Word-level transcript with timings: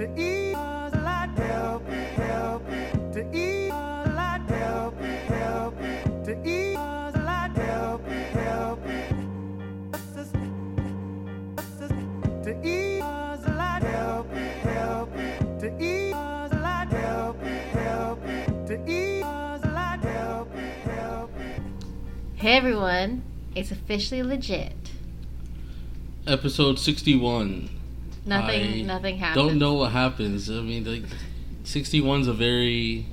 to 0.00 0.06
eat 0.18 0.54
a 0.54 0.90
lot, 1.04 1.28
help 1.36 1.86
me, 1.86 1.96
help 2.16 2.66
me, 2.70 2.86
to 3.12 3.20
eat 3.36 3.68
a 3.68 4.12
lot, 4.16 4.40
help 4.48 4.98
me, 4.98 5.08
help 5.28 5.78
me, 5.78 6.00
to 6.24 6.32
eat 6.42 6.74
a 6.74 7.12
lot, 7.22 7.54
help 7.54 8.08
me, 8.08 8.14
help 8.14 8.86
me. 8.86 9.04
To 12.44 12.66
eat 12.66 13.00
a 13.00 13.54
lot, 13.58 13.82
help 13.82 14.32
me, 14.32 14.40
help 14.40 15.14
me, 15.14 15.34
to 15.60 15.66
eat 15.78 16.12
a 16.12 16.48
lot, 16.62 16.88
help 16.88 17.42
me, 17.42 17.50
help 17.50 18.24
me, 18.24 18.44
to 18.68 18.90
eat 18.90 19.20
a 19.20 19.60
lot, 19.66 20.00
help 20.02 20.54
me, 20.54 20.62
help 20.84 21.38
me. 21.38 21.44
Hey 22.36 22.56
everyone, 22.56 23.22
it's 23.54 23.70
officially 23.70 24.22
legit. 24.22 24.92
Episode 26.26 26.78
61. 26.78 27.79
Nothing, 28.26 28.62
I 28.62 28.82
nothing 28.82 29.16
happens. 29.18 29.46
Don't 29.46 29.58
know 29.58 29.74
what 29.74 29.92
happens. 29.92 30.50
I 30.50 30.60
mean, 30.60 30.84
like, 30.84 31.04
61's 31.64 32.28
a 32.28 32.32
very 32.32 33.06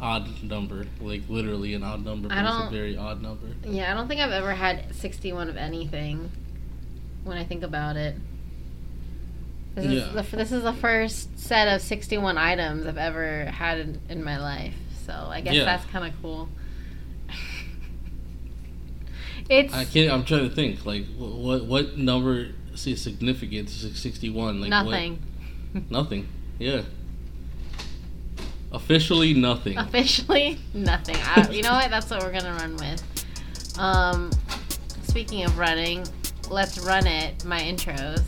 odd 0.00 0.42
number. 0.42 0.86
Like, 1.00 1.22
literally 1.28 1.74
an 1.74 1.82
odd 1.82 2.04
number, 2.04 2.28
but 2.28 2.38
I 2.38 2.42
it's 2.42 2.50
a 2.50 2.58
don't- 2.60 2.72
very 2.72 2.96
odd 2.96 3.20
number. 3.22 3.46
Yeah, 3.64 3.90
I 3.90 3.94
don't 3.94 4.08
think 4.08 4.20
I've 4.20 4.30
ever 4.32 4.54
had 4.54 4.94
61 4.94 5.48
of 5.48 5.56
anything. 5.56 6.30
When 7.24 7.36
I 7.38 7.44
think 7.44 7.62
about 7.62 7.96
it, 7.96 8.16
this 9.74 9.84
is 9.86 9.92
Yeah. 9.92 10.22
the, 10.22 10.36
this 10.36 10.52
is 10.52 10.62
the 10.64 10.72
first 10.72 11.38
set 11.38 11.68
of 11.68 11.80
61 11.80 12.36
items 12.36 12.86
I've 12.86 12.98
ever 12.98 13.46
had 13.46 13.78
in, 13.78 14.00
in 14.08 14.24
my 14.24 14.38
life. 14.38 14.74
So 15.06 15.12
I 15.12 15.40
guess 15.40 15.54
Yeah. 15.54 15.64
that's 15.64 15.84
kind 15.86 16.04
of 16.06 16.20
cool. 16.22 16.48
it's 19.48 19.72
I 19.74 19.84
can't, 19.84 20.12
I'm 20.12 20.24
trying 20.24 20.48
to 20.48 20.54
think. 20.54 20.84
Like, 20.86 21.06
what 21.16 21.64
what 21.66 21.96
number 21.96 22.48
is 22.74 23.00
significant 23.00 23.68
to 23.68 23.94
61? 23.94 24.60
Like, 24.60 24.70
what- 24.70 24.84
nothing. 24.84 25.18
nothing. 25.90 26.28
Yeah. 26.58 26.82
Officially 28.72 29.34
nothing. 29.34 29.76
Officially, 29.76 30.58
nothing. 30.74 31.16
I, 31.18 31.48
you 31.50 31.62
know 31.62 31.72
what? 31.72 31.90
That's 31.90 32.08
what 32.10 32.22
we're 32.22 32.32
gonna 32.32 32.54
run 32.54 32.76
with. 32.76 33.78
Um, 33.78 34.30
speaking 35.02 35.44
of 35.44 35.58
running, 35.58 36.06
let's 36.50 36.78
run 36.78 37.06
it. 37.06 37.44
My 37.44 37.60
intros. 37.60 38.22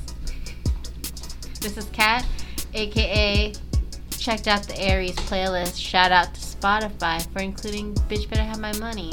This 1.61 1.79
is 1.79 1.87
Kat, 1.93 2.27
aka 2.75 3.55
checked 4.19 4.49
out 4.49 4.65
the 4.65 4.79
Aries 4.81 5.17
playlist. 5.17 5.81
Shout 5.81 6.13
out 6.13 6.35
to 6.35 6.41
Spotify 6.41 7.27
for 7.33 7.41
including 7.41 7.95
"Bitch 7.95 8.29
Better 8.29 8.43
Have 8.43 8.61
My 8.61 8.77
Money." 8.79 9.13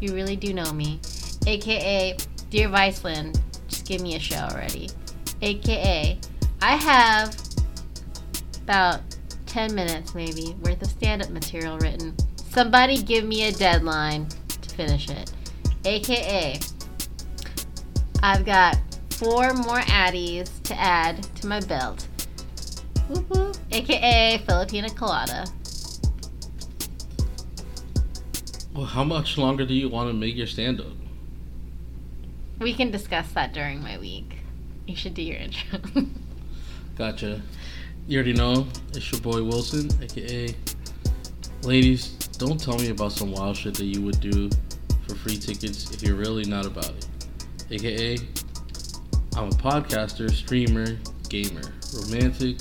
You 0.00 0.14
really 0.14 0.34
do 0.34 0.52
know 0.52 0.72
me. 0.72 1.00
AKA 1.46 2.16
Dear 2.50 2.68
Viceland, 2.68 3.40
give 3.84 4.00
me 4.00 4.16
a 4.16 4.20
show 4.20 4.36
already. 4.36 4.88
AKA 5.40 6.18
I 6.60 6.76
have 6.76 7.36
about 8.62 9.00
10 9.46 9.74
minutes 9.74 10.14
maybe 10.14 10.56
worth 10.62 10.80
of 10.82 10.88
stand-up 10.88 11.30
material 11.30 11.78
written. 11.78 12.14
Somebody 12.50 13.02
give 13.02 13.24
me 13.24 13.48
a 13.48 13.52
deadline 13.52 14.28
to 14.62 14.70
finish 14.70 15.10
it. 15.10 15.32
AKA 15.84 16.58
I've 18.22 18.44
got 18.44 18.78
four 19.10 19.52
more 19.54 19.80
addies 19.80 20.62
to 20.62 20.80
add 20.80 21.22
to 21.36 21.46
my 21.48 21.60
belt. 21.60 22.06
Whoop. 23.08 23.56
AKA 23.72 24.42
Filipina 24.46 24.94
colada. 24.94 25.44
Well, 28.74 28.86
how 28.86 29.04
much 29.04 29.36
longer 29.36 29.66
do 29.66 29.74
you 29.74 29.88
want 29.88 30.08
to 30.08 30.14
make 30.14 30.36
your 30.36 30.46
stand 30.46 30.80
up? 30.80 31.01
We 32.62 32.74
can 32.74 32.92
discuss 32.92 33.32
that 33.32 33.52
during 33.52 33.82
my 33.82 33.98
week. 33.98 34.36
You 34.86 34.94
should 34.94 35.14
do 35.14 35.22
your 35.22 35.36
intro. 35.36 35.80
Gotcha. 36.96 37.42
You 38.06 38.18
already 38.18 38.34
know 38.34 38.68
it's 38.94 39.10
your 39.10 39.20
boy 39.20 39.42
Wilson, 39.42 39.90
aka. 40.00 40.54
Ladies, 41.64 42.10
don't 42.38 42.60
tell 42.60 42.78
me 42.78 42.90
about 42.90 43.10
some 43.10 43.32
wild 43.32 43.56
shit 43.56 43.74
that 43.74 43.86
you 43.86 44.00
would 44.02 44.20
do 44.20 44.48
for 45.08 45.16
free 45.16 45.38
tickets 45.38 45.92
if 45.92 46.04
you're 46.04 46.14
really 46.14 46.44
not 46.44 46.64
about 46.64 46.90
it. 46.90 47.06
AKA, 47.72 48.18
I'm 49.36 49.48
a 49.48 49.50
podcaster, 49.50 50.30
streamer, 50.30 50.96
gamer, 51.28 51.62
romantic, 51.94 52.58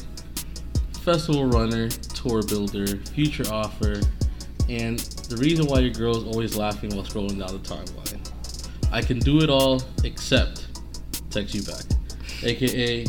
festival 1.02 1.46
runner, 1.46 1.90
tour 1.90 2.42
builder, 2.42 2.88
future 2.88 3.46
offer, 3.52 4.02
and 4.68 4.98
the 4.98 5.38
reason 5.38 5.68
why 5.68 5.80
your 5.80 5.94
girl 5.94 6.18
is 6.18 6.24
always 6.24 6.56
laughing 6.56 6.90
while 6.96 7.06
scrolling 7.06 7.38
down 7.38 7.62
the 7.62 7.70
timeline. 7.70 8.31
I 8.92 9.02
can 9.02 9.20
do 9.20 9.42
it 9.42 9.50
all 9.50 9.82
except 10.04 10.68
text 11.30 11.56
you 11.56 11.64
back. 11.64 11.84
AKA, 12.44 13.06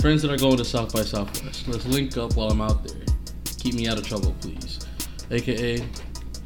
friends 0.00 0.22
that 0.22 0.30
are 0.30 0.36
going 0.36 0.58
to 0.58 0.64
South 0.64 0.92
by 0.92 1.02
Southwest. 1.02 1.66
Let's 1.66 1.86
link 1.86 2.16
up 2.16 2.36
while 2.36 2.50
I'm 2.50 2.60
out 2.60 2.84
there. 2.84 3.06
Keep 3.58 3.74
me 3.74 3.88
out 3.88 3.98
of 3.98 4.06
trouble, 4.06 4.34
please. 4.40 4.80
AKA, 5.30 5.86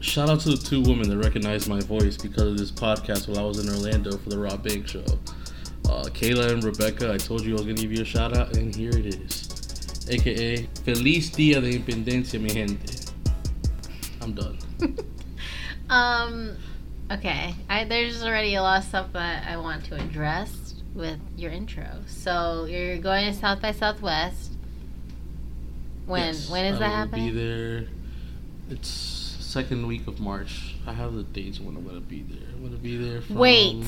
shout 0.01 0.31
out 0.31 0.41
to 0.41 0.51
the 0.51 0.57
two 0.57 0.81
women 0.83 1.09
that 1.09 1.19
recognized 1.19 1.69
my 1.69 1.81
voice 1.81 2.17
because 2.17 2.45
of 2.45 2.59
this 2.59 2.71
podcast 2.71 3.29
while 3.29 3.39
I 3.39 3.43
was 3.43 3.59
in 3.59 3.75
Orlando 3.75 4.17
for 4.17 4.29
the 4.31 4.39
Rob 4.39 4.63
Banks 4.63 4.93
show. 4.93 5.05
Uh, 5.87 6.05
Kayla 6.05 6.53
and 6.53 6.63
Rebecca, 6.63 7.13
I 7.13 7.17
told 7.17 7.43
you 7.43 7.53
I 7.53 7.55
was 7.55 7.63
gonna 7.63 7.75
give 7.75 7.93
you 7.93 8.03
a 8.03 8.05
shout 8.05 8.37
out, 8.37 8.57
and 8.57 8.75
here 8.75 8.91
it 8.91 9.07
is. 9.07 10.09
AKA, 10.09 10.69
Feliz 10.85 11.31
Dia 11.31 11.61
de 11.61 11.79
Independencia, 11.79 12.41
mi 12.41 12.49
gente. 12.49 13.13
I'm 14.21 14.35
done. 14.35 14.59
um, 15.91 16.57
okay. 17.11 17.55
I, 17.69 17.85
there's 17.85 18.23
already 18.23 18.55
a 18.55 18.63
lot 18.63 18.79
of 18.79 18.85
stuff 18.85 19.13
that 19.13 19.47
I 19.47 19.57
want 19.57 19.85
to 19.87 19.97
address 19.97 20.75
with 20.95 21.19
your 21.37 21.51
intro. 21.51 21.87
So 22.07 22.67
you're 22.69 22.99
going 22.99 23.33
to 23.33 23.39
South 23.39 23.61
by 23.61 23.73
Southwest. 23.73 24.53
When 26.07 26.35
Yes, 26.35 26.51
when 26.51 26.65
is 26.67 26.77
I 26.77 26.79
that 26.81 26.91
happening? 26.91 27.33
Be 27.33 27.39
there. 27.39 27.85
It's 28.71 28.89
second 28.89 29.87
week 29.87 30.07
of 30.07 30.19
March. 30.19 30.75
I 30.87 30.93
have 30.93 31.15
the 31.15 31.23
dates 31.23 31.61
when 31.61 31.77
I'm 31.77 31.87
gonna 31.87 32.01
be 32.01 32.23
there. 32.23 32.49
I'm 32.55 32.63
gonna 32.63 32.77
be 32.77 32.97
there. 32.97 33.21
From, 33.21 33.37
Wait. 33.37 33.85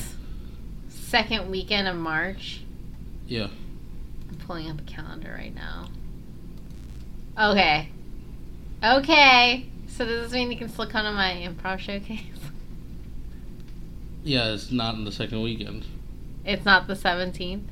Second 0.88 1.50
weekend 1.50 1.88
of 1.88 1.96
March. 1.96 2.60
Yeah. 3.26 3.48
I'm 4.28 4.36
pulling 4.46 4.70
up 4.70 4.80
a 4.80 4.84
calendar 4.84 5.34
right 5.36 5.54
now. 5.54 5.88
Okay. 7.38 7.88
Okay. 8.82 9.66
So 9.88 10.04
does 10.04 10.24
this 10.24 10.32
mean 10.32 10.52
you 10.52 10.58
can 10.58 10.68
still 10.68 10.86
come 10.86 11.04
to 11.04 11.12
my 11.12 11.32
improv 11.48 11.78
showcase? 11.78 12.20
Yeah, 14.24 14.54
it's 14.54 14.72
not 14.72 14.94
in 14.94 15.04
the 15.04 15.12
second 15.12 15.42
weekend. 15.42 15.86
It's 16.44 16.64
not 16.64 16.86
the 16.86 16.94
17th. 16.94 17.62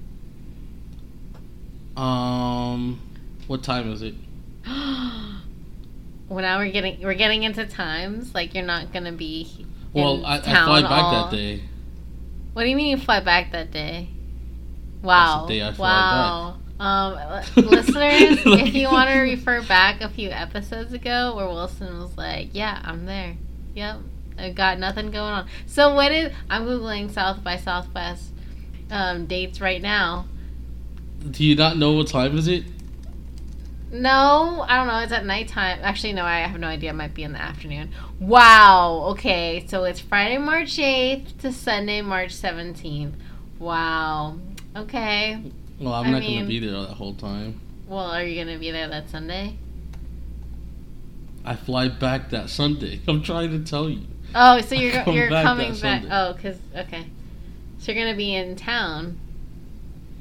Um, 1.96 3.00
what 3.46 3.62
time 3.62 3.90
is 3.90 4.02
it? 4.02 4.14
well, 4.66 5.42
now 6.30 6.58
we're 6.58 6.70
getting 6.70 7.02
we're 7.02 7.14
getting 7.14 7.42
into 7.42 7.66
times 7.66 8.34
like 8.34 8.54
you're 8.54 8.64
not 8.64 8.92
gonna 8.92 9.12
be. 9.12 9.66
Well, 9.92 10.24
I, 10.24 10.36
I 10.36 10.40
fly 10.40 10.82
back 10.82 10.90
all- 10.90 11.30
that 11.30 11.36
day. 11.36 11.62
What 12.54 12.62
do 12.62 12.68
you 12.68 12.76
mean 12.76 12.96
you 12.96 13.02
fly 13.02 13.20
back 13.20 13.52
that 13.52 13.70
day? 13.70 14.08
Wow! 15.02 15.46
day 15.48 15.70
wow! 15.78 16.58
Um, 16.78 17.14
listeners, 17.56 18.40
if 18.46 18.74
you 18.74 18.88
want 18.88 19.10
to 19.10 19.18
refer 19.18 19.62
back 19.62 20.00
a 20.00 20.08
few 20.08 20.30
episodes 20.30 20.92
ago 20.92 21.34
where 21.34 21.46
Wilson 21.46 21.98
was 21.98 22.16
like, 22.16 22.50
"Yeah, 22.52 22.80
I'm 22.84 23.06
there. 23.06 23.36
Yep, 23.74 23.96
I 24.38 24.50
got 24.50 24.78
nothing 24.78 25.10
going 25.10 25.32
on." 25.32 25.48
So 25.66 25.94
what 25.94 26.12
is? 26.12 26.32
I'm 26.50 26.64
googling 26.66 27.10
South 27.10 27.42
by 27.44 27.56
Southwest 27.56 28.30
um, 28.90 29.26
dates 29.26 29.60
right 29.60 29.80
now. 29.82 30.26
Do 31.30 31.44
you 31.44 31.54
not 31.54 31.76
know 31.76 31.92
what 31.92 32.08
time 32.08 32.36
is 32.36 32.48
it? 32.48 32.64
No, 33.92 34.64
I 34.66 34.76
don't 34.76 34.86
know. 34.86 34.98
It's 35.00 35.12
at 35.12 35.26
nighttime. 35.26 35.78
Actually, 35.82 36.14
no, 36.14 36.24
I 36.24 36.40
have 36.40 36.58
no 36.58 36.66
idea. 36.66 36.90
It 36.90 36.94
might 36.94 37.12
be 37.14 37.24
in 37.24 37.32
the 37.32 37.40
afternoon. 37.42 37.90
Wow. 38.18 39.04
Okay, 39.10 39.66
so 39.68 39.84
it's 39.84 40.00
Friday, 40.00 40.38
March 40.38 40.78
8th 40.78 41.38
to 41.40 41.52
Sunday, 41.52 42.00
March 42.00 42.30
17th. 42.34 43.12
Wow. 43.58 44.38
Okay. 44.74 45.42
Well, 45.78 45.92
I'm 45.92 46.06
I 46.06 46.10
not 46.10 46.20
mean- 46.20 46.38
gonna 46.40 46.48
be 46.48 46.58
there 46.58 46.72
that 46.72 46.94
whole 46.94 47.14
time. 47.14 47.60
Well, 47.86 48.06
are 48.06 48.24
you 48.24 48.34
going 48.42 48.54
to 48.54 48.58
be 48.58 48.70
there 48.70 48.88
that 48.88 49.10
Sunday? 49.10 49.58
I 51.44 51.56
fly 51.56 51.88
back 51.88 52.30
that 52.30 52.48
Sunday. 52.48 53.00
I'm 53.08 53.22
trying 53.22 53.50
to 53.50 53.58
tell 53.68 53.90
you. 53.90 54.06
Oh, 54.34 54.60
so 54.60 54.74
you're 54.74 55.02
you're 55.08 55.30
back 55.30 55.44
coming 55.44 55.74
back. 55.76 56.04
Oh, 56.10 56.36
cuz 56.40 56.56
okay. 56.76 57.06
So 57.78 57.90
you're 57.90 58.00
going 58.00 58.14
to 58.14 58.16
be 58.16 58.32
in 58.32 58.54
town 58.54 59.18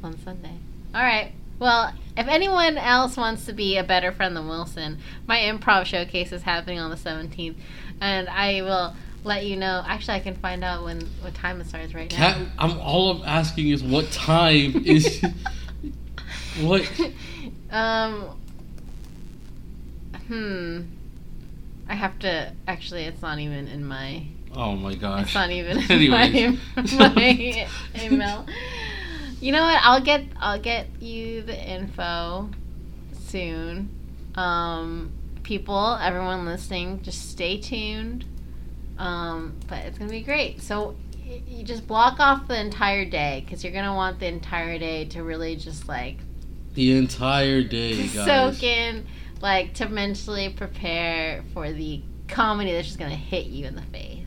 on 0.04 0.18
Sunday. 0.24 0.56
All 0.96 1.04
right. 1.04 1.32
Well, 1.60 1.94
if 2.18 2.28
anyone 2.28 2.76
else 2.80 3.16
wants 3.16 3.46
to 3.46 3.54
be 3.54 3.78
a 3.78 3.84
better 3.84 4.12
friend 4.12 4.36
than 4.36 4.48
Wilson, 4.48 4.98
my 5.28 5.38
improv 5.38 5.86
showcase 5.86 6.32
is 6.32 6.42
happening 6.42 6.80
on 6.80 6.90
the 6.90 6.96
17th, 6.96 7.54
and 8.02 8.28
I 8.30 8.64
will 8.64 8.96
let 9.24 9.46
you 9.46 9.58
know. 9.58 9.84
Actually, 9.86 10.16
I 10.16 10.20
can 10.22 10.36
find 10.38 10.64
out 10.64 10.84
when 10.84 11.02
what 11.22 11.36
time 11.36 11.62
it 11.62 11.68
starts 11.68 11.94
right 11.94 12.10
Kat, 12.10 12.36
I'm 12.58 12.80
all 12.80 13.12
I'm 13.12 13.24
asking 13.28 13.70
is 13.70 13.84
what 13.84 14.10
time 14.12 14.84
is 14.84 15.24
what? 16.62 16.90
um. 17.70 18.40
Hmm. 20.28 20.82
I 21.92 21.96
have 21.96 22.18
to. 22.20 22.54
Actually, 22.68 23.04
it's 23.04 23.22
not 23.22 23.38
even 23.40 23.68
in 23.68 23.84
my. 23.86 24.24
Oh 24.56 24.76
my 24.76 24.96
gosh. 24.96 25.24
It's 25.24 25.34
not 25.36 25.50
even 25.52 25.78
in 25.82 25.92
Anyways. 25.92 26.58
my, 27.00 27.10
my 27.16 27.68
email. 28.02 28.46
You 29.42 29.52
know 29.52 29.62
what? 29.64 29.80
I'll 29.84 30.02
get 30.02 30.24
I'll 30.40 30.60
get 30.60 30.88
you 31.02 31.42
the 31.42 31.58
info 31.70 32.50
soon. 33.28 33.90
Um, 34.36 35.12
people, 35.44 35.98
everyone 36.02 36.46
listening, 36.46 37.02
just 37.02 37.30
stay 37.32 37.60
tuned. 37.60 38.24
Um, 38.98 39.56
but 39.68 39.80
it's 39.80 39.98
gonna 39.98 40.12
be 40.12 40.22
great. 40.22 40.62
So 40.62 40.96
you 41.48 41.64
just 41.64 41.88
block 41.88 42.20
off 42.20 42.48
the 42.48 42.60
entire 42.60 43.04
day 43.06 43.44
because 43.46 43.64
you're 43.64 43.74
gonna 43.74 43.96
want 43.96 44.20
the 44.20 44.28
entire 44.28 44.78
day 44.80 45.06
to 45.06 45.24
really 45.24 45.56
just 45.56 45.88
like 45.88 46.18
The 46.74 46.98
entire 46.98 47.64
day, 47.64 48.08
guys. 48.08 48.26
soak 48.54 48.64
in, 48.64 49.06
like 49.42 49.74
to 49.76 49.90
mentally 49.90 50.50
prepare 50.50 51.44
for 51.54 51.72
the 51.72 52.02
comedy 52.28 52.72
that's 52.72 52.88
just 52.88 53.00
gonna 53.00 53.16
hit 53.16 53.48
you 53.48 53.66
in 53.66 53.76
the 53.76 53.82
face. 53.84 54.26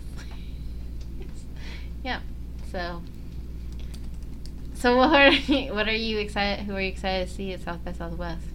yeah. 2.05 2.21
So. 2.71 3.03
So 4.75 4.97
what 4.97 5.15
are 5.15 5.31
you, 5.31 5.73
what 5.75 5.89
are 5.89 5.95
you 5.95 6.19
excited? 6.19 6.67
Who 6.67 6.75
are 6.75 6.81
you 6.81 6.89
excited 6.89 7.29
to 7.29 7.35
see 7.35 7.53
at 7.53 7.63
South 7.63 7.85
by 7.85 7.93
Southwest? 7.93 8.47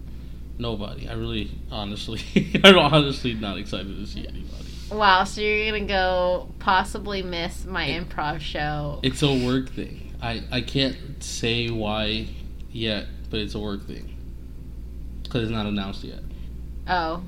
Nobody. 0.58 1.08
I 1.08 1.14
really, 1.14 1.50
honestly, 1.72 2.20
I'm 2.64 2.78
honestly 2.78 3.34
not 3.34 3.58
excited 3.58 3.96
to 3.96 4.06
see 4.06 4.28
anybody. 4.28 4.68
Wow, 4.92 5.24
so 5.24 5.40
you're 5.40 5.72
gonna 5.72 5.86
go 5.86 6.48
possibly 6.58 7.22
miss 7.22 7.64
my 7.64 7.86
It- 7.86 8.08
improv 8.08 8.40
show. 8.40 9.00
It's 9.02 9.22
a 9.22 9.44
work 9.46 9.70
thing. 9.70 10.12
I 10.22 10.42
I 10.52 10.60
can't 10.60 10.96
say 11.22 11.70
why 11.70 12.26
yet, 12.70 13.06
but 13.30 13.40
it's 13.40 13.54
a 13.54 13.58
work 13.58 13.86
thing 13.86 14.16
because 15.22 15.44
it's 15.44 15.52
not 15.52 15.66
announced 15.66 16.04
yet. 16.04 16.20
Oh, 16.88 17.22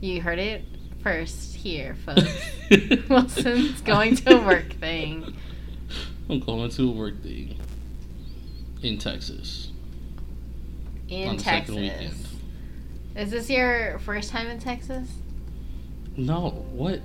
you 0.00 0.20
heard 0.20 0.38
it 0.38 0.64
first 1.02 1.54
here, 1.56 1.96
folks. 2.04 2.28
Wilson's 3.08 3.80
going 3.82 4.16
to 4.16 4.36
a 4.38 4.46
work 4.46 4.72
thing. 4.74 5.34
I'm 6.30 6.40
going 6.40 6.70
to 6.70 6.88
a 6.88 6.92
work 6.92 7.22
thing 7.22 7.56
in 8.82 8.98
Texas 8.98 9.70
in 11.08 11.28
on 11.30 11.36
the 11.36 11.42
second 11.42 11.74
Texas. 11.76 11.76
weekend. 11.76 12.14
Is 13.16 13.30
this 13.30 13.48
your 13.50 13.98
first 14.00 14.30
time 14.30 14.46
in 14.48 14.58
Texas? 14.60 15.08
No, 16.16 16.50
what? 16.72 17.00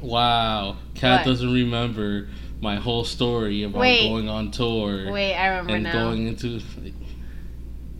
Wow, 0.00 0.76
Kat 0.94 1.20
What? 1.20 1.26
doesn't 1.32 1.52
remember 1.52 2.28
my 2.60 2.76
whole 2.76 3.04
story 3.04 3.62
about 3.62 3.80
Wait. 3.80 4.08
going 4.08 4.28
on 4.28 4.50
tour 4.50 5.10
Wait, 5.10 5.34
I 5.34 5.48
remember 5.48 5.74
and 5.74 5.82
now. 5.84 5.92
going 5.92 6.26
into. 6.26 6.60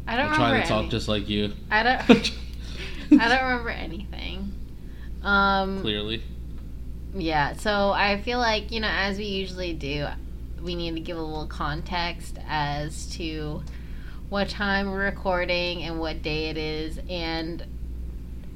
I 0.06 0.16
don't 0.16 0.30
remember. 0.30 0.36
trying 0.36 0.62
to 0.62 0.68
talk 0.68 0.80
any- 0.82 0.88
just 0.90 1.08
like 1.08 1.28
you. 1.28 1.52
I 1.70 1.82
don't. 1.82 2.00
I 3.20 3.28
don't 3.28 3.42
remember 3.44 3.70
anything. 3.70 4.52
Um. 5.22 5.80
Clearly, 5.80 6.22
Yeah. 7.14 7.54
So 7.54 7.90
I 7.90 8.20
feel 8.22 8.38
like 8.38 8.70
you 8.70 8.80
know, 8.80 8.90
as 8.90 9.18
we 9.18 9.24
usually 9.24 9.72
do, 9.72 10.06
we 10.62 10.74
need 10.74 10.94
to 10.94 11.00
give 11.00 11.16
a 11.16 11.22
little 11.22 11.46
context 11.46 12.38
as 12.48 13.06
to 13.16 13.62
what 14.28 14.48
time 14.48 14.90
we're 14.90 15.04
recording 15.04 15.82
and 15.82 15.98
what 16.00 16.22
day 16.22 16.50
it 16.50 16.56
is, 16.56 16.98
and 17.08 17.64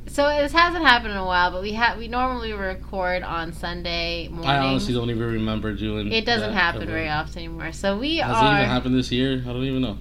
so 0.09 0.29
this 0.29 0.51
hasn't 0.53 0.85
happened 0.85 1.13
in 1.13 1.17
a 1.19 1.25
while. 1.25 1.53
But 1.53 1.63
we 1.63 1.73
have 1.75 1.97
we 1.99 2.09
normally 2.09 2.53
record 2.53 3.23
on 3.23 3.53
Sunday 3.53 4.27
morning. 4.29 4.49
I 4.51 4.59
honestly 4.59 4.93
don't 4.95 5.11
even 5.11 5.23
remember 5.23 5.73
doing. 5.75 6.11
It 6.13 6.25
doesn't 6.27 6.53
happen 6.53 6.83
ever. 6.83 6.91
very 6.91 7.09
often 7.09 7.39
anymore. 7.39 7.71
So 7.73 7.97
we 7.99 8.17
Has 8.19 8.35
are. 8.37 8.53
it 8.55 8.59
even 8.59 8.69
happened 8.71 8.95
this 8.97 9.13
year? 9.13 9.43
I 9.45 9.53
don't 9.53 9.63
even 9.63 9.83
know. 9.83 9.99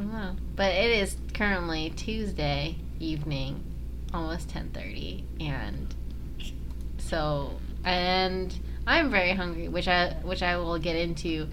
Don't, 0.00 0.12
know. 0.12 0.36
But 0.56 0.74
it 0.74 0.90
is 0.90 1.16
currently 1.34 1.90
Tuesday 1.90 2.76
evening, 2.98 3.62
almost 4.12 4.48
10:30 4.48 5.24
and 5.40 5.94
so 6.98 7.58
and 7.84 8.58
I'm 8.86 9.10
very 9.10 9.32
hungry, 9.32 9.68
which 9.68 9.88
I 9.88 10.16
which 10.22 10.42
I 10.42 10.56
will 10.56 10.78
get 10.78 10.96
into 10.96 11.48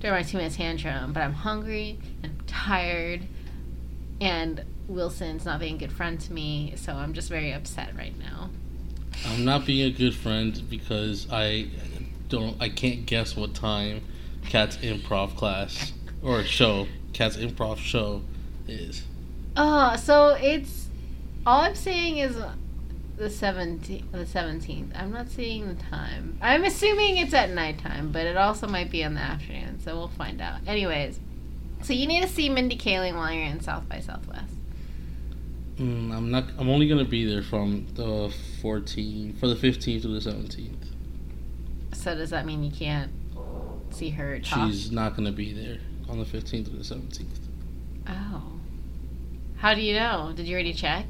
during 0.00 0.16
my 0.16 0.22
2 0.22 0.36
minutes 0.36 0.56
tantrum, 0.56 1.12
but 1.12 1.22
I'm 1.22 1.34
hungry 1.34 1.98
and 2.22 2.32
I'm 2.32 2.46
tired 2.46 3.22
and 4.20 4.64
Wilson's 4.88 5.44
not 5.44 5.60
being 5.60 5.74
a 5.74 5.78
good 5.78 5.92
friend 5.92 6.18
to 6.20 6.32
me, 6.32 6.72
so 6.76 6.92
I'm 6.94 7.12
just 7.12 7.28
very 7.28 7.52
upset 7.52 7.94
right 7.96 8.18
now. 8.18 8.50
I'm 9.26 9.44
not 9.44 9.66
being 9.66 9.86
a 9.86 9.90
good 9.90 10.14
friend 10.14 10.62
because 10.70 11.26
I 11.30 11.68
don't. 12.28 12.56
I 12.60 12.68
can't 12.68 13.04
guess 13.04 13.36
what 13.36 13.54
time 13.54 14.02
Kat's 14.48 14.76
improv 14.78 15.36
class 15.36 15.92
or 16.22 16.42
show, 16.44 16.86
Kat's 17.18 17.36
improv 17.36 17.78
show, 17.78 18.22
is. 18.68 19.02
Oh, 19.56 19.96
so 19.96 20.36
it's 20.40 20.86
all 21.44 21.62
I'm 21.62 21.74
saying 21.74 22.18
is 22.18 22.36
the 23.16 23.24
17th, 23.24 24.12
the 24.12 24.18
17th. 24.18 24.92
I'm 24.94 25.10
not 25.10 25.28
seeing 25.28 25.66
the 25.66 25.74
time. 25.74 26.38
I'm 26.40 26.62
assuming 26.62 27.16
it's 27.16 27.34
at 27.34 27.50
nighttime, 27.50 28.12
but 28.12 28.24
it 28.24 28.36
also 28.36 28.68
might 28.68 28.92
be 28.92 29.02
in 29.02 29.14
the 29.14 29.20
afternoon, 29.20 29.80
so 29.80 29.96
we'll 29.96 30.06
find 30.06 30.40
out. 30.40 30.60
Anyways, 30.68 31.18
so 31.82 31.92
you 31.92 32.06
need 32.06 32.22
to 32.22 32.28
see 32.28 32.48
Mindy 32.48 32.78
Kaling 32.78 33.16
while 33.16 33.32
you're 33.32 33.46
in 33.46 33.60
South 33.60 33.88
by 33.88 33.98
Southwest. 33.98 34.54
Mm, 35.74 36.14
I'm 36.14 36.30
not. 36.30 36.44
I'm 36.56 36.68
only 36.68 36.86
gonna 36.86 37.04
be 37.04 37.24
there 37.24 37.42
from 37.42 37.88
the 37.94 38.32
14th 38.62 39.40
for 39.40 39.48
the 39.48 39.56
15th 39.56 40.02
to 40.02 40.08
the 40.08 40.20
17th. 40.20 40.94
So 41.94 42.14
does 42.14 42.30
that 42.30 42.46
mean 42.46 42.62
you 42.62 42.70
can't 42.70 43.10
see 43.90 44.10
her 44.10 44.38
talk? 44.38 44.70
She's 44.70 44.92
not 44.92 45.16
gonna 45.16 45.32
be 45.32 45.52
there 45.52 45.78
on 46.08 46.18
the 46.18 46.24
15th 46.24 46.64
to 46.64 46.70
the 46.70 46.78
17th. 46.78 47.26
Oh. 48.08 48.42
How 49.58 49.74
do 49.74 49.80
you 49.80 49.94
know? 49.94 50.32
Did 50.34 50.46
you 50.46 50.54
already 50.54 50.72
check? 50.72 51.06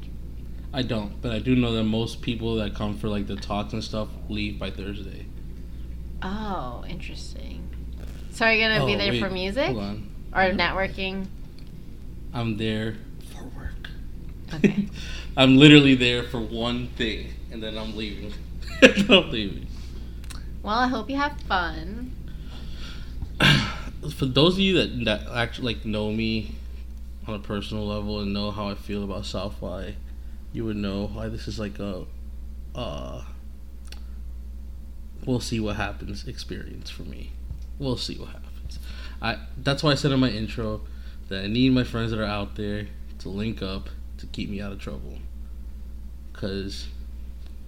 I 0.73 0.81
don't, 0.83 1.19
but 1.21 1.31
I 1.31 1.39
do 1.39 1.55
know 1.55 1.71
that 1.73 1.83
most 1.83 2.21
people 2.21 2.55
that 2.55 2.75
come 2.75 2.97
for 2.97 3.07
like 3.09 3.27
the 3.27 3.35
talks 3.35 3.73
and 3.73 3.83
stuff 3.83 4.07
leave 4.27 4.59
by 4.59 4.69
Thursday. 4.69 5.25
Oh, 6.21 6.83
interesting. 6.87 7.67
So 8.31 8.45
are 8.45 8.53
you 8.53 8.61
gonna 8.61 8.85
be 8.85 8.95
Oh, 8.95 8.97
there 8.97 9.11
wait, 9.11 9.21
for 9.21 9.29
music 9.29 9.67
Hold 9.67 9.79
on. 9.79 10.09
or 10.33 10.41
mm-hmm. 10.41 10.59
networking? 10.59 11.25
I'm 12.33 12.57
there 12.57 12.95
for 13.33 13.43
work. 13.45 13.89
Okay. 14.53 14.87
I'm 15.37 15.57
literally 15.57 15.95
there 15.95 16.23
for 16.23 16.39
one 16.39 16.87
thing, 16.89 17.27
and 17.51 17.63
then 17.63 17.77
I'm 17.77 17.95
leaving. 17.95 18.33
I'm 18.83 19.31
leaving. 19.31 19.67
Well, 20.61 20.77
I 20.77 20.87
hope 20.87 21.09
you 21.09 21.15
have 21.15 21.39
fun. 21.41 22.08
For 24.07 24.25
those 24.25 24.53
of 24.53 24.59
you 24.59 24.75
that 24.75 25.05
that 25.05 25.27
actually 25.35 25.73
like 25.75 25.85
know 25.85 26.11
me 26.11 26.55
on 27.27 27.35
a 27.35 27.39
personal 27.39 27.85
level 27.85 28.19
and 28.19 28.33
know 28.33 28.51
how 28.51 28.69
I 28.69 28.75
feel 28.75 29.03
about 29.03 29.25
South 29.25 29.59
by, 29.59 29.95
you 30.53 30.65
would 30.65 30.77
know 30.77 31.07
why 31.07 31.27
this 31.27 31.47
is 31.47 31.59
like 31.59 31.79
a, 31.79 32.05
uh, 32.73 33.23
we'll 35.25 35.39
see 35.39 35.59
what 35.59 35.75
happens 35.75 36.27
experience 36.27 36.89
for 36.89 37.03
me. 37.03 37.31
We'll 37.77 37.97
see 37.97 38.17
what 38.17 38.29
happens. 38.29 38.79
I 39.21 39.37
that's 39.57 39.83
why 39.83 39.91
I 39.91 39.95
said 39.95 40.11
in 40.11 40.19
my 40.19 40.29
intro 40.29 40.81
that 41.27 41.43
I 41.43 41.47
need 41.47 41.73
my 41.73 41.83
friends 41.83 42.11
that 42.11 42.19
are 42.19 42.25
out 42.25 42.55
there 42.55 42.87
to 43.19 43.29
link 43.29 43.61
up 43.61 43.89
to 44.17 44.25
keep 44.27 44.49
me 44.49 44.61
out 44.61 44.71
of 44.71 44.79
trouble. 44.79 45.17
Cause 46.33 46.87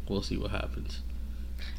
we'll 0.08 0.22
see 0.22 0.38
what 0.38 0.51
happens. 0.51 1.01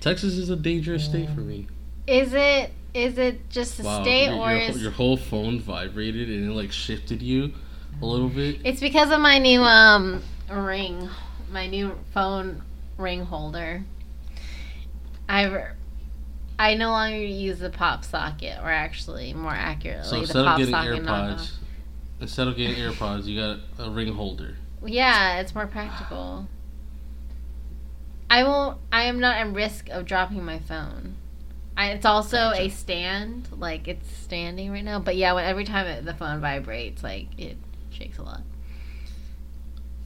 Texas 0.01 0.35
is 0.35 0.51
a 0.51 0.57
dangerous 0.57 1.05
state 1.05 1.31
for 1.31 1.41
me. 1.41 1.67
Is 2.07 2.35
it 2.35 2.73
is 2.95 3.19
it 3.19 3.49
just 3.51 3.81
a 3.81 3.83
Wow, 3.83 4.03
state 4.03 4.27
your, 4.27 4.35
or 4.35 4.51
your, 4.51 4.61
is 4.61 4.83
your 4.83 4.91
whole 4.93 5.17
phone 5.17 5.61
vibrated 5.61 6.29
and 6.29 6.51
it 6.51 6.55
like 6.55 6.73
shifted 6.73 7.23
you 7.23 7.53
a 8.01 8.07
little 8.07 8.29
bit. 8.29 8.61
it's 8.65 8.81
because 8.81 9.11
of 9.11 9.21
my 9.21 9.39
new 9.39 9.63
um 9.63 10.23
ring, 10.51 11.09
my 11.51 11.67
new 11.67 11.99
phone 12.13 12.63
ring 12.99 13.25
holder. 13.25 13.85
I 15.29 15.69
I 16.59 16.75
no 16.75 16.91
longer 16.91 17.17
use 17.19 17.59
the 17.59 17.71
pop 17.71 18.05
socket, 18.05 18.59
or 18.63 18.71
actually, 18.71 19.33
more 19.33 19.53
accurately, 19.53 20.05
So 20.05 20.17
the 20.17 20.21
instead 20.23 20.37
of 20.41 20.47
pop 20.47 20.59
getting 20.59 20.75
socket. 20.75 21.03
AirPods, 21.03 21.51
instead 22.21 22.49
of 22.49 22.57
getting 22.57 22.77
AirPods, 22.77 23.25
you 23.25 23.41
got 23.41 23.59
a 23.79 23.91
ring 23.91 24.13
holder. 24.15 24.57
Yeah, 24.85 25.41
it's 25.41 25.55
more 25.55 25.67
practical. 25.67 26.47
I 28.31 28.45
won't. 28.45 28.79
I 28.93 29.05
am 29.05 29.19
not 29.21 29.37
at 29.37 29.53
risk 29.53 29.89
of 29.91 30.05
dropping 30.05 30.45
my 30.45 30.59
phone. 30.59 31.17
I, 31.77 31.91
it's 31.93 32.05
also 32.05 32.37
Gotcha. 32.37 32.63
a 32.63 32.69
stand, 32.69 33.49
like 33.59 33.89
it's 33.89 34.11
standing 34.17 34.71
right 34.73 34.85
now. 34.85 34.99
But 34.99 35.17
yeah, 35.17 35.33
when, 35.33 35.45
every 35.45 35.65
time 35.65 35.87
it, 35.87 36.05
the 36.05 36.15
phone 36.15 36.41
vibrates, 36.41 37.03
like 37.03 37.29
it 37.39 37.57
shakes 37.91 38.19
a 38.19 38.23
lot. 38.23 38.43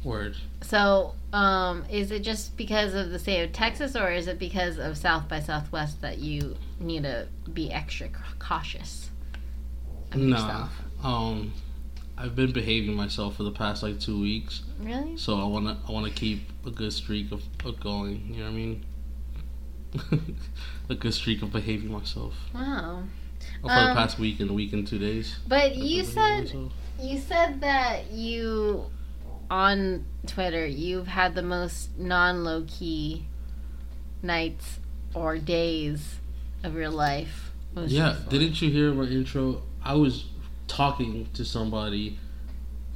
Word. 0.05 0.37
So, 0.63 1.15
um, 1.33 1.85
is 1.91 2.13
it 2.13 2.21
just 2.23 2.57
because 2.57 2.95
of 2.95 3.11
the 3.11 3.19
state 3.19 3.43
of 3.43 3.53
Texas, 3.53 3.97
or 3.97 4.13
is 4.13 4.29
it 4.29 4.39
because 4.39 4.79
of 4.79 4.97
South 4.97 5.29
by 5.29 5.41
Southwest 5.41 6.01
that 6.03 6.19
you 6.19 6.55
need 6.79 7.03
to 7.03 7.27
be 7.53 7.73
extra 7.73 8.09
cautious? 8.39 9.11
of 10.13 10.19
Nah. 10.21 10.37
yourself? 10.37 10.71
Um, 11.03 11.53
I've 12.17 12.37
been 12.37 12.53
behaving 12.53 12.95
myself 12.95 13.37
for 13.37 13.43
the 13.43 13.51
past 13.51 13.83
like 13.83 13.99
two 13.99 14.21
weeks, 14.21 14.63
Really? 14.79 15.17
so 15.17 15.41
I 15.41 15.45
wanna 15.45 15.77
I 15.89 15.93
wanna 15.93 16.11
keep 16.11 16.49
a 16.65 16.71
good 16.71 16.93
streak 16.93 17.33
of, 17.33 17.43
of 17.65 17.81
going. 17.81 18.33
You 18.33 18.45
know 18.45 18.45
what 18.45 18.51
I 18.51 18.55
mean? 18.55 18.85
a 20.89 20.95
good 20.95 21.15
streak 21.15 21.43
of 21.43 21.53
behaving 21.53 21.91
myself 21.91 22.35
Wow. 22.55 23.05
for 23.61 23.69
the 23.69 23.73
Um, 23.91 23.97
past 23.97 24.19
week 24.19 24.41
and 24.41 24.51
a 24.51 24.53
week 24.53 24.73
and 24.73 24.87
two 24.87 24.99
days. 24.99 25.37
But 25.49 25.77
you 25.77 26.05
said 26.05 26.45
myself. 26.45 26.73
You 27.03 27.19
said 27.19 27.61
that 27.61 28.11
you, 28.13 28.87
on 29.51 30.05
Twitter, 30.27 30.67
you've 30.67 31.09
had 31.09 31.35
the 31.35 31.43
most 31.43 31.99
non 31.99 32.45
low 32.45 32.65
key 32.67 33.27
nights 34.23 34.81
or 35.15 35.39
days 35.39 36.17
of 36.63 36.75
your 36.75 36.89
life. 36.91 37.53
Yeah, 37.77 38.17
didn't 38.31 38.61
you 38.63 38.71
hear 38.71 38.93
my 38.95 39.05
intro? 39.05 39.63
I 39.85 39.95
was 39.95 40.25
talking 40.67 41.29
to 41.35 41.45
somebody 41.45 42.19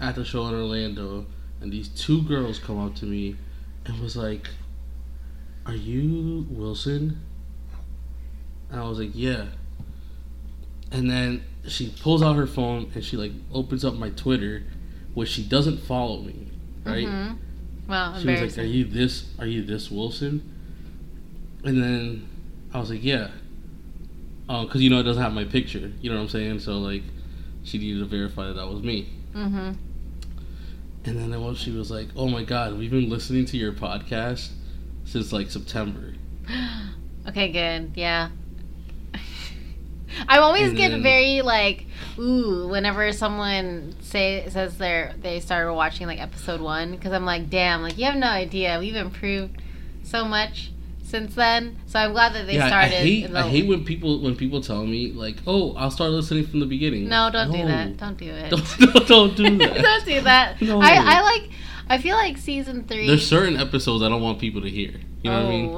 at 0.01 0.15
the 0.15 0.25
show 0.25 0.47
in 0.49 0.55
Orlando, 0.55 1.27
and 1.61 1.71
these 1.71 1.89
two 1.89 2.23
girls 2.23 2.59
come 2.59 2.79
up 2.79 2.95
to 2.97 3.05
me 3.07 3.37
and 3.85 4.01
was 4.01 4.17
like, 4.17 4.49
"Are 5.67 5.75
you 5.77 6.47
Wilson?" 6.49 7.21
And 8.71 8.81
I 8.81 8.89
was 8.89 8.99
like, 8.99 9.11
"Yeah." 9.15 9.47
And 10.93 11.11
then 11.11 11.43
she 11.67 11.93
pulls 12.03 12.23
out 12.23 12.35
her 12.37 12.47
phone 12.47 12.91
and 12.95 13.05
she 13.05 13.17
like 13.17 13.33
opens 13.53 13.85
up 13.85 13.95
my 13.95 14.11
Twitter, 14.11 14.65
which 15.15 15.29
she 15.29 15.43
doesn't 15.43 15.79
follow 15.79 16.21
me, 16.23 16.49
right? 16.85 17.07
Mhm. 17.07 17.37
Well, 17.89 18.19
She 18.21 18.27
was 18.29 18.41
like, 18.41 18.59
"Are 18.59 18.69
you 18.69 18.85
this? 18.85 19.27
Are 19.39 19.47
you 19.47 19.62
this 19.62 19.91
Wilson?" 19.91 20.43
And 21.65 21.83
then 21.83 22.29
I 22.73 22.81
was 22.81 22.91
like, 22.91 23.03
"Yeah," 23.05 23.29
because 24.47 24.81
you 24.81 24.91
know 24.91 25.00
it 25.00 25.05
doesn't 25.05 25.23
have 25.23 25.33
my 25.35 25.45
picture. 25.45 25.93
You 26.00 26.11
know 26.11 26.17
what 26.17 26.23
I'm 26.23 26.29
saying? 26.29 26.61
So 26.61 26.79
like, 26.79 27.03
she 27.65 27.79
needed 27.79 27.99
to 28.00 28.07
verify 28.07 28.47
that 28.49 28.55
that 28.55 28.69
was 28.69 28.83
me. 28.83 29.09
mm-hmm. 29.35 29.73
And 31.05 31.19
then 31.19 31.41
when 31.43 31.55
she 31.55 31.71
was 31.71 31.91
like, 31.91 32.09
"Oh 32.17 32.29
my 32.29 32.45
God, 32.45 32.79
we've 32.79 32.91
been 32.91 33.09
listening 33.09 33.45
to 33.47 33.57
your 33.57 33.73
podcast 33.73 34.50
since 35.05 35.33
like 35.33 35.50
September." 35.50 36.15
Okay, 37.29 37.53
good. 37.53 37.93
Yeah. 37.97 38.31
I 40.29 40.38
always 40.38 40.73
get 40.73 40.90
then- 40.90 41.02
very 41.02 41.43
like 41.43 41.87
ooh 42.19 42.69
whenever 42.69 43.12
someone 43.12 43.95
say 44.00 44.47
says 44.49 44.76
they're 44.79 45.14
they 45.21 45.40
started 45.40 45.73
watching 45.75 46.07
like 46.07 46.21
episode 46.21 46.61
one 46.61 46.90
because 46.93 47.12
I'm 47.12 47.25
like 47.25 47.49
damn 47.50 47.83
like 47.83 47.97
you 47.99 48.05
have 48.05 48.17
no 48.17 48.26
idea 48.26 48.79
we've 48.79 48.97
improved 48.97 49.61
so 50.02 50.25
much 50.25 50.73
since 51.02 51.35
then 51.35 51.79
so 51.87 51.99
I'm 51.99 52.12
glad 52.12 52.35
that 52.35 52.47
they 52.47 52.55
yeah, 52.55 52.69
started. 52.69 52.95
I 52.95 53.00
hate 53.00 53.35
I 53.35 53.49
hate 53.49 53.67
when 53.69 53.85
people 53.85 54.21
when 54.21 54.37
people 54.37 54.61
tell 54.61 54.87
me 54.87 55.11
like, 55.12 55.37
"Oh, 55.47 55.75
I'll 55.75 55.90
start 55.90 56.11
listening 56.12 56.47
from 56.47 56.61
the 56.61 56.67
beginning." 56.67 57.09
no, 57.09 57.31
don't 57.33 57.50
do 57.50 57.67
that. 57.67 57.97
Don't 57.97 58.17
do 58.17 58.26
it. 58.31 58.50
Don't, 58.50 58.79
don't, 58.79 59.07
don't 59.09 59.37
do 59.37 59.59
that. 59.59 59.83
don't 59.83 60.05
do 60.05 60.21
that. 60.21 60.61
No. 60.62 60.81
I 60.81 60.93
I 60.95 61.21
like. 61.23 61.50
I 61.88 61.99
feel 61.99 62.14
like 62.17 62.38
season 62.38 62.85
three. 62.85 63.09
There's 63.09 63.26
certain 63.26 63.57
episodes 63.57 64.05
I 64.05 64.09
don't 64.09 64.23
want 64.23 64.38
people 64.38 64.61
to 64.62 64.71
hear. 64.71 64.93
You 65.23 65.31
know 65.31 65.37
what 65.43 65.47
I 65.47 65.50
mean? 65.50 65.71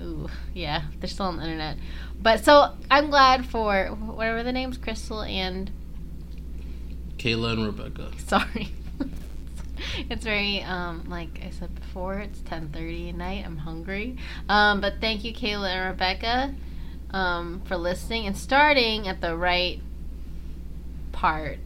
Oh, 0.00 0.02
ooh, 0.04 0.30
yeah, 0.54 0.84
they're 1.00 1.08
still 1.10 1.26
on 1.26 1.36
the 1.36 1.42
internet. 1.42 1.76
But 2.22 2.44
so 2.44 2.72
I'm 2.90 3.10
glad 3.10 3.46
for 3.46 3.86
whatever 3.88 4.42
the 4.44 4.52
names, 4.52 4.78
Crystal 4.78 5.22
and 5.22 5.70
Kayla 7.16 7.54
and 7.54 7.66
Rebecca. 7.66 8.12
sorry. 8.26 8.68
it's 10.10 10.24
very 10.24 10.62
um 10.62 11.04
like 11.08 11.40
I 11.44 11.50
said 11.50 11.74
before, 11.74 12.18
it's 12.18 12.38
10:30 12.40 13.10
at 13.10 13.14
night. 13.16 13.44
I'm 13.44 13.58
hungry. 13.58 14.16
Um, 14.48 14.80
but 14.80 15.00
thank 15.00 15.24
you, 15.24 15.32
Kayla 15.34 15.68
and 15.68 15.90
Rebecca, 15.90 16.54
um, 17.10 17.60
for 17.64 17.76
listening 17.76 18.26
and 18.26 18.36
starting 18.36 19.08
at 19.08 19.20
the 19.20 19.36
right 19.36 19.80
part 21.10 21.58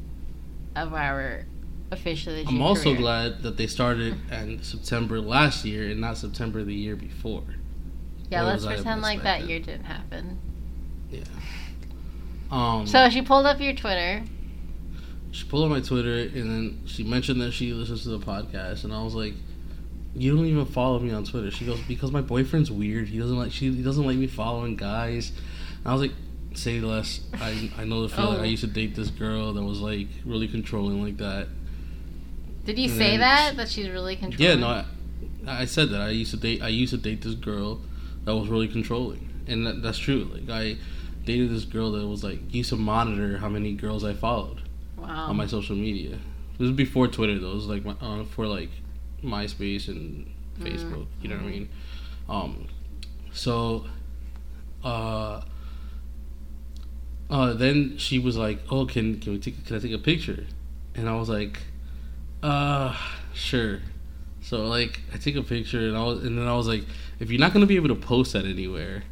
of 0.75 0.95
our 0.95 1.45
officially. 1.91 2.45
I'm 2.49 2.63
also 2.63 2.95
glad 2.95 3.43
that 3.43 3.59
they 3.59 3.67
started 3.67 4.17
in 4.31 4.63
September 4.63 5.21
last 5.21 5.67
year 5.67 5.91
and 5.91 6.01
not 6.01 6.17
September 6.17 6.65
the 6.65 6.75
year 6.75 6.97
before. 6.97 7.45
Yeah, 8.31 8.43
Or 8.43 8.45
let's 8.47 8.67
pretend 8.67 9.03
like 9.03 9.23
that 9.23 9.43
mistaken? 9.43 9.49
year 9.49 9.61
didn't 9.61 9.85
happen. 9.85 10.39
Yeah. 11.17 11.25
Um. 12.51 12.87
So 12.87 13.09
she 13.11 13.23
pulled 13.23 13.47
up 13.47 13.61
your 13.61 13.73
Twitter. 13.75 14.23
she 15.33 15.45
pulled 15.47 15.65
up 15.65 15.71
my 15.71 15.81
Twitter 15.81 16.19
and 16.19 16.51
then 16.51 16.83
she 16.87 17.03
mentioned 17.05 17.41
that 17.41 17.53
she 17.53 17.73
listens 17.73 18.03
to 18.05 18.11
the 18.11 18.19
podcast 18.19 18.85
and 18.85 18.93
I 18.93 19.03
was 19.03 19.15
like, 19.15 19.35
"You 20.15 20.35
don't 20.37 20.47
even 20.47 20.65
follow 20.67 20.99
me 21.01 21.13
on 21.13 21.25
Twitter." 21.25 21.51
She 21.51 21.67
goes, 21.67 21.81
"Because 21.89 22.13
my 22.13 22.21
boyfriend's 22.23 22.71
weird. 22.71 23.09
He 23.09 23.19
doesn't 23.19 23.37
like 23.37 23.53
she 23.53 23.73
he 23.73 23.83
doesn't 23.83 24.05
like 24.07 24.17
me 24.17 24.27
following 24.29 24.77
guys." 24.77 25.31
And 25.79 25.87
I 25.89 25.93
was 25.93 26.03
like, 26.03 26.13
"Say 26.55 26.81
less. 26.81 27.21
I 27.35 27.71
I 27.77 27.85
know 27.85 28.03
the 28.03 28.09
feeling. 28.09 28.39
Oh. 28.39 28.43
I 28.43 28.47
used 28.47 28.63
to 28.63 28.69
date 28.69 28.95
this 28.95 29.11
girl 29.11 29.53
that 29.55 29.63
was 29.63 29.81
like 29.81 30.09
really 30.25 30.47
controlling 30.49 31.03
like 31.03 31.17
that." 31.19 31.49
Did 32.65 32.79
you 32.79 32.89
And 32.89 32.99
say 32.99 33.17
that 33.19 33.51
she- 33.51 33.57
that 33.57 33.69
she's 33.69 33.89
really 33.89 34.17
controlling? 34.17 34.59
Yeah, 34.61 34.61
no, 34.61 34.85
I, 35.47 35.63
I 35.63 35.65
said 35.67 35.91
that 35.91 36.01
I 36.01 36.11
used 36.11 36.31
to 36.33 36.37
date. 36.37 36.63
I 36.63 36.69
used 36.69 36.93
to 36.93 36.97
date 36.99 37.23
this 37.23 37.35
girl 37.35 37.81
that 38.25 38.35
was 38.35 38.49
really 38.49 38.67
controlling, 38.69 39.29
and 39.47 39.67
that, 39.67 39.83
that's 39.83 39.99
true. 39.99 40.29
Like 40.33 40.49
I 40.51 40.77
dated 41.27 41.51
this 41.51 41.65
girl 41.67 41.93
that 41.93 42.07
was 42.07 42.25
like 42.25 42.41
used 42.55 42.71
to 42.71 42.77
monitor 42.77 43.37
how 43.39 43.49
many 43.51 43.73
girls 43.75 44.03
I 44.05 44.15
followed 44.15 44.63
Wow. 44.97 45.27
on 45.31 45.37
my 45.37 45.47
social 45.47 45.77
media. 45.77 46.13
This 46.59 46.69
was 46.69 46.73
before 46.73 47.07
Twitter 47.09 47.39
though. 47.39 47.51
It 47.53 47.55
was 47.57 47.67
like 47.67 47.85
my, 47.85 47.95
uh, 48.01 48.25
for 48.25 48.47
like 48.47 48.71
MySpace 49.23 49.89
and 49.89 50.27
Facebook. 50.61 51.07
You 51.21 51.29
know 51.29 51.37
what 51.37 51.45
I 51.45 51.49
mean? 51.51 51.69
Um, 52.29 52.67
so, 53.33 53.85
uh, 54.83 55.43
uh, 57.29 57.53
then 57.55 57.99
she 57.99 58.19
was 58.19 58.37
like, 58.37 58.61
"Oh, 58.71 58.87
can 58.87 59.21
can 59.21 59.33
we 59.33 59.39
take 59.39 59.67
can 59.67 59.77
I 59.77 59.79
take 59.81 59.93
a 59.93 59.99
picture?" 59.99 60.47
And 60.95 61.09
I 61.09 61.17
was 61.17 61.29
like, 61.29 61.59
"Uh, 62.43 62.97
sure." 63.35 63.81
So 64.43 64.65
like, 64.67 65.01
I 65.13 65.17
take 65.19 65.35
a 65.37 65.43
picture, 65.43 65.81
and 65.89 65.97
I 65.97 66.05
was, 66.05 66.25
and 66.25 66.39
then 66.39 66.47
I 66.47 66.55
was 66.55 66.69
like, 66.69 66.85
"If 67.19 67.31
you're 67.31 67.41
not 67.41 67.53
gonna 67.53 67.67
be 67.67 67.77
able 67.77 67.89
to 67.89 67.97
post 67.97 68.33
that 68.35 68.45
anywhere." 68.45 69.03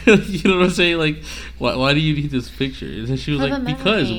you 0.06 0.50
know 0.50 0.58
what 0.58 0.64
I'm 0.66 0.70
saying? 0.70 0.98
Like, 0.98 1.22
why, 1.58 1.76
why 1.76 1.94
do 1.94 2.00
you 2.00 2.14
need 2.14 2.30
this 2.30 2.50
picture? 2.50 2.86
And 2.86 3.18
she 3.18 3.32
was 3.32 3.40
For 3.40 3.48
like, 3.48 3.64
because 3.64 4.10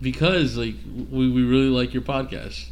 because 0.00 0.56
like 0.56 0.74
we, 1.10 1.30
we 1.30 1.42
really 1.44 1.68
like 1.68 1.94
your 1.94 2.02
podcast. 2.02 2.68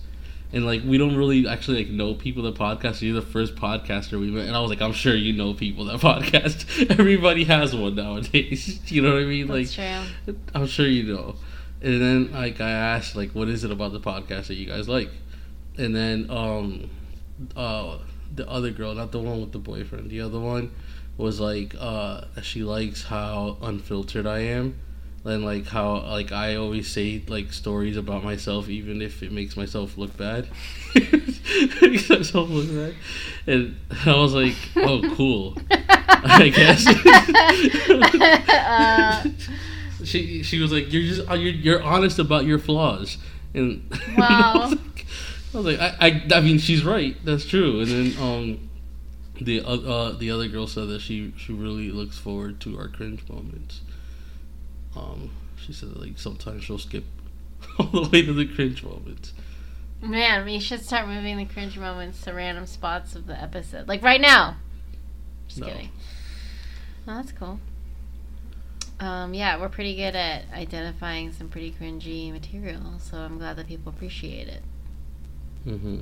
And 0.53 0.65
like 0.65 0.83
we 0.85 0.99
don't 0.99 1.17
really 1.17 1.49
actually 1.49 1.79
like 1.85 1.93
know 1.93 2.15
people 2.15 2.45
that 2.45 2.55
podcast. 2.55 3.03
You're 3.03 3.15
the 3.15 3.23
first 3.23 3.57
podcaster 3.57 4.21
we 4.21 4.31
met 4.31 4.47
and 4.47 4.55
i 4.57 4.61
was 4.61 4.71
like 4.71 4.81
i'm 4.81 4.93
sure 4.93 5.15
you 5.15 5.33
know 5.33 5.53
people 5.55 5.87
that 5.87 6.01
podcast. 6.01 6.91
Everybody 6.99 7.45
has 7.45 7.75
one 7.75 7.97
nowadays. 7.97 8.81
You 8.93 9.03
know 9.03 9.15
what 9.15 9.23
i 9.23 9.25
mean? 9.25 9.49
That's 9.49 9.77
like 9.77 10.07
true. 10.27 10.37
i'm 10.55 10.67
sure 10.67 10.87
you 10.87 11.15
know. 11.15 11.35
And 11.83 12.01
then 12.01 12.33
like 12.33 12.61
i 12.61 12.71
asked 12.71 13.17
like 13.17 13.33
what 13.33 13.49
is 13.49 13.65
it 13.65 13.73
about 13.73 13.93
the 13.93 14.01
podcast 14.01 14.47
that 14.47 14.55
you 14.55 14.67
guys 14.67 14.89
like? 14.89 15.11
And 15.77 15.95
then 15.95 16.31
um 16.31 16.89
uh 17.57 17.99
the 18.33 18.49
other 18.49 18.71
girl 18.71 18.95
not 18.95 19.11
the 19.11 19.19
one 19.19 19.41
with 19.41 19.53
the 19.53 19.59
boyfriend 19.59 20.11
the 20.11 20.21
other 20.21 20.39
one 20.39 20.71
was 21.17 21.41
like 21.41 21.75
uh 21.79 22.23
she 22.43 22.63
likes 22.63 23.05
how 23.05 23.57
unfiltered 23.63 24.27
i 24.27 24.41
am 24.41 24.75
and 25.25 25.45
like 25.45 25.67
how 25.67 26.01
like 26.03 26.33
I 26.33 26.57
always 26.57 26.87
say 26.89 27.23
like 27.29 27.53
stories 27.53 27.97
about 27.97 28.23
myself 28.25 28.69
even 28.69 29.01
if 29.01 29.23
it 29.23 29.33
makes 29.33 29.57
myself 29.57 29.97
look 29.97 30.15
bad. 30.17 30.49
makes 30.95 32.11
myself 32.11 32.51
look 32.51 32.69
bad. 32.69 32.95
And 33.47 33.77
I 34.05 34.17
was 34.17 34.35
like, 34.35 34.55
oh 34.77 35.01
cool. 35.17 35.57
I 35.71 36.51
guess. 36.55 36.87
Uh, 37.89 39.25
she 40.05 40.43
she 40.43 40.61
was 40.61 40.73
like, 40.73 40.93
you're 40.93 41.03
just 41.03 41.31
uh, 41.31 41.35
you're 41.35 41.55
you're 41.55 41.83
honest 41.83 42.19
about 42.19 42.45
your 42.45 42.59
flaws. 42.59 43.17
And 43.55 43.91
Wow. 44.19 44.53
I 44.55 44.59
was 44.59 44.71
like, 44.73 45.07
I, 45.55 45.57
was 45.57 45.67
like 45.67 45.79
I, 45.81 45.97
I 46.01 46.39
I 46.39 46.41
mean 46.41 46.59
she's 46.59 46.85
right. 46.85 47.17
That's 47.25 47.47
true. 47.47 47.81
And 47.81 47.89
then 47.89 48.15
um 48.23 48.71
the 49.41 49.61
uh, 49.63 50.13
the 50.13 50.31
other 50.31 50.49
girl 50.49 50.67
said 50.67 50.89
that 50.89 51.01
she 51.01 51.33
she 51.37 51.53
really 51.53 51.91
looks 51.91 52.19
forward 52.19 52.61
to 52.61 52.79
our 52.79 52.89
cringe 52.89 53.23
moments. 53.29 53.81
Um, 54.97 55.31
she 55.57 55.73
said 55.73 55.91
that, 55.91 56.01
like 56.01 56.19
sometimes 56.19 56.65
she'll 56.65 56.79
skip 56.79 57.05
all 57.79 57.87
the 57.87 58.09
way 58.11 58.23
to 58.23 58.33
the 58.33 58.47
cringe 58.47 58.83
moments. 58.85 59.33
Man, 60.01 60.45
we 60.45 60.59
should 60.61 60.83
start 60.85 61.09
moving 61.09 61.37
the 61.39 61.47
cringe 61.47 61.79
moments 61.79 62.21
to 62.23 62.33
random 62.33 62.67
spots 62.67 63.15
of 63.17 63.27
the 63.27 63.41
episode. 63.41 63.89
Like 63.89 64.03
right 64.03 64.21
now. 64.21 64.57
Just 65.49 65.61
No. 65.61 65.67
kidding. 65.67 65.91
Oh, 67.09 67.15
that's 67.17 67.33
cool. 67.33 67.59
Um, 69.01 69.35
yeah, 69.35 69.59
we're 69.61 69.69
pretty 69.69 69.97
good 69.97 70.15
at 70.15 70.45
identifying 70.53 71.33
some 71.33 71.49
pretty 71.49 71.73
cringy 71.73 72.31
material, 72.33 72.99
so 72.99 73.19
I'm 73.19 73.39
glad 73.39 73.57
that 73.57 73.67
people 73.67 73.91
appreciate 73.91 74.49
it. 74.49 74.63
Mm-hmm. 75.67 75.99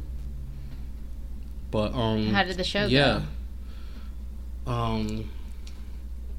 But 1.72 1.94
um, 1.94 2.28
How 2.28 2.44
did 2.44 2.58
the 2.58 2.64
show 2.64 2.82
go? 2.82 2.86
yeah. 2.86 3.22
go? 4.66 4.70
Um, 4.70 5.30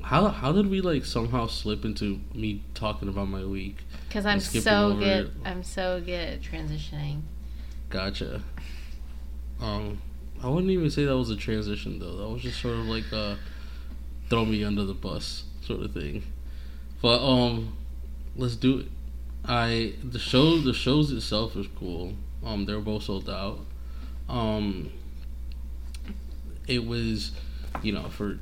how 0.02 0.28
how 0.30 0.52
did 0.52 0.70
we 0.70 0.80
like 0.80 1.04
somehow 1.04 1.48
slip 1.48 1.84
into 1.84 2.22
me 2.34 2.64
talking 2.76 3.10
about 3.10 3.28
my 3.28 3.44
week? 3.44 3.78
Because 4.08 4.26
I'm 4.26 4.40
so 4.40 4.94
good. 4.94 5.26
it. 5.26 5.32
I'm 5.44 5.64
so 5.64 6.00
good 6.00 6.30
at 6.30 6.42
transitioning. 6.42 7.22
Gotcha. 7.90 8.42
Um, 9.60 10.02
I 10.42 10.50
wouldn't 10.50 10.72
even 10.72 10.90
say 10.92 11.06
that 11.06 11.18
was 11.18 11.32
a 11.32 11.36
transition 11.36 12.00
though. 12.00 12.16
That 12.18 12.30
was 12.30 12.44
just 12.44 12.62
sort 12.62 12.76
of 12.76 12.86
like 12.86 13.12
a 13.12 13.38
throw 14.30 14.46
me 14.46 14.64
under 14.64 14.84
the 14.86 14.94
bus 14.94 15.46
sort 15.62 15.82
of 15.82 15.94
thing. 15.94 16.24
But 17.02 17.26
um, 17.28 17.76
let's 18.36 18.56
do 18.56 18.80
it. 18.80 18.88
I 19.46 19.96
the 20.04 20.20
show 20.20 20.60
the 20.60 20.74
shows 20.74 21.12
itself 21.12 21.56
is 21.56 21.68
cool. 21.76 22.14
Um, 22.46 22.66
they're 22.66 22.80
both 22.80 23.04
sold 23.04 23.30
out. 23.30 23.60
Um, 24.30 24.92
it 26.68 26.86
was, 26.86 27.32
you 27.82 27.92
know, 27.94 28.04
for 28.10 28.38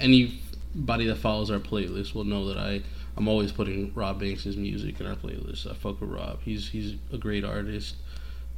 anybody 0.00 1.06
that 1.06 1.16
follows 1.16 1.50
our 1.50 1.58
playlist 1.58 2.14
will 2.14 2.24
know 2.24 2.46
that 2.48 2.58
I 2.58 2.82
I'm 3.16 3.28
always 3.28 3.52
putting 3.52 3.92
Rob 3.94 4.18
Banks' 4.20 4.46
music 4.46 5.00
in 5.00 5.06
our 5.06 5.14
playlist. 5.14 5.70
I 5.70 5.74
fuck 5.74 6.00
with 6.00 6.10
Rob. 6.10 6.40
He's 6.42 6.68
he's 6.68 6.96
a 7.12 7.18
great 7.18 7.44
artist. 7.44 7.94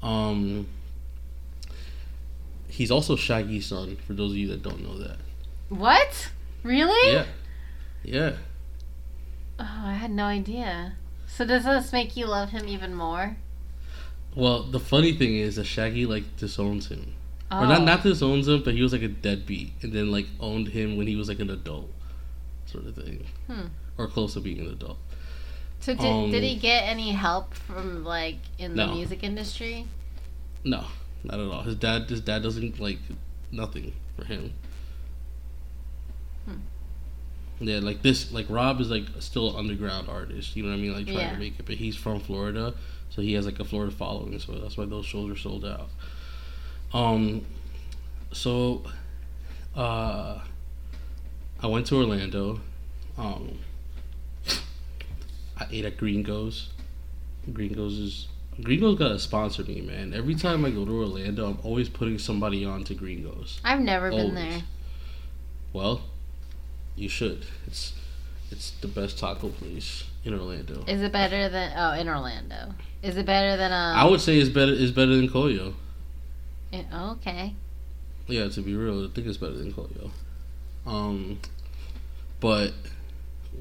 Um, 0.03 0.67
he's 2.69 2.91
also 2.91 3.17
Shaggy's 3.17 3.67
son. 3.67 3.97
For 4.07 4.13
those 4.15 4.33
of 4.33 4.37
you 4.39 4.49
that 4.49 4.63
don't 4.63 4.83
know 4.83 4.99
that, 4.99 5.17
What? 5.69 6.31
Really? 6.63 7.13
yeah, 7.13 7.27
yeah. 8.03 8.33
Oh, 9.59 9.83
I 9.85 9.95
had 9.95 10.11
no 10.11 10.25
idea. 10.25 10.95
So 11.27 11.45
does 11.45 11.65
this 11.65 11.93
make 11.93 12.17
you 12.17 12.27
love 12.27 12.51
him 12.51 12.67
even 12.69 12.95
more? 12.95 13.37
Well, 14.35 14.63
the 14.65 14.81
funny 14.81 15.13
thing 15.15 15.37
is 15.37 15.57
that 15.57 15.65
Shaggy 15.65 16.07
like 16.07 16.37
disowns 16.37 16.89
him, 16.89 17.15
Oh. 17.51 17.63
or 17.63 17.67
not 17.67 17.83
not 17.83 18.05
owns 18.23 18.49
him, 18.49 18.63
but 18.65 18.75
he 18.75 18.83
was 18.83 18.93
like 18.93 19.03
a 19.03 19.09
deadbeat, 19.09 19.73
and 19.83 19.93
then 19.93 20.11
like 20.11 20.27
owned 20.41 20.69
him 20.69 20.97
when 20.97 21.07
he 21.07 21.15
was 21.15 21.29
like 21.29 21.39
an 21.39 21.51
adult, 21.51 21.93
sort 22.67 22.87
of 22.87 22.97
thing, 22.97 23.25
Hmm. 23.47 23.67
or 23.97 24.09
close 24.09 24.35
to 24.35 24.41
being 24.41 24.59
an 24.61 24.67
adult. 24.67 24.99
So 25.81 25.95
did, 25.95 26.05
um, 26.05 26.31
did 26.33 26.43
he 26.43 26.57
get 26.57 26.81
any 26.85 27.13
help 27.13 27.55
from 27.55 28.03
like 28.05 28.39
in 28.59 28.75
the 28.75 28.87
No. 28.87 28.95
music 28.95 29.23
industry? 29.23 29.87
No, 30.65 30.85
not 31.23 31.39
at 31.39 31.47
all. 31.47 31.63
His 31.63 31.77
dad, 31.77 32.11
his 32.11 32.21
dad 32.21 32.43
doesn't 32.43 32.81
like 32.81 32.99
nothing 33.53 33.93
for 34.17 34.25
him. 34.25 34.53
Hmm. 36.47 36.55
Yeah, 37.61 37.79
like 37.79 38.03
this, 38.03 38.33
like 38.33 38.47
Rob 38.51 38.81
is 38.81 38.91
like 38.91 39.05
still 39.21 39.51
an 39.51 39.57
underground 39.57 40.09
artist. 40.09 40.57
You 40.57 40.65
know 40.65 40.71
what 40.71 40.77
I 40.77 40.81
mean? 40.81 40.93
Like 40.95 41.07
trying 41.07 41.19
Yeah. 41.19 41.33
to 41.33 41.39
make 41.39 41.59
it, 41.61 41.67
but 41.67 41.77
he's 41.77 41.95
from 41.97 42.19
Florida, 42.21 42.75
so 43.11 43.23
he 43.23 43.35
has 43.35 43.47
like 43.47 43.61
a 43.61 43.65
Florida 43.65 43.93
following. 43.95 44.39
So 44.41 44.53
that's 44.59 44.77
why 44.77 44.85
those 44.87 45.07
shows 45.07 45.31
are 45.31 45.37
sold 45.39 45.65
out. 45.65 45.91
Um, 46.93 47.45
so, 48.33 48.85
uh, 49.75 50.41
I 51.63 51.67
went 51.67 51.87
to 51.87 51.97
Orlando. 51.97 52.61
Um, 53.19 53.59
I 55.59 55.67
ate 55.71 55.85
at 55.85 55.97
Gringos. 55.97 56.71
Gringos 57.53 57.99
is 57.99 58.29
Gringos 58.63 58.99
gotta 58.99 59.19
sponsor 59.19 59.63
me, 59.65 59.81
man. 59.81 60.15
Every 60.15 60.35
time 60.35 60.65
I 60.65 60.71
go 60.71 60.85
to 60.85 60.91
Orlando, 60.91 61.51
I'm 61.51 61.59
always 61.63 61.89
putting 61.89 62.19
somebody 62.19 62.65
on 62.65 62.85
to 62.85 62.95
Gringos. 62.95 63.61
I've 63.65 63.81
never 63.81 64.11
been 64.11 64.35
there. 64.35 64.63
Well, 65.73 66.03
you 66.95 67.09
should. 67.09 67.47
It's 67.67 67.93
it's 68.51 68.71
the 68.81 68.89
best 68.89 69.19
taco 69.19 69.49
place 69.49 70.05
in 70.25 70.33
Orlando. 70.33 70.85
Is 70.87 71.03
it 71.03 71.13
better 71.13 71.49
than 71.49 71.73
oh 71.77 71.93
in 71.93 72.09
Orlando? 72.09 72.75
Is 73.03 73.17
it 73.17 73.27
better 73.27 73.57
than 73.57 73.73
um? 73.73 73.97
I 73.97 74.05
would 74.05 74.21
say 74.21 74.39
it's 74.39 74.49
better. 74.49 74.73
It's 74.73 74.93
better 74.93 75.15
than 75.17 75.29
Koyo. 75.29 75.75
Okay. 76.75 77.55
Yeah, 78.27 78.49
to 78.49 78.61
be 78.61 78.75
real, 78.75 79.05
I 79.05 79.09
think 79.09 79.27
it's 79.27 79.37
better 79.37 79.53
than 79.57 79.73
Koyo. 79.73 80.11
Um, 80.87 81.39
but 82.41 82.73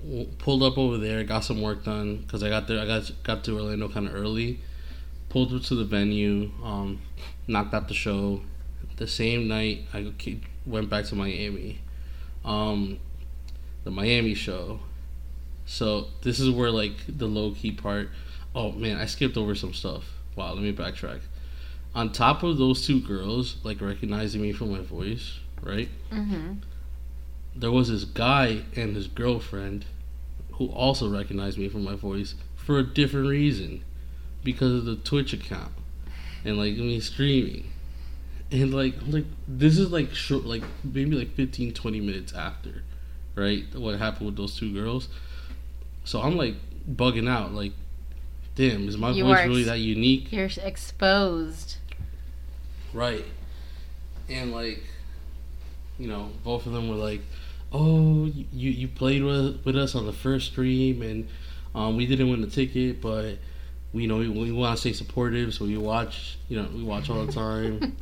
w- 0.04 0.28
pulled 0.40 0.64
up 0.64 0.78
over 0.78 0.98
there, 0.98 1.24
got 1.24 1.44
some 1.44 1.62
work 1.62 1.84
done 1.84 2.18
because 2.18 2.44
I 2.44 2.50
got 2.50 2.68
there. 2.68 2.80
I 2.80 2.86
got 2.86 3.12
got 3.24 3.44
to 3.46 3.56
Orlando 3.56 3.90
kind 3.90 4.08
of 4.08 4.16
early. 4.16 4.60
Pulled 5.30 5.54
up 5.54 5.64
to 5.64 5.76
the 5.76 5.84
venue, 5.84 6.52
um, 6.64 7.02
knocked 7.48 7.74
out 7.74 7.88
the 7.88 7.94
show. 7.94 8.42
The 8.98 9.08
same 9.08 9.48
night, 9.48 9.86
I 9.94 10.14
went 10.66 10.90
back 10.90 11.06
to 11.06 11.16
Miami. 11.16 11.80
Um, 12.44 13.00
the 13.84 13.92
Miami 13.92 14.34
show. 14.34 14.80
So 15.66 16.08
this 16.22 16.40
is 16.40 16.50
where 16.50 16.72
like 16.72 16.96
the 17.08 17.28
low 17.28 17.52
key 17.52 17.72
part. 17.72 18.10
Oh 18.56 18.72
man, 18.72 18.98
I 18.98 19.06
skipped 19.06 19.38
over 19.38 19.54
some 19.54 19.74
stuff. 19.74 20.06
Wow, 20.36 20.54
let 20.54 20.64
me 20.64 20.74
backtrack 20.74 21.22
on 21.96 22.12
top 22.12 22.44
of 22.44 22.58
those 22.58 22.86
two 22.86 23.00
girls 23.00 23.56
like 23.64 23.82
recognizing 23.82 24.42
me 24.42 24.52
from 24.52 24.72
my 24.72 24.82
voice, 24.82 25.40
right? 25.64 25.90
Mm-hmm. 26.12 26.56
There 27.56 27.72
was 27.72 27.90
this 27.90 28.04
guy 28.04 28.64
and 28.76 28.96
his 28.96 29.08
girlfriend 29.08 29.86
who 30.54 30.68
also 30.68 31.10
recognized 31.10 31.58
me 31.58 31.70
from 31.70 31.84
my 31.84 31.96
voice 31.96 32.36
for 32.56 32.78
a 32.78 32.84
different 32.84 33.30
reason 33.30 33.84
because 34.44 34.74
of 34.74 34.86
the 34.86 34.98
Twitch 34.98 35.32
account 35.34 35.72
and 36.44 36.58
like 36.58 36.76
me 36.76 37.00
streaming. 37.00 37.72
And 38.52 38.74
like 38.74 38.96
like 39.08 39.26
this 39.48 39.78
is 39.78 39.92
like 39.92 40.14
short 40.14 40.44
like 40.44 40.64
maybe 40.84 41.16
like 41.16 41.34
15 41.34 41.74
20 41.74 42.02
minutes 42.02 42.34
after, 42.34 42.84
right? 43.36 43.64
What 43.74 43.98
happened 44.00 44.26
with 44.28 44.36
those 44.36 44.58
two 44.58 44.74
girls. 44.74 45.08
So 46.04 46.22
I'm 46.22 46.36
like 46.36 46.56
bugging 46.90 47.30
out 47.30 47.54
like 47.54 47.72
damn, 48.56 48.88
is 48.88 48.98
my 48.98 49.12
You 49.12 49.24
voice 49.26 49.40
are 49.40 49.48
really 49.48 49.64
that 49.64 49.80
unique? 49.80 50.32
You're 50.32 50.50
exposed. 50.62 51.78
Right. 52.96 53.26
And 54.30 54.54
like, 54.54 54.82
you 56.00 56.08
know, 56.08 56.30
both 56.46 56.66
of 56.66 56.72
them 56.72 56.88
were 56.88 56.96
like, 56.96 57.22
"Oh, 57.74 58.26
you 58.26 58.72
you 58.72 58.88
played 58.88 59.22
with 59.22 59.64
with 59.66 59.76
us 59.76 59.96
on 59.96 60.06
the 60.06 60.14
first 60.14 60.48
stream, 60.54 61.02
and 61.02 61.28
um, 61.76 61.98
we 61.98 62.06
didn't 62.08 62.30
win 62.30 62.40
the 62.40 62.48
ticket, 62.48 63.02
but 63.02 63.38
we 63.92 64.04
you 64.04 64.08
know 64.08 64.18
we, 64.18 64.30
we 64.30 64.52
want 64.52 64.78
to 64.78 64.80
stay 64.80 64.94
supportive, 64.94 65.54
so 65.54 65.66
we 65.66 65.78
watch. 65.78 66.38
You 66.48 66.62
know, 66.62 66.70
we 66.74 66.84
watch 66.84 67.10
all 67.10 67.26
the 67.26 67.32
time. 67.44 67.98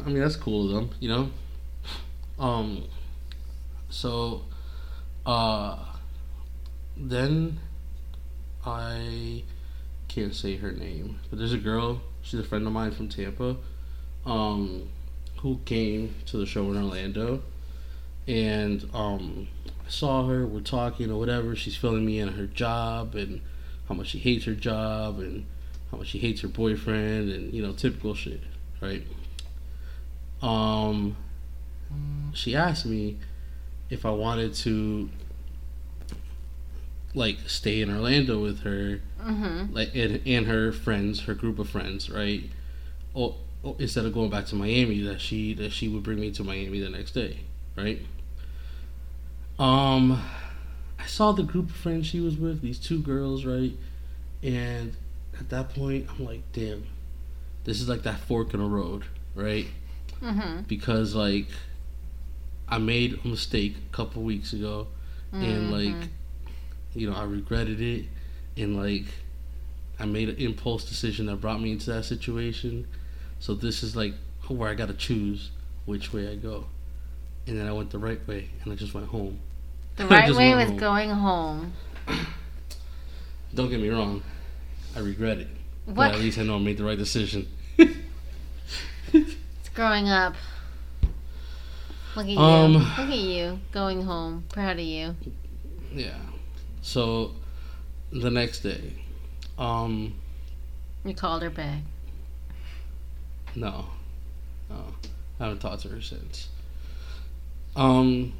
I 0.00 0.08
mean, 0.08 0.20
that's 0.20 0.36
cool 0.36 0.66
of 0.66 0.74
them, 0.74 0.90
you 0.98 1.10
know. 1.10 1.30
Um. 2.38 2.84
So, 3.90 4.46
uh, 5.26 5.76
then 6.96 7.60
I 8.64 9.42
can't 10.08 10.34
say 10.34 10.56
her 10.56 10.72
name, 10.72 11.18
but 11.28 11.38
there's 11.38 11.52
a 11.52 11.58
girl. 11.58 12.00
She's 12.22 12.40
a 12.40 12.44
friend 12.44 12.66
of 12.66 12.72
mine 12.72 12.92
from 12.92 13.08
Tampa, 13.08 13.56
um, 14.26 14.88
who 15.38 15.60
came 15.64 16.14
to 16.26 16.36
the 16.36 16.46
show 16.46 16.70
in 16.70 16.76
Orlando, 16.76 17.42
and 18.28 18.88
um, 18.92 19.48
I 19.66 19.90
saw 19.90 20.26
her. 20.26 20.46
We're 20.46 20.60
talking 20.60 21.10
or 21.10 21.18
whatever. 21.18 21.56
She's 21.56 21.76
filling 21.76 22.04
me 22.04 22.18
in 22.18 22.28
on 22.28 22.34
her 22.34 22.46
job 22.46 23.14
and 23.14 23.40
how 23.88 23.94
much 23.94 24.08
she 24.08 24.18
hates 24.18 24.44
her 24.44 24.54
job 24.54 25.18
and 25.18 25.46
how 25.90 25.98
much 25.98 26.08
she 26.08 26.18
hates 26.18 26.42
her 26.42 26.48
boyfriend 26.48 27.30
and 27.30 27.52
you 27.52 27.62
know 27.62 27.72
typical 27.72 28.14
shit, 28.14 28.42
right? 28.80 29.04
Um, 30.42 31.16
she 32.32 32.54
asked 32.54 32.86
me 32.86 33.18
if 33.88 34.06
I 34.06 34.10
wanted 34.10 34.54
to 34.54 35.10
like 37.14 37.38
stay 37.48 37.80
in 37.80 37.90
Orlando 37.90 38.40
with 38.40 38.60
her 38.62 39.00
Mm-hmm. 39.20 39.74
like 39.74 39.94
and, 39.94 40.20
and 40.26 40.46
her 40.46 40.72
friends, 40.72 41.20
her 41.24 41.34
group 41.34 41.58
of 41.58 41.68
friends, 41.68 42.08
right? 42.08 42.44
Or, 43.12 43.36
or 43.62 43.76
instead 43.78 44.06
of 44.06 44.14
going 44.14 44.30
back 44.30 44.46
to 44.46 44.54
Miami, 44.54 45.00
that 45.02 45.20
she 45.20 45.52
that 45.54 45.72
she 45.72 45.88
would 45.88 46.02
bring 46.02 46.18
me 46.20 46.30
to 46.32 46.42
Miami 46.44 46.80
the 46.80 46.88
next 46.88 47.10
day, 47.12 47.40
right? 47.76 48.00
Um, 49.58 50.22
I 50.98 51.06
saw 51.06 51.32
the 51.32 51.42
group 51.42 51.70
of 51.70 51.76
friends 51.76 52.06
she 52.06 52.20
was 52.20 52.36
with, 52.36 52.62
these 52.62 52.78
two 52.78 53.00
girls, 53.02 53.44
right? 53.44 53.72
And 54.42 54.96
at 55.38 55.50
that 55.50 55.74
point, 55.74 56.06
I'm 56.10 56.24
like, 56.24 56.40
damn, 56.52 56.86
this 57.64 57.80
is 57.80 57.88
like 57.88 58.02
that 58.04 58.20
fork 58.20 58.54
in 58.54 58.60
the 58.60 58.66
road, 58.66 59.04
right? 59.34 59.66
Mm-hmm. 60.22 60.62
Because 60.62 61.14
like, 61.14 61.48
I 62.68 62.78
made 62.78 63.18
a 63.24 63.28
mistake 63.28 63.76
a 63.92 63.94
couple 63.96 64.22
weeks 64.22 64.52
ago, 64.52 64.86
and 65.32 65.70
like 65.70 65.94
Mhm. 65.94 66.08
You 66.94 67.08
know 67.08 67.16
i 67.16 67.22
regretted 67.24 67.80
it 67.80 68.06
and 68.56 68.76
like 68.76 69.04
i 69.98 70.04
made 70.04 70.28
an 70.28 70.36
impulse 70.36 70.84
decision 70.84 71.26
that 71.26 71.36
brought 71.36 71.60
me 71.60 71.72
into 71.72 71.90
that 71.90 72.04
situation 72.04 72.86
so 73.38 73.54
this 73.54 73.82
is 73.82 73.94
like 73.96 74.14
where 74.48 74.68
i 74.70 74.74
gotta 74.74 74.94
choose 74.94 75.50
which 75.86 76.12
way 76.12 76.28
i 76.30 76.34
go 76.34 76.64
and 77.46 77.58
then 77.58 77.66
i 77.66 77.72
went 77.72 77.90
the 77.90 77.98
right 77.98 78.26
way 78.26 78.48
and 78.64 78.72
i 78.72 78.76
just 78.76 78.92
went 78.94 79.06
home 79.06 79.38
the 79.96 80.06
right 80.08 80.34
way 80.34 80.54
was 80.54 80.68
home. 80.68 80.76
going 80.76 81.10
home. 81.10 81.72
don't 83.54 83.68
get 83.70 83.80
me 83.80 83.88
wrong 83.88 84.22
i 84.96 84.98
regret 84.98 85.38
it 85.38 85.48
What? 85.86 85.94
but 85.94 86.14
at 86.14 86.20
least 86.20 86.38
i 86.38 86.42
know 86.42 86.56
i 86.56 86.58
made 86.58 86.76
the 86.78 86.84
right 86.84 86.98
decision 86.98 87.46
It's 89.12 89.68
growing 89.74 90.08
up. 90.08 90.34
Look 92.14 92.26
at 92.26 92.30
you. 92.30 92.38
Um, 92.38 92.72
Look 92.74 92.98
at 92.98 93.08
you 93.18 93.58
going 93.72 94.02
home. 94.04 94.44
Proud 94.52 94.78
of 94.78 94.84
you. 94.84 95.16
yeah 95.92 96.14
so 96.82 97.32
the 98.12 98.30
next 98.30 98.60
day 98.60 98.94
um 99.58 100.14
You 101.04 101.14
called 101.14 101.42
her 101.42 101.50
back. 101.50 101.82
No, 103.54 103.86
no, 104.68 104.94
I 105.38 105.44
haven't 105.44 105.58
talked 105.60 105.82
to 105.82 105.88
her 105.88 106.00
since. 106.00 106.48
Um, 107.74 108.32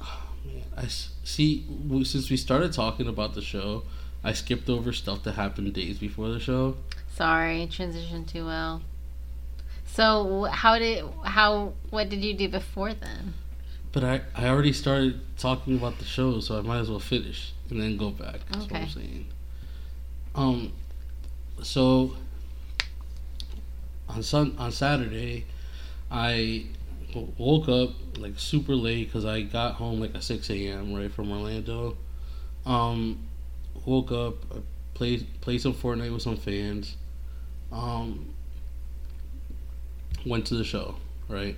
oh, 0.00 0.22
man, 0.44 0.62
I 0.76 0.86
see. 0.88 1.64
Since 2.04 2.30
we 2.30 2.36
started 2.36 2.72
talking 2.72 3.08
about 3.08 3.34
the 3.34 3.42
show, 3.42 3.82
I 4.22 4.32
skipped 4.32 4.68
over 4.70 4.92
stuff 4.92 5.22
that 5.24 5.32
happened 5.32 5.72
days 5.74 5.98
before 5.98 6.28
the 6.28 6.40
show. 6.40 6.76
Sorry, 7.14 7.68
transitioned 7.70 8.26
too 8.26 8.46
well. 8.46 8.82
So 9.86 10.44
how 10.44 10.78
did 10.78 11.04
how 11.24 11.74
what 11.90 12.08
did 12.08 12.24
you 12.24 12.34
do 12.34 12.48
before 12.48 12.94
then? 12.94 13.34
But 13.94 14.02
I, 14.02 14.20
I 14.34 14.48
already 14.48 14.72
started 14.72 15.20
talking 15.38 15.76
about 15.76 16.00
the 16.00 16.04
show, 16.04 16.40
so 16.40 16.58
I 16.58 16.62
might 16.62 16.78
as 16.80 16.90
well 16.90 16.98
finish 16.98 17.52
and 17.70 17.80
then 17.80 17.96
go 17.96 18.10
back. 18.10 18.40
That's 18.50 18.68
what 18.68 18.80
I'm 18.80 18.88
saying. 18.88 19.26
Um, 20.34 20.72
so 21.62 22.16
on 24.08 24.24
sun 24.24 24.56
on 24.58 24.72
Saturday, 24.72 25.46
I 26.10 26.66
w- 27.10 27.32
woke 27.38 27.68
up 27.68 27.90
like 28.18 28.32
super 28.36 28.74
late 28.74 29.06
because 29.06 29.24
I 29.24 29.42
got 29.42 29.74
home 29.74 30.00
like 30.00 30.12
at 30.16 30.24
six 30.24 30.50
a.m. 30.50 30.92
right 30.92 31.12
from 31.12 31.30
Orlando. 31.30 31.96
Um, 32.66 33.28
woke 33.86 34.10
up, 34.10 34.34
I 34.52 34.58
played 34.94 35.26
played 35.40 35.62
some 35.62 35.72
Fortnite 35.72 36.12
with 36.12 36.22
some 36.22 36.36
fans. 36.36 36.96
Um, 37.70 38.34
went 40.26 40.46
to 40.46 40.56
the 40.56 40.64
show, 40.64 40.96
right? 41.28 41.56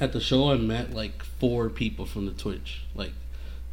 At 0.00 0.12
the 0.12 0.20
show, 0.20 0.50
I 0.50 0.56
met 0.56 0.92
like 0.92 1.22
four 1.22 1.68
people 1.70 2.06
from 2.06 2.26
the 2.26 2.32
Twitch, 2.32 2.82
like 2.94 3.12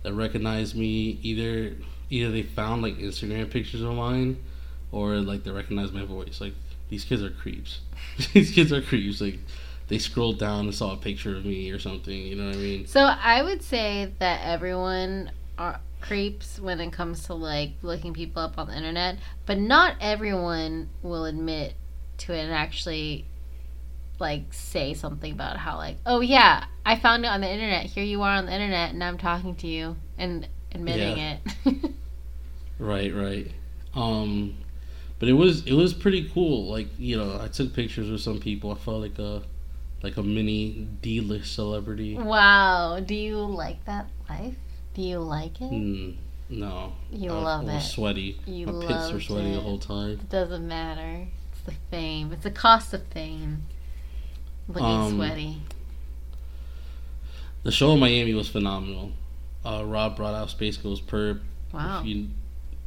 that 0.03 0.13
recognized 0.13 0.75
me 0.75 1.19
either 1.21 1.73
either 2.09 2.31
they 2.31 2.43
found 2.43 2.81
like 2.81 2.97
Instagram 2.97 3.49
pictures 3.49 3.81
of 3.81 3.93
mine, 3.93 4.41
or 4.91 5.15
like 5.17 5.43
they 5.43 5.51
recognized 5.51 5.93
my 5.93 6.05
voice. 6.05 6.39
Like 6.39 6.53
these 6.89 7.03
kids 7.03 7.23
are 7.23 7.31
creeps. 7.31 7.79
these 8.33 8.51
kids 8.51 8.71
are 8.71 8.81
creeps. 8.81 9.21
Like 9.21 9.39
they 9.87 9.97
scrolled 9.97 10.39
down 10.39 10.65
and 10.65 10.75
saw 10.75 10.93
a 10.93 10.97
picture 10.97 11.35
of 11.35 11.45
me 11.45 11.69
or 11.71 11.79
something. 11.79 12.17
You 12.17 12.35
know 12.35 12.47
what 12.47 12.55
I 12.55 12.59
mean? 12.59 12.87
So 12.87 13.01
I 13.01 13.43
would 13.43 13.61
say 13.61 14.11
that 14.19 14.41
everyone 14.43 15.31
are 15.57 15.79
creeps 16.01 16.59
when 16.59 16.79
it 16.79 16.91
comes 16.91 17.25
to 17.25 17.33
like 17.33 17.71
looking 17.81 18.13
people 18.13 18.41
up 18.41 18.57
on 18.57 18.67
the 18.67 18.77
internet, 18.77 19.17
but 19.45 19.57
not 19.57 19.95
everyone 19.99 20.89
will 21.01 21.25
admit 21.25 21.73
to 22.17 22.33
it 22.33 22.43
and 22.43 22.53
actually 22.53 23.25
like 24.19 24.53
say 24.53 24.93
something 24.93 25.31
about 25.31 25.57
how 25.57 25.77
like, 25.77 25.97
oh 26.05 26.21
yeah, 26.21 26.65
I 26.85 26.97
found 26.97 27.25
it 27.25 27.27
on 27.29 27.41
the 27.41 27.51
internet. 27.51 27.85
Here 27.85 28.03
you 28.03 28.21
are 28.21 28.35
on 28.37 28.45
the 28.45 28.53
internet, 28.53 28.91
and 28.93 29.03
I'm 29.03 29.17
talking 29.17 29.55
to 29.57 29.67
you 29.67 29.95
and 30.17 30.47
admitting 30.71 31.17
Yeah. 31.17 31.37
it. 31.65 31.91
Right, 32.77 33.13
right. 33.13 33.49
Um, 33.93 34.57
but 35.19 35.29
it 35.29 35.33
was 35.33 35.65
it 35.65 35.73
was 35.73 35.93
pretty 35.93 36.29
cool. 36.33 36.65
Like 36.69 36.87
you 36.97 37.17
know, 37.17 37.39
I 37.41 37.47
took 37.47 37.73
pictures 37.73 38.09
with 38.09 38.21
some 38.21 38.39
people. 38.39 38.71
I 38.71 38.75
felt 38.75 39.01
like 39.01 39.17
a 39.17 39.43
like 40.03 40.17
a 40.17 40.23
mini 40.23 40.87
D 41.01 41.21
list 41.21 41.55
celebrity. 41.55 42.17
wow, 42.17 42.99
do 42.99 43.15
you 43.15 43.37
like 43.37 43.83
that 43.85 44.07
life? 44.29 44.55
Do 44.93 45.01
you 45.01 45.19
like 45.19 45.61
it? 45.61 45.71
Mm, 45.71 46.15
no, 46.49 46.93
You 47.11 47.31
I, 47.31 47.39
love 47.41 47.67
I 47.69 47.77
it. 47.77 47.81
sweaty. 47.81 48.39
You 48.45 48.67
My 48.67 48.85
pits 48.87 49.11
were 49.11 49.19
sweaty 49.21 49.53
the 49.53 49.61
whole 49.61 49.79
time. 49.79 50.11
It 50.11 50.29
doesn't 50.29 50.67
matter. 50.67 51.27
It's 51.53 51.61
the 51.61 51.73
fame. 51.89 52.31
It's 52.33 52.43
the 52.43 52.51
cost 52.51 52.93
of 52.93 53.05
fame. 53.07 53.63
Looking 54.67 54.83
Um, 54.85 55.15
sweaty. 55.15 55.57
The 57.63 57.71
show 57.71 57.91
in 57.93 57.99
Miami 57.99 58.33
was 58.33 58.47
phenomenal. 58.47 59.11
Uh, 59.65 59.83
Rob 59.85 60.15
brought 60.15 60.33
out 60.35 60.49
SpaceGhostPurrp. 60.49 61.39
Wow. 61.73 62.03
You, 62.03 62.27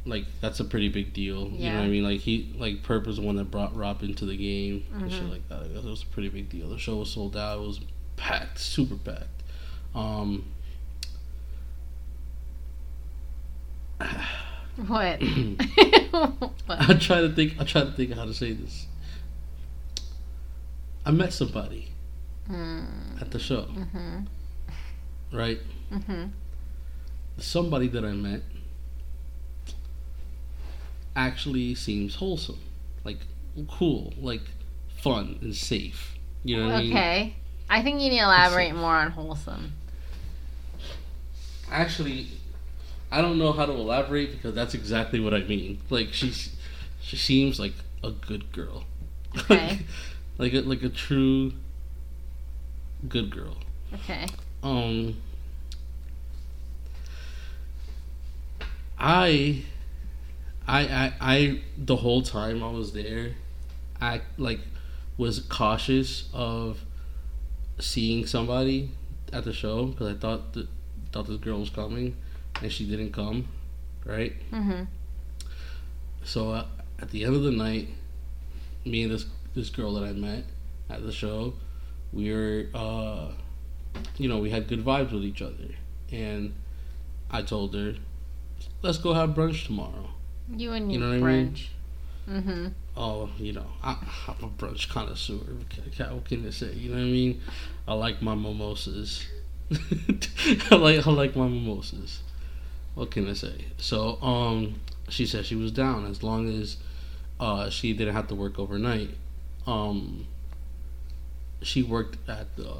like 0.05 0.25
that's 0.41 0.59
a 0.61 0.63
pretty 0.65 0.87
big 0.89 1.13
deal. 1.13 1.49
Yeah. 1.49 1.57
You 1.67 1.69
know 1.73 1.79
what 1.79 1.85
I 1.85 1.89
mean? 1.89 2.03
Like 2.03 2.21
he 2.21 2.53
like 2.57 2.83
Purrp 2.83 3.05
was 3.05 3.17
the 3.17 3.21
one 3.21 3.35
that 3.35 3.51
brought 3.51 3.75
Rob 3.75 4.01
into 4.03 4.25
the 4.25 4.37
game 4.37 4.85
and 4.93 5.11
shit 5.11 5.23
Mhm. 5.23 5.29
like 5.31 5.47
that. 5.49 5.63
It 5.63 5.83
was 5.83 6.03
a 6.03 6.05
pretty 6.07 6.29
big 6.29 6.49
deal. 6.49 6.69
The 6.69 6.77
show 6.77 6.95
was 6.97 7.11
sold 7.11 7.35
out. 7.35 7.57
It 7.59 7.61
was 7.67 7.81
packed, 8.15 8.59
super 8.59 8.95
packed. 8.95 9.27
Um, 9.93 10.45
What? 14.87 15.19
I 16.69 16.93
try 16.99 17.19
to 17.21 17.29
think. 17.35 17.55
I 17.59 17.65
try 17.65 17.81
to 17.81 17.91
think 17.91 18.13
how 18.13 18.23
to 18.23 18.33
say 18.33 18.53
this. 18.53 18.85
I 21.09 21.11
met 21.11 21.33
somebody 21.33 21.87
Mm, 22.47 23.19
at 23.19 23.31
the 23.31 23.39
show, 23.39 23.63
mhm. 23.63 24.27
right? 25.33 25.59
Mhm. 25.91 26.29
Somebody 27.39 27.87
that 27.87 28.05
I 28.05 28.11
met 28.11 28.43
actually 31.15 31.73
seems 31.73 32.13
wholesome, 32.13 32.59
like 33.03 33.17
cool, 33.67 34.13
like 34.19 34.43
fun 34.97 35.39
and 35.41 35.55
safe. 35.55 36.15
You 36.43 36.57
know 36.57 36.67
what 36.67 36.75
I 36.75 36.81
mean? 36.81 36.91
Okay. 36.91 37.35
I 37.71 37.81
think 37.81 38.01
you 38.01 38.09
need 38.09 38.19
to 38.19 38.25
elaborate 38.25 38.75
more 38.75 38.93
on 38.95 39.09
wholesome. 39.09 39.73
Actually, 41.71 42.27
I 43.11 43.21
don't 43.21 43.39
know 43.39 43.51
how 43.51 43.65
to 43.65 43.73
elaborate 43.73 44.31
because 44.33 44.53
that's 44.53 44.75
exactly 44.75 45.19
what 45.19 45.33
I 45.33 45.39
mean. 45.39 45.81
Like 45.89 46.13
she's, 46.13 46.55
she 47.01 47.17
seems 47.17 47.59
like 47.59 47.73
a 48.03 48.11
good 48.11 48.51
girl. 48.51 48.83
Okay. 49.35 49.79
like 50.39 50.53
a, 50.53 50.61
like 50.61 50.81
a 50.81 50.89
true 50.89 51.51
good 53.07 53.29
girl. 53.29 53.55
Okay. 53.93 54.25
um 54.63 55.15
I 58.97 59.63
I 60.67 60.81
I 60.87 61.13
I 61.21 61.61
the 61.77 61.95
whole 61.97 62.21
time 62.21 62.63
I 62.63 62.69
was 62.71 62.91
there 62.93 63.35
I 64.01 64.21
like 64.37 64.59
was 65.17 65.39
cautious 65.41 66.29
of 66.33 66.83
seeing 67.79 68.25
somebody 68.25 68.91
at 69.31 69.43
the 69.45 69.53
show 69.53 69.85
because 69.87 70.15
I 70.15 70.17
thought 70.19 70.53
that 70.53 70.67
thought 71.11 71.27
this 71.27 71.37
girl 71.37 71.59
was 71.59 71.69
coming 71.69 72.15
and 72.61 72.71
she 72.71 72.85
didn't 72.87 73.11
come 73.13 73.47
right 74.05 74.33
Mhm. 74.51 74.87
so 76.23 76.51
uh, 76.51 76.65
at 77.01 77.09
the 77.09 77.23
end 77.23 77.35
of 77.35 77.43
the 77.43 77.51
night 77.51 77.87
me 78.85 79.03
and 79.03 79.11
this 79.11 79.25
this 79.59 79.69
girl 79.69 79.93
that 79.95 80.03
I 80.05 80.13
met 80.13 80.45
at 80.89 81.03
the 81.03 81.11
show 81.11 81.53
we 82.13 82.33
were 82.33 82.65
uh 82.73 83.27
you 84.17 84.27
know 84.29 84.39
we 84.39 84.49
had 84.49 84.67
good 84.67 84.83
vibes 84.83 85.11
with 85.11 85.23
each 85.23 85.41
other. 85.41 85.69
And 86.11 86.53
I 87.29 87.41
told 87.43 87.75
her 87.75 87.95
let's 88.81 88.97
go 88.97 89.13
have 89.13 89.31
brunch 89.31 89.65
tomorrow. 89.65 90.09
You 90.55 90.71
and 90.73 90.91
You 90.91 90.99
your 90.99 91.07
know 91.09 91.19
what 91.19 91.29
I 91.29 91.33
mean? 91.33 91.53
brunch. 91.53 91.67
Mhm. 92.29 92.73
oh 92.95 93.29
you 93.37 93.53
know 93.53 93.65
I, 93.83 93.97
I'm 94.27 94.43
a 94.43 94.49
brunch 94.49 94.89
connoisseur. 94.89 95.35
What 95.35 95.69
can- 95.69 96.15
what 96.15 96.25
can 96.25 96.47
I 96.47 96.51
say? 96.51 96.73
You 96.73 96.89
know 96.89 96.95
what 96.95 97.01
I 97.03 97.17
mean? 97.19 97.41
I 97.87 97.93
like 97.93 98.21
my 98.21 98.35
mimosas. 98.35 99.25
I 100.71 100.75
like 100.75 101.05
I 101.05 101.11
like 101.11 101.35
my 101.35 101.47
mimosas. 101.47 102.21
What 102.95 103.11
can 103.11 103.29
I 103.29 103.33
say? 103.33 103.65
So 103.77 104.21
um 104.21 104.75
she 105.09 105.25
said 105.25 105.45
she 105.45 105.55
was 105.55 105.71
down 105.71 106.05
as 106.05 106.23
long 106.23 106.49
as 106.61 106.77
uh 107.39 107.69
she 107.69 107.93
didn't 107.93 108.13
have 108.15 108.27
to 108.27 108.35
work 108.35 108.57
overnight 108.59 109.09
um 109.69 110.25
she 111.61 111.83
worked 111.83 112.17
at 112.27 112.55
the 112.55 112.73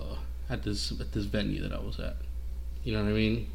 at 0.50 0.64
this 0.64 0.92
at 1.00 1.12
this 1.12 1.26
venue 1.26 1.62
that 1.62 1.72
I 1.72 1.80
was 1.80 2.00
at. 2.00 2.16
You 2.84 2.94
know 2.94 3.04
what 3.04 3.10
I 3.10 3.14
mean? 3.14 3.48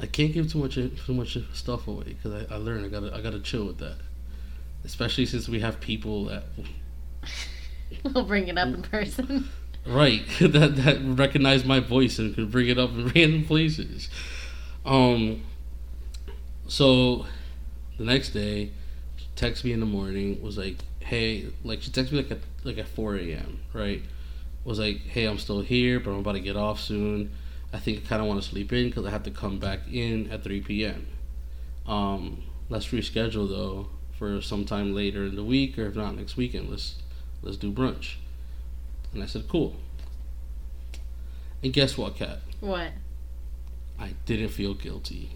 I 0.00 0.06
can't 0.06 0.32
give 0.32 0.50
too 0.52 0.58
much 0.58 0.74
too 0.74 1.14
much 1.14 1.38
stuff 1.52 1.88
away 1.88 2.04
because 2.22 2.46
I, 2.50 2.54
I 2.54 2.58
learned 2.58 2.84
I 2.84 2.88
gotta 2.88 3.14
I 3.14 3.20
gotta 3.20 3.40
chill 3.40 3.64
with 3.66 3.78
that. 3.78 3.96
Especially 4.84 5.26
since 5.26 5.48
we 5.48 5.60
have 5.60 5.80
people 5.80 6.26
that 6.26 6.44
We'll 8.02 8.24
bring 8.24 8.48
it 8.48 8.58
up 8.58 8.68
in 8.68 8.82
person. 8.82 9.48
right 9.86 10.22
that 10.40 10.76
that 10.76 10.98
recognize 11.02 11.64
my 11.64 11.80
voice 11.80 12.18
and 12.18 12.34
could 12.34 12.50
bring 12.52 12.68
it 12.68 12.78
up 12.78 12.90
in 12.90 13.08
random 13.14 13.44
places. 13.46 14.08
Um 14.84 15.42
so 16.66 17.24
the 17.96 18.04
next 18.04 18.30
day 18.30 18.70
text 19.34 19.64
me 19.64 19.72
in 19.72 19.80
the 19.80 19.86
morning 19.86 20.42
was 20.42 20.58
like 20.58 20.76
hey 21.08 21.46
like 21.64 21.80
she 21.82 21.90
texted 21.90 22.12
me 22.12 22.18
like 22.18 22.30
at 22.30 22.38
like 22.64 22.78
at 22.78 22.86
4 22.88 23.16
a.m 23.16 23.60
right 23.72 24.02
was 24.64 24.78
like 24.78 24.98
hey 25.00 25.24
i'm 25.24 25.38
still 25.38 25.60
here 25.60 25.98
but 25.98 26.10
i'm 26.10 26.18
about 26.18 26.32
to 26.32 26.40
get 26.40 26.56
off 26.56 26.78
soon 26.78 27.30
i 27.72 27.78
think 27.78 27.98
i 27.98 28.00
kind 28.06 28.20
of 28.20 28.28
want 28.28 28.42
to 28.42 28.46
sleep 28.46 28.72
in 28.72 28.88
because 28.88 29.06
i 29.06 29.10
have 29.10 29.22
to 29.22 29.30
come 29.30 29.58
back 29.58 29.80
in 29.90 30.30
at 30.30 30.44
3 30.44 30.60
p.m 30.60 31.06
um 31.86 32.42
let's 32.68 32.86
reschedule 32.88 33.48
though 33.48 33.88
for 34.18 34.42
sometime 34.42 34.94
later 34.94 35.24
in 35.24 35.34
the 35.34 35.44
week 35.44 35.78
or 35.78 35.86
if 35.86 35.96
not 35.96 36.14
next 36.14 36.36
weekend 36.36 36.68
let's 36.68 36.96
let's 37.42 37.56
do 37.56 37.72
brunch 37.72 38.16
and 39.14 39.22
i 39.22 39.26
said 39.26 39.48
cool 39.48 39.76
and 41.62 41.72
guess 41.72 41.96
what 41.96 42.16
kat 42.16 42.40
What? 42.60 42.90
i 43.98 44.10
didn't 44.26 44.50
feel 44.50 44.74
guilty 44.74 45.30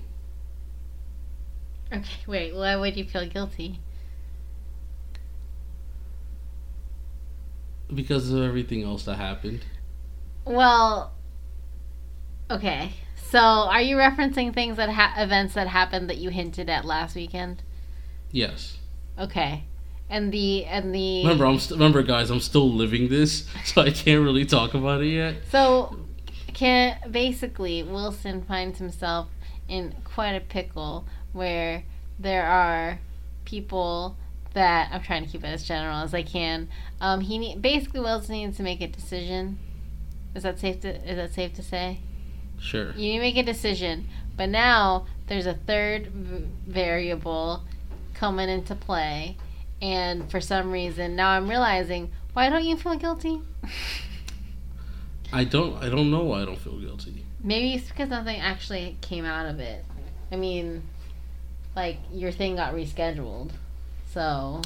Okay, 1.92 2.24
wait. 2.26 2.54
Why 2.54 2.74
would 2.74 2.96
you 2.96 3.04
feel 3.04 3.26
guilty? 3.28 3.78
Because 7.94 8.30
of 8.30 8.42
everything 8.42 8.82
else 8.82 9.04
that 9.04 9.16
happened 9.16 9.64
Well, 10.44 11.12
okay. 12.50 12.92
So, 13.30 13.38
are 13.38 13.80
you 13.80 13.96
referencing 13.96 14.52
things 14.52 14.76
that 14.76 14.90
ha- 14.90 15.14
events 15.16 15.54
that 15.54 15.66
happened 15.68 16.10
that 16.10 16.18
you 16.18 16.28
hinted 16.30 16.68
at 16.68 16.84
last 16.84 17.14
weekend? 17.16 17.62
yes 18.30 18.78
Okay. 19.18 19.64
And 20.10 20.32
the 20.32 20.64
and 20.66 20.94
the 20.94 21.22
remember 21.22 21.46
i'm 21.46 21.58
st- 21.58 21.78
remember 21.78 22.02
guys 22.02 22.28
i'm 22.30 22.40
still 22.40 22.70
living 22.70 23.08
this 23.08 23.46
so 23.64 23.80
i 23.80 23.90
can't 23.90 24.22
really 24.22 24.44
talk 24.44 24.74
about 24.74 25.00
it 25.02 25.08
yet 25.08 25.36
So, 25.50 25.96
can 26.52 26.98
basically 27.10 27.82
Wilson 27.82 28.42
finds 28.42 28.78
himself 28.78 29.28
in 29.68 29.94
quite 30.04 30.32
a 30.32 30.40
pickle 30.40 31.06
where 31.32 31.84
there 32.18 32.44
are 32.46 33.00
people 33.46 34.18
that 34.54 34.90
I'm 34.92 35.02
trying 35.02 35.24
to 35.24 35.30
keep 35.30 35.44
it 35.44 35.48
as 35.48 35.64
general 35.64 35.98
as 35.98 36.14
I 36.14 36.22
can. 36.22 36.68
Um, 37.00 37.20
he 37.20 37.38
need, 37.38 37.62
basically 37.62 38.00
Wells 38.00 38.28
needs 38.28 38.56
to 38.56 38.62
make 38.62 38.80
a 38.80 38.86
decision. 38.86 39.58
Is 40.34 40.42
that 40.44 40.58
safe 40.58 40.80
to 40.80 40.94
is 41.08 41.16
that 41.16 41.34
safe 41.34 41.52
to 41.54 41.62
say? 41.62 42.00
sure 42.58 42.92
You 42.92 43.12
need 43.12 43.16
to 43.16 43.20
make 43.20 43.36
a 43.36 43.42
decision, 43.42 44.08
but 44.36 44.48
now 44.48 45.06
there's 45.26 45.46
a 45.46 45.54
third 45.54 46.06
v- 46.06 46.46
variable 46.66 47.64
coming 48.14 48.48
into 48.48 48.74
play, 48.74 49.36
and 49.80 50.30
for 50.30 50.40
some 50.40 50.70
reason 50.70 51.16
now 51.16 51.30
I'm 51.30 51.48
realizing 51.50 52.10
why 52.32 52.48
don't 52.48 52.64
you 52.64 52.76
feel 52.76 52.96
guilty? 52.96 53.42
i 55.34 55.44
don't 55.44 55.82
i 55.82 55.88
don't 55.88 56.10
know 56.10 56.24
why 56.24 56.42
i 56.42 56.44
don't 56.44 56.58
feel 56.58 56.78
guilty 56.78 57.24
Maybe 57.44 57.74
it's 57.74 57.88
because 57.88 58.08
nothing 58.08 58.40
actually 58.40 58.96
came 59.00 59.24
out 59.24 59.46
of 59.46 59.58
it. 59.58 59.84
I 60.30 60.36
mean, 60.36 60.84
like 61.74 61.98
your 62.12 62.30
thing 62.30 62.56
got 62.56 62.72
rescheduled, 62.72 63.50
so. 64.12 64.62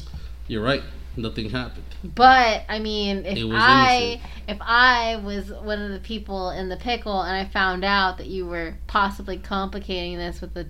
you're 0.48 0.62
right 0.62 0.82
nothing 1.16 1.48
happened 1.50 1.86
But 2.14 2.64
I 2.68 2.78
mean, 2.78 3.24
if 3.24 3.38
I 3.52 4.20
if 4.46 4.58
I 4.60 5.16
was 5.16 5.50
one 5.50 5.80
of 5.80 5.90
the 5.90 5.98
people 5.98 6.50
in 6.50 6.68
the 6.68 6.76
pickle 6.76 7.22
and 7.22 7.34
I 7.34 7.50
found 7.50 7.84
out 7.84 8.18
that 8.18 8.26
you 8.26 8.46
were 8.46 8.74
possibly 8.86 9.38
complicating 9.38 10.18
this 10.18 10.40
with 10.40 10.54
the, 10.54 10.68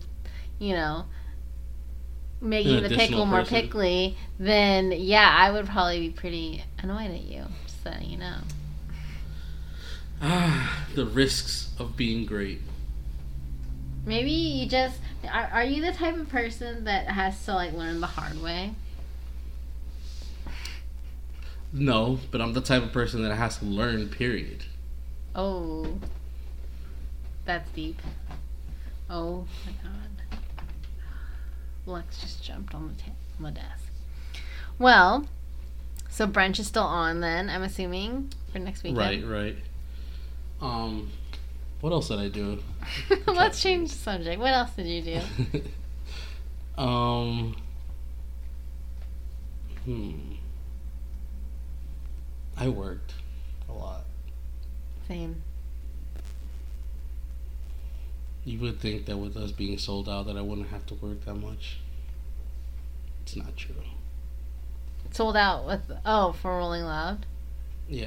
you 0.58 0.72
know, 0.72 1.04
making 2.40 2.82
the 2.82 2.88
pickle 2.88 3.26
more 3.26 3.40
person. 3.40 3.60
pickly, 3.62 4.16
then 4.38 4.92
yeah, 4.92 5.34
I 5.36 5.50
would 5.50 5.66
probably 5.66 6.08
be 6.08 6.10
pretty 6.10 6.64
annoyed 6.78 7.10
at 7.10 7.22
you. 7.22 7.44
Just 7.66 7.82
so 7.82 7.92
you 8.00 8.16
know. 8.16 8.36
Ah, 10.22 10.86
the 10.94 11.04
risks 11.04 11.70
of 11.78 11.96
being 11.96 12.24
great. 12.24 12.60
Maybe 14.06 14.30
you 14.30 14.68
just 14.68 15.00
are, 15.30 15.50
are 15.52 15.64
you 15.64 15.82
the 15.84 15.92
type 15.92 16.16
of 16.16 16.28
person 16.28 16.84
that 16.84 17.08
has 17.08 17.44
to 17.44 17.54
like 17.54 17.72
learn 17.72 18.00
the 18.00 18.06
hard 18.06 18.40
way? 18.40 18.72
No, 21.72 22.20
but 22.30 22.40
I'm 22.40 22.52
the 22.52 22.60
type 22.60 22.84
of 22.84 22.92
person 22.92 23.22
that 23.24 23.34
has 23.34 23.58
to 23.58 23.64
learn. 23.64 24.08
Period. 24.08 24.64
Oh, 25.34 25.98
that's 27.44 27.68
deep. 27.72 28.00
Oh 29.10 29.46
my 29.66 29.72
god. 29.82 30.38
Lex 31.84 32.20
just 32.20 32.42
jumped 32.42 32.74
on 32.74 32.88
the, 32.88 33.02
ta- 33.02 33.10
on 33.38 33.44
the 33.44 33.50
desk. 33.50 33.90
Well, 34.78 35.28
so 36.08 36.26
brunch 36.26 36.58
is 36.58 36.66
still 36.66 36.82
on 36.82 37.20
then, 37.20 37.48
I'm 37.48 37.62
assuming, 37.62 38.32
for 38.52 38.58
next 38.58 38.82
weekend. 38.82 38.98
Right, 38.98 39.24
right. 39.24 39.56
Um, 40.60 41.10
what 41.80 41.92
else 41.92 42.08
did 42.08 42.18
I 42.18 42.28
do? 42.28 42.58
Let's 43.26 43.60
change 43.60 43.90
the 43.90 43.98
subject. 43.98 44.40
What 44.40 44.52
else 44.52 44.70
did 44.72 44.86
you 44.86 45.02
do? 45.02 45.62
um. 46.82 47.56
Hmm. 49.84 50.32
I 52.56 52.68
worked 52.68 53.14
a 53.68 53.72
lot. 53.72 54.04
Same. 55.06 55.42
You 58.44 58.60
would 58.60 58.80
think 58.80 59.06
that 59.06 59.16
with 59.16 59.36
us 59.36 59.52
being 59.52 59.76
sold 59.76 60.08
out 60.08 60.26
that 60.26 60.36
I 60.36 60.40
wouldn't 60.40 60.68
have 60.68 60.86
to 60.86 60.94
work 60.94 61.24
that 61.24 61.34
much. 61.34 61.78
It's 63.22 63.36
not 63.36 63.56
true. 63.56 63.74
Sold 65.10 65.36
out 65.36 65.66
with, 65.66 65.90
oh, 66.04 66.32
for 66.32 66.56
Rolling 66.56 66.84
Loud? 66.84 67.26
Yeah, 67.88 68.06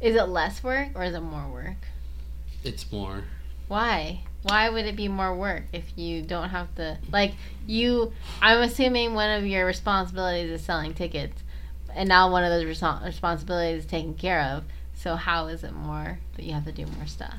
Is 0.00 0.14
it 0.14 0.28
less 0.28 0.62
work 0.62 0.90
or 0.94 1.04
is 1.04 1.14
it 1.14 1.20
more 1.20 1.48
work? 1.48 1.76
it's 2.64 2.90
more. 2.92 3.24
Why? 3.68 4.20
Why 4.42 4.70
would 4.70 4.86
it 4.86 4.96
be 4.96 5.08
more 5.08 5.34
work 5.34 5.64
if 5.72 5.84
you 5.96 6.22
don't 6.22 6.48
have 6.50 6.74
to 6.76 6.98
like 7.12 7.34
you 7.66 8.12
I'm 8.40 8.60
assuming 8.60 9.14
one 9.14 9.30
of 9.30 9.46
your 9.46 9.66
responsibilities 9.66 10.50
is 10.50 10.64
selling 10.64 10.94
tickets 10.94 11.42
and 11.94 12.08
now 12.08 12.30
one 12.30 12.44
of 12.44 12.50
those 12.50 12.64
reso- 12.64 13.04
responsibilities 13.04 13.84
is 13.84 13.90
taken 13.90 14.14
care 14.14 14.42
of. 14.42 14.64
So 14.94 15.16
how 15.16 15.46
is 15.46 15.64
it 15.64 15.72
more 15.72 16.18
that 16.34 16.44
you 16.44 16.52
have 16.52 16.64
to 16.64 16.72
do 16.72 16.86
more 16.86 17.06
stuff? 17.06 17.38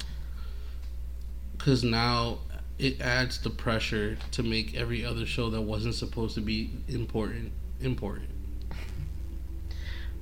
Because 1.58 1.84
now 1.84 2.40
it 2.78 3.02
adds 3.02 3.40
the 3.40 3.50
pressure 3.50 4.18
to 4.32 4.44
make 4.44 4.76
every 4.76 5.06
other 5.06 5.26
show 5.26 5.50
that 5.50 5.62
wasn't 5.62 5.96
supposed 5.96 6.36
to 6.36 6.42
be 6.42 6.72
important 6.88 7.52
important. 7.82 8.30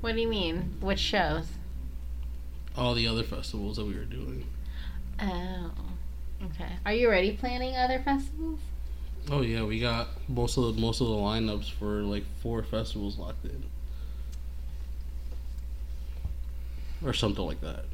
What 0.02 0.16
do 0.16 0.22
you 0.22 0.28
mean? 0.28 0.76
Which 0.80 1.00
shows? 1.00 1.48
All 2.78 2.94
the 2.94 3.08
other 3.08 3.24
festivals 3.24 3.78
that 3.78 3.86
we 3.86 3.96
were 3.96 4.06
doing. 4.06 4.46
Oh. 5.20 5.72
Okay. 6.46 6.70
Are 6.86 6.94
you 6.94 7.08
already 7.08 7.32
planning 7.32 7.76
other 7.76 8.00
festivals? 8.00 8.60
Oh 9.30 9.42
yeah, 9.42 9.64
we 9.64 9.80
got 9.80 10.10
most 10.30 10.58
of 10.58 10.76
the 10.76 10.82
most 10.82 11.02
of 11.02 11.08
the 11.08 11.14
lineups 11.14 11.72
for 11.72 12.02
like 12.04 12.24
four 12.42 12.64
festivals 12.64 13.18
locked 13.18 13.44
in, 13.44 13.64
or 17.04 17.14
something 17.14 17.44
like 17.44 17.60
that. 17.62 17.86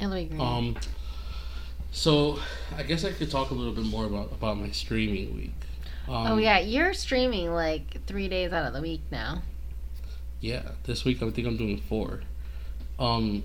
It'll 0.00 0.14
be 0.14 0.24
great. 0.24 0.40
Um, 0.40 0.76
so 1.90 2.38
I 2.76 2.84
guess 2.84 3.04
I 3.04 3.12
could 3.12 3.30
talk 3.30 3.50
a 3.50 3.54
little 3.54 3.74
bit 3.74 3.84
more 3.84 4.06
about 4.06 4.32
about 4.32 4.58
my 4.58 4.70
streaming 4.70 5.34
week. 5.36 5.52
Um, 6.08 6.26
oh 6.28 6.36
yeah, 6.38 6.58
you're 6.58 6.94
streaming 6.94 7.52
like 7.52 8.06
three 8.06 8.28
days 8.28 8.52
out 8.52 8.66
of 8.66 8.72
the 8.72 8.80
week 8.80 9.02
now. 9.10 9.42
Yeah. 10.42 10.62
This 10.84 11.04
week 11.06 11.22
I 11.22 11.30
think 11.30 11.46
I'm 11.46 11.56
doing 11.56 11.78
four. 11.78 12.20
Um, 12.98 13.42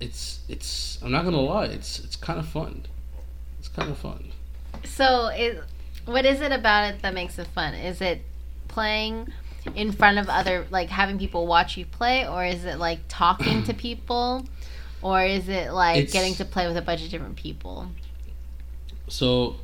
it's 0.00 0.40
it's 0.48 0.98
I'm 1.02 1.12
not 1.12 1.24
gonna 1.24 1.40
lie, 1.40 1.66
it's 1.66 2.00
it's 2.00 2.16
kind 2.16 2.40
of 2.40 2.48
fun. 2.48 2.86
It's 3.60 3.68
kind 3.68 3.88
of 3.90 3.98
fun. 3.98 4.32
So, 4.84 5.28
is 5.28 5.62
what 6.06 6.24
is 6.24 6.40
it 6.40 6.50
about 6.50 6.92
it 6.92 7.02
that 7.02 7.14
makes 7.14 7.38
it 7.38 7.46
fun? 7.48 7.74
Is 7.74 8.00
it 8.00 8.22
playing 8.68 9.32
in 9.74 9.92
front 9.92 10.18
of 10.18 10.28
other, 10.28 10.66
like 10.70 10.88
having 10.88 11.18
people 11.18 11.46
watch 11.46 11.76
you 11.76 11.84
play, 11.84 12.26
or 12.26 12.44
is 12.44 12.64
it 12.64 12.78
like 12.78 13.00
talking 13.08 13.62
to 13.64 13.74
people, 13.86 14.44
or 15.02 15.22
is 15.24 15.48
it 15.48 15.72
like 15.72 15.96
It's- 15.98 16.12
getting 16.12 16.34
to 16.36 16.44
play 16.44 16.66
with 16.66 16.76
a 16.76 16.82
bunch 16.82 17.04
of 17.04 17.10
different 17.10 17.36
people? 17.36 17.90
So 19.08 19.56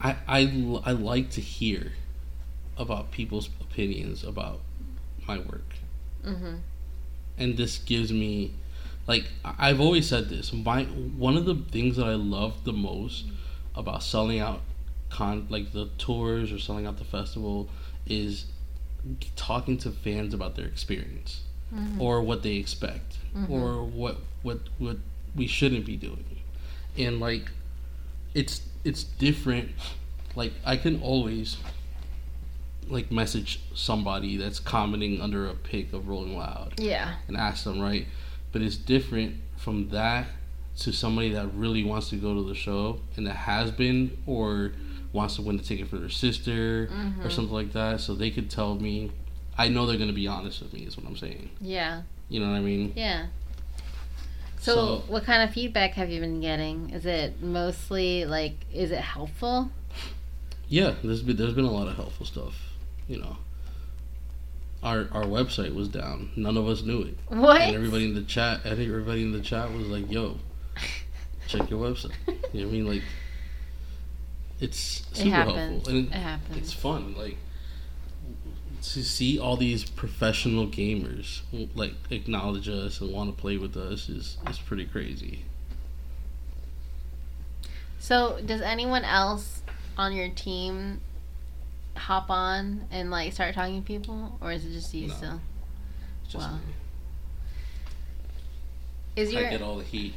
I 0.00 0.16
I 0.26 0.40
I 0.84 0.92
like 0.92 1.30
to 1.30 1.40
hear 1.40 1.92
about 2.78 3.10
people's 3.10 3.48
opinions 3.60 4.24
about 4.24 4.60
my 5.26 5.38
work. 5.38 5.74
Mm-hmm. 6.24 6.56
And 7.38 7.56
this 7.56 7.78
gives 7.78 8.12
me 8.12 8.52
like 9.06 9.24
I've 9.44 9.80
always 9.80 10.08
said 10.08 10.28
this. 10.28 10.52
My 10.52 10.84
one 10.84 11.36
of 11.36 11.44
the 11.46 11.54
things 11.54 11.96
that 11.96 12.06
I 12.06 12.14
love 12.14 12.64
the 12.64 12.72
most 12.72 13.24
about 13.74 14.02
selling 14.02 14.38
out 14.40 14.60
con 15.10 15.46
like 15.48 15.72
the 15.72 15.86
tours 15.98 16.52
or 16.52 16.58
selling 16.58 16.86
out 16.86 16.98
the 16.98 17.04
festival 17.04 17.68
is 18.06 18.46
talking 19.36 19.78
to 19.78 19.90
fans 19.90 20.34
about 20.34 20.56
their 20.56 20.66
experience 20.66 21.42
Mhm. 21.74 22.00
or 22.00 22.22
what 22.22 22.42
they 22.42 22.56
expect 22.56 23.16
Mhm. 23.34 23.48
or 23.50 23.84
what 23.84 24.18
what 24.42 24.60
what 24.78 24.98
we 25.34 25.46
shouldn't 25.46 25.86
be 25.86 25.96
doing 25.96 26.24
and 26.96 27.20
like 27.20 27.50
it's 28.34 28.62
it's 28.84 29.04
different 29.04 29.70
like 30.34 30.52
i 30.64 30.76
can 30.76 31.00
always 31.00 31.56
like 32.90 33.10
message 33.10 33.60
somebody 33.74 34.36
that's 34.36 34.58
commenting 34.60 35.20
under 35.20 35.46
a 35.48 35.54
pic 35.54 35.92
of 35.92 36.08
rolling 36.08 36.36
loud 36.36 36.74
Yeah. 36.78 37.14
and 37.28 37.36
ask 37.36 37.64
them 37.64 37.80
right 37.80 38.06
but 38.52 38.62
it's 38.62 38.76
different 38.76 39.36
from 39.56 39.88
that 39.90 40.26
to 40.78 40.92
somebody 40.92 41.30
that 41.30 41.48
really 41.54 41.82
wants 41.84 42.08
to 42.10 42.16
go 42.16 42.34
to 42.34 42.48
the 42.48 42.54
show 42.54 43.00
and 43.16 43.26
that 43.26 43.34
has 43.36 43.70
been 43.70 44.16
or 44.26 44.72
wants 45.12 45.36
to 45.36 45.42
win 45.42 45.58
a 45.58 45.62
ticket 45.62 45.88
for 45.88 45.98
their 45.98 46.08
sister 46.08 46.84
or 46.84 46.86
Mhm. 47.28 47.32
something 47.32 47.54
like 47.54 47.72
that 47.72 48.00
so 48.00 48.14
they 48.14 48.30
could 48.30 48.48
tell 48.50 48.74
me 48.76 49.10
i 49.56 49.68
know 49.68 49.86
they're 49.86 49.96
going 49.96 50.08
to 50.08 50.14
be 50.14 50.28
honest 50.28 50.60
with 50.62 50.72
me 50.72 50.80
is 50.80 50.96
what 50.96 51.06
i'm 51.06 51.16
saying 51.16 51.50
Yeah. 51.60 52.02
you 52.28 52.40
know 52.40 52.50
what 52.50 52.56
i 52.56 52.60
mean 52.60 52.92
Yeah. 52.96 53.26
So, 54.60 54.74
So- 54.74 55.04
what 55.06 55.24
kind 55.24 55.42
of 55.42 55.54
feedback 55.54 55.92
have 55.94 56.10
you 56.10 56.20
been 56.20 56.40
getting? 56.40 56.90
Is 56.90 57.06
it 57.06 57.40
mostly 57.40 58.24
like, 58.24 58.54
is 58.74 58.90
it 58.90 58.98
helpful? 59.00 59.70
Yeah, 60.68 60.94
there's 61.02 61.22
been 61.22 61.36
there's 61.36 61.54
been 61.54 61.64
a 61.64 61.70
lot 61.70 61.86
of 61.86 61.94
helpful 61.94 62.26
stuff. 62.26 62.67
You 63.08 63.18
know, 63.18 63.36
our 64.82 65.08
our 65.12 65.24
website 65.24 65.74
was 65.74 65.88
down. 65.88 66.30
None 66.36 66.56
of 66.56 66.68
us 66.68 66.82
knew 66.82 67.02
it, 67.02 67.16
What? 67.28 67.60
and 67.60 67.74
everybody 67.74 68.04
in 68.04 68.14
the 68.14 68.22
chat, 68.22 68.64
and 68.64 68.78
everybody 68.80 69.22
in 69.22 69.32
the 69.32 69.40
chat 69.40 69.72
was 69.72 69.86
like, 69.88 70.10
"Yo, 70.10 70.38
check 71.46 71.70
your 71.70 71.80
website." 71.90 72.12
You 72.52 72.60
know 72.60 72.66
what 72.66 72.74
I 72.74 72.76
mean? 72.78 72.86
Like, 72.86 73.02
it's 74.60 75.00
it 75.12 75.16
super 75.16 75.30
happens. 75.30 75.56
helpful, 75.56 75.92
and 75.96 76.06
It 76.08 76.12
happens. 76.12 76.56
it's 76.58 76.72
fun. 76.72 77.14
Like 77.16 77.36
to 78.82 79.02
see 79.02 79.38
all 79.38 79.56
these 79.56 79.84
professional 79.84 80.66
gamers 80.68 81.40
like 81.74 81.94
acknowledge 82.10 82.68
us 82.68 83.00
and 83.00 83.10
want 83.12 83.34
to 83.34 83.40
play 83.40 83.56
with 83.56 83.76
us 83.76 84.08
is 84.08 84.36
is 84.48 84.58
pretty 84.58 84.84
crazy. 84.84 85.44
So, 87.98 88.38
does 88.44 88.60
anyone 88.60 89.04
else 89.04 89.62
on 89.96 90.12
your 90.14 90.28
team 90.28 91.00
hop 91.98 92.30
on 92.30 92.86
and 92.90 93.10
like 93.10 93.32
start 93.32 93.54
talking 93.54 93.82
to 93.82 93.86
people, 93.86 94.38
or 94.40 94.52
is 94.52 94.64
it 94.64 94.72
just 94.72 94.92
you 94.94 95.08
No. 95.08 95.14
still? 95.14 95.40
Just 96.28 96.48
Wow. 96.48 96.54
me. 96.54 96.60
Is 99.16 99.34
I 99.34 99.50
get 99.50 99.62
all 99.62 99.76
the 99.78 99.84
heat. 99.84 100.14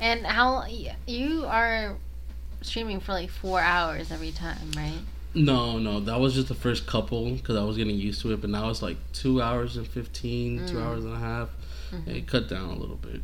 and 0.00 0.24
how 0.26 0.64
you 1.06 1.44
are 1.46 1.96
streaming 2.62 3.00
for 3.00 3.12
like 3.12 3.30
four 3.30 3.60
hours 3.60 4.10
every 4.10 4.30
time, 4.32 4.70
right? 4.76 5.00
No, 5.34 5.78
no, 5.78 6.00
that 6.00 6.18
was 6.20 6.34
just 6.34 6.48
the 6.48 6.54
first 6.54 6.86
couple 6.86 7.32
because 7.32 7.56
I 7.56 7.62
was 7.62 7.76
getting 7.76 7.96
used 7.96 8.22
to 8.22 8.32
it. 8.32 8.40
But 8.40 8.50
now 8.50 8.70
it's 8.70 8.80
like 8.80 8.96
two 9.12 9.42
hours 9.42 9.76
and 9.76 9.86
15, 9.86 10.66
two 10.66 10.76
Mm. 10.76 10.82
hours 10.82 11.04
and 11.04 11.14
a 11.14 11.18
half. 11.18 11.50
Mhm. 11.92 12.06
It 12.08 12.26
cut 12.26 12.48
down 12.48 12.70
a 12.70 12.76
little 12.76 12.96
bit. 12.96 13.20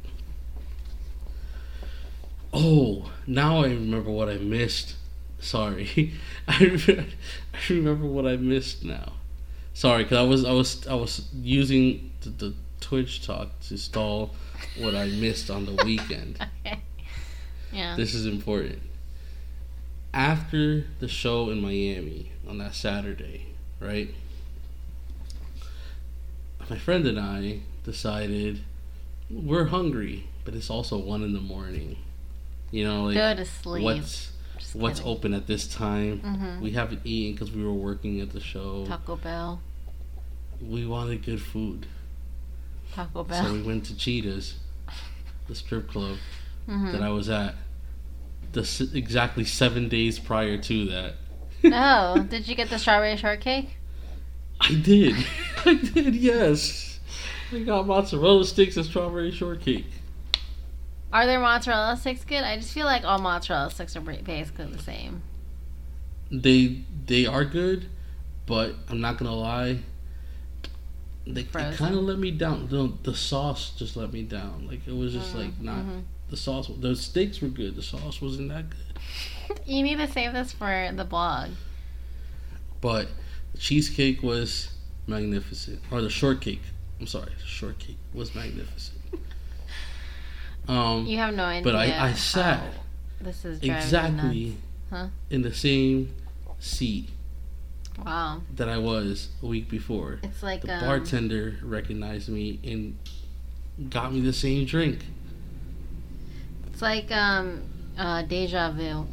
Oh, 2.53 3.11
now 3.27 3.63
I 3.63 3.69
remember 3.69 4.11
what 4.11 4.29
I 4.29 4.37
missed. 4.37 4.95
Sorry, 5.45 6.15
I 6.49 6.59
re- 6.59 7.07
I 7.53 7.59
remember 7.73 8.07
what 8.07 8.27
I 8.27 8.37
missed 8.37 8.83
now. 8.85 9.13
Sorry, 9.75 10.05
because 10.05 10.17
I 10.19 10.23
was 10.23 10.45
I 10.45 10.53
was 10.53 10.87
I 10.87 10.95
was 10.95 11.29
using 11.35 12.11
the, 12.23 12.31
the 12.31 12.55
Twitch 12.81 13.27
talk 13.27 13.49
to 13.69 13.77
stall 13.77 14.35
what 14.79 14.95
I 14.95 15.07
missed 15.09 15.51
on 15.51 15.67
the 15.67 15.75
weekend. 15.85 16.39
Okay. 16.67 16.81
Yeah. 17.73 17.95
This 17.97 18.15
is 18.15 18.25
important. 18.27 18.81
After 20.15 20.85
the 21.01 21.09
show 21.09 21.51
in 21.51 21.61
Miami 21.61 22.33
on 22.49 22.59
that 22.59 22.75
Saturday, 22.75 23.47
right? 23.81 24.09
My 26.71 26.79
friend 26.79 27.07
and 27.07 27.19
I 27.19 27.61
decided 27.85 28.61
we're 29.29 29.67
hungry, 29.67 30.29
but 30.45 30.55
it's 30.55 30.71
also 30.71 30.97
one 30.97 31.23
in 31.23 31.33
the 31.35 31.41
morning. 31.41 31.97
You 32.71 32.85
know, 32.85 33.05
like 33.07 33.15
Go 33.17 33.35
to 33.35 33.45
sleep. 33.45 33.85
what's 33.85 34.31
what's 34.75 35.01
kidding. 35.01 35.13
open 35.13 35.35
at 35.35 35.47
this 35.47 35.67
time? 35.67 36.21
Mhm. 36.21 36.61
We 36.61 36.73
haven't 36.73 37.01
eaten 37.05 37.33
because 37.35 37.53
we 37.53 37.65
were 37.65 37.73
working 37.73 38.21
at 38.21 38.31
the 38.33 38.41
show. 38.41 38.85
Taco 38.87 39.17
Bell. 39.17 39.61
We 40.61 40.87
wanted 40.87 41.25
good 41.25 41.43
food, 41.43 41.87
Taco 42.95 43.25
Bell. 43.25 43.45
so 43.45 43.53
we 43.53 43.63
went 43.63 43.85
to 43.87 43.97
Cheetahs, 43.97 44.55
the 45.49 45.55
strip 45.55 45.89
club 45.89 46.17
Mhm. 46.69 46.93
that 46.93 47.03
I 47.03 47.11
was 47.11 47.29
at. 47.29 47.57
The 48.53 48.61
s- 48.61 48.81
exactly 48.81 49.45
seven 49.45 49.89
days 49.89 50.19
prior 50.19 50.57
to 50.59 50.85
that, 50.87 51.15
oh, 51.65 52.23
did 52.31 52.47
you 52.47 52.55
get 52.55 52.71
the 52.71 52.79
strawberry 52.79 53.17
shortcake? 53.17 53.77
I 54.61 54.75
did. 54.75 55.17
I 55.65 55.75
did. 55.75 56.15
Yes, 56.15 57.01
I 57.53 57.59
got 57.61 57.87
mozzarella 57.87 58.45
sticks 58.45 58.77
and 58.77 58.87
strawberry 58.87 59.33
shortcake. 59.33 59.87
Are 61.15 61.27
there 61.27 61.39
mozzarella 61.39 61.97
sticks 61.97 62.25
good? 62.25 62.43
I 62.43 62.57
just 62.57 62.73
feel 62.73 62.87
like 62.87 63.05
all 63.05 63.21
mozzarella 63.21 63.71
sticks 63.71 63.95
are 63.95 64.01
basically 64.01 64.67
the 64.67 64.83
same. 64.83 65.23
They 66.29 66.81
they 67.07 67.25
are 67.25 67.45
good, 67.45 67.87
but 68.47 68.75
I'm 68.89 69.01
not 69.01 69.19
gonna 69.19 69.35
lie. 69.37 69.79
They, 71.25 71.45
kind 71.45 71.95
of 71.95 72.03
let 72.03 72.19
me 72.19 72.33
down. 72.33 72.67
The, 72.69 72.93
the 73.05 73.15
sauce 73.15 73.71
just 73.79 73.97
let 73.97 74.13
me 74.13 74.25
down. 74.25 74.67
Like 74.67 74.87
it 74.89 74.95
was 74.95 75.13
just 75.13 75.37
like 75.37 75.59
not 75.61 75.85
Mhm. 75.85 76.03
the 76.31 76.37
sauce. 76.37 76.69
The 76.81 76.97
steaks 76.97 77.41
were 77.41 77.49
good. 77.49 77.77
The 77.77 77.83
sauce 77.83 78.21
wasn't 78.21 78.49
that 78.49 78.67
good. 78.69 79.61
You 79.67 79.83
need 79.85 79.99
to 79.99 80.09
save 80.11 80.33
this 80.33 80.53
for 80.53 80.91
the 80.93 81.05
blog. 81.05 81.51
But 82.81 83.09
the 83.53 83.59
cheesecake 83.59 84.23
was 84.23 84.71
magnificent. 85.07 85.81
Or 85.93 86.03
the 86.03 86.11
shortcake. 86.11 86.63
I'm 86.99 87.07
sorry, 87.07 87.31
the 87.39 87.47
shortcake 87.47 87.99
was 88.13 88.35
magnificent. 88.35 88.99
Um, 90.69 91.07
You 91.07 91.19
have 91.19 91.35
no 91.35 91.45
idea. 91.45 91.65
but 91.65 91.75
I, 91.77 92.09
I 92.09 92.13
sat 92.15 92.63
This 93.21 93.45
is 93.45 93.61
exactly. 93.63 94.57
Huh? 94.91 95.09
in 95.31 95.43
the 95.43 95.53
same 95.53 96.15
seat 96.61 97.09
Wow. 98.05 98.43
that 98.57 98.69
I 98.69 98.79
was 98.79 99.29
a 99.43 99.47
week 99.47 99.69
before. 99.69 100.21
It's 100.23 100.43
like 100.43 100.63
The 100.63 100.75
um, 100.75 100.81
bartender 100.85 101.57
recognized 101.63 102.29
me 102.29 102.59
and 102.65 102.99
got 103.91 104.13
me 104.13 104.21
the 104.21 104.33
same 104.33 104.65
drink. 104.67 105.05
It's 106.73 106.83
like 106.83 107.11
um, 107.13 107.63
uh, 107.99 108.23
deja 108.23 108.71
vu. 108.73 109.07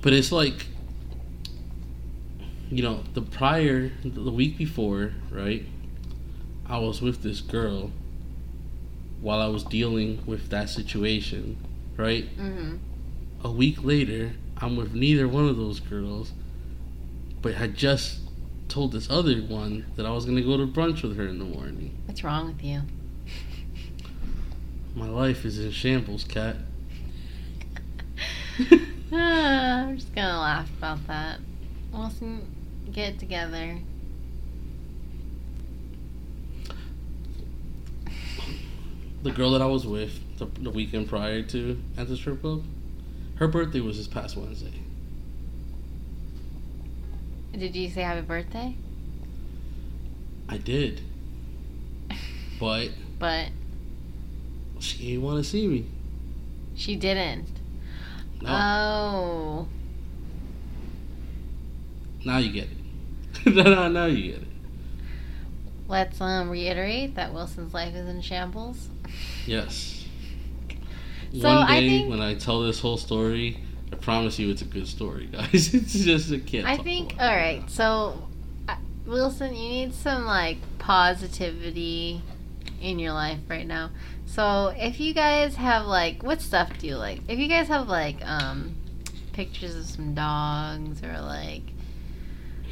But 0.00 0.12
it's 0.12 0.30
like, 0.30 0.66
you 2.70 2.82
know, 2.82 3.02
the 3.14 3.22
prior, 3.22 3.90
the 4.04 4.30
week 4.30 4.56
before, 4.56 5.12
right? 5.30 5.64
I 6.66 6.78
was 6.78 7.02
with 7.02 7.22
this 7.22 7.40
girl 7.40 7.90
while 9.20 9.40
I 9.40 9.48
was 9.48 9.64
dealing 9.64 10.22
with 10.26 10.50
that 10.50 10.68
situation, 10.70 11.56
right? 11.96 12.24
hmm 12.28 12.76
A 13.44 13.50
week 13.50 13.82
later, 13.84 14.32
I'm 14.56 14.76
with 14.76 14.94
neither 14.94 15.26
one 15.28 15.48
of 15.48 15.56
those 15.56 15.80
girls, 15.80 16.32
but 17.42 17.54
had 17.54 17.74
just 17.74 18.20
told 18.68 18.92
this 18.92 19.08
other 19.10 19.36
one 19.38 19.86
that 19.96 20.04
I 20.06 20.10
was 20.10 20.24
going 20.24 20.36
to 20.36 20.42
go 20.42 20.56
to 20.56 20.66
brunch 20.66 21.02
with 21.02 21.16
her 21.16 21.26
in 21.26 21.38
the 21.38 21.44
morning. 21.44 21.96
What's 22.06 22.22
wrong 22.22 22.48
with 22.48 22.62
you? 22.62 22.82
My 24.94 25.08
life 25.08 25.44
is 25.44 25.58
in 25.58 25.70
shambles, 25.70 26.24
Kat. 26.24 26.56
Ah, 29.10 29.86
I'm 29.86 29.96
just 29.96 30.14
gonna 30.14 30.38
laugh 30.38 30.68
about 30.76 31.06
that. 31.06 31.40
We'll 31.90 32.10
soon 32.10 32.46
get 32.92 33.18
together. 33.18 33.78
The 39.22 39.30
girl 39.32 39.50
that 39.52 39.62
I 39.62 39.66
was 39.66 39.86
with 39.86 40.38
the, 40.38 40.46
the 40.60 40.70
weekend 40.70 41.08
prior 41.08 41.42
to 41.42 41.82
at 41.96 42.08
the 42.08 42.16
strip 42.16 42.40
club, 42.40 42.62
her 43.36 43.48
birthday 43.48 43.80
was 43.80 43.96
this 43.98 44.06
past 44.06 44.36
Wednesday. 44.36 44.72
Did 47.52 47.74
you 47.74 47.88
say 47.90 48.02
happy 48.02 48.20
birthday? 48.20 48.76
I 50.48 50.58
did, 50.58 51.00
but 52.60 52.90
But 53.18 53.48
she 54.78 54.98
didn't 55.08 55.22
want 55.22 55.42
to 55.44 55.48
see 55.50 55.66
me. 55.66 55.86
she 56.76 56.94
didn't. 56.96 57.48
No, 58.40 58.48
Oh. 58.50 59.68
now 62.24 62.38
you 62.38 62.52
get 62.52 62.68
it. 63.44 63.54
now, 63.92 64.06
you 64.06 64.32
get 64.32 64.42
it. 64.42 64.48
Let's 65.88 66.20
um 66.20 66.50
reiterate 66.50 67.14
that 67.16 67.32
Wilson's 67.34 67.74
life 67.74 67.94
is 67.94 68.06
in 68.08 68.20
shambles. 68.20 68.88
Yes. 69.46 70.04
So, 71.32 71.48
One 71.48 71.56
I 71.58 71.80
day 71.80 71.88
think- 71.88 72.10
when 72.10 72.20
I 72.20 72.34
tell 72.34 72.62
this 72.62 72.80
whole 72.80 72.96
story, 72.96 73.58
I 73.92 73.96
promise 73.96 74.38
you 74.38 74.50
it's 74.50 74.62
a 74.62 74.66
good 74.66 74.86
story, 74.86 75.26
guys. 75.32 75.74
it's 75.74 75.92
just 75.94 76.32
I 76.32 76.38
can't. 76.40 76.66
I 76.66 76.76
think 76.78 77.14
All 77.18 77.26
right, 77.28 77.60
right. 77.60 77.70
So 77.70 78.28
uh, 78.68 78.76
Wilson, 79.06 79.54
you 79.54 79.68
need 79.68 79.94
some 79.94 80.24
like 80.24 80.58
positivity 80.78 82.22
in 82.80 82.98
your 82.98 83.12
life 83.12 83.38
right 83.48 83.66
now. 83.66 83.90
So 84.26 84.72
if 84.76 85.00
you 85.00 85.12
guys 85.14 85.56
have 85.56 85.86
like 85.86 86.22
what 86.22 86.40
stuff 86.40 86.70
do 86.78 86.86
you 86.86 86.96
like? 86.96 87.20
If 87.28 87.38
you 87.38 87.48
guys 87.48 87.68
have 87.68 87.88
like 87.88 88.24
um 88.26 88.74
pictures 89.32 89.74
of 89.76 89.84
some 89.86 90.14
dogs 90.14 91.02
or 91.02 91.20
like 91.20 91.62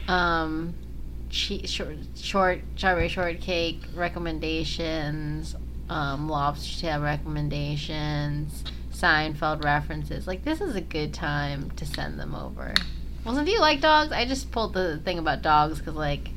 um 0.08 0.74
che- 1.30 1.66
short 1.66 1.96
short 2.14 2.60
strawberry 2.76 3.08
shortcake 3.08 3.82
recommendations, 3.94 5.56
um 5.88 6.28
lobster 6.28 6.80
tail 6.80 7.00
recommendations, 7.00 8.64
Seinfeld 8.92 9.64
references. 9.64 10.26
Like 10.26 10.44
this 10.44 10.60
is 10.60 10.74
a 10.74 10.80
good 10.80 11.12
time 11.12 11.70
to 11.72 11.86
send 11.86 12.18
them 12.18 12.34
over. 12.34 12.74
Well, 13.24 13.38
if 13.38 13.48
you 13.48 13.60
like 13.60 13.80
dogs, 13.80 14.12
I 14.12 14.24
just 14.24 14.50
pulled 14.52 14.74
the 14.74 14.98
thing 14.98 15.18
about 15.18 15.42
dogs 15.42 15.78
because 15.78 15.94
like 15.94 16.30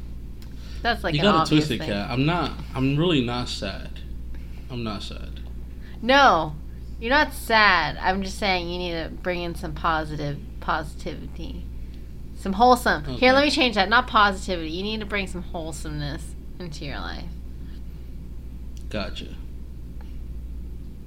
that's 0.81 1.03
like 1.03 1.13
you 1.13 1.19
an 1.21 1.25
got 1.25 1.47
a 1.47 1.49
twisted 1.49 1.79
thing. 1.79 1.89
Kat. 1.89 2.09
I'm 2.09 2.25
not. 2.25 2.53
I'm 2.73 2.97
really 2.97 3.23
not 3.23 3.49
sad. 3.49 3.99
I'm 4.71 4.83
not 4.83 5.03
sad. 5.03 5.41
No, 6.01 6.55
you're 6.99 7.09
not 7.09 7.33
sad. 7.33 7.97
I'm 7.97 8.23
just 8.23 8.37
saying 8.37 8.69
you 8.69 8.77
need 8.77 8.91
to 8.91 9.09
bring 9.09 9.41
in 9.41 9.55
some 9.55 9.73
positive 9.73 10.37
positivity, 10.59 11.65
some 12.37 12.53
wholesome. 12.53 13.03
Here, 13.05 13.33
let 13.33 13.43
me 13.43 13.51
change 13.51 13.75
that. 13.75 13.89
Not 13.89 14.07
positivity. 14.07 14.69
You 14.69 14.83
need 14.83 14.99
to 14.99 15.05
bring 15.05 15.27
some 15.27 15.41
wholesomeness 15.41 16.23
into 16.59 16.85
your 16.85 16.99
life. 16.99 17.25
Gotcha. 18.89 19.27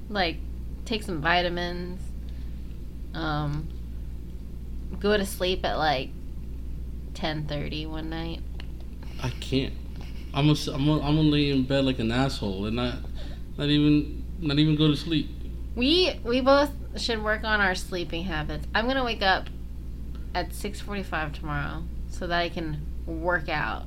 Like, 0.09 0.37
take 0.85 1.03
some 1.03 1.21
vitamins. 1.21 2.01
Um, 3.14 3.68
go 5.01 5.16
to 5.16 5.27
sleep 5.27 5.64
at 5.64 5.79
like 5.79 6.11
ten 7.14 7.47
thirty 7.47 7.87
one 7.87 8.09
night. 8.09 8.40
I 9.23 9.31
can't. 9.40 9.75
I'm 10.35 10.47
gonna, 10.47 10.59
I'm 10.73 10.87
gonna, 10.87 11.03
I'm 11.03 11.16
gonna 11.16 11.29
lay 11.29 11.51
in 11.51 11.64
bed 11.64 11.85
like 11.85 11.99
an 11.99 12.11
asshole 12.11 12.66
and 12.66 12.77
not, 12.77 12.97
not 13.59 13.68
even, 13.68 14.25
not 14.40 14.59
even 14.59 14.77
go 14.77 14.88
to 14.88 14.97
sleep. 14.97 15.29
We 15.75 16.18
we 16.25 16.40
both 16.40 16.71
should 16.97 17.23
work 17.23 17.45
on 17.45 17.61
our 17.61 17.75
sleeping 17.75 18.25
habits. 18.25 18.66
I'm 18.75 18.87
gonna 18.87 19.05
wake 19.05 19.23
up 19.23 19.49
at 20.35 20.51
6:45 20.51 21.33
tomorrow 21.35 21.83
so 22.09 22.27
that 22.27 22.38
I 22.38 22.49
can 22.49 22.85
work 23.07 23.49
out. 23.49 23.85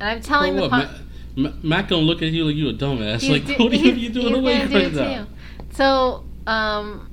And 0.00 0.08
I'm 0.08 0.20
telling 0.20 0.54
For 0.54 0.62
the 0.62 0.68
what? 0.68 0.90
Ma- 1.36 1.50
Ma- 1.50 1.56
Mac 1.62 1.88
gonna 1.88 2.02
look 2.02 2.22
at 2.22 2.30
you 2.32 2.44
like 2.44 2.56
you 2.56 2.68
a 2.68 2.72
dumbass. 2.72 3.20
He's 3.20 3.30
like, 3.30 3.46
do- 3.46 3.64
what 3.64 3.72
are 3.72 3.76
you 3.76 4.10
doing 4.10 4.34
awake 4.34 4.68
do 4.68 4.74
right 4.74 4.92
now? 4.92 5.24
too. 5.24 5.30
So, 5.72 6.24
um, 6.46 7.10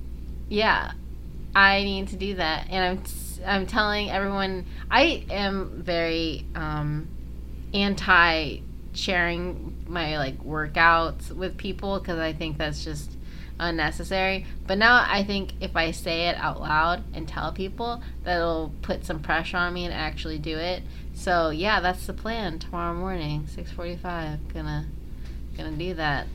yeah, 0.49 0.91
I 1.55 1.83
need 1.83 2.09
to 2.09 2.15
do 2.15 2.35
that, 2.35 2.67
and 2.69 2.99
I'm 2.99 3.03
I'm 3.45 3.67
telling 3.67 4.09
everyone 4.09 4.65
I 4.89 5.25
am 5.29 5.81
very 5.83 6.45
um 6.55 7.07
anti 7.73 8.59
sharing 8.93 9.75
my 9.87 10.17
like 10.17 10.41
workouts 10.43 11.31
with 11.31 11.57
people 11.57 11.99
because 11.99 12.17
I 12.17 12.33
think 12.33 12.57
that's 12.57 12.83
just 12.83 13.11
unnecessary. 13.59 14.45
But 14.67 14.77
now 14.77 15.05
I 15.07 15.23
think 15.23 15.53
if 15.61 15.75
I 15.75 15.91
say 15.91 16.27
it 16.27 16.35
out 16.37 16.61
loud 16.61 17.03
and 17.13 17.27
tell 17.27 17.51
people, 17.51 18.01
that'll 18.23 18.71
put 18.81 19.05
some 19.05 19.19
pressure 19.19 19.57
on 19.57 19.73
me 19.73 19.85
and 19.85 19.93
actually 19.93 20.37
do 20.37 20.57
it. 20.57 20.83
So 21.13 21.49
yeah, 21.49 21.79
that's 21.79 22.05
the 22.05 22.13
plan. 22.13 22.59
Tomorrow 22.59 22.95
morning, 22.95 23.47
six 23.47 23.71
forty-five. 23.71 24.53
Gonna 24.53 24.85
gonna 25.57 25.71
do 25.71 25.93
that. 25.95 26.27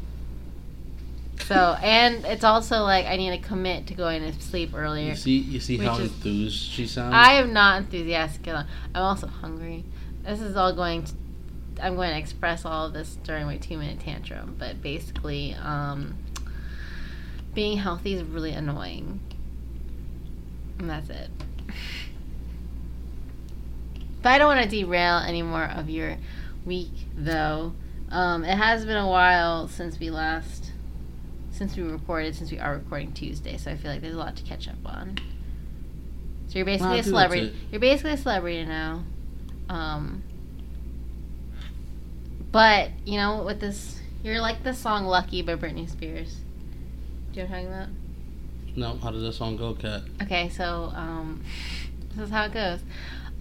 So 1.47 1.77
and 1.83 2.25
it's 2.27 2.45
also 2.45 2.83
like 2.83 3.07
I 3.07 3.17
need 3.17 3.31
to 3.31 3.47
commit 3.47 3.87
to 3.89 3.95
going 3.95 4.23
to 4.23 4.41
sleep 4.41 4.71
earlier. 4.75 5.11
You 5.11 5.17
see, 5.17 5.39
you 5.39 5.61
see 5.61 5.79
how 5.79 5.99
enthused 5.99 6.71
she 6.71 6.87
sounds. 6.87 7.15
I 7.15 7.35
am 7.35 7.53
not 7.53 7.83
enthusiastic. 7.83 8.47
at 8.49 8.55
all. 8.55 8.65
I'm 8.95 9.03
also 9.03 9.27
hungry. 9.27 9.85
This 10.23 10.41
is 10.41 10.57
all 10.57 10.75
going 10.75 11.05
to. 11.05 11.13
I'm 11.83 11.97
going 11.97 12.11
to 12.11 12.19
express 12.19 12.67
all 12.67 12.87
of 12.87 12.93
this 12.93 13.17
during 13.25 13.47
my 13.47 13.57
two 13.57 13.79
minute 13.79 14.01
tantrum, 14.01 14.55
but 14.59 14.83
basically, 14.83 15.55
um, 15.55 16.15
being 17.55 17.79
healthy 17.79 18.15
is 18.15 18.23
really 18.23 18.53
annoying. 18.53 19.21
And 20.79 20.89
that's 20.89 21.11
it. 21.11 21.31
But 24.23 24.33
I 24.33 24.39
don't 24.39 24.49
want 24.49 24.63
to 24.63 24.69
derail 24.69 25.19
any 25.19 25.43
more 25.43 25.65
of 25.65 25.89
your 25.89 26.17
week, 26.65 26.93
though. 27.17 27.73
Um, 28.11 28.45
it 28.45 28.57
has 28.57 28.85
been 28.85 28.97
a 28.97 29.09
while 29.09 29.69
since 29.69 29.99
we 29.99 30.11
last, 30.11 30.73
since 31.53 31.77
we 31.77 31.83
recorded, 31.85 32.35
since 32.35 32.51
we 32.51 32.59
are 32.59 32.75
recording 32.75 33.13
Tuesday, 33.13 33.57
so 33.57 33.71
I 33.71 33.77
feel 33.77 33.91
like 33.91 34.01
there's 34.01 34.15
a 34.15 34.19
lot 34.19 34.37
to 34.37 34.43
catch 34.43 34.69
up 34.69 34.85
on. 34.85 35.17
So 36.49 36.59
you're 36.59 36.67
basically 36.67 36.91
Well, 36.91 37.01
a 37.01 37.05
celebrity. 37.05 37.57
You're 37.71 37.81
basically 37.81 38.13
a 38.13 38.17
celebrity 38.17 38.65
now. 38.65 39.05
Um, 39.69 40.25
but 42.51 42.91
you 43.07 43.17
know, 43.17 43.45
with 43.45 43.61
this, 43.61 44.01
you're 44.25 44.41
like 44.41 44.65
the 44.65 44.75
song 44.75 45.07
"Lucky" 45.07 45.43
by 45.43 45.55
Britney 45.55 45.89
Spears. 45.89 46.39
Do 47.33 47.41
you 47.41 47.47
know 47.47 47.51
what 47.51 47.59
I'm 47.59 47.65
talking 47.65 47.67
about? 47.67 47.89
No, 48.77 48.99
how 49.03 49.11
does 49.11 49.23
this 49.23 49.37
song 49.37 49.57
go, 49.57 49.75
Kat? 49.75 50.03
Okay, 50.23 50.49
so 50.49 50.93
um, 50.95 51.43
this 52.15 52.27
is 52.27 52.31
how 52.31 52.45
it 52.45 52.53
goes. 52.53 52.81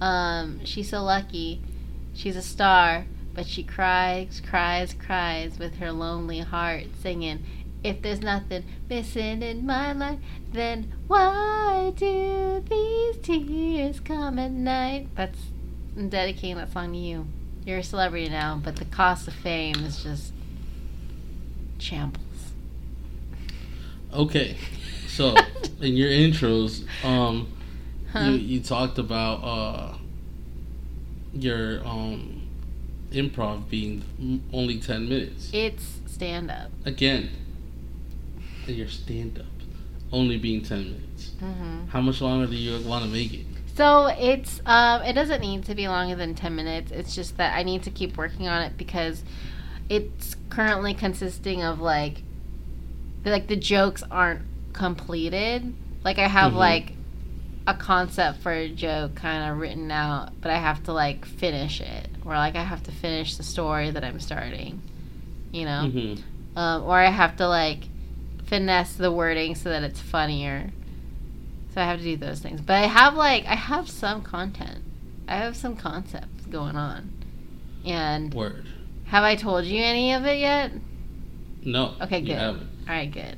Um, 0.02 0.64
she's 0.66 0.90
so 0.90 1.04
lucky. 1.04 1.62
She's 2.14 2.36
a 2.36 2.42
star, 2.42 3.06
but 3.34 3.48
she 3.48 3.64
cries, 3.64 4.42
cries, 4.48 4.94
cries 4.94 5.58
with 5.58 5.78
her 5.78 5.92
lonely 5.92 6.40
heart, 6.40 6.86
singing, 7.02 7.44
If 7.84 8.02
there's 8.02 8.22
nothing 8.22 8.66
missing 8.90 9.42
in 9.42 9.66
my 9.66 9.94
life, 9.94 10.20
then 10.52 10.94
why 11.08 11.94
do 11.96 12.64
these 12.70 13.18
tears 13.18 14.00
come 14.00 14.40
at 14.40 14.52
night? 14.52 15.08
That's 15.16 15.40
I'm 15.96 16.10
dedicating 16.10 16.58
that 16.58 16.72
song 16.72 16.94
to 16.94 16.98
you. 16.98 17.28
You're 17.66 17.80
a 17.80 17.84
celebrity 17.84 18.30
now, 18.30 18.60
but 18.64 18.78
the 18.78 18.86
cost 18.86 19.28
of 19.28 19.34
fame 19.34 19.76
is 19.84 20.04
just 20.04 20.34
shambles. 21.78 22.29
Okay, 24.14 24.58
so 25.08 25.36
in 25.82 25.96
your 25.96 26.10
intros, 26.10 26.84
um, 27.06 27.52
Huh? 28.12 28.22
you, 28.22 28.32
you 28.38 28.60
talked 28.60 28.98
about 28.98 29.44
uh, 29.44 29.94
your 31.32 31.86
um, 31.86 32.42
improv 33.12 33.70
being 33.70 34.04
only 34.52 34.80
10 34.80 35.08
minutes. 35.08 35.52
It's 35.54 36.00
stand 36.08 36.50
up. 36.50 36.72
Again, 36.86 37.30
your 38.66 38.88
stand 38.88 39.38
up 39.38 39.46
only 40.12 40.38
being 40.38 40.64
10 40.64 40.84
minutes. 40.86 41.32
Mm-hmm. 41.42 41.88
How 41.90 42.02
much 42.02 42.20
longer 42.22 42.48
do 42.48 42.56
you 42.56 42.82
want 42.88 43.06
to 43.06 43.12
make 43.12 43.34
it? 43.34 43.46
So 43.76 44.08
it's 44.08 44.60
um, 44.66 45.04
it 45.04 45.14
doesn't 45.14 45.40
need 45.40 45.64
to 45.66 45.76
be 45.76 45.88
longer 45.88 46.14
than 46.14 46.36
ten 46.36 46.54
minutes. 46.54 46.92
It's 46.92 47.16
just 47.16 47.38
that 47.38 47.56
I 47.58 47.64
need 47.64 47.84
to 47.84 47.90
keep 47.90 48.18
working 48.18 48.46
on 48.46 48.62
it 48.62 48.76
because 48.78 49.24
it's 49.88 50.36
currently 50.50 50.94
consisting 50.94 51.64
of 51.64 51.80
like 51.80 52.24
like 53.26 53.48
the 53.48 53.56
jokes 53.56 54.04
aren't 54.10 54.42
completed. 54.74 55.74
Like 56.04 56.18
I 56.20 56.28
have 56.28 56.54
Mhm. 56.54 56.58
like 56.58 56.94
a 57.68 57.74
concept 57.74 58.40
for 58.40 58.52
a 58.52 58.70
joke 58.70 59.16
kind 59.16 59.52
of 59.52 59.58
written 59.60 59.92
out, 59.92 60.32
but 60.42 60.52
I 60.52 60.58
have 60.58 60.84
to 60.84 60.94
like 60.94 61.26
finish 61.26 61.82
it, 61.82 62.10
or 62.26 62.34
like 62.34 62.56
I 62.56 62.64
have 62.64 62.84
to 62.84 62.92
finish 62.92 63.36
the 63.36 63.44
story 63.44 63.92
that 63.92 64.04
I'm 64.04 64.20
starting. 64.20 64.82
You 65.52 65.66
know, 65.66 65.90
hmm 65.90 66.14
um, 66.56 66.84
or 66.84 66.98
I 67.00 67.10
have 67.10 67.38
to 67.38 67.48
like 67.48 67.88
finesse 68.46 68.94
the 68.94 69.12
wording 69.12 69.56
so 69.56 69.70
that 69.70 69.84
it's 69.84 70.00
funnier. 70.00 70.72
So 71.74 71.82
I 71.82 71.86
have 71.86 72.00
to 72.00 72.04
do 72.04 72.18
those 72.18 72.40
things. 72.40 72.62
But 72.62 72.78
I 72.84 72.88
have 72.88 73.14
like 73.16 73.46
I 73.46 73.56
have 73.56 73.90
some 73.90 74.22
content. 74.24 74.80
I 75.28 75.36
have 75.36 75.56
some 75.56 75.76
concepts 75.76 76.46
going 76.48 76.76
on. 76.76 77.12
And 77.86 78.34
Word. 78.34 78.66
have 79.06 79.24
I 79.24 79.36
told 79.36 79.66
you 79.66 79.82
any 79.84 80.14
of 80.14 80.26
it 80.26 80.40
yet? 80.40 80.72
No. 81.64 81.94
Okay, 82.02 82.20
you 82.20 82.34
good. 82.34 82.68
All 82.90 82.96
right, 82.96 83.12
good. 83.12 83.38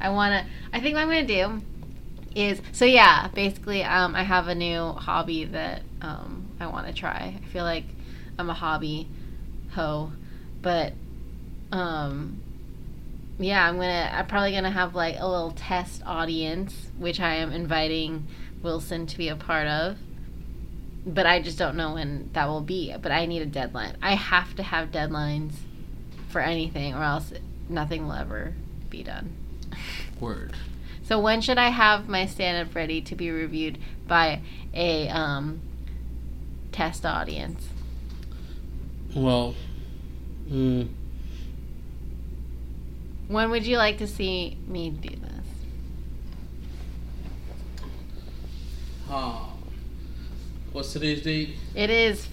I 0.00 0.08
want 0.08 0.32
to 0.32 0.50
I 0.72 0.80
think 0.80 0.94
what 0.94 1.02
I'm 1.02 1.10
to 1.10 1.26
do 1.26 1.62
is 2.34 2.62
so 2.72 2.86
yeah, 2.86 3.28
basically 3.28 3.84
um 3.84 4.14
I 4.14 4.22
have 4.22 4.48
a 4.48 4.54
new 4.54 4.92
hobby 4.92 5.44
that 5.44 5.82
um 6.00 6.48
I 6.58 6.68
want 6.68 6.86
to 6.86 6.94
try. 6.94 7.38
I 7.38 7.46
feel 7.52 7.64
like 7.64 7.84
I'm 8.38 8.48
a 8.48 8.54
hobby 8.54 9.06
hoe, 9.72 10.12
but 10.62 10.94
um 11.70 12.40
yeah, 13.38 13.68
I'm 13.68 13.76
gonna. 13.76 14.10
I'm 14.12 14.26
probably 14.26 14.50
gonna 14.50 14.70
have 14.70 14.96
like 14.96 15.14
a 15.16 15.28
little 15.28 15.52
test 15.52 16.02
audience, 16.04 16.90
which 16.96 17.20
I 17.20 17.36
am 17.36 17.52
inviting 17.52 18.26
Wilson 18.62 19.06
to 19.06 19.16
be 19.16 19.28
a 19.28 19.36
part 19.36 19.68
of. 19.68 19.98
But 21.06 21.26
I 21.26 21.40
just 21.40 21.56
don't 21.56 21.76
know 21.76 21.94
when 21.94 22.30
that 22.32 22.48
will 22.48 22.62
be. 22.62 22.92
But 23.00 23.12
I 23.12 23.26
need 23.26 23.42
a 23.42 23.46
deadline. 23.46 23.96
I 24.02 24.16
have 24.16 24.56
to 24.56 24.64
have 24.64 24.90
deadlines 24.90 25.52
for 26.30 26.40
anything, 26.40 26.94
or 26.94 27.04
else 27.04 27.32
nothing 27.68 28.08
will 28.08 28.14
ever 28.14 28.54
be 28.90 29.02
done. 29.02 29.32
Word. 30.20 30.54
So 31.02 31.18
when 31.18 31.40
should 31.40 31.58
I 31.58 31.68
have 31.70 32.08
my 32.08 32.26
stand-up 32.26 32.74
ready 32.74 33.00
to 33.02 33.14
be 33.14 33.30
reviewed 33.30 33.78
by 34.06 34.40
a 34.74 35.08
um, 35.08 35.60
test 36.72 37.06
audience? 37.06 37.68
Well, 39.14 39.54
mm, 40.50 40.88
When 43.28 43.50
would 43.50 43.66
you 43.66 43.78
like 43.78 43.98
to 43.98 44.06
see 44.06 44.58
me 44.66 44.90
do 44.90 45.08
this? 45.08 45.18
uh, 49.10 49.46
what's 50.72 50.92
today's 50.92 51.22
date? 51.22 51.56
It 51.74 51.88
is 51.88 52.28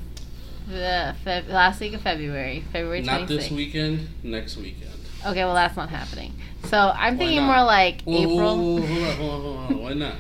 the 0.68 1.16
Feb- 1.26 1.48
last 1.48 1.80
week 1.80 1.94
of 1.94 2.02
February, 2.02 2.64
February 2.74 3.02
26th. 3.02 3.06
Not 3.06 3.28
this 3.30 3.52
weekend. 3.52 4.10
Next 4.24 4.58
weekend. 4.58 4.92
Okay, 5.26 5.44
well 5.44 5.56
that's 5.56 5.76
not 5.76 5.90
happening. 5.90 6.34
So 6.66 6.78
I'm 6.78 7.16
Why 7.16 7.18
thinking 7.20 7.38
not? 7.42 7.56
more 7.56 7.66
like 7.66 8.02
Whoa, 8.04 8.18
April. 8.18 8.58
Whoa, 8.80 8.82
whoa, 8.82 9.12
hold 9.12 9.22
on, 9.22 9.42
hold 9.42 9.46
on, 9.46 9.66
hold 9.66 9.78
on. 9.78 9.84
Why 9.84 9.94
not? 9.94 10.16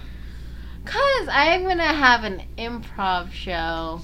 Cause 0.86 1.28
I'm 1.32 1.64
gonna 1.64 1.84
have 1.84 2.24
an 2.24 2.43
improv 2.58 3.32
show 3.32 4.01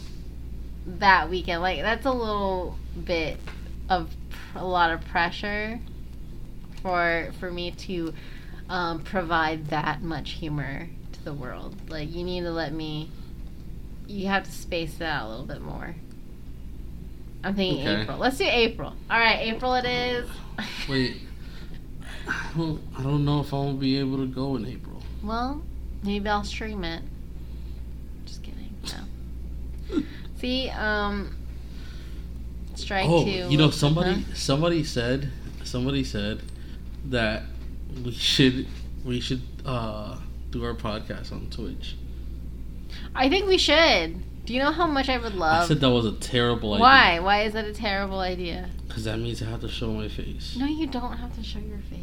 that 0.85 1.29
weekend. 1.29 1.61
Like 1.61 1.81
that's 1.81 2.05
a 2.05 2.11
little 2.11 2.77
bit 3.05 3.39
of 3.89 4.09
pr- 4.29 4.59
a 4.59 4.65
lot 4.65 4.91
of 4.91 5.05
pressure 5.07 5.79
for 6.81 7.31
for 7.39 7.51
me 7.51 7.71
to 7.71 8.13
um, 8.69 9.03
provide 9.03 9.67
that 9.67 10.01
much 10.01 10.31
humor 10.31 10.89
to 11.13 11.23
the 11.23 11.33
world. 11.33 11.75
Like 11.89 12.13
you 12.13 12.23
need 12.23 12.41
to 12.41 12.51
let 12.51 12.73
me. 12.73 13.09
You 14.07 14.27
have 14.27 14.43
to 14.43 14.51
space 14.51 14.95
it 14.95 15.03
out 15.03 15.27
a 15.27 15.29
little 15.29 15.45
bit 15.45 15.61
more. 15.61 15.95
I'm 17.43 17.55
thinking 17.55 17.87
Okay. 17.87 18.01
April. 18.01 18.17
Let's 18.17 18.37
do 18.37 18.45
April. 18.47 18.93
All 19.09 19.19
right, 19.19 19.39
April 19.39 19.73
it 19.75 19.85
is. 19.85 20.29
Wait. 20.89 21.17
I 22.27 22.51
don't, 22.55 22.81
I 22.97 23.03
don't 23.03 23.25
know 23.25 23.41
if 23.41 23.53
I'll 23.53 23.73
be 23.73 23.97
able 23.99 24.17
to 24.17 24.27
go 24.27 24.55
in 24.55 24.65
April. 24.65 25.01
Well, 25.23 25.61
maybe 26.03 26.29
I'll 26.29 26.43
stream 26.43 26.83
it. 26.83 27.03
Just 28.25 28.43
kidding. 28.43 28.73
No. 29.89 30.03
See, 30.37 30.69
um, 30.69 31.35
strike 32.75 33.07
oh, 33.07 33.23
two. 33.23 33.49
you 33.49 33.57
know 33.57 33.69
somebody 33.69 34.21
huh? 34.21 34.33
somebody 34.33 34.83
said 34.83 35.31
somebody 35.63 36.03
said 36.03 36.41
that 37.05 37.43
we 38.03 38.11
should 38.11 38.67
we 39.05 39.19
should 39.19 39.41
uh 39.65 40.17
do 40.49 40.63
our 40.65 40.73
podcast 40.73 41.31
on 41.31 41.47
Twitch. 41.49 41.95
I 43.15 43.29
think 43.29 43.47
we 43.47 43.57
should. 43.57 44.45
Do 44.45 44.53
you 44.53 44.59
know 44.59 44.71
how 44.71 44.87
much 44.87 45.07
I 45.07 45.17
would 45.17 45.35
love? 45.35 45.63
I 45.63 45.67
said 45.67 45.79
that 45.79 45.89
was 45.89 46.05
a 46.05 46.13
terrible 46.13 46.73
idea. 46.73 46.81
Why? 46.81 47.19
Why 47.19 47.43
is 47.43 47.53
that 47.53 47.65
a 47.65 47.73
terrible 47.73 48.19
idea? 48.19 48.69
Because 48.91 49.05
that 49.05 49.19
means 49.19 49.41
I 49.41 49.45
have 49.45 49.61
to 49.61 49.69
show 49.69 49.89
my 49.93 50.09
face. 50.09 50.57
No, 50.59 50.65
you 50.65 50.85
don't 50.85 51.15
have 51.15 51.33
to 51.37 51.43
show 51.43 51.59
your 51.59 51.77
face. 51.77 52.01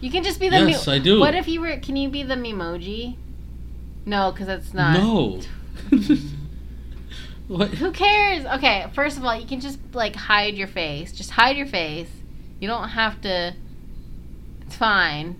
You 0.00 0.10
can 0.10 0.24
just 0.24 0.40
be 0.40 0.48
the. 0.48 0.60
Yes, 0.60 0.88
I 0.88 0.98
do. 0.98 1.20
What 1.20 1.34
if 1.34 1.46
you 1.46 1.60
were? 1.60 1.76
Can 1.76 1.94
you 1.94 2.08
be 2.08 2.22
the 2.22 2.36
memoji? 2.36 3.18
No, 4.06 4.32
because 4.32 4.46
that's 4.46 4.72
not. 4.72 4.94
No. 4.94 5.42
what? 7.48 7.68
Who 7.68 7.92
cares? 7.92 8.46
Okay, 8.46 8.86
first 8.94 9.18
of 9.18 9.26
all, 9.26 9.38
you 9.38 9.46
can 9.46 9.60
just 9.60 9.78
like 9.92 10.16
hide 10.16 10.54
your 10.54 10.68
face. 10.68 11.12
Just 11.12 11.32
hide 11.32 11.58
your 11.58 11.66
face. 11.66 12.08
You 12.60 12.66
don't 12.66 12.88
have 12.88 13.20
to. 13.20 13.52
It's 14.62 14.76
fine. 14.76 15.36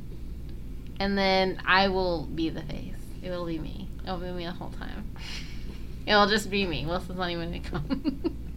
And 1.01 1.17
then 1.17 1.63
I 1.65 1.89
will 1.89 2.27
be 2.27 2.51
the 2.51 2.61
face. 2.61 2.93
It 3.23 3.31
will 3.31 3.47
be 3.47 3.59
me. 3.59 3.89
It'll 4.03 4.19
be 4.19 4.31
me 4.31 4.45
the 4.45 4.53
whole 4.53 4.73
time. 4.73 5.11
It'll 6.07 6.29
just 6.29 6.51
be 6.51 6.67
me. 6.67 6.85
Wilson's 6.85 7.19
not 7.19 7.31
even 7.31 7.51
gonna 7.51 7.61
come. 7.65 8.37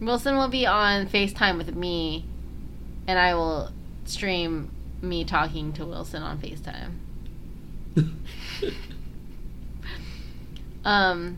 Wilson 0.00 0.36
will 0.36 0.48
be 0.48 0.66
on 0.66 1.08
FaceTime 1.08 1.58
with 1.58 1.74
me, 1.74 2.24
and 3.06 3.18
I 3.18 3.34
will 3.34 3.70
stream 4.04 4.70
me 5.02 5.24
talking 5.24 5.72
to 5.74 5.84
Wilson 5.84 6.22
on 6.22 6.38
FaceTime. 6.38 6.92
Um, 10.84 11.36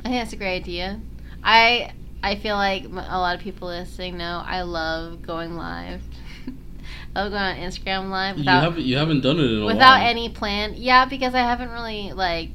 I 0.00 0.08
think 0.08 0.14
that's 0.14 0.32
a 0.32 0.36
great 0.36 0.56
idea. 0.56 1.00
I 1.44 1.92
I 2.22 2.36
feel 2.36 2.56
like 2.56 2.84
a 2.84 2.88
lot 2.88 3.34
of 3.34 3.42
people 3.42 3.68
listening 3.68 4.16
know 4.16 4.42
I 4.44 4.62
love 4.62 5.22
going 5.22 5.56
live. 5.56 6.00
I 7.16 7.22
love 7.22 7.32
going 7.32 7.42
on 7.42 7.56
Instagram 7.56 8.08
live 8.08 8.38
you 8.38 8.44
haven't 8.44 8.82
you 8.82 8.96
haven't 8.96 9.20
done 9.20 9.38
it 9.38 9.50
in 9.50 9.62
a 9.62 9.66
without 9.66 9.98
while. 9.98 10.08
any 10.08 10.30
plan. 10.30 10.74
Yeah, 10.76 11.04
because 11.04 11.34
I 11.34 11.40
haven't 11.40 11.70
really 11.70 12.12
like 12.12 12.50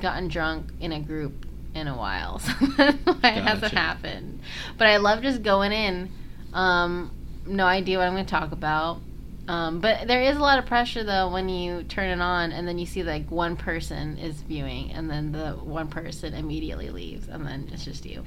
gotten 0.00 0.28
drunk 0.28 0.66
in 0.80 0.90
a 0.90 1.00
group 1.00 1.46
in 1.74 1.88
a 1.88 1.96
while, 1.96 2.38
so 2.40 2.52
why 2.52 3.30
it 3.30 3.42
hasn't 3.42 3.72
happened. 3.72 4.40
But 4.78 4.88
I 4.88 4.98
love 4.98 5.22
just 5.22 5.42
going 5.42 5.72
in. 5.72 6.10
Um, 6.52 7.10
no 7.46 7.64
idea 7.66 7.98
what 7.98 8.06
I'm 8.06 8.12
going 8.12 8.26
to 8.26 8.30
talk 8.30 8.52
about. 8.52 9.00
Um, 9.48 9.80
but 9.80 10.06
there 10.06 10.22
is 10.22 10.36
a 10.36 10.40
lot 10.40 10.58
of 10.58 10.66
pressure 10.66 11.02
though 11.02 11.28
when 11.32 11.48
you 11.48 11.82
turn 11.82 12.10
it 12.10 12.22
on 12.22 12.52
and 12.52 12.66
then 12.66 12.78
you 12.78 12.86
see 12.86 13.02
like 13.02 13.28
one 13.28 13.56
person 13.56 14.16
is 14.18 14.40
viewing 14.42 14.92
and 14.92 15.10
then 15.10 15.32
the 15.32 15.50
one 15.50 15.88
person 15.88 16.32
immediately 16.32 16.90
leaves 16.90 17.28
and 17.28 17.44
then 17.44 17.68
it's 17.72 17.84
just 17.84 18.06
you 18.06 18.22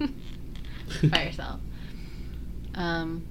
by 1.10 1.24
yourself. 1.24 1.60
Um, 2.74 3.26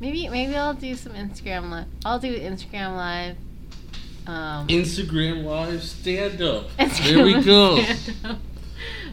maybe 0.00 0.28
maybe 0.30 0.56
I'll 0.56 0.72
do 0.72 0.94
some 0.94 1.12
Instagram 1.12 1.70
live. 1.70 1.86
I'll 2.04 2.18
do 2.18 2.34
Instagram 2.38 2.96
live. 2.96 3.36
Um, 4.26 4.68
Instagram 4.68 5.44
live 5.44 5.82
stand 5.82 6.40
up. 6.40 6.70
Instagram 6.78 7.04
There 7.04 7.24
we 7.24 7.44
go. 7.44 8.36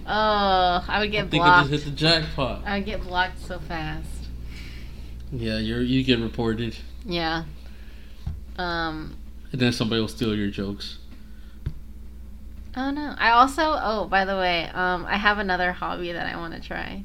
Oh, 0.10 0.86
I 0.88 1.00
would 1.00 1.08
I 1.10 1.12
get 1.12 1.30
think 1.30 1.44
I 1.44 1.48
blocked. 1.60 1.70
just 1.72 1.84
hit 1.84 1.92
the 1.92 1.98
jackpot. 2.00 2.64
I 2.66 2.78
would 2.78 2.86
get 2.86 3.02
blocked 3.04 3.40
so 3.40 3.60
fast. 3.60 4.08
Yeah, 5.32 5.58
you're 5.58 5.82
you 5.82 6.04
get 6.04 6.20
reported, 6.20 6.78
Yeah. 7.06 7.44
Um. 8.58 9.18
and 9.52 9.60
then 9.62 9.72
somebody 9.74 10.00
will 10.02 10.08
steal 10.08 10.34
your 10.36 10.50
jokes. 10.50 10.98
Oh 12.76 12.92
no. 12.92 13.16
I 13.18 13.32
also. 13.32 13.62
Oh, 13.64 14.06
by 14.10 14.24
the 14.26 14.38
way, 14.38 14.70
um, 14.74 15.06
I 15.06 15.18
have 15.18 15.40
another 15.40 15.72
hobby 15.74 16.12
that 16.14 16.26
I 16.34 16.38
want 16.38 16.54
to 16.54 16.62
try. 16.62 17.04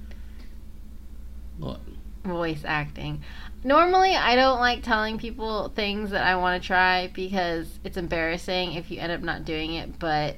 What? 1.58 1.80
voice 2.24 2.62
acting. 2.64 3.20
Normally, 3.64 4.14
I 4.14 4.36
don't 4.36 4.60
like 4.60 4.84
telling 4.84 5.18
people 5.18 5.70
things 5.70 6.10
that 6.10 6.24
I 6.24 6.36
want 6.36 6.62
to 6.62 6.64
try 6.66 7.08
because 7.12 7.66
it's 7.82 7.96
embarrassing 7.96 8.74
if 8.74 8.92
you 8.92 9.00
end 9.00 9.10
up 9.10 9.22
not 9.22 9.44
doing 9.44 9.74
it, 9.74 9.98
but 9.98 10.36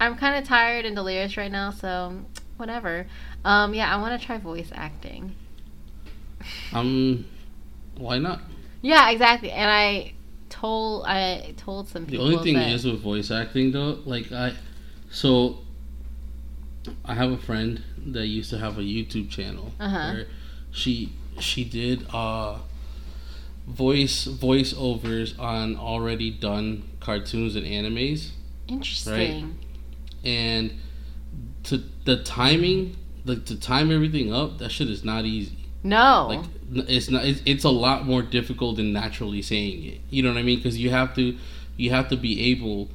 I'm 0.00 0.16
kind 0.16 0.36
of 0.36 0.44
tired 0.48 0.84
and 0.84 0.94
delirious 0.94 1.36
right 1.36 1.50
now, 1.50 1.70
so 1.70 2.24
whatever. 2.56 3.06
Um, 3.44 3.74
yeah, 3.74 3.94
I 3.94 4.00
want 4.00 4.20
to 4.20 4.24
try 4.26 4.38
voice 4.38 4.70
acting. 4.74 5.34
Um, 6.72 7.26
why 7.96 8.18
not? 8.18 8.40
Yeah, 8.82 9.10
exactly. 9.10 9.50
And 9.50 9.70
I 9.70 10.12
told 10.48 11.04
I 11.06 11.54
told 11.56 11.88
some 11.88 12.06
people. 12.06 12.26
The 12.26 12.32
only 12.32 12.44
thing 12.44 12.54
that, 12.54 12.70
is 12.72 12.84
with 12.84 13.00
voice 13.00 13.30
acting 13.30 13.72
though, 13.72 13.98
like 14.04 14.30
I, 14.32 14.54
so 15.10 15.58
I 17.04 17.14
have 17.14 17.32
a 17.32 17.36
friend 17.38 17.82
that 18.06 18.26
used 18.26 18.50
to 18.50 18.58
have 18.58 18.78
a 18.78 18.82
YouTube 18.82 19.28
channel 19.30 19.72
Uh-huh. 19.80 20.12
where 20.12 20.26
she 20.70 21.12
she 21.40 21.64
did 21.64 22.06
uh 22.12 22.58
voice 23.66 24.26
voiceovers 24.26 25.38
on 25.38 25.76
already 25.76 26.30
done 26.30 26.84
cartoons 27.00 27.56
and 27.56 27.66
animes, 27.66 28.30
interesting. 28.68 29.58
And 30.24 30.72
to 31.64 31.82
the 32.04 32.22
timing, 32.22 32.96
like 33.24 33.44
to 33.46 33.58
time 33.58 33.90
everything 33.90 34.32
up, 34.32 34.58
that 34.58 34.70
shit 34.70 34.88
is 34.88 35.04
not 35.04 35.24
easy. 35.24 35.58
No. 35.82 36.26
like 36.28 36.44
it's 36.88 37.08
not 37.08 37.24
it's, 37.24 37.40
it's 37.46 37.64
a 37.64 37.70
lot 37.70 38.04
more 38.04 38.22
difficult 38.22 38.76
than 38.76 38.92
naturally 38.92 39.42
saying 39.42 39.84
it. 39.84 40.00
You 40.10 40.22
know 40.22 40.30
what 40.30 40.38
i 40.38 40.42
mean? 40.42 40.58
Because 40.58 40.78
you 40.78 40.90
have 40.90 41.14
to 41.14 41.36
you 41.76 41.90
have 41.90 42.08
to 42.08 42.16
be 42.16 42.50
able 42.50 42.88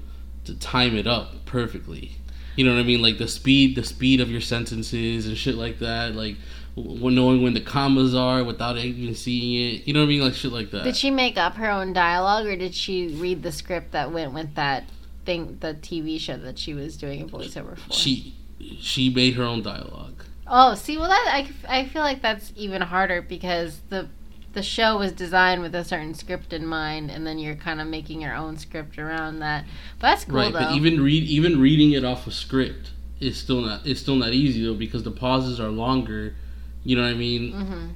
to 0.45 0.55
time 0.55 0.95
it 0.95 1.07
up 1.07 1.45
perfectly. 1.45 2.17
You 2.55 2.65
know 2.65 2.73
what 2.73 2.81
i 2.81 2.83
mean? 2.83 3.01
Like 3.01 3.17
the 3.17 3.27
speed 3.27 3.75
the 3.75 3.83
speed 3.83 4.19
of 4.19 4.29
your 4.29 4.41
sentences 4.41 5.27
and 5.27 5.37
shit 5.37 5.55
like 5.55 5.79
that. 5.79 6.15
Like 6.15 6.35
knowing 6.75 7.43
when 7.43 7.53
the 7.53 7.61
commas 7.61 8.15
are 8.15 8.43
without 8.43 8.77
even 8.77 9.15
seeing 9.15 9.75
it. 9.75 9.87
You 9.87 9.93
know 9.93 10.01
what 10.01 10.07
i 10.07 10.09
mean? 10.09 10.21
Like 10.21 10.33
shit 10.33 10.51
like 10.51 10.71
that. 10.71 10.83
Did 10.83 10.97
she 10.97 11.09
make 11.09 11.37
up 11.37 11.55
her 11.55 11.69
own 11.69 11.93
dialogue 11.93 12.45
or 12.45 12.55
did 12.55 12.75
she 12.75 13.07
read 13.07 13.43
the 13.43 13.51
script 13.51 13.91
that 13.93 14.11
went 14.11 14.33
with 14.33 14.55
that 14.55 14.83
thing 15.25 15.57
the 15.61 15.73
TV 15.73 16.19
show 16.19 16.37
that 16.37 16.57
she 16.59 16.73
was 16.73 16.97
doing 16.97 17.21
a 17.21 17.25
voiceover 17.25 17.77
for? 17.77 17.93
she 17.93 18.35
she 18.79 19.09
made 19.09 19.33
her 19.35 19.43
own 19.43 19.61
dialogue 19.61 20.23
Oh, 20.45 20.75
see, 20.75 20.97
well, 20.97 21.07
that 21.07 21.25
I, 21.69 21.79
I 21.79 21.85
feel 21.87 22.01
like 22.01 22.21
that's 22.21 22.51
even 22.57 22.81
harder 22.81 23.21
because 23.21 23.79
the 23.89 24.09
the 24.51 24.61
show 24.61 24.99
was 24.99 25.11
designed 25.13 25.61
with 25.61 25.73
a 25.73 25.83
certain 25.83 26.13
script 26.13 26.53
in 26.53 26.67
mind, 26.67 27.09
and 27.09 27.25
then 27.25 27.39
you're 27.39 27.55
kind 27.55 27.79
of 27.81 27.87
making 27.87 28.21
your 28.21 28.35
own 28.35 28.57
script 28.57 28.99
around 28.99 29.39
that. 29.39 29.63
But 29.99 30.09
that's 30.09 30.25
cool 30.25 30.35
right 30.35 30.53
though. 30.53 30.59
but 30.59 30.75
even 30.75 31.01
read 31.01 31.23
even 31.23 31.59
reading 31.59 31.91
it 31.93 32.03
off 32.03 32.27
a 32.27 32.31
script 32.31 32.91
is 33.19 33.37
still 33.37 33.61
not 33.61 33.85
it's 33.87 34.01
still 34.01 34.17
not 34.17 34.33
easy 34.33 34.63
though 34.65 34.73
because 34.75 35.03
the 35.03 35.11
pauses 35.11 35.59
are 35.59 35.69
longer 35.69 36.35
you 36.83 36.95
know 36.97 37.03
what 37.03 37.11
i 37.11 37.13
mean 37.13 37.51
hmm 37.53 37.87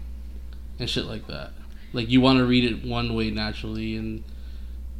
and 0.80 0.90
shit 0.90 1.06
like 1.06 1.28
that. 1.28 1.52
Like 1.94 2.10
you 2.10 2.22
want 2.22 2.38
to 2.40 2.46
read 2.46 2.64
it 2.64 2.86
one 2.86 3.14
way 3.16 3.30
naturally, 3.32 3.96
and 3.98 4.24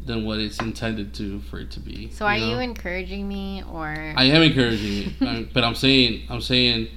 than 0.08 0.26
what 0.26 0.40
it's 0.40 0.60
intended 0.60 1.14
to 1.16 1.40
for 1.42 1.60
it 1.60 1.72
to 1.72 1.80
be. 1.80 2.10
So, 2.12 2.26
are 2.26 2.38
know? 2.38 2.50
you 2.50 2.58
encouraging 2.60 3.28
me, 3.28 3.64
or 3.72 3.88
I 3.88 4.24
am 4.24 4.42
encouraging 4.42 5.14
you, 5.20 5.48
but 5.54 5.64
I'm 5.64 5.76
saying 5.76 6.26
I'm 6.30 6.42
saying 6.42 6.88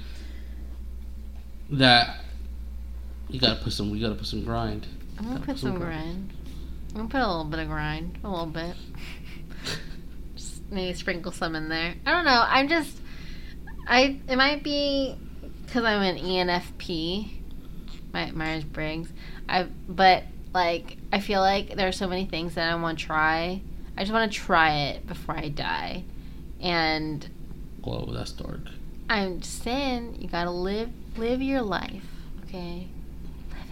that 1.71 2.21
you 3.29 3.41
gotta 3.41 3.63
put 3.63 3.73
some. 3.73 3.91
We 3.91 4.01
gotta 4.01 4.15
put 4.15 4.27
some 4.27 4.45
grind. 4.45 4.87
I'm 5.19 5.25
gonna 5.27 5.41
put 5.41 5.47
put 5.47 5.59
some 5.59 5.73
some 5.73 5.81
grind. 5.81 6.33
I'm 6.91 6.97
gonna 6.97 7.09
put 7.09 7.21
a 7.21 7.27
little 7.27 7.45
bit 7.45 7.61
of 7.61 7.69
grind, 7.69 8.19
a 8.25 8.31
little 8.31 8.47
bit. 8.47 8.75
Just 10.35 10.63
maybe 10.71 10.95
sprinkle 10.95 11.33
some 11.33 11.55
in 11.55 11.69
there. 11.69 11.95
I 12.07 12.11
don't 12.13 12.25
know. 12.25 12.45
I'm 12.47 12.69
just, 12.69 12.97
I 13.87 14.21
it 14.29 14.37
might 14.37 14.63
be 14.63 15.17
because 15.67 15.85
I'm 15.85 16.03
an 16.03 16.17
ENFP, 16.17 17.31
my 18.13 18.31
Myers 18.31 18.65
Briggs. 18.65 19.13
I 19.49 19.69
but 19.89 20.25
like 20.53 20.97
I 21.13 21.21
feel 21.21 21.41
like 21.41 21.77
there 21.77 21.89
are 21.89 21.93
so 21.93 22.09
many 22.09 22.27
things 22.27 22.55
that 22.55 22.71
I 22.71 22.75
want 22.77 22.99
to 22.99 23.07
try. 23.07 23.63
I 23.97 24.01
just 24.03 24.13
want 24.13 24.33
to 24.33 24.39
try 24.39 24.79
it 24.89 25.07
before 25.07 25.37
I 25.37 25.49
die, 25.49 26.05
and 26.61 27.29
Whoa, 27.83 28.11
that's 28.13 28.33
dark. 28.33 28.61
I'm 29.09 29.41
just 29.41 29.63
saying 29.63 30.17
you 30.21 30.29
gotta 30.29 30.51
live 30.51 30.91
live 31.17 31.43
your 31.43 31.63
life, 31.63 32.05
okay? 32.45 32.89
Live 33.51 33.67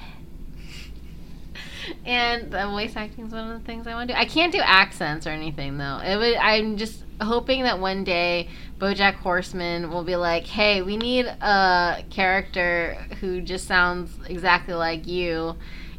it. 0.67 1.97
and 2.05 2.51
the 2.51 2.67
voice 2.67 2.95
acting 2.97 3.27
is 3.27 3.33
one 3.33 3.51
of 3.51 3.61
the 3.61 3.67
things 3.67 3.87
I 3.87 3.95
want 3.95 4.09
to 4.09 4.15
do. 4.15 4.21
I 4.21 4.25
can't 4.25 4.53
do 4.53 4.61
accents 4.61 5.27
or 5.27 5.31
anything 5.31 5.79
though. 5.79 5.99
It 5.99 6.17
would. 6.17 6.37
I'm 6.37 6.77
just 6.77 7.03
hoping 7.21 7.65
that 7.65 7.81
one 7.81 8.05
day 8.05 8.49
BoJack 8.79 9.15
Horseman 9.15 9.91
will 9.91 10.05
be 10.05 10.17
like, 10.17 10.47
"Hey, 10.47 10.83
we 10.83 10.97
need 10.97 11.27
a 11.27 12.05
character 12.11 12.95
who 13.21 13.41
just 13.41 13.67
sounds 13.67 14.17
exactly 14.29 14.75
like 14.75 15.07
you." 15.07 15.57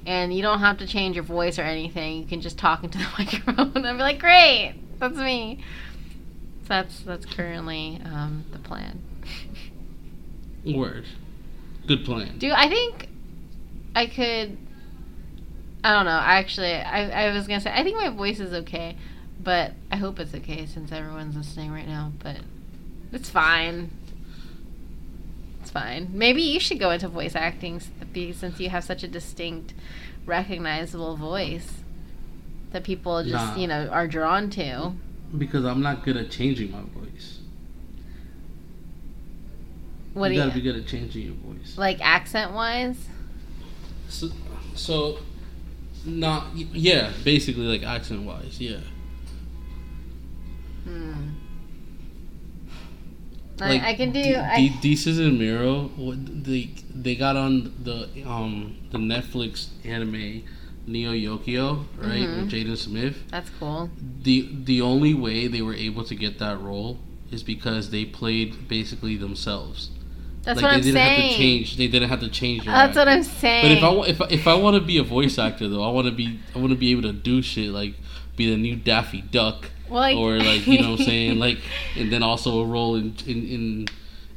And 0.10 0.34
you 0.34 0.42
don't 0.42 0.58
have 0.58 0.80
to 0.80 0.88
change 0.88 1.16
your 1.16 1.24
voice 1.24 1.60
or 1.60 1.62
anything. 1.62 2.18
You 2.18 2.26
can 2.26 2.42
just 2.42 2.58
talk 2.58 2.84
into 2.84 2.98
the 2.98 3.08
microphone. 3.20 3.86
I'd 3.86 3.94
be 3.94 4.00
like, 4.00 4.18
"Great, 4.18 4.74
that's 4.98 5.16
me." 5.16 5.64
So 6.64 6.70
that's 6.70 7.02
that's 7.02 7.28
currently 7.28 8.02
um, 8.04 8.44
the 8.52 8.58
plan. 8.58 9.04
Word. 10.66 11.06
Good 11.86 12.06
plan. 12.06 12.40
Do 12.40 12.52
I 12.52 12.68
think 12.68 13.08
I 13.96 14.08
could? 14.08 14.58
I 15.84 15.94
don't 15.94 16.06
know. 16.06 16.20
Actually, 16.24 16.74
I 16.74 17.28
I 17.28 17.32
was 17.32 17.46
gonna 17.46 17.62
say 17.62 17.72
I 17.72 17.84
think 17.84 17.96
my 17.98 18.10
voice 18.10 18.40
is 18.40 18.52
okay, 18.52 18.98
but 19.40 19.74
I 19.92 19.98
hope 19.98 20.20
it's 20.20 20.34
okay 20.34 20.66
since 20.66 20.92
everyone's 20.92 21.36
listening 21.36 21.72
right 21.72 21.88
now. 21.88 22.14
But 22.18 22.38
it's 23.12 23.30
fine. 23.30 23.92
It's 25.70 25.74
fine. 25.76 26.10
Maybe 26.12 26.42
you 26.42 26.60
should 26.60 26.80
go 26.80 26.90
into 26.90 27.08
voice 27.08 27.36
acting 27.36 27.80
since 27.80 28.60
you 28.60 28.70
have 28.70 28.84
such 28.84 29.04
a 29.04 29.08
distinct, 29.08 29.76
recognizable 30.26 31.16
voice 31.16 31.84
that 32.72 32.84
people 32.84 33.24
just 33.24 33.54
Nah. 33.54 33.56
you 33.56 33.68
know 33.68 33.88
are 33.90 34.08
drawn 34.08 34.50
to. 34.52 34.94
Because 35.38 35.66
I'm 35.66 35.84
not 35.84 36.04
good 36.04 36.18
at 36.18 36.32
changing 36.32 36.72
my 36.72 36.82
voice. 36.82 37.42
What 40.16 40.32
you 40.32 40.38
gotta 40.38 40.50
you 40.50 40.56
be 40.56 40.62
good 40.62 40.76
at 40.76 40.88
changing 40.88 41.22
your 41.22 41.36
voice. 41.36 41.78
like 41.78 42.02
accent 42.02 42.54
wise? 42.54 43.08
So, 44.08 44.30
so 44.74 45.20
not 46.04 46.48
yeah, 46.56 47.12
basically 47.24 47.68
like 47.68 47.84
accent 47.84 48.24
wise, 48.24 48.60
yeah. 48.60 48.80
Hmm. 50.86 51.30
Like 53.60 53.82
I, 53.84 53.90
I 53.90 53.94
can 53.96 54.12
do. 54.12 54.22
D- 54.24 54.36
I, 54.36 54.68
D- 54.82 54.96
Desus 54.96 55.20
and 55.20 55.38
Mero. 55.40 55.90
They 55.98 56.70
they 56.94 57.16
got 57.16 57.36
on 57.36 57.74
the 57.84 58.08
um 58.26 58.78
the 58.92 58.98
Netflix 58.98 59.68
anime 59.84 60.44
Neo 60.88 61.12
Yokio, 61.12 61.86
right, 61.98 62.28
Mhm. 62.28 62.36
with 62.44 62.52
Jaden 62.52 62.78
Smith. 62.78 63.18
that's 63.30 63.50
cool. 63.60 63.90
The 64.24 64.50
the 64.64 64.82
only 64.82 65.14
way 65.14 65.48
they 65.48 65.62
were 65.62 65.74
able 65.76 66.04
to 66.06 66.16
get 66.16 66.40
that 66.40 66.60
role 66.60 67.00
is 67.32 67.44
because 67.44 67.92
they 67.92 68.06
played 68.06 68.68
basically 68.68 69.16
themselves. 69.16 69.92
That's 70.42 70.62
like 70.62 70.64
what 70.64 70.70
they 70.70 70.76
I'm 70.78 70.82
didn't 70.82 70.94
saying. 70.96 71.22
have 71.22 71.32
to 71.32 71.38
change. 71.38 71.78
They 71.78 71.88
didn't 71.88 72.10
have 72.10 72.22
to 72.22 72.30
change. 72.30 72.64
Their 72.66 72.74
That's 72.74 72.96
what. 72.98 73.08
I'm 73.08 73.24
saying. 73.24 73.64
But 73.66 73.72
if 73.72 73.84
I 74.22 74.26
if 74.28 74.32
if 74.42 74.48
I 74.48 74.56
want 74.56 74.76
to 74.76 74.82
be 74.82 74.98
a 74.98 75.04
voice 75.04 75.38
actor 75.38 75.68
though, 75.68 75.84
I 75.84 75.92
want 75.92 76.08
to 76.08 76.14
be 76.14 76.40
I 76.56 76.60
want 76.60 76.72
to 76.72 76.78
be 76.78 76.92
able 76.92 77.04
to 77.04 77.14
do 77.14 77.42
shit 77.42 77.70
like 77.70 77.94
be 78.36 78.50
the 78.50 78.58
new 78.58 78.76
Daffy 78.78 79.22
Duck 79.22 79.70
Well, 79.90 80.02
like- 80.02 80.18
or 80.18 80.38
like 80.40 80.66
you 80.68 80.82
know 80.82 80.92
what 80.92 81.00
I'm 81.02 81.06
saying 81.14 81.40
like 81.40 81.60
and 81.96 82.12
then 82.12 82.24
also 82.24 82.62
a 82.62 82.66
role 82.66 82.96
in 82.96 83.16
in 83.26 83.48
in, 83.48 83.88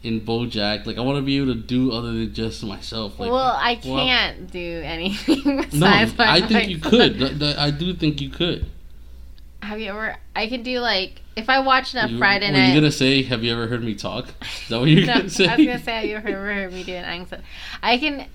in 0.03 0.21
BoJack. 0.21 0.87
Like 0.87 0.99
I 0.99 1.01
want 1.01 1.17
to 1.19 1.23
be 1.23 1.37
able 1.39 1.55
to 1.55 1.61
do 1.61 1.93
other 1.93 2.13
than 2.13 2.33
just 2.35 2.65
myself. 2.65 3.19
Like, 3.19 3.31
well, 3.31 3.41
I 3.57 3.81
well, 3.85 4.05
can't 4.05 4.51
do 4.51 4.81
anything 4.85 5.43
no, 5.57 5.63
besides 5.63 6.17
my 6.19 6.33
I 6.33 6.41
think 6.47 6.69
you 6.71 6.79
could. 6.79 7.19
Th- 7.19 7.57
I 7.57 7.71
do 7.71 7.95
think 7.95 8.21
you 8.21 8.31
could. 8.31 8.67
Have 9.63 9.79
you 9.79 9.91
ever? 9.91 10.17
I 10.35 10.49
can 10.49 10.63
do 10.65 10.81
like 10.81 11.21
if 11.37 11.49
I 11.49 11.61
watch 11.61 11.95
enough 11.95 12.11
You- 12.11 12.19
Friday 12.19 12.47
were 12.51 12.57
night. 12.59 12.69
you 12.69 12.75
gonna 12.81 12.91
say? 12.93 13.23
Have 13.23 13.45
you 13.45 13.53
ever 13.53 13.69
heard 13.69 13.85
me 13.85 13.95
talk? 13.95 14.27
Is 14.43 14.69
that 14.71 14.81
what 14.81 14.89
you're 14.89 15.07
no, 15.07 15.15
gonna 15.19 15.31
say? 15.31 15.47
I 15.47 15.57
was 15.57 15.67
gonna 15.67 15.79
say 15.79 15.93
have 15.93 16.05
you 16.27 16.33
ever 16.33 16.47
heard 16.55 16.73
me 16.73 16.83
do 16.83 16.93
an 16.95 17.05
accent? 17.05 17.45
I 17.83 17.99
can. 17.99 18.27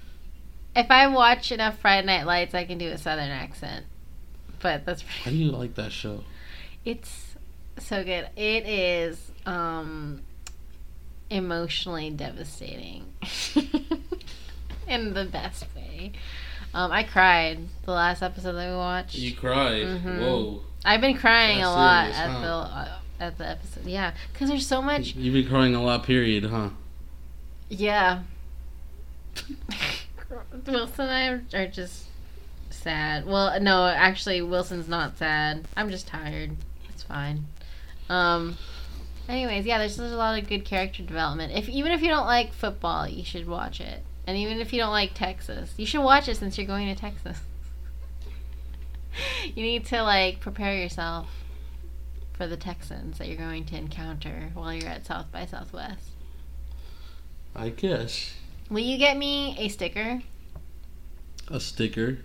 If 0.76 0.92
I 0.92 1.08
watch 1.08 1.52
enough 1.52 1.80
Friday 1.80 2.06
Night 2.06 2.26
Lights, 2.28 2.54
I 2.54 2.64
can 2.64 2.78
do 2.78 2.88
a 2.90 2.98
Southern 2.98 3.30
accent. 3.30 3.86
But 4.62 4.86
that's 4.86 5.02
How 5.24 5.32
do 5.32 5.36
you 5.38 5.52
like 5.52 5.76
that 5.76 5.92
show? 5.92 6.24
It's 6.88 7.36
so 7.78 8.04
good. 8.04 8.30
It 8.36 8.68
is 8.68 9.32
um 9.46 10.22
emotionally 11.30 12.10
devastating. 12.10 13.06
in 14.88 15.14
the 15.14 15.26
best 15.26 15.66
way. 15.76 16.14
Um, 16.74 16.92
I 16.92 17.04
cried 17.04 17.60
the 17.86 17.92
last 17.92 18.22
episode 18.22 18.54
that 18.54 18.70
we 18.70 18.76
watched. 18.76 19.16
You 19.16 19.36
cried. 19.36 19.84
Mhm. 19.86 20.20
Whoa. 20.20 20.62
I've 20.86 21.02
been 21.02 21.18
crying 21.18 21.58
That's 21.58 21.68
a 21.68 21.72
lot 21.72 22.04
serious, 22.06 22.18
at 22.20 22.30
huh? 22.30 22.42
the 22.42 22.48
uh, 22.48 23.00
at 23.20 23.38
the 23.38 23.50
episode. 23.50 23.86
Yeah, 23.86 24.14
because 24.32 24.50
there's 24.50 24.68
so 24.68 24.82
much. 24.82 25.16
You've 25.16 25.34
been 25.34 25.48
crying 25.48 25.76
a 25.76 25.84
lot, 25.84 26.04
period, 26.04 26.46
huh? 26.46 26.70
Yeah. 27.70 28.24
Wilson 30.66 31.10
and 31.10 31.46
I 31.54 31.58
are 31.58 31.68
just 31.68 32.06
sad. 32.70 33.26
Well, 33.26 33.60
no, 33.60 33.86
actually, 33.88 34.42
Wilson's 34.42 34.88
not 34.88 35.18
sad. 35.18 35.68
I'm 35.76 35.90
just 35.90 36.08
tired. 36.08 36.52
Fine. 37.08 37.46
Um. 38.10 38.58
Anyways, 39.30 39.66
yeah, 39.66 39.78
there's, 39.78 39.98
there's 39.98 40.14
a 40.14 40.18
lot 40.18 40.40
of 40.40 40.48
good 40.48 40.64
character 40.64 41.04
development. 41.04 41.52
If 41.54 41.68
even 41.68 41.92
if 41.92 42.02
you 42.02 42.08
don't 42.08 42.26
like 42.26 42.54
football, 42.54 43.08
you 43.08 43.26
should 43.26 43.48
watch 43.48 43.82
it. 43.82 44.04
And 44.26 44.38
even 44.38 44.60
if 44.60 44.74
you 44.74 44.80
don't 44.80 44.92
like 44.92 45.14
Texas, 45.14 45.74
you 45.78 45.86
should 45.86 46.02
watch 46.02 46.28
it 46.28 46.38
since 46.38 46.58
you're 46.58 46.68
going 46.68 46.94
to 46.94 47.00
Texas. 47.00 47.40
you 49.46 49.64
need 49.64 49.86
to 49.88 50.02
like 50.02 50.40
prepare 50.40 50.76
yourself 50.76 51.30
for 52.34 52.48
the 52.48 52.58
Texans 52.58 53.18
that 53.18 53.28
you're 53.28 53.38
going 53.38 53.66
to 53.66 53.78
encounter 53.78 54.52
while 54.54 54.74
you're 54.74 54.90
at 54.90 55.06
South 55.06 55.32
by 55.32 55.46
Southwest. 55.46 56.10
I 57.56 57.70
guess. 57.70 58.34
Will 58.70 58.80
you 58.80 58.98
get 58.98 59.18
me 59.18 59.56
a 59.58 59.70
sticker? 59.70 60.22
A 61.50 61.60
sticker 61.60 62.20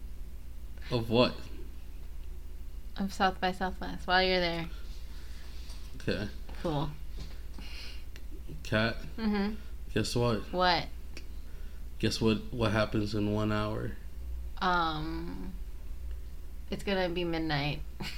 of 0.90 1.10
what? 1.10 1.34
Of 3.00 3.14
South 3.14 3.40
by 3.40 3.50
Southwest 3.52 4.06
while 4.06 4.22
you're 4.22 4.40
there. 4.40 4.66
Okay. 6.02 6.28
Cool. 6.62 6.90
Kat, 8.62 8.96
Mhm. 9.18 9.56
guess 9.94 10.14
what? 10.14 10.40
What? 10.52 10.84
Guess 11.98 12.20
what 12.20 12.52
what 12.52 12.72
happens 12.72 13.14
in 13.14 13.32
one 13.32 13.52
hour? 13.52 13.92
Um. 14.60 15.52
It's 16.70 16.84
gonna 16.84 17.08
be 17.08 17.24
midnight. 17.24 17.80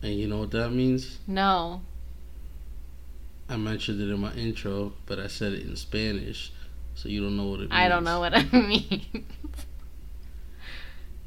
And 0.00 0.14
you 0.14 0.28
know 0.28 0.38
what 0.38 0.52
that 0.52 0.70
means? 0.70 1.18
No. 1.26 1.80
I 3.48 3.56
mentioned 3.56 4.00
it 4.00 4.08
in 4.08 4.20
my 4.20 4.32
intro, 4.34 4.92
but 5.06 5.18
I 5.18 5.26
said 5.26 5.54
it 5.54 5.66
in 5.66 5.74
Spanish, 5.74 6.52
so 6.94 7.08
you 7.08 7.20
don't 7.20 7.36
know 7.36 7.46
what 7.46 7.54
it 7.60 7.70
means. 7.70 7.72
I 7.72 7.88
don't 7.88 8.04
know 8.04 8.20
what 8.20 8.32
I 8.32 8.44
mean. 8.52 9.24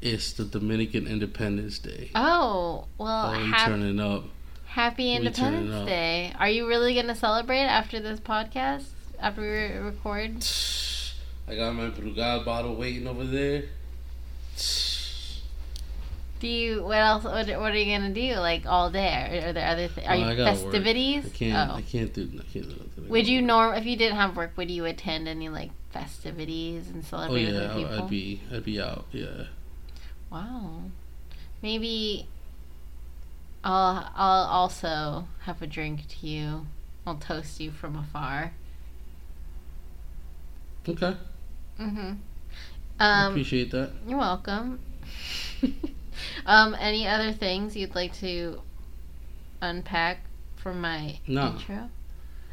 It's 0.02 0.32
the 0.32 0.44
Dominican 0.44 1.06
Independence 1.06 1.78
Day. 1.78 2.10
oh 2.16 2.86
well. 2.98 3.30
Oh, 3.30 3.38
you 3.38 3.44
hap- 3.52 3.68
turning 3.68 4.00
up. 4.00 4.24
happy 4.66 5.12
Independence 5.14 5.72
up. 5.72 5.86
Day. 5.86 6.32
Are 6.38 6.48
you 6.48 6.66
really 6.66 6.94
gonna 6.94 7.14
celebrate 7.14 7.60
after 7.60 8.00
this 8.00 8.18
podcast? 8.18 8.84
After 9.20 9.40
we 9.42 9.46
re- 9.48 9.78
record? 9.78 10.44
I 11.48 11.54
got 11.56 11.72
my 11.74 11.90
Brugal 11.90 12.44
bottle 12.44 12.74
waiting 12.74 13.06
over 13.06 13.24
there. 13.24 13.62
Do 16.40 16.48
you? 16.48 16.82
What 16.82 16.96
else? 16.98 17.22
What, 17.22 17.46
what 17.46 17.70
are 17.72 17.76
you 17.76 17.96
gonna 17.96 18.12
do? 18.12 18.34
Like 18.40 18.66
all 18.66 18.90
day? 18.90 19.06
Are, 19.44 19.50
are 19.50 19.52
there 19.52 19.68
other? 19.68 19.86
Th- 19.86 20.04
are 20.04 20.14
Oh, 20.14 20.18
you 20.18 20.24
I 20.24 20.34
gotta 20.34 20.50
work. 20.60 20.72
festivities? 20.72 21.26
I 21.26 21.28
can't. 21.28 21.70
Oh. 21.70 21.74
I 21.76 21.82
can't 21.82 22.12
do. 22.12 22.22
I 22.34 22.42
can't 22.52 22.64
do 22.68 22.74
nothing. 22.74 23.08
Would 23.08 23.28
you 23.28 23.40
norm 23.40 23.74
if 23.74 23.86
you 23.86 23.96
didn't 23.96 24.16
have 24.16 24.36
work? 24.36 24.50
Would 24.56 24.68
you 24.70 24.84
attend 24.84 25.28
any 25.28 25.48
like 25.48 25.70
festivities 25.92 26.88
and 26.88 27.04
Oh 27.04 27.06
celebrate 27.08 27.46
with 27.46 27.54
yeah? 27.54 27.98
I'd 28.02 28.10
be. 28.10 28.40
I'd 28.52 28.64
be 28.64 28.80
out. 28.80 29.04
Yeah. 29.12 29.44
Wow. 30.32 30.84
Maybe 31.62 32.26
I'll 33.64 34.10
I'll 34.16 34.44
also 34.46 35.28
have 35.44 35.62
a 35.62 35.66
drink 35.66 36.08
to 36.08 36.26
you. 36.26 36.66
I'll 37.06 37.16
toast 37.16 37.60
you 37.60 37.70
from 37.70 37.96
afar. 37.96 38.52
Okay. 40.88 41.16
Mhm. 41.78 42.18
I 42.98 43.04
Um 43.04 43.32
appreciate 43.32 43.70
that. 43.72 43.92
you're 44.06 44.18
welcome. 44.18 44.80
um 46.46 46.76
any 46.78 47.06
other 47.06 47.32
things 47.32 47.76
you'd 47.76 47.94
like 47.94 48.14
to 48.14 48.62
unpack 49.60 50.20
from 50.56 50.80
my 50.80 51.18
No. 51.26 51.48
intro? 51.48 51.90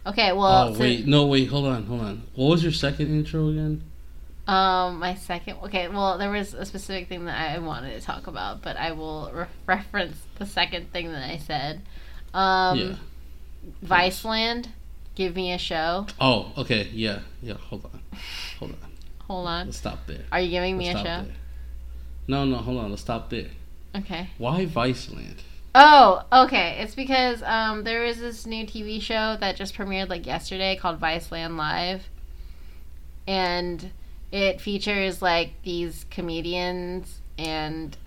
Okay, 0.05 0.31
well 0.31 0.73
oh 0.73 0.79
wait, 0.79 1.05
no 1.07 1.25
wait, 1.27 1.47
hold 1.49 1.65
on, 1.67 1.85
hold 1.85 2.01
on. 2.01 2.23
What 2.35 2.47
was 2.49 2.63
your 2.63 2.71
second 2.71 3.07
intro 3.07 3.49
again? 3.49 3.83
Um, 4.49 4.97
my 4.97 5.13
second. 5.13 5.57
Okay, 5.65 5.87
well, 5.89 6.17
there 6.17 6.31
was 6.31 6.55
a 6.55 6.65
specific 6.65 7.07
thing 7.07 7.25
that 7.25 7.51
I 7.51 7.59
wanted 7.59 7.99
to 7.99 8.01
talk 8.03 8.25
about, 8.25 8.63
but 8.63 8.77
I 8.77 8.93
will 8.93 9.29
re- 9.31 9.45
reference 9.67 10.17
the 10.39 10.47
second 10.47 10.91
thing 10.91 11.11
that 11.11 11.29
I 11.29 11.37
said. 11.37 11.83
Um, 12.33 12.79
yeah. 12.79 12.95
Viceland, 13.85 14.69
give 15.13 15.35
me 15.35 15.53
a 15.53 15.59
show. 15.59 16.07
Oh, 16.19 16.51
okay. 16.57 16.87
Yeah, 16.91 17.19
yeah. 17.43 17.57
Hold 17.69 17.85
on, 17.85 18.01
hold 18.57 18.71
on. 18.71 18.89
Hold 19.27 19.47
on. 19.47 19.65
Let's 19.67 19.77
stop 19.77 20.07
there. 20.07 20.21
Are 20.31 20.41
you 20.41 20.49
giving 20.49 20.79
me 20.79 20.87
Let's 20.87 21.01
a 21.01 21.03
show? 21.03 21.25
there. 21.25 21.35
No, 22.27 22.45
no, 22.45 22.57
hold 22.57 22.79
on. 22.79 22.89
Let's 22.89 23.03
stop 23.03 23.29
there. 23.29 23.49
Okay. 23.95 24.29
Why 24.39 24.65
Viceland? 24.65 25.41
Oh, 25.75 26.23
okay. 26.33 26.77
It's 26.79 26.95
because 26.95 27.43
um, 27.43 27.83
there 27.83 28.03
is 28.03 28.19
this 28.19 28.47
new 28.47 28.65
TV 28.65 28.99
show 28.99 29.37
that 29.39 29.57
just 29.57 29.75
premiered 29.75 30.09
like 30.09 30.25
yesterday 30.25 30.75
called 30.75 30.99
Viceland 30.99 31.55
Live, 31.55 32.09
and 33.27 33.91
it 34.31 34.61
features 34.61 35.21
like 35.21 35.53
these 35.63 36.05
comedians 36.09 37.19
and 37.37 37.97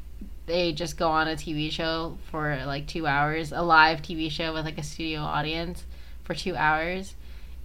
they 0.47 0.73
just 0.73 0.97
go 0.97 1.09
on 1.09 1.29
a 1.29 1.35
TV 1.35 1.71
show 1.71 2.19
for 2.31 2.63
like 2.67 2.87
two 2.87 3.07
hours, 3.07 3.53
a 3.53 3.63
live 3.63 4.03
TV 4.03 4.31
show 4.31 4.53
with 4.53 4.65
like 4.65 4.79
a 4.79 4.83
studio 4.83 5.21
audience 5.21 5.85
for 6.25 6.35
two 6.35 6.57
hours, 6.57 7.15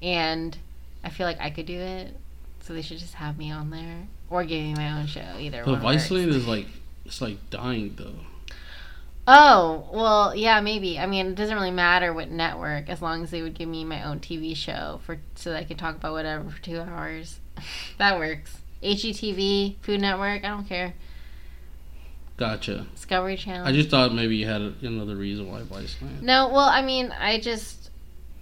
and 0.02 0.58
I 1.04 1.10
feel 1.10 1.26
like 1.26 1.40
I 1.40 1.50
could 1.50 1.66
do 1.66 1.80
it, 1.80 2.16
so 2.62 2.74
they 2.74 2.82
should 2.82 3.00
just 3.00 3.16
have 3.16 3.38
me 3.38 3.52
on 3.52 3.70
there 3.70 4.08
or 4.30 4.44
give 4.44 4.62
me 4.62 4.74
my 4.76 5.00
own 5.00 5.08
show. 5.08 5.38
Either 5.40 5.64
But 5.64 5.82
one. 5.82 5.96
works. 5.96 6.08
Viceland 6.08 6.28
is 6.28 6.48
like, 6.48 6.68
it's 7.06 7.22
like 7.22 7.50
dying 7.50 7.94
though. 7.98 8.16
Oh, 9.30 9.90
well, 9.92 10.34
yeah, 10.36 10.62
maybe. 10.62 10.98
I 10.98 11.06
mean, 11.06 11.28
it 11.28 11.36
doesn't 11.36 11.56
really 11.56 11.72
matter 11.72 12.14
what 12.14 12.32
network 12.32 12.90
as 12.90 13.02
long 13.02 13.24
as 13.24 13.32
they 13.32 13.42
would 13.42 13.56
give 13.56 13.68
me 13.68 13.84
my 13.84 14.02
own 14.04 14.22
TV 14.22 14.56
show 14.56 15.02
for 15.06 15.18
so 15.36 15.50
that 15.50 15.60
I 15.60 15.64
could 15.66 15.78
talk 15.78 15.98
about 15.98 16.14
whatever 16.14 16.50
for 16.50 16.62
2 16.62 16.80
hours. 16.80 17.40
that 17.98 18.18
works. 18.20 18.58
HGTV, 18.84 19.76
Food 19.82 20.02
Network, 20.02 20.44
I 20.44 20.50
don't 20.50 20.68
care. 20.68 20.94
Gotcha. 22.38 22.86
Discovery 22.94 23.36
Channel. 23.36 23.66
I 23.68 23.72
just 23.72 23.90
thought 23.90 24.14
maybe 24.14 24.36
you 24.36 24.46
had 24.46 24.62
another 24.84 25.16
reason 25.16 25.52
why 25.52 25.62
Viceland. 25.62 26.22
No, 26.22 26.50
well, 26.50 26.70
I 26.70 26.84
mean, 26.84 27.12
I 27.12 27.40
just 27.40 27.90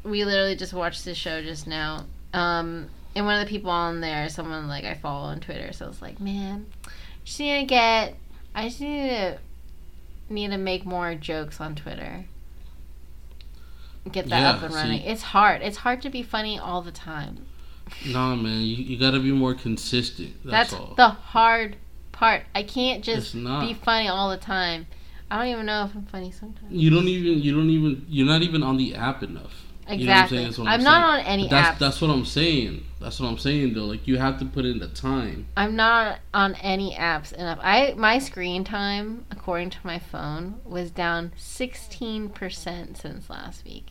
we 0.03 0.25
literally 0.25 0.55
just 0.57 0.73
watched 0.73 1.05
this 1.05 1.17
show 1.17 1.41
just 1.41 1.65
now. 1.65 2.05
Um 2.33 2.89
and 3.15 3.25
one 3.25 3.39
of 3.39 3.45
the 3.47 3.49
people 3.49 3.71
on 3.71 4.01
there, 4.01 4.27
someone 4.27 4.67
like 4.67 4.83
I 4.83 4.95
follow 4.95 5.23
on 5.27 5.39
Twitter, 5.39 5.71
so 5.71 5.85
I 5.85 5.87
was 5.87 6.01
like, 6.01 6.19
man, 6.19 6.65
I 6.85 6.89
just 7.23 7.39
need 7.39 7.59
to 7.61 7.65
get 7.65 8.15
I 8.53 8.67
just 8.67 8.81
need 8.81 9.07
to 9.09 9.37
need 10.29 10.51
to 10.51 10.57
make 10.57 10.85
more 10.85 11.15
jokes 11.15 11.61
on 11.61 11.75
Twitter. 11.75 12.25
Get 14.11 14.27
that 14.29 14.39
Yeah, 14.41 14.49
up 14.51 14.61
and 14.61 14.73
running. 14.73 14.99
see- 15.01 15.07
It's 15.07 15.21
hard. 15.23 15.61
It's 15.61 15.77
hard 15.77 16.01
to 16.03 16.09
be 16.09 16.21
funny 16.21 16.59
all 16.59 16.81
the 16.81 16.91
time. 16.91 17.45
Nah, 18.07 18.35
man, 18.35 18.61
you, 18.61 18.75
you 18.75 18.99
gotta 18.99 19.19
be 19.19 19.31
more 19.31 19.53
consistent. 19.53 20.33
That's, 20.43 20.71
That's, 20.71 20.73
all. 20.81 20.95
the 20.95 21.09
hard 21.09 21.77
part. 22.11 22.43
I 22.55 22.63
can't 22.63 23.03
just 23.03 23.35
not. 23.35 23.61
be 23.67 23.73
funny 23.73 24.07
all 24.07 24.29
the 24.29 24.37
time. 24.37 24.87
I 25.29 25.39
don't 25.39 25.47
even 25.53 25.65
know 25.65 25.85
if 25.85 25.95
I'm 25.95 26.05
funny 26.05 26.31
sometimes. 26.31 26.71
you 26.71 26.89
don't 26.89 27.07
even. 27.07 27.41
You 27.41 27.55
don't 27.55 27.69
even. 27.69 28.05
You're 28.07 28.27
not 28.27 28.41
even 28.41 28.63
on 28.63 28.77
the 28.77 28.95
app 28.95 29.23
enough. 29.23 29.63
You 29.87 30.07
know 30.07 30.13
what 30.13 30.17
I'm 30.17 30.23
Exactly. 30.23 30.37
saying? 30.51 30.53
I'm, 30.61 30.67
I'm 30.67 30.83
not 30.83 31.13
saying. 31.15 31.25
on 31.27 31.31
any 31.31 31.43
But 31.43 31.49
that's 31.51 31.75
apps. 31.75 31.79
that's 31.79 32.01
what 32.01 32.09
I'm 32.09 32.25
saying. 32.25 32.83
That's 32.99 33.19
what 33.19 33.27
I'm 33.27 33.37
saying 33.37 33.73
though. 33.75 33.85
Like 33.85 34.07
you 34.07 34.17
have 34.17 34.39
to 34.39 34.45
put 34.45 34.65
in 34.65 34.79
the 34.79 34.87
time. 34.87 35.45
I'm 35.55 35.75
not 35.75 36.19
on 36.33 36.55
any 36.55 36.95
apps 36.95 37.33
enough. 37.33 37.59
I 37.61 37.93
my 37.95 38.17
screen 38.17 38.63
time, 38.63 39.25
according 39.29 39.69
to 39.71 39.77
my 39.83 39.99
phone, 39.99 40.59
was 40.65 40.89
down 40.89 41.33
16% 41.37 42.97
since 42.97 43.29
last 43.29 43.63
week. 43.65 43.87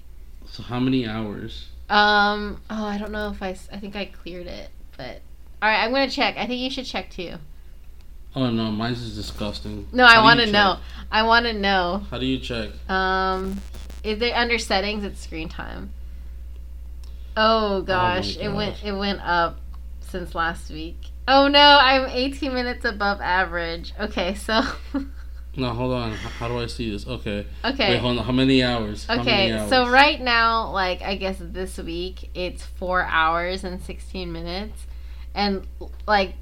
So 0.47 0.63
how 0.65 0.81
many 0.81 1.07
hours? 1.07 1.69
Um, 1.89 2.61
oh, 2.71 2.85
I 2.85 2.99
don't 2.99 3.13
know 3.13 3.31
if 3.31 3.43
I. 3.43 3.51
I 3.73 3.79
think 3.79 3.95
I 3.97 4.07
cleared 4.07 4.47
it, 4.47 4.71
but 4.97 5.21
all 5.63 5.69
right, 5.69 5.85
I'm 5.85 5.95
to 5.95 6.15
check. 6.15 6.37
I 6.37 6.47
think 6.47 6.61
you 6.61 6.71
should 6.71 6.87
check 6.87 7.11
too. 7.11 7.35
Oh 8.37 8.51
no, 8.51 8.71
mine's 8.71 9.01
is 9.01 9.15
disgusting. 9.15 9.87
No, 9.93 10.07
How 10.07 10.21
I 10.21 10.25
want 10.25 10.41
to 10.41 10.51
know. 10.51 10.79
I 11.11 11.23
want 11.23 11.47
to 11.47 11.53
know. 11.53 12.03
How 12.11 12.19
do 12.19 12.27
you 12.27 12.39
check? 12.39 12.71
Um, 12.91 13.61
is 14.03 14.19
there 14.19 14.35
under 14.35 14.59
settings? 14.59 15.05
It's 15.05 15.21
screen 15.21 15.49
time. 15.49 15.91
Oh 17.37 17.83
gosh, 17.83 18.37
it 18.37 18.49
went 18.49 18.83
it 18.85 18.93
went 18.93 19.21
up 19.21 19.61
since 20.01 20.35
last 20.35 20.71
week. 20.71 20.97
Oh 21.27 21.49
no, 21.49 21.79
I'm 21.81 22.09
18 22.11 22.53
minutes 22.53 22.85
above 22.85 23.21
average. 23.21 23.95
Okay, 23.99 24.35
so 24.35 24.63
No, 25.57 25.71
hold 25.71 25.93
on. 25.93 26.13
How 26.13 26.49
do 26.49 26.59
I 26.59 26.67
see 26.67 26.91
this? 26.91 27.07
Okay. 27.07 27.47
okay. 27.65 27.91
Wait, 27.91 27.99
hold 27.99 28.19
on. 28.19 28.25
How 28.25 28.33
many 28.33 28.63
hours? 28.63 29.07
How 29.07 29.17
many 29.17 29.31
Okay, 29.31 29.53
hours? 29.53 29.69
so 29.71 29.89
right 29.89 30.21
now, 30.21 30.71
like 30.73 31.03
I 31.03 31.15
guess 31.17 31.37
this 31.41 31.79
week, 31.79 32.31
it's 32.35 32.65
four 32.65 33.03
hours 33.03 33.63
and 33.63 33.81
sixteen 33.81 34.33
minutes, 34.33 34.87
and 35.35 35.67
like 36.09 36.35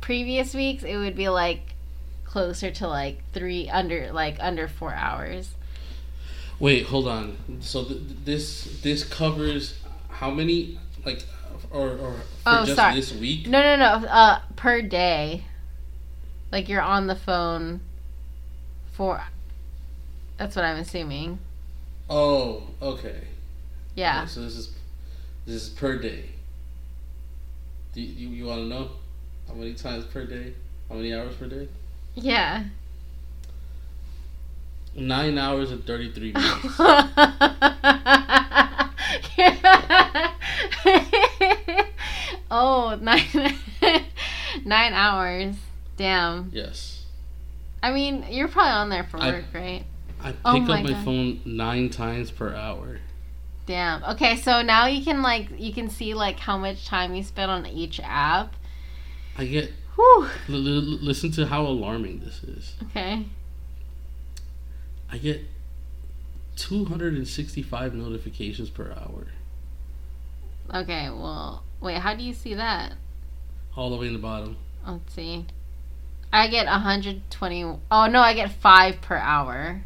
previous 0.00 0.52
weeks, 0.54 0.82
it 0.82 0.96
would 0.96 1.14
be 1.14 1.28
like 1.28 1.60
closer 2.24 2.70
to 2.70 2.88
like 2.88 3.22
three 3.32 3.68
under 3.68 4.12
like 4.12 4.36
under 4.40 4.66
four 4.66 4.92
hours. 4.94 5.50
Wait, 6.58 6.86
hold 6.86 7.06
on. 7.06 7.36
So 7.60 7.84
th- 7.84 8.00
this 8.24 8.80
this 8.82 9.04
covers 9.04 9.78
how 10.08 10.30
many 10.30 10.78
Like, 11.06 11.24
or 11.70 11.90
or 11.90 12.12
for 12.12 12.16
Oh, 12.46 12.64
just 12.64 12.76
sorry. 12.76 12.94
this 12.96 13.12
week? 13.14 13.46
No, 13.46 13.62
no, 13.62 13.76
no. 13.76 14.06
Uh, 14.08 14.40
per 14.56 14.82
day. 14.82 15.44
Like 16.52 16.68
you're 16.68 16.82
on 16.82 17.06
the 17.06 17.14
phone 17.14 17.80
for. 19.00 19.22
That's 20.36 20.54
what 20.54 20.66
I'm 20.66 20.76
assuming. 20.76 21.38
Oh, 22.10 22.64
okay. 22.82 23.22
Yeah. 23.94 24.18
Okay, 24.18 24.28
so 24.28 24.42
this 24.42 24.56
is 24.56 24.74
this 25.46 25.62
is 25.62 25.70
per 25.70 25.96
day. 25.96 26.24
Do 27.94 28.02
you, 28.02 28.28
you, 28.28 28.28
you 28.36 28.44
want 28.44 28.60
to 28.60 28.66
know 28.66 28.90
how 29.48 29.54
many 29.54 29.72
times 29.72 30.04
per 30.04 30.26
day? 30.26 30.52
How 30.90 30.96
many 30.96 31.14
hours 31.14 31.34
per 31.36 31.46
day? 31.46 31.66
Yeah. 32.14 32.64
Nine 34.94 35.38
hours 35.38 35.70
and 35.70 35.82
thirty 35.86 36.12
three 36.12 36.32
minutes. 36.32 36.60
oh, 42.50 42.98
nine, 43.00 43.54
nine 44.66 44.92
hours. 44.92 45.56
Damn. 45.96 46.50
yes. 46.52 46.99
I 47.82 47.92
mean, 47.92 48.24
you're 48.30 48.48
probably 48.48 48.72
on 48.72 48.88
there 48.90 49.04
for 49.04 49.18
I- 49.18 49.30
work, 49.30 49.44
right? 49.54 49.84
I 50.22 50.30
oh 50.30 50.32
pick 50.32 50.36
Oh 50.44 50.56
up 50.62 50.68
my 50.68 50.82
my 50.82 50.90
God. 50.90 51.04
phone 51.04 51.40
nine 51.46 51.88
times 51.88 52.30
per 52.30 52.54
hour. 52.54 52.98
Damn. 53.66 54.04
Okay, 54.04 54.36
so 54.36 54.60
now 54.62 54.86
you 54.86 55.02
can 55.04 55.22
like 55.22 55.48
you 55.58 55.72
can 55.72 55.88
see 55.88 56.12
like 56.14 56.38
how 56.38 56.58
much 56.58 56.86
time 56.86 57.14
you 57.14 57.22
spend 57.22 57.50
on 57.50 57.64
each 57.66 58.00
app. 58.04 58.54
I 59.38 59.46
get 59.46 59.72
Whew. 59.94 60.26
l- 60.48 60.54
l- 60.56 60.98
listen 61.00 61.30
to 61.32 61.46
how 61.46 61.62
alarming 61.66 62.20
this 62.20 62.42
is. 62.44 62.74
Okay. 62.90 63.24
I 65.10 65.16
get 65.18 65.42
265 66.56 67.94
notifications 67.94 68.68
per 68.70 68.92
hour. 68.92 69.26
Okay. 70.74 71.08
Well, 71.08 71.64
wait. 71.80 71.98
How 71.98 72.14
do 72.14 72.22
you 72.22 72.34
see 72.34 72.54
that? 72.54 72.92
All 73.76 73.88
the 73.90 73.96
way 73.96 74.06
in 74.08 74.12
the 74.12 74.18
bottom. 74.18 74.56
Let's 74.86 75.14
see. 75.14 75.46
I 76.32 76.48
get 76.48 76.66
120. 76.66 77.62
Oh 77.90 78.06
no, 78.06 78.20
I 78.20 78.34
get 78.34 78.52
five 78.52 79.00
per 79.00 79.16
hour. 79.16 79.82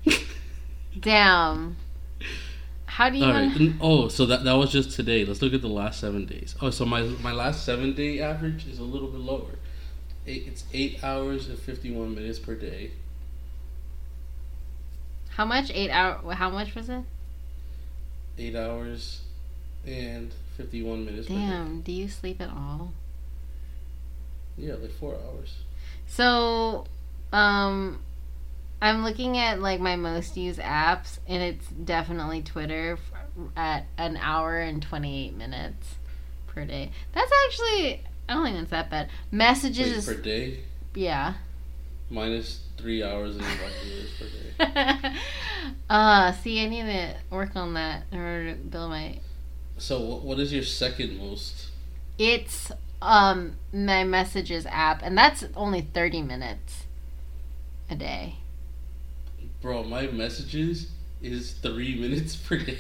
Damn. 1.01 1.77
How 2.87 3.09
do 3.11 3.17
you? 3.19 3.25
All 3.25 3.33
wanna- 3.33 3.75
Oh, 3.81 4.09
so 4.09 4.27
that 4.27 4.45
that 4.45 4.53
was 4.55 4.71
just 4.71 4.93
today. 4.93 5.25
Let's 5.25 5.43
look 5.43 5.55
at 5.55 5.63
the 5.63 5.69
last 5.69 5.99
seven 6.01 6.27
days. 6.27 6.55
Oh, 6.61 6.71
so 6.71 6.85
my 6.85 7.03
my 7.03 7.33
last 7.33 7.65
seven 7.65 7.95
day 7.95 8.21
average 8.21 8.67
is 8.67 8.79
a 8.79 8.85
little 8.85 9.09
bit 9.09 9.21
lower. 9.21 9.59
Eight, 10.27 10.45
it's 10.47 10.65
eight 10.73 11.03
hours 11.03 11.49
and 11.49 11.59
fifty 11.59 11.91
one 11.91 12.15
minutes 12.15 12.39
per 12.39 12.55
day. 12.55 12.93
How 15.31 15.45
much? 15.45 15.71
Eight 15.73 15.91
hour. 15.91 16.35
How 16.35 16.51
much 16.51 16.75
was 16.75 16.89
it? 16.89 17.03
Eight 18.39 18.55
hours 18.55 19.23
and 19.87 20.33
fifty 20.57 20.83
one 20.83 21.05
minutes 21.05 21.27
per 21.27 21.35
Damn. 21.35 21.81
Do 21.81 21.91
you 21.91 22.09
sleep 22.09 22.41
at 22.41 22.51
all? 22.51 22.93
Yeah, 24.57 24.75
like 24.75 24.93
four 24.93 25.15
hours. 25.17 25.57
So, 26.07 26.85
um, 27.33 28.01
I'm 28.81 29.03
looking 29.03 29.39
at 29.39 29.61
like 29.61 29.81
my 29.81 29.97
most 29.97 30.37
used 30.37 30.61
apps, 30.61 31.19
and 31.27 31.43
it's 31.43 31.67
definitely 31.69 32.43
Twitter 32.43 32.99
at 33.57 33.87
an 33.99 34.17
hour 34.17 34.59
and 34.59 34.83
28 34.83 35.37
minutes 35.37 35.97
per 36.47 36.65
day. 36.65 36.91
That's 37.13 37.33
actually, 37.47 38.03
I 38.29 38.35
don't 38.35 38.45
think 38.45 38.57
that's 38.59 38.71
that 38.71 38.91
bad. 38.91 39.11
Messages 39.31 40.07
Wait, 40.07 40.17
per 40.17 40.23
day 40.23 40.59
yeah. 40.95 41.35
minus 42.11 42.61
three 42.77 43.03
hours 43.03 43.37
and 43.37 43.45
eleven 43.45 43.89
minutes 43.89 44.13
per 44.19 44.27
day. 44.27 45.17
uh, 45.91 46.33
see, 46.33 46.63
I 46.63 46.69
need 46.69 46.85
to 46.85 47.15
work 47.31 47.57
on 47.57 47.75
that 47.75 48.05
in 48.13 48.19
order 48.19 48.53
to 48.53 48.59
build 48.59 48.91
my. 48.91 49.19
So 49.79 50.01
what, 50.01 50.23
what 50.23 50.39
is 50.39 50.53
your 50.53 50.63
second 50.63 51.19
most? 51.19 51.69
It's 52.19 52.71
um 53.05 53.57
my 53.73 54.05
messages 54.05 54.67
app, 54.67 55.03
and 55.03 55.17
that's 55.17 55.45
only 55.57 55.83
30 55.83 56.23
minutes 56.23 56.85
a 57.91 57.95
day. 57.95 58.37
Bro, 59.61 59.85
my 59.85 60.07
messages 60.09 60.91
is 61.23 61.53
three 61.53 61.95
minutes 62.01 62.37
per 62.37 62.59
day. 62.59 62.79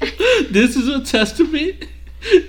this 0.50 0.76
is 0.76 0.88
a 0.88 1.04
testament 1.04 1.86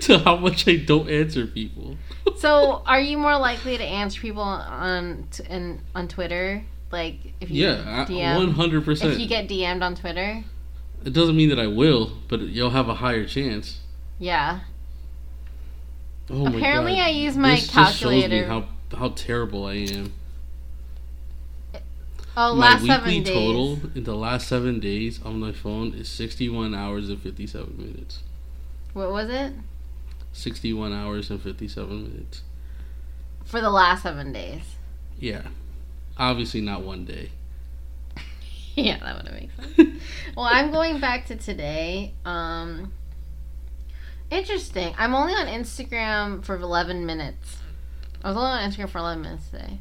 to 0.01 0.19
how 0.19 0.35
much 0.37 0.67
I 0.67 0.75
don't 0.75 1.09
answer 1.09 1.47
people. 1.47 1.97
So, 2.37 2.83
are 2.85 2.99
you 2.99 3.17
more 3.17 3.37
likely 3.37 3.77
to 3.77 3.83
answer 3.83 4.21
people 4.21 4.43
on 4.43 5.27
t- 5.31 5.43
in, 5.49 5.81
on 5.95 6.07
Twitter? 6.07 6.63
Like 6.91 7.33
if 7.39 7.49
you 7.49 7.65
Yeah, 7.65 8.05
DM, 8.07 8.35
one 8.35 8.51
hundred 8.51 8.87
if 8.87 9.17
you 9.19 9.27
get 9.27 9.47
DM'd 9.47 9.81
on 9.81 9.95
Twitter? 9.95 10.43
It 11.05 11.13
doesn't 11.13 11.35
mean 11.35 11.49
that 11.49 11.59
I 11.59 11.67
will, 11.67 12.11
but 12.27 12.41
you'll 12.41 12.71
have 12.71 12.89
a 12.89 12.95
higher 12.95 13.25
chance. 13.25 13.79
Yeah. 14.21 14.59
Oh 16.29 16.45
my 16.45 16.55
Apparently. 16.55 16.99
I 16.99 17.09
use 17.09 17.35
my 17.35 17.55
this 17.55 17.67
Just 17.67 17.97
shows 17.97 18.11
me 18.11 18.21
calculator. 18.21 18.47
how 18.47 18.65
how 18.95 19.09
terrible 19.09 19.65
I 19.65 19.73
am. 19.73 20.13
Oh, 22.37 22.55
my 22.55 22.61
last 22.61 22.81
weekly 22.83 22.95
seven 22.95 23.23
days. 23.23 23.33
total 23.33 23.79
in 23.95 24.03
the 24.03 24.15
last 24.15 24.47
seven 24.47 24.79
days 24.79 25.19
on 25.23 25.39
my 25.39 25.51
phone 25.51 25.93
is 25.93 26.07
sixty-one 26.07 26.73
hours 26.75 27.09
and 27.09 27.19
fifty-seven 27.21 27.75
minutes. 27.77 28.19
What 28.93 29.11
was 29.11 29.29
it 29.29 29.53
Sixty-one 30.33 30.93
hours 30.93 31.29
and 31.31 31.41
fifty-seven 31.41 32.03
minutes. 32.03 32.43
for 33.43 33.59
the 33.59 33.69
last 33.71 34.03
seven 34.03 34.31
days? 34.31 34.61
Yeah, 35.19 35.47
obviously 36.15 36.61
not 36.61 36.83
one 36.83 37.03
day. 37.05 37.31
yeah, 38.75 38.97
that 38.99 39.23
would 39.23 39.33
make 39.33 39.49
sense. 39.75 40.01
well, 40.37 40.45
I'm 40.45 40.71
going 40.71 40.99
back 41.01 41.25
to 41.25 41.35
today. 41.35 42.13
Um, 42.23 42.93
interesting. 44.31 44.95
I'm 44.97 45.13
only 45.13 45.33
on 45.33 45.47
Instagram 45.47 46.43
for 46.43 46.55
11 46.55 47.05
minutes. 47.05 47.57
I 48.23 48.29
was 48.29 48.37
only 48.37 48.49
on 48.49 48.71
Instagram 48.71 48.89
for 48.89 48.97
11 48.99 49.21
minutes 49.21 49.49
today. 49.49 49.79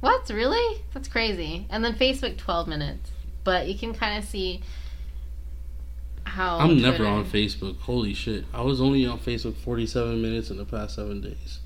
What? 0.00 0.28
Really? 0.30 0.82
That's 0.94 1.08
crazy. 1.08 1.66
And 1.70 1.84
then 1.84 1.94
Facebook 1.94 2.38
12 2.38 2.68
minutes. 2.68 3.10
But 3.44 3.68
you 3.68 3.76
can 3.76 3.92
kind 3.92 4.18
of 4.22 4.28
see 4.28 4.62
how. 6.24 6.58
I'm 6.58 6.80
never 6.80 7.06
on 7.06 7.24
Facebook. 7.24 7.78
Holy 7.80 8.14
shit! 8.14 8.44
I 8.52 8.62
was 8.62 8.80
only 8.80 9.06
on 9.06 9.18
Facebook 9.18 9.56
forty-seven 9.56 10.20
minutes 10.20 10.50
in 10.50 10.56
the 10.56 10.64
past 10.64 10.94
seven 10.94 11.20
days. 11.20 11.60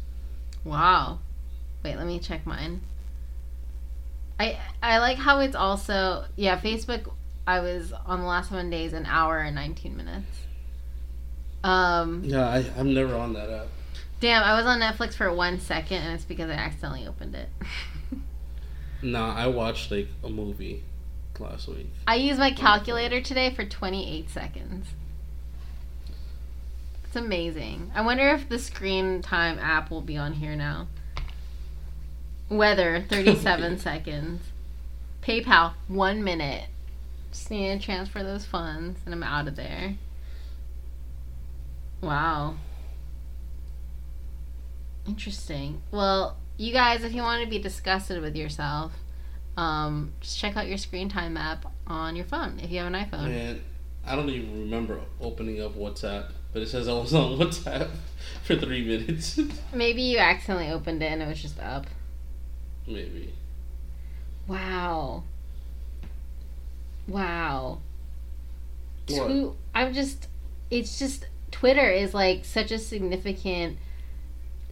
Wow. 0.64 1.20
Wait, 1.82 1.96
let 1.96 2.06
me 2.06 2.18
check 2.18 2.46
mine. 2.46 2.80
I 4.38 4.58
I 4.82 4.98
like 4.98 5.18
how 5.18 5.40
it's 5.40 5.56
also 5.56 6.24
yeah, 6.36 6.58
Facebook 6.58 7.10
I 7.46 7.60
was 7.60 7.92
on 7.92 8.20
the 8.20 8.26
last 8.26 8.50
seven 8.50 8.70
days 8.70 8.92
an 8.92 9.06
hour 9.06 9.38
and 9.38 9.54
nineteen 9.54 9.96
minutes. 9.96 10.26
Um 11.66 12.22
Yeah, 12.24 12.48
I, 12.48 12.64
I'm 12.78 12.94
never 12.94 13.14
on 13.14 13.32
that 13.34 13.50
app. 13.50 13.66
damn, 14.20 14.42
I 14.42 14.56
was 14.56 14.66
on 14.66 14.80
Netflix 14.80 15.14
for 15.14 15.32
one 15.32 15.58
second 15.60 15.98
and 16.02 16.14
it's 16.14 16.24
because 16.24 16.48
I 16.50 16.54
accidentally 16.54 17.06
opened 17.06 17.34
it. 17.34 17.48
Nah, 19.02 19.34
I 19.36 19.46
watched 19.48 19.90
like 19.90 20.08
a 20.24 20.28
movie 20.28 20.82
last 21.38 21.68
week. 21.68 21.90
I 22.06 22.14
used 22.14 22.40
my 22.40 22.50
calculator 22.50 23.20
today 23.20 23.50
for 23.54 23.64
twenty 23.64 24.10
eight 24.10 24.30
seconds. 24.30 24.86
It's 27.04 27.14
amazing. 27.14 27.92
I 27.94 28.00
wonder 28.00 28.26
if 28.30 28.48
the 28.48 28.58
screen 28.58 29.20
time 29.20 29.58
app 29.58 29.90
will 29.90 30.00
be 30.00 30.16
on 30.16 30.32
here 30.32 30.56
now. 30.56 30.88
Weather, 32.48 33.04
37 33.10 33.78
seconds. 33.78 34.40
PayPal, 35.22 35.74
one 35.88 36.24
minute. 36.24 36.68
Just 37.32 37.50
need 37.50 37.78
to 37.78 37.84
transfer 37.84 38.22
those 38.22 38.46
funds 38.46 39.00
and 39.04 39.14
I'm 39.14 39.22
out 39.22 39.46
of 39.46 39.56
there. 39.56 39.96
Wow. 42.00 42.56
Interesting. 45.06 45.82
Well, 45.90 46.36
you 46.56 46.72
guys, 46.72 47.04
if 47.04 47.14
you 47.14 47.22
want 47.22 47.42
to 47.44 47.48
be 47.48 47.58
disgusted 47.58 48.20
with 48.20 48.36
yourself, 48.36 48.92
um, 49.56 50.12
just 50.20 50.38
check 50.38 50.56
out 50.56 50.66
your 50.66 50.78
screen 50.78 51.08
time 51.08 51.36
app 51.36 51.66
on 51.86 52.16
your 52.16 52.24
phone 52.24 52.60
if 52.62 52.70
you 52.70 52.78
have 52.78 52.92
an 52.92 52.94
iPhone. 52.94 53.28
Man, 53.28 53.60
I 54.04 54.16
don't 54.16 54.28
even 54.28 54.60
remember 54.60 55.00
opening 55.20 55.62
up 55.62 55.74
WhatsApp, 55.74 56.30
but 56.52 56.62
it 56.62 56.68
says 56.68 56.88
I 56.88 56.92
was 56.92 57.14
on 57.14 57.38
WhatsApp 57.38 57.88
for 58.44 58.56
three 58.56 58.84
minutes. 58.84 59.38
Maybe 59.72 60.02
you 60.02 60.18
accidentally 60.18 60.70
opened 60.70 61.02
it 61.02 61.06
and 61.12 61.22
it 61.22 61.28
was 61.28 61.40
just 61.40 61.58
up. 61.60 61.86
Maybe. 62.86 63.32
Wow. 64.46 65.24
Wow. 67.08 67.80
What? 69.08 69.28
Two, 69.28 69.56
I'm 69.74 69.92
just, 69.92 70.28
it's 70.70 70.98
just, 70.98 71.26
Twitter 71.60 71.90
is 71.90 72.12
like 72.12 72.44
such 72.44 72.70
a 72.70 72.78
significant, 72.78 73.78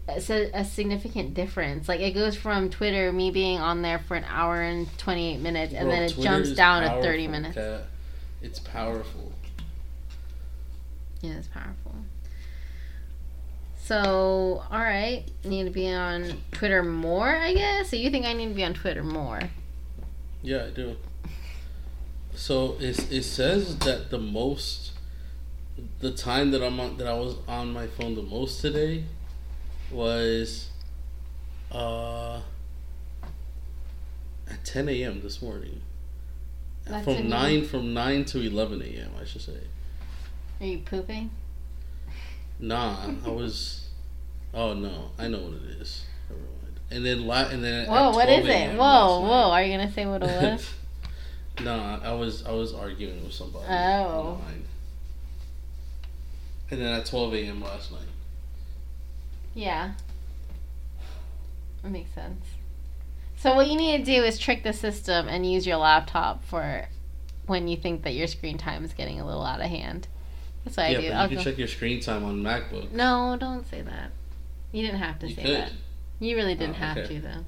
a, 0.07 0.65
significant 0.67 1.33
difference. 1.33 1.89
Like 1.89 2.01
it 2.01 2.11
goes 2.11 2.37
from 2.37 2.69
Twitter, 2.69 3.11
me 3.11 3.31
being 3.31 3.59
on 3.59 3.81
there 3.81 3.99
for 4.01 4.17
an 4.17 4.25
hour 4.29 4.61
and 4.61 4.87
28 4.99 5.39
minutes, 5.39 5.73
and 5.73 5.87
Bro, 5.87 5.91
then 5.95 6.03
it 6.03 6.13
Twitter 6.13 6.29
jumps 6.29 6.53
down 6.53 6.83
to 6.83 7.03
30 7.03 7.29
minutes. 7.29 7.55
Kat. 7.55 7.85
It's 8.43 8.59
powerful. 8.59 9.33
Yeah, 11.23 11.33
it's 11.33 11.49
powerful. 11.49 11.95
So, 13.79 14.63
all 14.71 14.79
right, 14.79 15.25
need 15.43 15.65
to 15.65 15.71
be 15.71 15.91
on 15.91 16.43
Twitter 16.53 16.83
more, 16.83 17.35
I 17.35 17.55
guess. 17.55 17.89
So 17.89 17.97
you 17.97 18.11
think 18.11 18.27
I 18.27 18.35
need 18.35 18.49
to 18.49 18.55
be 18.55 18.65
on 18.65 18.75
Twitter 18.75 19.03
more? 19.03 19.41
Yeah, 20.43 20.67
I 20.67 20.71
do. 20.71 20.97
So 22.35 22.77
it, 22.79 23.11
it 23.11 23.23
says 23.23 23.79
that 23.79 24.11
the 24.11 24.19
most 24.19 24.84
the 26.01 26.11
time 26.13 26.51
that 26.53 26.63
I'm 26.63 26.79
on, 26.81 26.97
that 26.99 27.07
I 27.07 27.15
was 27.15 27.37
on 27.49 27.73
my 27.73 27.87
phone 27.87 28.15
the 28.15 28.23
most 28.23 28.61
today 28.61 29.05
was 29.91 30.69
uh 31.73 32.41
at 34.51 34.65
10 34.65 34.89
a.m. 34.89 35.21
this 35.23 35.41
morning. 35.43 35.81
That's 36.87 37.05
from 37.05 37.15
in- 37.15 37.29
nine 37.29 37.65
from 37.65 37.95
nine 37.95 38.25
to 38.27 38.41
11 38.41 38.83
a.m. 38.83 39.11
I 39.21 39.25
should 39.25 39.41
say. 39.43 39.59
Are 40.61 40.67
you 40.67 40.79
pooping? 40.79 41.31
Nah, 42.61 43.11
I 43.27 43.31
was. 43.31 43.89
Oh 44.53 44.75
no, 44.75 45.11
I 45.19 45.29
know 45.29 45.41
what 45.41 45.55
it 45.55 45.81
is. 45.81 46.05
Never 46.29 46.41
mind. 46.41 46.81
And 46.91 47.05
then 47.05 47.27
la- 47.27 47.49
and 47.49 47.65
then. 47.65 47.89
Whoa, 47.89 48.11
at 48.11 48.15
what 48.15 48.27
12 48.27 48.41
is 48.41 48.49
it? 48.49 48.71
Whoa, 48.79 49.21
whoa. 49.21 49.27
night- 49.29 49.51
Are 49.51 49.63
you 49.65 49.77
gonna 49.79 49.93
say 49.93 50.07
what 50.07 50.23
it 50.23 50.27
was? 50.53 50.71
no, 51.65 52.01
I 52.03 52.13
was 52.13 52.45
I 52.47 52.53
was 52.53 52.73
arguing 52.75 53.25
with 53.25 53.33
somebody. 53.33 53.67
Oh. 53.69 54.39
online. 54.41 54.65
And 56.71 56.81
then 56.81 56.93
at 57.01 57.07
12 57.07 57.35
a.m. 57.35 57.63
last 57.63 57.93
night. 57.93 58.01
yeah. 59.55 59.93
That 61.83 61.91
makes 61.91 62.11
sense. 62.15 62.45
So 63.37 63.55
what 63.55 63.69
you 63.69 63.77
need 63.77 63.99
to 63.99 64.05
do 64.05 64.23
is 64.25 64.39
trick 64.39 64.63
the 64.63 64.73
system 64.73 65.29
and 65.29 65.51
use 65.51 65.67
your 65.67 65.77
laptop 65.77 66.43
for 66.45 66.89
when 67.47 67.69
you 67.69 67.77
think 67.77 68.03
that 68.05 68.15
your 68.15 68.27
screen 68.27 68.57
time 68.57 68.85
is 68.87 68.95
getting 68.95 69.21
a 69.21 69.27
little 69.27 69.45
out 69.45 69.61
of 69.61 69.67
hand. 69.69 70.09
That's 70.65 70.79
what 70.79 70.91
yeah, 70.91 70.99
I 70.99 71.01
do. 71.03 71.09
but 71.09 71.15
I'll 71.17 71.23
you 71.25 71.29
can 71.29 71.37
go- 71.45 71.51
check 71.51 71.59
your 71.59 71.69
screen 71.69 72.01
time 72.01 72.25
on 72.25 72.43
MacBook. 72.43 72.91
No, 72.93 73.37
don't 73.39 73.69
say 73.69 73.83
that. 73.83 74.13
You 74.73 74.83
didn't 74.87 75.01
have 75.01 75.19
to 75.19 75.29
You 75.29 75.35
say 75.35 75.43
could. 75.43 75.55
that. 75.57 75.73
You 76.21 76.37
really 76.37 76.55
didn't 76.55 76.77
Oh, 76.77 76.79
have 76.79 76.97
okay. 76.97 77.15
to 77.17 77.21
though. 77.21 77.45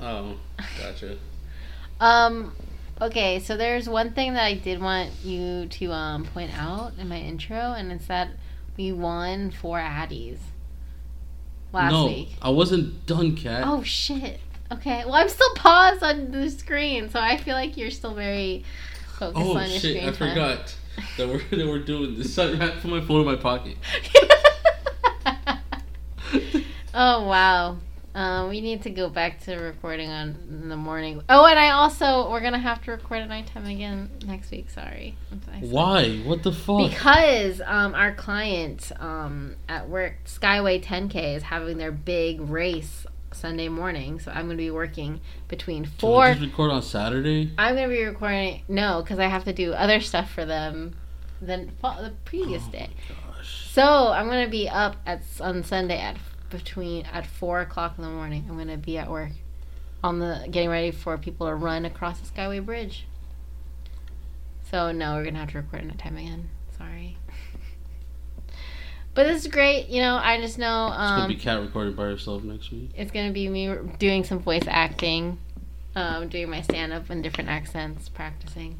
Oh, 0.00 0.34
gotcha. 0.78 1.16
Um, 1.98 2.52
okay, 3.00 3.40
so 3.40 3.56
there's 3.56 3.88
one 3.88 4.12
thing 4.12 4.34
that 4.34 4.44
I 4.44 4.54
did 4.54 4.80
want 4.80 5.10
you 5.24 5.66
to 5.66 5.92
um, 5.92 6.24
point 6.24 6.56
out 6.58 6.92
in 6.98 7.08
my 7.08 7.18
intro, 7.18 7.56
and 7.56 7.92
it's 7.92 8.06
that 8.06 8.30
we 8.76 8.92
won 8.92 9.50
four 9.50 9.78
Addies 9.78 10.38
last 11.72 11.92
no, 11.92 12.06
week. 12.06 12.36
I 12.42 12.50
wasn't 12.50 13.06
done, 13.06 13.36
Kat. 13.36 13.62
Oh 13.66 13.82
shit. 13.82 14.40
Okay, 14.72 15.04
well 15.04 15.14
I'm 15.14 15.28
still 15.28 15.54
paused 15.54 16.02
on 16.02 16.30
the 16.32 16.50
screen, 16.50 17.08
so 17.10 17.20
I 17.20 17.36
feel 17.36 17.54
like 17.54 17.76
you're 17.76 17.90
still 17.90 18.14
very 18.14 18.64
focused 19.18 19.46
Oh, 19.46 19.56
on 19.56 19.70
your 19.70 19.80
shit! 19.80 19.96
screen 19.96 20.08
I 20.08 20.12
time. 20.12 20.28
forgot 20.30 20.76
that 21.18 21.28
we're 21.28 21.42
that 21.56 21.66
we're 21.66 21.78
doing 21.78 22.16
this. 22.18 22.36
I 22.38 22.56
put 22.56 22.84
my 22.90 23.00
phone 23.00 23.20
in 23.20 23.26
my 23.26 23.36
pocket. 23.36 23.76
oh 26.94 27.26
wow. 27.28 27.76
Um, 28.16 28.48
we 28.48 28.62
need 28.62 28.80
to 28.84 28.90
go 28.90 29.10
back 29.10 29.40
to 29.44 29.56
recording 29.56 30.08
on 30.10 30.36
in 30.48 30.68
the 30.70 30.76
morning. 30.76 31.22
Oh, 31.28 31.44
and 31.44 31.58
I 31.58 31.68
also 31.70 32.30
we're 32.30 32.40
gonna 32.40 32.58
have 32.58 32.82
to 32.84 32.92
record 32.92 33.20
at 33.20 33.28
nighttime 33.28 33.66
again 33.66 34.10
next 34.24 34.50
week. 34.50 34.70
Sorry. 34.70 35.14
Why? 35.60 36.16
What 36.24 36.42
the 36.42 36.50
fuck? 36.52 36.88
Because 36.88 37.60
um, 37.60 37.94
our 37.94 38.14
client 38.14 38.90
um, 38.98 39.56
at 39.68 39.90
work, 39.90 40.14
Skyway 40.24 40.82
10K, 40.82 41.36
is 41.36 41.42
having 41.42 41.76
their 41.76 41.92
big 41.92 42.40
race 42.40 43.04
Sunday 43.32 43.68
morning. 43.68 44.18
So 44.18 44.30
I'm 44.30 44.46
going 44.46 44.56
to 44.56 44.62
be 44.62 44.70
working 44.70 45.20
between 45.48 45.84
Can 45.84 45.92
we 45.92 45.98
four. 45.98 46.28
just 46.30 46.40
record 46.40 46.70
on 46.70 46.80
Saturday. 46.80 47.50
I'm 47.58 47.74
going 47.76 47.90
to 47.90 47.94
be 47.94 48.02
recording. 48.02 48.62
No, 48.66 49.02
because 49.02 49.18
I 49.18 49.26
have 49.26 49.44
to 49.44 49.52
do 49.52 49.74
other 49.74 50.00
stuff 50.00 50.30
for 50.30 50.46
them 50.46 50.96
than 51.42 51.70
the 51.82 52.14
previous 52.24 52.62
Oh 52.68 52.72
day. 52.72 52.88
gosh. 53.10 53.68
So 53.72 53.82
I'm 54.08 54.26
going 54.26 54.44
to 54.46 54.50
be 54.50 54.70
up 54.70 54.96
at 55.04 55.20
on 55.40 55.62
Sunday 55.64 55.98
at 56.00 56.16
between 56.50 57.04
at 57.06 57.26
four 57.26 57.60
o'clock 57.60 57.94
in 57.98 58.04
the 58.04 58.10
morning. 58.10 58.46
I'm 58.48 58.66
to 58.68 58.76
be 58.76 58.98
at 58.98 59.10
work 59.10 59.32
on 60.02 60.18
the 60.18 60.46
getting 60.50 60.68
ready 60.68 60.90
for 60.90 61.16
people 61.18 61.46
to 61.46 61.54
run 61.54 61.84
across 61.84 62.20
the 62.20 62.26
Skyway 62.26 62.64
Bridge. 62.64 63.06
So 64.70 64.92
no, 64.92 65.14
we're 65.14 65.24
gonna 65.24 65.38
have 65.38 65.50
to 65.52 65.58
record 65.58 65.84
at 65.84 65.94
a 65.94 65.98
time 65.98 66.16
again. 66.16 66.48
Sorry. 66.76 67.18
But 69.14 69.28
this 69.28 69.46
is 69.46 69.50
great. 69.50 69.88
You 69.88 70.02
know, 70.02 70.16
I 70.22 70.38
just 70.42 70.58
know 70.58 70.88
It's 70.88 70.96
gonna 70.98 71.22
um, 71.22 71.28
be 71.28 71.36
Kat 71.36 71.58
recording 71.58 71.94
by 71.94 72.04
herself 72.04 72.44
next 72.44 72.70
week. 72.70 72.90
it's 72.94 73.10
gonna 73.10 73.32
be 73.32 73.48
me 73.48 73.74
doing 73.98 74.24
some 74.24 74.40
voice 74.40 74.64
acting, 74.68 75.38
um, 75.94 76.28
doing 76.28 76.50
my 76.50 76.60
stand 76.60 76.92
up 76.92 77.10
in 77.10 77.22
different 77.22 77.48
accents, 77.48 78.10
practicing. 78.10 78.78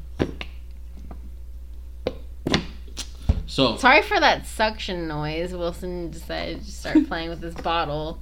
So 3.57 3.75
Sorry 3.75 4.03
for 4.03 4.19
that 4.19 4.45
suction 4.45 5.07
noise. 5.07 5.51
Wilson 5.51 6.11
decided 6.11 6.63
to 6.63 6.71
start 6.71 6.95
playing 7.07 7.31
with 7.31 7.41
his 7.41 7.55
bottle, 7.55 8.21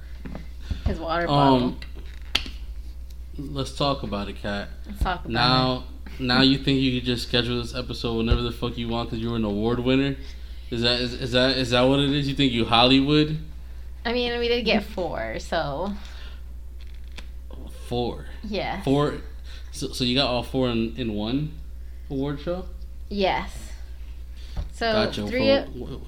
his 0.86 0.98
water 0.98 1.26
bottle. 1.26 1.56
um, 1.56 1.80
let's 3.36 3.76
talk 3.76 4.02
about 4.02 4.30
it, 4.30 4.36
Kat. 4.36 4.70
Let's 4.86 4.98
talk 5.02 5.26
about 5.26 5.28
it. 5.28 5.32
Now, 5.34 5.84
now 6.18 6.40
you 6.40 6.56
think 6.56 6.80
you 6.80 6.98
could 6.98 7.04
just 7.04 7.28
schedule 7.28 7.60
this 7.60 7.74
episode 7.74 8.16
whenever 8.16 8.40
the 8.40 8.50
fuck 8.50 8.78
you 8.78 8.88
want 8.88 9.10
because 9.10 9.22
you 9.22 9.28
were 9.28 9.36
an 9.36 9.44
award 9.44 9.80
winner? 9.80 10.16
Is 10.70 10.80
that 10.80 11.02
is, 11.02 11.12
is 11.12 11.32
that 11.32 11.58
is 11.58 11.68
that 11.68 11.82
what 11.82 11.98
it 12.00 12.12
is? 12.12 12.26
You 12.26 12.34
think 12.34 12.54
you 12.54 12.64
Hollywood? 12.64 13.36
I 14.06 14.14
mean, 14.14 14.40
we 14.40 14.48
did 14.48 14.64
get 14.64 14.84
four, 14.84 15.38
so 15.38 15.92
Four, 17.88 18.24
yeah. 18.42 18.80
four. 18.80 19.18
So, 19.70 19.88
so 19.88 20.02
you 20.02 20.16
got 20.16 20.30
all 20.30 20.42
four 20.42 20.70
in, 20.70 20.96
in 20.96 21.12
one 21.12 21.58
award 22.08 22.40
show? 22.40 22.64
Yes. 23.10 23.74
So 24.76 24.92
Gotcha. 24.92 25.26
three 25.26 25.56
For- 25.56 26.00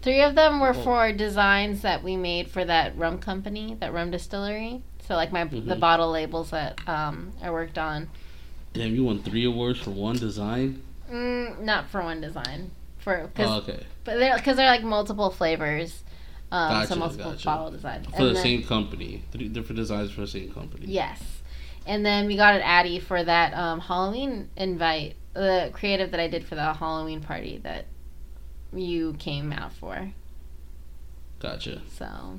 three 0.00 0.22
of 0.22 0.34
them 0.34 0.58
were 0.60 0.70
Oh. 0.74 0.82
for 0.82 1.12
designs 1.12 1.82
that 1.82 2.02
we 2.02 2.16
made 2.16 2.48
for 2.48 2.64
that 2.64 2.96
rum 2.96 3.18
company, 3.18 3.76
that 3.80 3.92
rum 3.92 4.10
distillery. 4.10 4.80
So 5.06 5.14
like 5.14 5.30
my 5.30 5.44
the 5.44 5.60
Mhm. 5.60 5.78
bottle 5.80 6.10
labels 6.10 6.48
that 6.50 6.80
um, 6.88 7.32
I 7.42 7.50
worked 7.50 7.76
on. 7.76 8.08
damn, 8.72 8.94
you 8.94 9.04
won 9.04 9.18
three 9.22 9.44
awards 9.44 9.78
for 9.80 9.90
one 9.90 10.16
design. 10.16 10.82
Mm, 11.12 11.60
not 11.60 11.90
for 11.90 12.02
one 12.02 12.20
design, 12.22 12.70
for 12.98 13.30
cause, 13.34 13.46
Oh, 13.46 13.56
okay, 13.58 13.84
but 14.04 14.18
they're 14.18 14.36
because 14.36 14.56
they're 14.56 14.70
like 14.70 14.82
multiple 14.82 15.28
flavors, 15.30 16.02
um, 16.50 16.86
so 16.86 16.96
multiple 16.96 17.32
gotcha. 17.32 17.44
bottle 17.44 17.70
designs. 17.70 18.06
for 18.06 18.16
And 18.16 18.26
the 18.28 18.32
then- 18.32 18.42
same 18.42 18.62
company, 18.64 19.22
three 19.32 19.48
different 19.48 19.76
designs 19.76 20.10
for 20.12 20.22
the 20.22 20.26
same 20.26 20.50
company. 20.50 20.86
Yes, 20.88 21.20
and 21.86 22.04
then 22.06 22.26
we 22.26 22.36
got 22.36 22.54
an 22.54 22.62
Addy 22.62 22.98
for 22.98 23.22
that 23.22 23.52
um, 23.54 23.80
Halloween 23.80 24.48
invite, 24.56 25.16
the 25.34 25.68
creative 25.74 26.10
that 26.12 26.20
I 26.20 26.26
did 26.28 26.44
for 26.46 26.54
the 26.54 26.72
Halloween 26.72 27.20
party 27.20 27.60
that 27.64 27.84
you 28.76 29.14
came 29.14 29.52
out 29.52 29.72
for. 29.72 30.10
Gotcha. 31.40 31.82
So, 31.96 32.38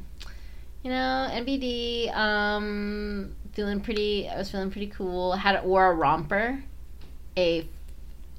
you 0.84 0.90
know, 0.90 1.28
NBD, 1.32 2.16
um, 2.16 3.36
feeling 3.54 3.82
pretty. 3.82 4.28
I 4.28 4.38
was 4.38 4.52
feeling 4.52 4.72
pretty 4.72 4.88
cool. 4.88 5.34
Had 5.34 5.64
wore 5.64 5.92
a 5.92 5.94
romper, 5.96 6.64
a 7.38 7.68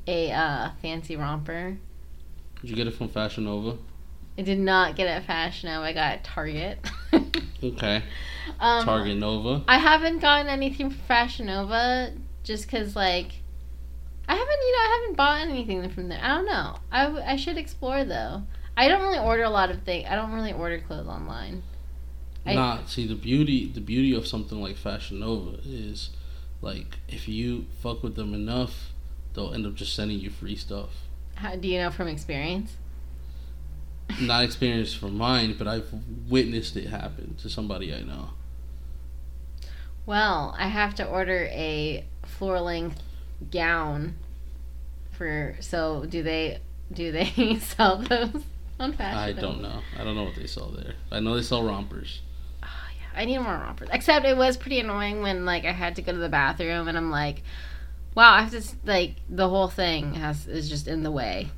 a 0.06 0.32
uh, 0.32 0.70
fancy 0.82 1.16
romper. 1.16 1.76
Did 2.60 2.70
you 2.70 2.76
get 2.76 2.86
it 2.86 2.94
from 2.94 3.08
Fashion 3.08 3.44
Nova? 3.44 3.76
I 4.38 4.42
did 4.42 4.58
not 4.58 4.96
get 4.96 5.06
it 5.06 5.10
at 5.10 5.26
Fashion 5.26 5.68
Nova. 5.70 5.86
I 5.86 5.92
got 5.92 6.12
it 6.12 6.14
at 6.16 6.24
Target. 6.24 6.78
Okay. 7.62 8.02
um, 8.60 8.84
Target 8.84 9.16
Nova. 9.16 9.64
I 9.66 9.78
haven't 9.78 10.18
gotten 10.18 10.46
anything 10.48 10.90
from 10.90 10.98
Fashion 11.08 11.46
Nova 11.46 12.12
just 12.44 12.66
because, 12.66 12.94
like, 12.94 13.40
I 14.28 14.34
haven't, 14.34 14.48
you 14.60 14.72
know, 14.72 14.78
I 14.78 14.98
haven't 15.00 15.16
bought 15.16 15.40
anything 15.40 15.88
from 15.90 16.08
there. 16.08 16.18
I 16.22 16.28
don't 16.34 16.46
know. 16.46 16.76
I, 16.90 17.04
w- 17.04 17.24
I 17.24 17.36
should 17.36 17.56
explore 17.58 18.04
though. 18.04 18.42
I 18.76 18.88
don't 18.88 19.02
really 19.02 19.18
order 19.18 19.44
a 19.44 19.50
lot 19.50 19.70
of 19.70 19.82
things. 19.82 20.06
I 20.10 20.14
don't 20.16 20.32
really 20.32 20.52
order 20.52 20.78
clothes 20.80 21.06
online. 21.06 21.62
I- 22.44 22.54
Nah, 22.54 22.84
see 22.86 23.06
the 23.06 23.14
beauty 23.14 23.66
the 23.66 23.80
beauty 23.80 24.14
of 24.14 24.26
something 24.26 24.60
like 24.60 24.76
Fashion 24.76 25.20
Nova 25.20 25.58
is 25.64 26.10
like 26.60 26.98
if 27.08 27.28
you 27.28 27.66
fuck 27.80 28.02
with 28.02 28.16
them 28.16 28.34
enough, 28.34 28.92
they'll 29.34 29.52
end 29.54 29.66
up 29.66 29.74
just 29.74 29.94
sending 29.94 30.18
you 30.20 30.30
free 30.30 30.56
stuff. 30.56 30.90
How, 31.36 31.54
do 31.56 31.68
you 31.68 31.78
know 31.78 31.90
from 31.90 32.08
experience? 32.08 32.76
Not 34.20 34.44
experience 34.44 34.94
from 34.94 35.16
mine, 35.18 35.56
but 35.58 35.66
I've 35.66 35.92
witnessed 36.28 36.76
it 36.76 36.86
happen 36.88 37.34
to 37.42 37.50
somebody 37.50 37.92
I 37.94 38.00
know. 38.02 38.30
Well, 40.06 40.54
I 40.58 40.68
have 40.68 40.94
to 40.96 41.06
order 41.06 41.48
a 41.50 42.04
floor 42.24 42.60
length 42.60 43.02
gown 43.50 44.16
for. 45.12 45.56
So 45.60 46.04
do 46.06 46.22
they? 46.22 46.60
Do 46.92 47.12
they 47.12 47.56
sell 47.60 47.98
those 47.98 48.42
on 48.78 48.92
Fashion? 48.92 49.38
I 49.38 49.40
don't 49.40 49.60
know. 49.60 49.80
I 49.98 50.04
don't 50.04 50.14
know 50.14 50.24
what 50.24 50.36
they 50.36 50.46
sell 50.46 50.70
there. 50.70 50.94
I 51.10 51.20
know 51.20 51.34
they 51.34 51.42
sell 51.42 51.64
rompers. 51.64 52.20
Oh, 52.62 52.66
yeah. 52.66 53.20
I 53.20 53.24
need 53.24 53.38
more 53.38 53.52
rompers. 53.52 53.88
Except 53.92 54.24
it 54.24 54.36
was 54.36 54.56
pretty 54.56 54.80
annoying 54.80 55.22
when 55.22 55.44
like 55.44 55.64
I 55.64 55.72
had 55.72 55.96
to 55.96 56.02
go 56.02 56.12
to 56.12 56.18
the 56.18 56.28
bathroom 56.28 56.88
and 56.88 56.96
I'm 56.96 57.10
like, 57.10 57.42
wow, 58.14 58.32
I 58.32 58.42
have 58.42 58.50
to 58.50 58.62
like 58.84 59.16
the 59.28 59.48
whole 59.48 59.68
thing 59.68 60.14
has 60.14 60.46
is 60.46 60.68
just 60.68 60.88
in 60.88 61.02
the 61.02 61.10
way. 61.10 61.50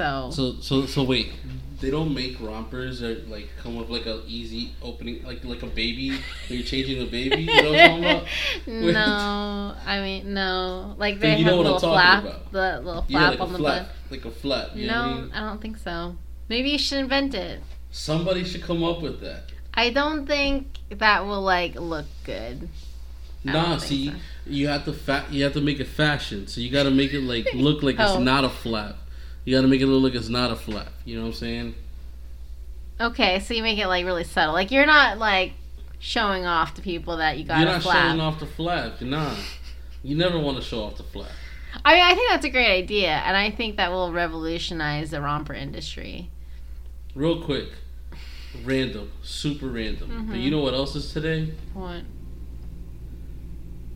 So, 0.00 0.30
So 0.30 0.60
so 0.60 0.86
so 0.86 1.02
wait, 1.04 1.30
they 1.80 1.90
don't 1.90 2.12
make 2.14 2.40
rompers 2.40 3.00
that 3.00 3.28
like 3.30 3.48
come 3.62 3.76
with 3.76 3.88
like 3.90 4.06
a 4.06 4.22
easy 4.26 4.72
opening, 4.82 5.22
like 5.24 5.44
like 5.44 5.62
a 5.62 5.66
baby 5.66 6.10
when 6.10 6.18
you're 6.58 6.62
changing 6.62 7.00
a 7.02 7.06
baby. 7.06 7.42
You 7.42 7.62
know 7.62 7.70
what 7.70 7.80
I'm 7.80 8.02
talking 8.02 8.04
about? 8.04 8.26
No, 8.66 9.74
I 9.86 10.00
mean 10.00 10.34
no. 10.34 10.94
Like 10.98 11.14
So 11.16 11.20
they 11.20 11.36
you 11.36 11.44
have 11.44 11.54
know 11.54 11.60
a 11.60 11.62
what 11.62 11.66
I'm 11.66 11.72
little 11.74 11.90
flap, 11.90 12.24
about. 12.24 12.52
the 12.52 12.80
little 12.84 13.04
Yeah, 13.08 13.18
flap 13.18 13.30
like 13.30 13.38
a 13.38 13.42
on 13.42 13.52
the 13.52 13.58
flap, 13.58 13.86
butt. 13.86 14.10
like 14.10 14.24
a 14.24 14.30
flap. 14.30 14.68
You 14.76 14.86
No, 14.86 15.00
I 15.02 15.14
mean? 15.14 15.32
I 15.34 15.40
don't 15.40 15.60
think 15.60 15.76
so. 15.78 16.16
Maybe 16.48 16.70
you 16.70 16.78
should 16.78 16.98
invent 16.98 17.34
it. 17.34 17.60
Somebody 17.90 18.44
should 18.44 18.62
come 18.62 18.82
up 18.84 19.00
with 19.02 19.20
that. 19.20 19.44
I 19.74 19.90
don't 19.90 20.26
think 20.26 20.78
that 20.90 21.24
will 21.26 21.42
like 21.42 21.74
look 21.76 22.06
good. 22.24 22.68
I 23.46 23.52
Nah, 23.52 23.76
see, 23.78 24.08
so. 24.10 24.14
you 24.46 24.68
have 24.68 24.84
to 24.84 24.92
fa- 24.92 25.24
you 25.30 25.44
have 25.44 25.54
to 25.54 25.60
make 25.62 25.80
it 25.80 25.86
fashion. 25.86 26.46
So 26.46 26.60
you 26.60 26.70
got 26.70 26.82
to 26.82 26.90
make 26.90 27.14
it 27.14 27.22
like 27.22 27.48
look 27.54 27.82
like 27.82 27.96
Oh. 27.98 28.14
it's 28.16 28.22
not 28.22 28.44
a 28.44 28.50
flap. 28.50 28.96
You 29.50 29.56
got 29.56 29.62
to 29.62 29.66
make 29.68 29.80
it 29.80 29.86
look 29.88 30.04
like 30.04 30.14
it's 30.14 30.28
not 30.28 30.52
a 30.52 30.54
flap. 30.54 30.92
You 31.04 31.16
know 31.16 31.22
what 31.22 31.28
I'm 31.30 31.32
saying? 31.34 31.74
Okay, 33.00 33.40
so 33.40 33.52
you 33.52 33.64
make 33.64 33.78
it 33.80 33.88
like 33.88 34.04
really 34.06 34.22
subtle. 34.22 34.54
Like 34.54 34.70
you're 34.70 34.86
not 34.86 35.18
like 35.18 35.54
showing 35.98 36.46
off 36.46 36.74
to 36.74 36.82
people 36.82 37.16
that 37.16 37.36
you 37.36 37.44
got 37.44 37.58
You're 37.58 37.66
not 37.66 37.82
flap. 37.82 37.96
showing 38.10 38.20
off 38.20 38.38
the 38.38 38.46
flap. 38.46 39.00
Nah. 39.00 39.34
You 40.04 40.14
never 40.16 40.38
want 40.38 40.58
to 40.58 40.62
show 40.62 40.84
off 40.84 40.98
the 40.98 41.02
flap. 41.02 41.32
I 41.84 41.94
mean, 41.94 42.04
I 42.04 42.14
think 42.14 42.30
that's 42.30 42.44
a 42.44 42.48
great 42.48 42.70
idea, 42.70 43.08
and 43.10 43.36
I 43.36 43.50
think 43.50 43.76
that 43.78 43.90
will 43.90 44.12
revolutionize 44.12 45.10
the 45.10 45.20
romper 45.20 45.54
industry. 45.54 46.30
Real 47.16 47.42
quick. 47.42 47.70
Random. 48.64 49.10
Super 49.24 49.66
random. 49.66 50.26
But 50.28 50.36
Mhm. 50.36 50.42
you 50.44 50.52
know 50.52 50.60
what 50.60 50.74
else 50.74 50.94
is 50.94 51.12
today? 51.12 51.54
What? 51.74 52.02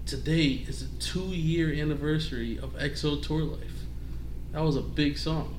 Today 0.04 0.64
is 0.66 0.82
a 0.82 0.88
two 0.98 1.26
year 1.28 1.72
anniversary 1.72 2.58
of 2.58 2.74
XO 2.76 3.14
Tour 3.22 3.42
Llif3. 3.42 3.70
That 4.54 4.62
was 4.62 4.76
a 4.76 4.82
big 4.82 5.18
song. 5.18 5.52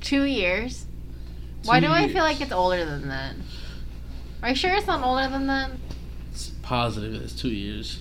Two 0.00 0.22
years? 0.22 0.86
Why 1.64 1.80
Two 1.80 1.86
do 1.86 1.92
I 1.92 2.08
feel 2.08 2.22
like 2.22 2.40
it's 2.40 2.52
older 2.52 2.84
than 2.84 3.08
that? 3.08 3.34
Are 4.42 4.50
you 4.50 4.54
sure 4.54 4.72
it's 4.74 4.86
not 4.86 5.02
older 5.02 5.28
than 5.28 5.48
that? 5.48 5.72
It's 6.30 6.50
positive. 6.62 7.20
It's 7.20 7.32
two 7.32 7.50
years. 7.50 8.00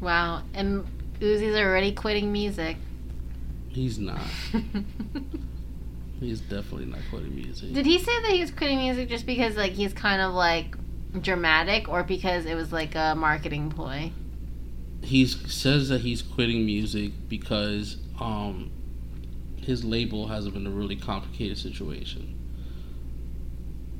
Wow, 0.00 0.42
and 0.52 0.86
Uzi's 1.20 1.56
already 1.56 1.92
quitting 1.92 2.32
music. 2.32 2.76
He's 3.68 3.98
not. 3.98 4.20
He's 6.20 6.40
definitely 6.40 6.86
not 6.86 7.00
quitting 7.08 7.34
music. 7.34 7.72
Did 7.72 7.86
he 7.86 7.98
say 7.98 8.22
that 8.22 8.32
he 8.32 8.42
was 8.42 8.50
quitting 8.50 8.78
music 8.78 9.08
just 9.08 9.24
because 9.24 9.56
like 9.56 9.72
he's 9.72 9.94
kind 9.94 10.20
of 10.20 10.34
like 10.34 10.76
dramatic, 11.18 11.88
or 11.88 12.02
because 12.02 12.44
it 12.44 12.54
was 12.54 12.72
like 12.74 12.94
a 12.94 13.14
marketing 13.16 13.70
ploy? 13.70 14.12
he 15.02 15.26
says 15.26 15.88
that 15.88 16.02
he's 16.02 16.22
quitting 16.22 16.66
music 16.66 17.12
because 17.28 17.96
um 18.20 18.70
his 19.56 19.84
label 19.84 20.26
has 20.28 20.48
been 20.48 20.66
a 20.66 20.70
really 20.70 20.96
complicated 20.96 21.58
situation. 21.58 22.36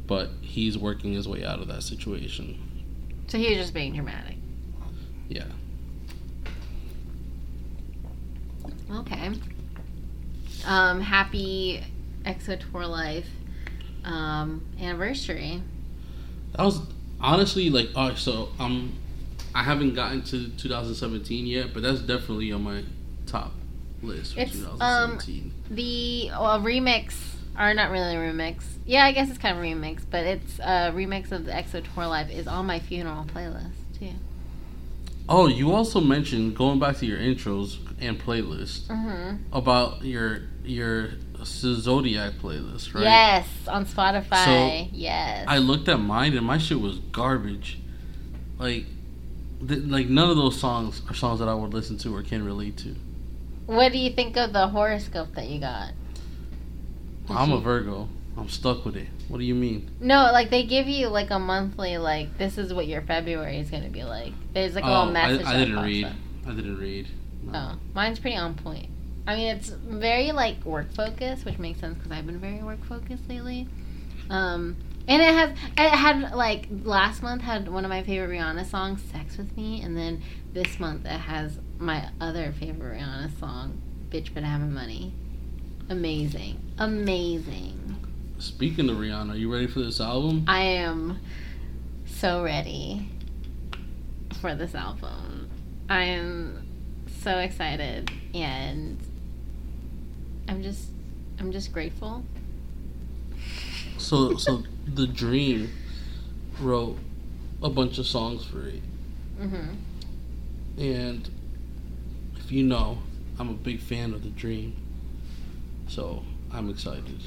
But 0.06 0.30
he's 0.40 0.76
working 0.76 1.12
his 1.12 1.28
way 1.28 1.44
out 1.44 1.60
of 1.60 1.68
that 1.68 1.82
situation. 1.82 2.58
So 3.28 3.38
he 3.38 3.50
was 3.50 3.58
just 3.58 3.74
being 3.74 3.94
dramatic. 3.94 4.36
Yeah. 5.28 5.44
Okay. 8.92 9.30
Um, 10.66 11.00
happy 11.00 11.84
XO 12.24 12.58
Tour 12.58 12.82
Llif3 12.82 13.24
um, 14.04 14.66
anniversary. 14.80 15.62
That 16.56 16.64
was 16.64 16.80
honestly 17.20 17.70
like 17.70 17.90
right, 17.94 18.18
so 18.18 18.48
um 18.58 18.94
I 19.54 19.62
haven't 19.62 19.94
gotten 19.94 20.22
to 20.22 20.48
2017 20.48 21.46
yet, 21.46 21.72
but 21.72 21.82
that's 21.82 22.00
definitely 22.00 22.50
on 22.52 22.62
my 22.62 22.82
top 23.26 23.52
list 24.03 24.34
for 24.34 24.40
It's, 24.40 24.62
um, 24.80 25.18
The 25.70 26.28
well, 26.30 26.61
remix, 26.61 27.14
or 27.59 27.74
not 27.74 27.90
really 27.90 28.16
a 28.16 28.18
remix. 28.18 28.64
Yeah, 28.86 29.05
I 29.05 29.12
guess 29.12 29.28
it's 29.28 29.38
kind 29.38 29.57
of 29.57 29.62
a 29.62 29.66
remix, 29.66 30.03
but 30.11 30.24
it's 30.24 30.59
a 30.59 30.92
remix 30.94 31.30
of 31.32 31.44
the 31.44 31.53
XO 31.53 31.82
Tour 31.82 32.05
Llif3 32.05 32.30
is 32.36 32.46
on 32.46 32.66
my 32.66 32.78
funeral 32.80 33.24
playlist 33.24 33.70
too. 33.98 34.11
oh, 35.28 35.46
you 35.46 35.72
also 35.72 36.01
mentioned 36.01 36.57
going 36.57 36.78
back 36.80 36.96
to 36.98 37.07
your 37.07 37.18
intros 37.18 37.78
and 38.01 38.18
playlist 38.20 38.86
Mm-hmm. 38.88 39.55
about 39.57 40.03
your 40.05 40.42
your 40.64 41.11
Zodiac 41.44 42.32
playlist, 42.34 42.94
right? 42.94 43.05
Yes, 43.05 43.46
on 43.68 43.86
Spotify. 43.86 44.88
yes. 44.92 45.44
I 45.48 45.59
looked 45.59 45.88
at 45.88 45.98
mine 46.01 46.36
and 46.36 46.44
my 46.44 46.59
shit 46.59 46.80
was 46.80 46.98
garbage. 46.98 47.78
Like, 48.59 48.84
th- 49.66 49.84
like 49.84 50.09
none 50.09 50.28
of 50.30 50.36
those 50.36 50.59
songs 50.61 51.01
are 51.09 51.14
songs 51.14 51.38
that 51.40 51.48
I 51.48 51.55
would 51.55 51.72
listen 51.72 51.96
to 51.98 52.14
or 52.14 52.22
can 52.22 52.44
relate 52.44 52.76
to. 52.78 52.94
What 53.70 53.92
do 53.92 53.98
you 53.98 54.10
think 54.10 54.36
of 54.36 54.52
the 54.52 54.66
horoscope 54.68 55.34
that 55.34 55.46
you 55.46 55.60
got? 55.60 55.92
Did 57.28 57.36
I'm 57.36 57.52
a 57.52 57.60
Virgo. 57.60 58.08
I'm 58.36 58.48
stuck 58.48 58.84
with 58.84 58.96
it. 58.96 59.06
What 59.28 59.38
do 59.38 59.44
you 59.44 59.54
mean? 59.54 59.90
No, 60.00 60.30
like 60.32 60.50
they 60.50 60.64
give 60.64 60.88
you 60.88 61.08
like 61.08 61.30
a 61.30 61.38
monthly, 61.38 61.96
like 61.98 62.36
this 62.36 62.58
is 62.58 62.74
what 62.74 62.88
your 62.88 63.02
February 63.02 63.58
is 63.58 63.70
gonna 63.70 63.88
be 63.88 64.02
like. 64.02 64.32
There's 64.54 64.74
like 64.74 64.84
a 64.84 64.88
little 64.88 65.08
oh, 65.08 65.12
message. 65.12 65.46
I, 65.46 65.54
I 65.54 65.58
didn't 65.58 65.76
pops 65.76 65.86
read. 65.86 66.04
up. 66.04 66.12
I 66.46 66.50
didn't 66.50 66.78
read. 66.78 67.08
No. 67.44 67.72
Oh, 67.72 67.78
mine's 67.94 68.18
pretty 68.18 68.36
on 68.36 68.54
point. 68.54 68.88
I 69.26 69.36
mean, 69.36 69.56
it's 69.56 69.68
very 69.68 70.32
like 70.32 70.64
work 70.64 70.92
focused, 70.92 71.44
which 71.44 71.58
makes 71.58 71.80
sense 71.80 71.96
because 71.96 72.10
I've 72.10 72.26
been 72.26 72.40
very 72.40 72.62
work 72.62 72.84
focused 72.84 73.28
lately. 73.28 73.68
Um, 74.28 74.76
and 75.09 75.22
it 75.22 75.34
has 75.34 75.51
it 75.51 75.90
had 75.90 76.34
like 76.34 76.68
last 76.84 77.22
month 77.22 77.42
had 77.42 77.68
one 77.68 77.84
of 77.84 77.88
my 77.88 78.03
favorite 78.03 78.36
Rihanna 78.36 78.66
songs, 78.66 79.03
"Sex 79.03 79.36
with 79.36 79.57
Me," 79.57 79.80
and 79.82 79.96
then 79.96 80.22
this 80.53 80.78
month 80.78 81.05
it 81.05 81.09
has 81.09 81.59
my 81.78 82.09
other 82.20 82.53
favorite 82.53 82.98
Rihanna 82.98 83.38
song, 83.38 83.80
"Bitch 84.11 84.32
But 84.34 84.44
Having 84.44 84.72
Money." 84.72 85.12
Amazing, 85.88 86.61
amazing. 86.78 87.96
Speaking 88.38 88.88
of 88.88 88.96
Rihanna, 88.96 89.32
are 89.32 89.36
you 89.36 89.53
ready 89.53 89.66
for 89.66 89.80
this 89.80 90.01
album? 90.01 90.44
I 90.46 90.62
am 90.62 91.18
so 92.07 92.42
ready 92.42 93.09
for 94.40 94.55
this 94.55 94.74
album. 94.74 95.51
I 95.88 96.05
am 96.05 96.66
so 97.20 97.38
excited 97.38 98.11
and 98.34 98.98
I'm 100.48 100.62
just 100.62 100.88
I'm 101.38 101.53
just 101.53 101.72
grateful. 101.72 102.24
So, 104.11 104.34
so 104.38 104.64
the 104.92 105.06
Dream 105.06 105.70
wrote 106.61 106.98
a 107.62 107.70
bunch 107.70 107.96
of 107.98 108.08
songs 108.08 108.44
for 108.44 108.66
it, 108.66 108.82
Mhm. 109.40 109.76
and 110.78 111.28
if 112.36 112.50
you 112.50 112.64
know, 112.64 112.98
I'm 113.38 113.50
a 113.50 113.52
big 113.54 113.78
fan 113.78 114.12
of 114.12 114.24
the 114.24 114.30
Dream. 114.30 114.74
So 115.86 116.24
I'm 116.52 116.68
excited. 116.70 117.20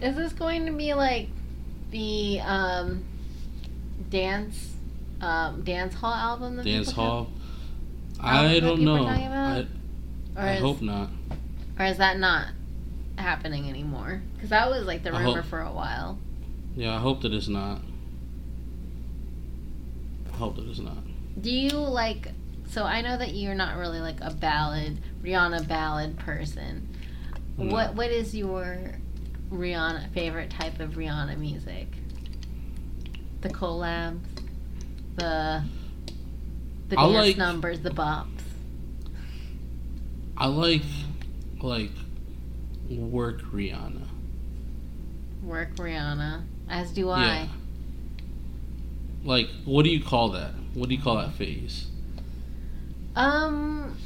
Is 0.00 0.14
this 0.14 0.32
going 0.32 0.66
to 0.66 0.72
be 0.72 0.94
like 0.94 1.30
the 1.90 2.42
um 2.42 3.02
dance 4.08 4.76
um 5.20 5.62
dance 5.64 5.94
hall 5.94 6.14
album 6.14 6.54
that 6.58 6.64
Dance 6.64 6.90
people 6.90 7.02
have? 7.02 7.12
Hall. 7.12 7.32
I 8.20 8.60
don't 8.60 8.82
know. 8.82 9.02
about? 9.02 9.66
I, 10.36 10.52
I 10.52 10.54
hope 10.58 10.80
not. 10.80 11.10
or 11.76 11.86
is 11.86 11.98
that 11.98 12.20
not 12.20 12.50
happening 13.18 13.68
anymore? 13.68 14.22
Cuz 14.40 14.50
that 14.50 14.70
was 14.70 14.86
like 14.86 15.02
the 15.02 15.12
I 15.14 15.20
rumor 15.20 15.40
hope- 15.42 15.46
for 15.50 15.60
a 15.60 15.70
while. 15.72 16.18
Yeah, 16.76 16.94
I 16.94 16.98
hope 16.98 17.22
that 17.22 17.32
it's 17.32 17.48
not. 17.48 17.80
I 20.32 20.36
hope 20.36 20.56
that 20.56 20.66
it's 20.68 20.78
not. 20.78 20.98
Do 21.40 21.50
you 21.52 21.70
like? 21.70 22.28
So 22.70 22.84
I 22.84 23.00
know 23.00 23.16
that 23.16 23.34
you're 23.34 23.54
not 23.54 23.76
really 23.76 24.00
like 24.00 24.20
a 24.20 24.32
ballad 24.32 24.98
Rihanna 25.22 25.66
ballad 25.66 26.18
person. 26.18 26.88
No. 27.56 27.72
What 27.72 27.94
What 27.94 28.10
is 28.10 28.34
your 28.34 28.92
Rihanna 29.50 30.10
favorite 30.12 30.50
type 30.50 30.78
of 30.80 30.92
Rihanna 30.92 31.38
music? 31.38 31.88
The 33.40 33.48
collabs, 33.48 34.20
the 35.16 35.64
the 36.88 36.96
dance 36.96 37.12
like- 37.14 37.36
numbers, 37.36 37.80
the 37.80 37.90
bops. 37.90 38.26
I 40.36 40.46
like 40.46 40.82
like 41.60 41.90
work 42.90 43.42
Rihanna. 43.52 44.06
Work 45.42 45.76
Rihanna, 45.76 46.42
as 46.68 46.90
do 46.92 47.06
Yeah. 47.06 47.12
I. 47.14 47.48
Like, 49.24 49.48
what 49.64 49.84
do 49.84 49.90
you 49.90 50.02
call 50.02 50.30
that? 50.30 50.52
What 50.74 50.88
do 50.88 50.94
you 50.94 51.00
call 51.00 51.16
that 51.16 51.32
phase? 51.34 51.86
Um. 53.16 53.96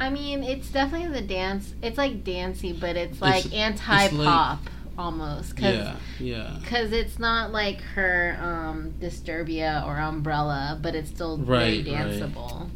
I 0.00 0.10
mean, 0.10 0.44
it's 0.44 0.70
definitely 0.70 1.20
the 1.20 1.26
dance. 1.26 1.74
It's 1.82 1.98
like 1.98 2.22
dancey, 2.22 2.72
but 2.72 2.96
it's 2.96 3.20
like 3.20 3.46
It's- 3.46 3.52
anti 3.52 4.08
pop 4.24 4.60
almost. 4.96 5.56
Cause 5.56 5.74
Yeah, 5.74 5.96
yeah. 6.20 6.56
Because 6.60 6.92
it's 6.92 7.18
not 7.18 7.50
like 7.50 7.80
her 7.96 8.38
um, 8.40 8.94
Disturbia 9.00 9.84
or 9.84 9.98
Umbrella, 9.98 10.78
but 10.80 10.94
it's 10.94 11.10
still 11.10 11.36
Right, 11.38 11.84
very 11.84 11.96
right. 11.96 12.10
danceable. 12.12 12.68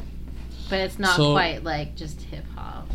But 0.69 0.81
it's 0.81 0.99
not 0.99 1.17
So- 1.17 1.33
quite 1.33 1.63
like 1.63 1.95
just 1.95 2.23
hip 2.23 2.45
hop. 2.57 2.89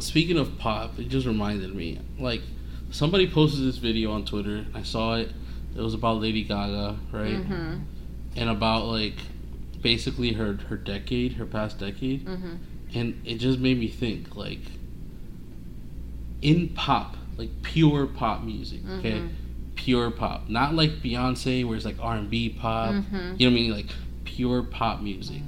Speaking 0.00 0.38
of 0.38 0.58
pop, 0.58 0.98
it 0.98 1.08
just 1.08 1.26
reminded 1.26 1.74
me. 1.74 1.98
Like, 2.18 2.42
somebody 2.90 3.28
posted 3.30 3.64
this 3.66 3.76
video 3.78 4.12
on 4.12 4.24
Twitter. 4.24 4.66
I 4.74 4.82
saw 4.82 5.16
it. 5.16 5.30
It 5.76 5.80
was 5.80 5.94
about 5.94 6.20
Lady 6.20 6.42
Gaga, 6.42 6.96
right? 7.12 7.36
Mm-hmm. 7.36 7.74
And 8.36 8.50
about 8.50 8.86
like 8.86 9.14
basically 9.82 10.32
her 10.32 10.54
her 10.68 10.76
decade, 10.76 11.34
her 11.34 11.46
past 11.46 11.78
decade. 11.78 12.24
Mm-hmm. 12.26 12.54
and 12.94 13.20
it 13.24 13.36
just 13.36 13.58
made 13.60 13.78
me 13.78 13.86
think 13.88 14.34
like 14.36 14.60
in 16.42 16.68
pop 16.70 17.16
like 17.36 17.50
pure 17.62 18.06
pop 18.06 18.42
music 18.42 18.80
okay 18.98 19.12
Mhm. 19.20 19.28
pure 19.76 20.10
pop 20.10 20.48
not 20.48 20.74
like 20.74 20.90
beyonce 21.02 21.64
where 21.66 21.76
it's 21.76 21.84
like 21.84 21.98
r&b 22.00 22.50
pop 22.60 22.92
Mm-hmm. 22.94 23.16
you 23.38 23.48
know 23.48 23.54
what 23.54 23.60
i 23.60 23.62
mean 23.62 23.70
like 23.72 23.86
pure 24.24 24.62
pop 24.62 25.00
music 25.02 25.42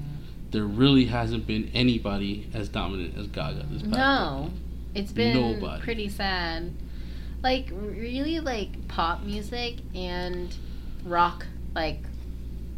there 0.53 0.65
really 0.65 1.07
hasn't 1.07 1.47
been 1.47 1.71
anybody 1.75 2.49
as 2.55 2.69
dominant 2.69 3.17
as 3.19 3.27
gaga 3.27 3.67
this 3.71 3.83
past 3.83 3.95
No, 3.95 4.51
decade. 4.51 5.03
it's 5.03 5.13
been 5.13 5.35
Nobody. 5.61 5.83
pretty 5.83 6.09
sad. 6.09 6.73
Like 7.43 7.69
really, 7.73 8.39
like 8.41 8.87
pop 8.89 9.23
music 9.25 9.79
and 9.95 10.55
rock, 11.05 11.47
like 11.75 11.99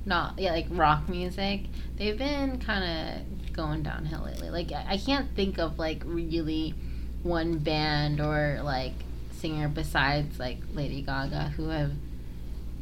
not 0.07 0.39
yeah, 0.39 0.53
like 0.53 0.67
rock 0.71 1.09
music. 1.09 1.63
They've 1.97 2.17
been 2.17 2.59
kind 2.61 2.85
of 3.23 3.53
going 3.53 3.83
downhill 3.83 4.23
lately. 4.25 4.51
Like 4.51 4.73
I 4.73 4.87
I 4.95 4.97
can't 4.97 5.35
think 5.37 5.59
of 5.59 5.79
like 5.79 6.03
really 6.07 6.75
one 7.23 7.59
band 7.59 8.21
or 8.21 8.61
like 8.65 8.93
singer 9.33 9.69
besides 9.69 10.39
like 10.39 10.59
Lady 10.73 11.03
Gaga 11.03 11.53
who 11.57 11.69
have 11.69 11.93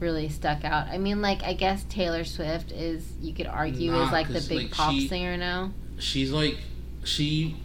really 0.03 0.29
stuck 0.29 0.65
out. 0.65 0.89
I 0.89 0.99
mean, 0.99 1.23
like 1.23 1.43
I 1.43 1.55
guess 1.55 1.85
Taylor 1.85 2.25
Swift 2.25 2.73
is 2.73 3.07
you 3.23 3.33
could 3.33 3.47
argue 3.47 3.93
Nah, 3.93 4.07
is 4.07 4.13
like 4.13 4.29
the 4.29 4.45
big 4.47 4.59
like, 4.65 4.71
pop 4.73 4.93
she- 4.93 5.09
singer 5.09 5.37
now. 5.39 5.73
she's 5.99 6.31
like 6.33 6.59
she 7.05 7.57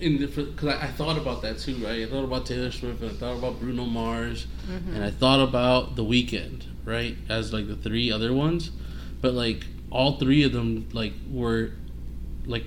in 0.00 0.18
the 0.18 0.26
because 0.26 0.68
I, 0.68 0.86
I 0.86 0.90
thought 0.92 1.18
about 1.18 1.42
that 1.42 1.58
too 1.58 1.76
right? 1.76 2.02
I 2.02 2.06
thought 2.06 2.24
about 2.24 2.46
taylor 2.46 2.72
swift 2.72 3.00
and 3.00 3.10
i 3.12 3.14
thought 3.14 3.36
about 3.38 3.60
bruno 3.60 3.84
mars 3.84 4.46
hmm 4.66 4.92
and 4.92 5.04
i 5.04 5.10
thought 5.10 5.38
about 5.40 5.94
the 5.94 6.02
Weeknd 6.02 6.64
right 6.84 7.16
as 7.28 7.52
like 7.52 7.68
the 7.68 7.76
three 7.76 8.10
other 8.10 8.32
ones. 8.32 8.70
But 9.20 9.34
like 9.34 9.64
all 9.90 10.18
three 10.18 10.42
of 10.42 10.52
them 10.52 10.88
like 10.92 11.12
were 11.30 11.70
like 12.46 12.64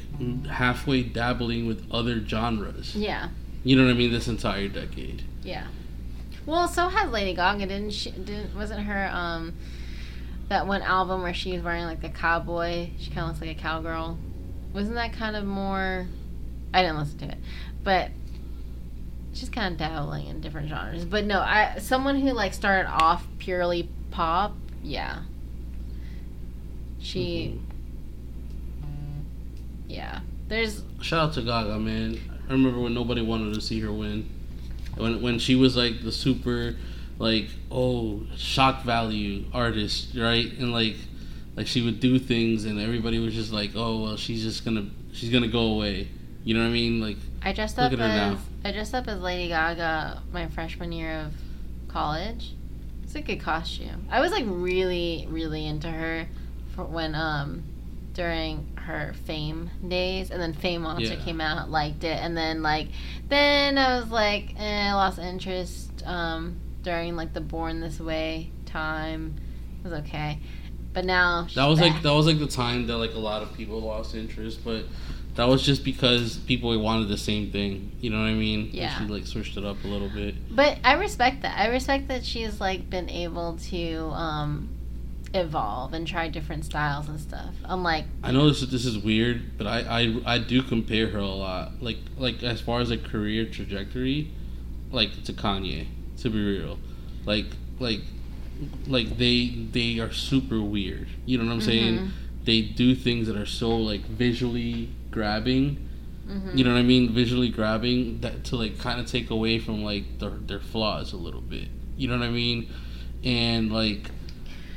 halfway 0.47 1.03
dabbling 1.03 1.67
with 1.67 1.85
other 1.91 2.25
genres. 2.25 2.95
Yeah, 2.95 3.29
you 3.63 3.75
know 3.75 3.83
what 3.85 3.91
i 3.91 3.93
mean? 3.93 4.11
This 4.11 4.27
entire 4.27 4.67
decade. 4.69 5.23
Yeah. 5.43 5.67
Well, 6.47 6.69
so 6.69 6.87
has 6.87 7.11
Lady 7.11 7.33
Gaga, 7.33 7.67
didn't 7.67 7.91
she? 7.91 8.09
Didn't 8.11 8.55
wasn't 8.55 8.79
her 8.85 9.09
um 9.11 9.53
that 10.47 10.65
one 10.65 10.81
album 10.81 11.21
where 11.21 11.33
she 11.33 11.51
was 11.51 11.61
wearing 11.61 11.83
like 11.83 12.01
the 12.01 12.09
cowboy? 12.09 12.89
She 12.97 13.11
kind 13.11 13.23
of 13.23 13.27
looks 13.27 13.41
like 13.41 13.49
a 13.49 13.61
cowgirl. 13.61 14.17
Wasn't 14.73 14.95
that 14.95 15.11
kind 15.11 15.35
of 15.35 15.43
more? 15.43 16.07
I 16.73 16.81
didn't 16.81 16.99
listen 16.99 17.17
to 17.19 17.25
it, 17.25 17.37
but 17.83 18.11
she's 19.33 19.49
kind 19.49 19.73
of 19.73 19.77
dabbling 19.77 20.27
in 20.27 20.39
different 20.39 20.69
genres. 20.69 21.03
But 21.03 21.25
no, 21.25 21.41
I 21.41 21.79
someone 21.79 22.21
who 22.21 22.31
like 22.31 22.53
started 22.53 22.89
off 22.89 23.27
purely 23.39 23.89
pop, 24.09 24.55
yeah. 24.81 25.23
She, 26.99 27.59
yeah. 29.89 30.21
There's 30.47 30.81
Shout 31.01 31.19
out 31.27 31.33
to 31.33 31.41
Gaga, 31.41 31.77
man. 31.77 32.17
I 32.47 32.53
remember 32.53 32.79
when 32.79 32.93
nobody 32.93 33.21
wanted 33.21 33.53
to 33.53 33.59
see 33.59 33.81
her 33.81 33.91
win. 33.91 34.29
When 34.97 35.21
when 35.21 35.39
she 35.39 35.55
was 35.55 35.75
like 35.75 36.03
the 36.03 36.11
super 36.11 36.75
like 37.19 37.47
oh 37.71 38.23
shock 38.35 38.83
value 38.83 39.45
artist, 39.53 40.15
right? 40.15 40.51
And 40.57 40.71
like 40.71 40.95
like 41.55 41.67
she 41.67 41.81
would 41.81 41.99
do 41.99 42.19
things 42.19 42.65
and 42.65 42.79
everybody 42.79 43.19
was 43.19 43.33
just 43.33 43.51
like, 43.51 43.71
"Oh, 43.75 44.03
well, 44.03 44.17
she's 44.17 44.43
just 44.43 44.63
to 44.77 44.89
she's 45.11 45.31
to 45.43 45.49
go 45.49 45.73
away." 45.73 46.07
You 46.43 46.53
know 46.53 46.61
what 46.61 46.67
I 46.67 46.71
mean? 46.71 47.01
Like 47.01 47.17
I 47.41 47.51
dressed 47.51 47.77
Look 47.77 47.87
up 47.87 47.93
at 47.93 47.99
her 47.99 48.05
as 48.05 48.33
now. 48.33 48.39
I 48.63 48.71
dressed 48.71 48.93
up 48.93 49.07
as 49.07 49.19
Lady 49.19 49.49
Gaga 49.49 50.21
my 50.31 50.47
freshman 50.47 50.91
year 50.91 51.25
of 51.25 51.33
college. 51.87 52.53
It's 53.03 53.15
a 53.15 53.21
good 53.21 53.41
costume. 53.41 54.07
I 54.11 54.21
was 54.21 54.31
like 54.31 54.45
really, 54.47 55.27
really 55.29 55.65
into 55.65 55.89
her 55.89 56.27
for 56.75 56.85
when 56.85 57.15
um 57.15 57.63
during 58.13 58.76
her 58.88 59.13
Fame 59.25 59.69
days, 59.85 60.31
and 60.31 60.41
then 60.41 60.53
Fame 60.53 60.81
Monster 60.81 61.13
Yeah. 61.15 61.23
came 61.23 61.41
out, 61.41 61.69
liked 61.69 62.03
it, 62.05 62.17
and 62.23 62.35
then 62.35 62.63
like 62.63 62.88
then 63.27 63.77
I 63.77 63.99
was 63.99 64.09
like 64.09 64.55
eh, 64.57 64.89
I 64.89 64.93
lost 64.93 65.19
interest 65.19 66.03
um 66.05 66.55
during 66.83 67.15
like 67.17 67.33
the 67.33 67.41
Born 67.41 67.81
This 67.81 67.99
Way 67.99 68.49
time. 68.65 69.35
It 69.83 69.89
was 69.89 69.99
okay, 69.99 70.39
but 70.93 71.03
now 71.03 71.47
that 71.53 71.65
was 71.65 71.79
like 71.81 72.01
that 72.01 72.13
was 72.13 72.27
like 72.27 72.39
the 72.39 72.47
time 72.47 72.88
that 72.88 72.97
like 72.97 73.13
a 73.13 73.19
lot 73.19 73.43
of 73.43 73.53
people 73.53 73.81
lost 73.81 74.15
interest, 74.15 74.63
but 74.63 74.85
that 75.35 75.47
was 75.47 75.63
just 75.63 75.83
because 75.83 76.38
people 76.38 76.77
wanted 76.81 77.09
the 77.09 77.17
same 77.17 77.51
thing. 77.51 77.91
You 77.99 78.09
know 78.09 78.19
what 78.21 78.29
I 78.29 78.33
mean? 78.33 78.61
And 78.67 78.73
Yeah. 78.73 78.97
She 78.97 79.05
like 79.05 79.27
switched 79.27 79.57
it 79.57 79.65
up 79.65 79.83
a 79.83 79.88
little 79.88 80.09
bit. 80.09 80.33
But 80.49 80.79
I 80.83 80.93
respect 80.93 81.41
that. 81.41 81.59
I 81.59 81.67
respect 81.67 82.07
that 82.07 82.25
she's 82.25 82.61
like 82.61 82.89
been 82.89 83.09
able 83.09 83.57
to 83.69 83.97
um 84.13 84.69
evolve 85.38 85.93
and 85.93 86.05
try 86.07 86.27
different 86.27 86.65
styles 86.65 87.07
and 87.07 87.19
stuff. 87.19 87.53
I'm 87.63 87.83
like 87.83 88.05
I 88.23 88.31
know 88.31 88.47
this 88.49 88.61
this 88.61 88.85
is 88.85 88.97
weird, 88.97 89.57
but 89.57 89.67
I, 89.67 89.79
I 90.25 90.35
I 90.35 90.38
do 90.39 90.61
compare 90.61 91.07
her 91.09 91.19
a 91.19 91.25
lot. 91.27 91.81
Like 91.81 91.97
like 92.17 92.43
as 92.43 92.59
far 92.61 92.79
as 92.81 92.91
a 92.91 92.97
career 92.97 93.45
trajectory, 93.45 94.31
like 94.91 95.23
to 95.23 95.33
Kanye. 95.33 95.88
To 96.21 96.29
be 96.31 96.43
real, 96.43 96.79
like 97.25 97.45
like 97.79 98.01
like 98.88 99.17
they 99.17 99.49
they 99.71 99.99
are 99.99 100.11
super 100.11 100.61
weird. 100.61 101.07
You 101.25 101.38
know 101.38 101.45
what 101.45 101.53
I'm 101.53 101.61
saying? 101.61 101.97
Mhm. 101.99 102.09
They 102.45 102.61
do 102.61 102.95
things 102.95 103.27
that 103.27 103.38
are 103.38 103.45
so 103.45 103.75
like 103.77 104.01
visually 104.05 104.89
grabbing. 105.11 105.77
mhm. 106.27 106.57
You 106.57 106.63
know 106.63 106.71
what 106.73 106.79
I 106.79 106.83
mean? 106.83 107.13
Visually 107.13 107.49
grabbing 107.49 108.21
that 108.21 108.45
to 108.45 108.55
like 108.55 108.79
kind 108.79 108.99
of 108.99 109.05
take 109.05 109.29
away 109.29 109.59
from 109.59 109.83
like 109.83 110.17
their 110.19 110.31
their 110.31 110.59
flaws 110.59 111.13
a 111.13 111.17
little 111.17 111.41
bit. 111.41 111.67
You 111.97 112.07
know 112.07 112.17
what 112.17 112.25
I 112.25 112.31
mean? 112.31 112.67
And 113.23 113.71
like, 113.71 114.09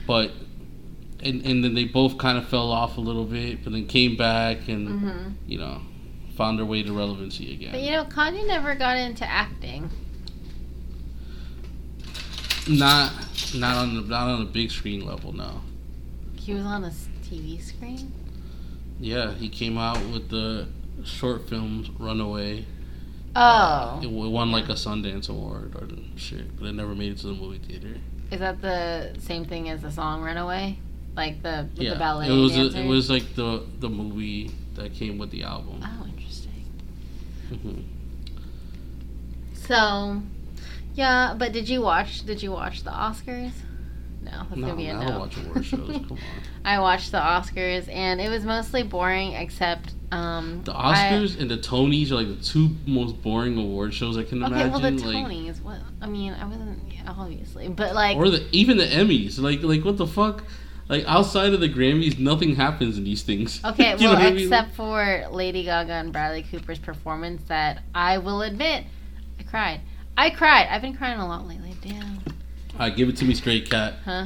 but 0.07 0.31
and 1.23 1.45
and 1.45 1.63
then 1.65 1.75
they 1.75 1.85
both 1.85 2.19
kind 2.19 2.37
of 2.39 2.47
fell 2.49 2.71
off 2.71 2.97
a 2.97 3.01
little 3.01 3.25
bit, 3.25 3.63
but 3.65 3.73
then 3.73 3.87
came 3.87 4.17
back 4.17 4.69
and 4.69 4.89
Mhm. 4.89 5.35
you 5.47 5.59
know 5.59 5.83
found 6.37 6.59
their 6.59 6.65
way 6.67 6.83
to 6.83 6.93
relevancy 6.93 7.53
again. 7.53 7.73
But 7.73 7.83
you 7.83 7.91
know, 7.91 8.05
Kanye 8.05 8.47
never 8.47 8.75
got 8.75 8.97
into 8.97 9.25
acting. 9.29 9.91
not 12.69 13.13
not 13.55 13.77
on 13.77 13.95
the 13.97 14.03
not 14.03 14.29
on 14.29 14.43
a 14.43 14.47
big 14.47 14.71
screen 14.71 15.05
level. 15.05 15.33
No. 15.33 15.61
He 16.37 16.55
was 16.55 16.65
on 16.65 16.85
a 16.85 16.93
TV 17.23 17.61
screen. 17.61 18.13
Yeah, 18.99 19.33
he 19.35 19.49
came 19.49 19.79
out 19.79 19.99
with 20.13 20.29
the 20.29 20.69
short 21.05 21.49
film 21.49 21.95
Runaway. 21.99 22.67
Oh, 23.37 24.01
It 24.03 24.11
won 24.11 24.51
like 24.51 24.69
a 24.69 24.73
Sundance 24.73 25.29
Award 25.29 25.75
or 25.77 25.89
shit, 26.19 26.59
but 26.59 26.67
it 26.67 26.73
never 26.75 26.95
made 26.97 27.13
it 27.13 27.19
to 27.19 27.29
the 27.29 27.35
movie 27.35 27.59
theater. 27.59 27.97
is 28.31 28.41
that 28.41 28.61
the 28.61 29.15
same 29.21 29.45
thing 29.45 29.69
as 29.69 29.83
the 29.83 29.91
song 29.91 30.23
"Runaway"? 30.23 30.79
Like 31.17 31.43
the 31.43 31.69
with 31.77 31.83
yeah, 31.83 31.95
the 31.95 31.99
ballet 31.99 32.29
it 32.29 32.33
was 32.33 32.53
dancers? 32.53 32.75
it 32.77 32.87
was 32.87 33.11
like 33.11 33.35
the 33.35 33.65
the 33.79 33.89
movie 33.89 34.51
that 34.75 34.95
came 34.95 35.19
with 35.19 35.31
the 35.31 35.43
album. 35.43 35.81
Oh, 35.83 36.07
interesting. 36.07 36.65
Mm-hmm. 37.53 37.81
So, 39.55 40.23
yeah, 40.95 41.35
but 41.39 41.53
did 41.53 41.69
you 41.69 41.81
watch? 41.83 42.25
Did 42.25 42.43
you 42.43 42.53
watch 42.53 42.83
the 42.83 42.91
Oscars? 42.91 43.53
No, 44.23 44.31
that's 44.33 44.57
No, 44.57 44.67
gonna 44.69 44.77
be 44.77 44.87
a 44.89 44.95
I 44.95 45.01
no. 45.05 45.09
don't 45.11 45.19
watch 45.21 45.37
award 45.39 45.65
shows. 45.65 45.89
Come 45.89 46.07
on. 46.13 46.19
I 46.65 46.79
watched 46.79 47.11
the 47.11 47.19
Oscars 47.19 47.89
and 47.89 48.21
it 48.21 48.29
was 48.29 48.45
mostly 48.45 48.83
boring 48.83 49.33
except 49.33 49.95
um 50.13 50.61
The 50.65 50.75
I- 50.77 50.95
Oscars 51.13 51.41
and 51.41 51.51
the 51.51 51.57
Tonys 51.57 52.11
are 52.11 52.17
like 52.17 52.29
the 52.29 52.45
two 52.45 52.71
most 52.87 53.23
boring 53.23 53.57
award 53.57 53.95
shows 53.95 54.19
I 54.19 54.25
can 54.25 54.43
okay, 54.45 54.53
imagine. 54.53 54.71
well 54.73 54.81
the 54.81 54.91
like, 54.91 55.25
Tonys, 55.27 55.63
what 55.63 55.79
I 56.03 56.07
mean, 56.07 56.35
I 56.35 56.45
wasn't 56.47 56.81
yeah, 56.93 57.01
obviously, 57.09 57.69
but 57.69 57.95
like 57.95 58.17
or 58.19 58.29
the 58.29 58.47
even 58.53 58.77
the 58.77 58.85
Emmys. 58.87 59.39
Like 59.41 59.63
like 59.63 59.85
what 59.85 59.97
the 59.97 60.07
fuck? 60.07 60.45
Like 60.91 61.05
outside 61.07 61.55
of 61.55 61.61
the 61.61 61.69
Grammys, 61.69 62.19
nothing 62.19 62.57
happens 62.57 62.99
in 62.99 63.05
these 63.05 63.23
things. 63.23 63.61
okay, 63.65 63.95
well 64.01 64.17
I 64.17 64.33
mean? 64.33 64.43
except 64.43 64.75
for 64.75 65.25
Lady 65.31 65.63
Gaga 65.63 65.93
and 65.93 66.13
Bradley 66.13 66.43
Cooper's 66.43 66.81
performance 66.81 67.43
that 67.45 67.85
I 67.95 68.19
will 68.19 68.43
admit 68.43 68.85
I 69.39 69.45
cried. 69.45 69.83
I 70.19 70.31
cried. 70.31 70.67
I've 70.69 70.83
been 70.83 70.97
crying 70.97 71.21
a 71.21 71.27
lot 71.27 71.47
lately. 71.47 71.77
Damn. 71.81 72.19
Alright, 72.73 72.97
give 72.97 73.09
it 73.09 73.17
to 73.19 73.25
me 73.25 73.35
straight, 73.35 73.71
Kat. 73.71 73.95
Huh? 74.05 74.25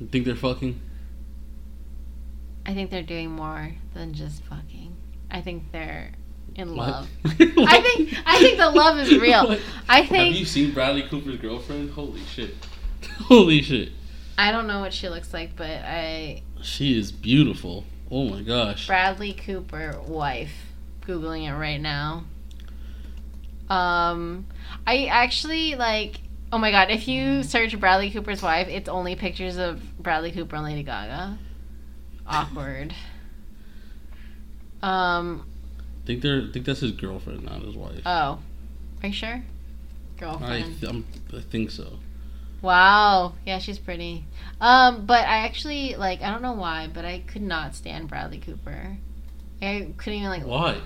You 0.00 0.06
think 0.06 0.24
they're 0.24 0.34
fucking? 0.34 0.80
I 2.64 2.72
think 2.72 2.90
they're 2.90 3.02
doing 3.02 3.30
more 3.30 3.72
than 3.92 4.14
just 4.14 4.42
fucking. 4.44 4.96
I 5.30 5.42
think 5.42 5.70
they're 5.70 6.12
in 6.54 6.74
What? 6.76 6.88
love. 6.88 7.08
I 7.26 7.80
think 7.82 8.14
I 8.24 8.38
think 8.38 8.56
the 8.58 8.70
love 8.70 8.98
is 9.00 9.18
real. 9.18 9.48
What? 9.48 9.60
I 9.86 10.00
Have 10.00 10.28
you 10.28 10.46
seen 10.46 10.72
Bradley 10.72 11.02
Cooper's 11.02 11.36
girlfriend? 11.36 11.90
Holy 11.90 12.22
shit. 12.22 12.54
Holy 13.24 13.60
shit. 13.60 13.90
I 14.36 14.50
don't 14.50 14.66
know 14.66 14.80
what 14.80 14.92
she 14.92 15.08
looks 15.08 15.32
like, 15.32 15.56
but 15.56 15.70
I 15.70 16.42
She 16.62 16.98
is 16.98 17.12
beautiful. 17.12 17.84
Oh 18.10 18.28
my 18.28 18.42
gosh. 18.42 18.86
Bradley 18.86 19.32
Cooper 19.32 20.00
wife. 20.06 20.52
Googling 21.06 21.48
it 21.48 21.54
right 21.54 21.80
now. 21.80 22.24
Um, 23.68 24.46
I 24.86 25.06
actually 25.06 25.74
like. 25.74 26.20
Oh 26.52 26.58
my 26.58 26.70
god! 26.70 26.90
If 26.90 27.08
you 27.08 27.42
search 27.42 27.78
Bradley 27.80 28.10
Cooper's 28.10 28.42
wife, 28.42 28.68
it's 28.68 28.88
only 28.88 29.16
pictures 29.16 29.56
of 29.56 29.82
Bradley 29.98 30.30
Cooper 30.30 30.56
and 30.56 30.64
Lady 30.64 30.82
Gaga. 30.82 31.38
Awkward. 32.26 32.94
Um. 34.82 35.46
I 36.02 36.06
think 36.06 36.22
they're 36.22 36.42
I 36.42 36.52
think 36.52 36.66
that's 36.66 36.80
his 36.80 36.92
girlfriend, 36.92 37.44
not 37.44 37.62
his 37.62 37.74
wife. 37.76 38.02
Oh, 38.04 38.38
are 39.02 39.06
you 39.06 39.12
sure? 39.12 39.42
I 39.42 40.20
Girlfriend. 40.20 40.80
th- 40.80 40.92
I'm, 40.92 41.04
I 41.34 41.40
think 41.40 41.70
so. 41.70 41.98
Wow. 42.64 43.34
Yeah, 43.46 43.58
she's 43.58 43.78
pretty. 43.78 44.24
Um, 44.60 45.06
but 45.06 45.20
I 45.26 45.38
actually 45.46 45.94
like. 45.96 46.22
I 46.22 46.30
don't 46.30 46.42
know 46.42 46.52
why, 46.54 46.88
but 46.92 47.04
I 47.04 47.20
could 47.20 47.42
not 47.42 47.74
stand 47.74 48.08
Bradley 48.08 48.38
Cooper. 48.38 48.96
I 49.62 49.88
couldn't 49.96 50.18
even 50.18 50.30
like 50.30 50.44
Why? 50.44 50.76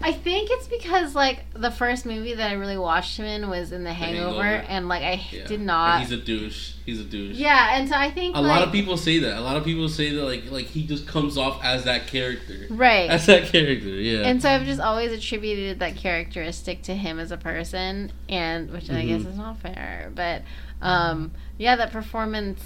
I 0.00 0.12
think 0.12 0.48
it's 0.50 0.66
because 0.66 1.14
like 1.14 1.44
the 1.54 1.70
first 1.70 2.04
movie 2.04 2.34
that 2.34 2.50
I 2.50 2.54
really 2.54 2.76
watched 2.76 3.16
him 3.16 3.24
in 3.26 3.48
was 3.48 3.72
in 3.72 3.84
The 3.84 3.92
Hangover, 3.92 4.42
Hangover. 4.42 4.66
and 4.68 4.88
like 4.88 5.02
I 5.02 5.24
Yeah. 5.30 5.46
did 5.46 5.58
And 5.60 5.66
not. 5.66 6.00
he's 6.00 6.10
a 6.12 6.16
douche. 6.16 6.72
He's 6.84 7.00
a 7.00 7.04
douche. 7.04 7.36
yeah, 7.36 7.78
and 7.78 7.88
so 7.88 7.94
I 7.94 8.10
think 8.10 8.36
A 8.36 8.40
like, 8.40 8.48
lot 8.58 8.66
of 8.66 8.72
people 8.72 8.96
say 8.96 9.20
that. 9.20 9.38
A 9.38 9.40
lot 9.40 9.56
of 9.56 9.64
people 9.64 9.88
say 9.88 10.10
that 10.14 10.22
like 10.22 10.50
like 10.50 10.66
he 10.66 10.84
just 10.86 11.06
comes 11.06 11.38
off 11.38 11.62
as 11.64 11.84
that 11.84 12.06
character. 12.08 12.66
right. 12.70 13.08
As 13.08 13.24
that 13.26 13.44
character, 13.46 13.88
yeah. 13.88 14.26
and 14.26 14.42
so 14.42 14.50
I've 14.50 14.64
just 14.66 14.80
always 14.80 15.12
attributed 15.12 15.78
that 15.78 15.96
characteristic 15.96 16.82
to 16.82 16.94
him 16.94 17.18
as 17.18 17.30
a 17.30 17.36
person, 17.38 18.12
and 18.28 18.70
which 18.72 18.90
I 18.90 19.04
guess 19.06 19.22
is 19.22 19.36
not 19.38 19.58
fair. 19.60 20.10
But 20.14 20.42
um, 20.82 21.32
yeah, 21.58 21.76
that 21.76 21.92
performance. 21.92 22.62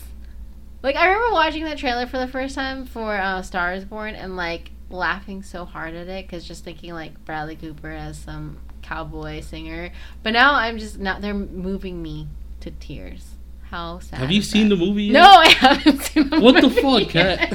Like 0.83 0.97
I 0.97 1.07
remember 1.07 1.33
watching 1.33 1.65
that 1.65 1.79
trailer 1.79 2.07
for 2.07 2.19
the 2.19 2.29
first 2.29 2.55
time 2.55 2.87
for 2.87 3.17
uh, 3.17 3.43
Star 3.43 3.73
Is 3.75 3.85
Born, 3.85 4.15
and 4.15 4.37
like 4.37 4.71
laughing 4.91 5.43
so 5.43 5.65
hard 5.65 5.95
at 5.95 6.09
it 6.09 6.27
because 6.27 6.47
just 6.47 6.65
thinking 6.65 6.93
like 6.95 7.25
Bradley 7.25 7.57
Cooper 7.57 7.91
as 7.91 8.19
some 8.19 8.59
cowboy 8.83 9.41
singer. 9.41 9.91
But 10.23 10.33
now 10.33 10.55
I'm 10.55 10.79
just 10.79 10.99
now 10.99 11.19
they're 11.19 11.35
moving 11.35 12.03
me 12.03 12.29
to 12.61 12.71
tears. 12.71 13.35
How 13.71 13.99
sad. 13.99 14.21
Have 14.21 14.31
you 14.33 14.41
seen 14.41 14.69
that? 14.71 14.77
the 14.77 14.85
movie? 14.87 15.05
Yet? 15.05 15.13
No, 15.13 15.29
I 15.29 15.49
haven't 15.51 16.01
seen 16.03 16.31
the 16.31 16.41
What 16.41 16.55
the 16.55 16.69
movie 16.69 16.81
fuck, 16.81 17.11
Kat? 17.11 17.51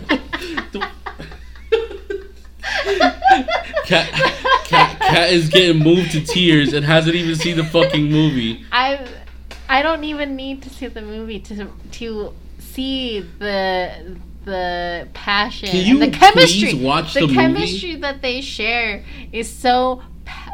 The- 0.71 0.87
Kat, 3.85 4.09
Kat, 4.65 4.99
Kat 4.99 5.29
is 5.31 5.49
getting 5.49 5.83
moved 5.83 6.11
to 6.11 6.21
tears 6.23 6.73
and 6.73 6.85
hasn't 6.85 7.15
even 7.15 7.35
seen 7.35 7.57
the 7.57 7.63
fucking 7.63 8.09
movie. 8.09 8.63
I 8.71 9.05
I 9.73 9.81
don't 9.81 10.03
even 10.03 10.35
need 10.35 10.61
to 10.63 10.69
see 10.69 10.85
the 10.85 11.01
movie 11.01 11.39
to 11.39 11.67
to 11.93 12.33
see 12.59 13.21
the 13.39 14.17
the 14.45 15.07
passion 15.15 15.69
Can 15.69 15.83
you 15.85 15.97
the 15.97 16.11
chemistry. 16.11 16.75
watch 16.75 17.15
the, 17.15 17.25
the 17.25 17.33
chemistry 17.33 17.95
that 17.95 18.21
they 18.21 18.41
share 18.41 19.03
is 19.31 19.49
so 19.49 20.03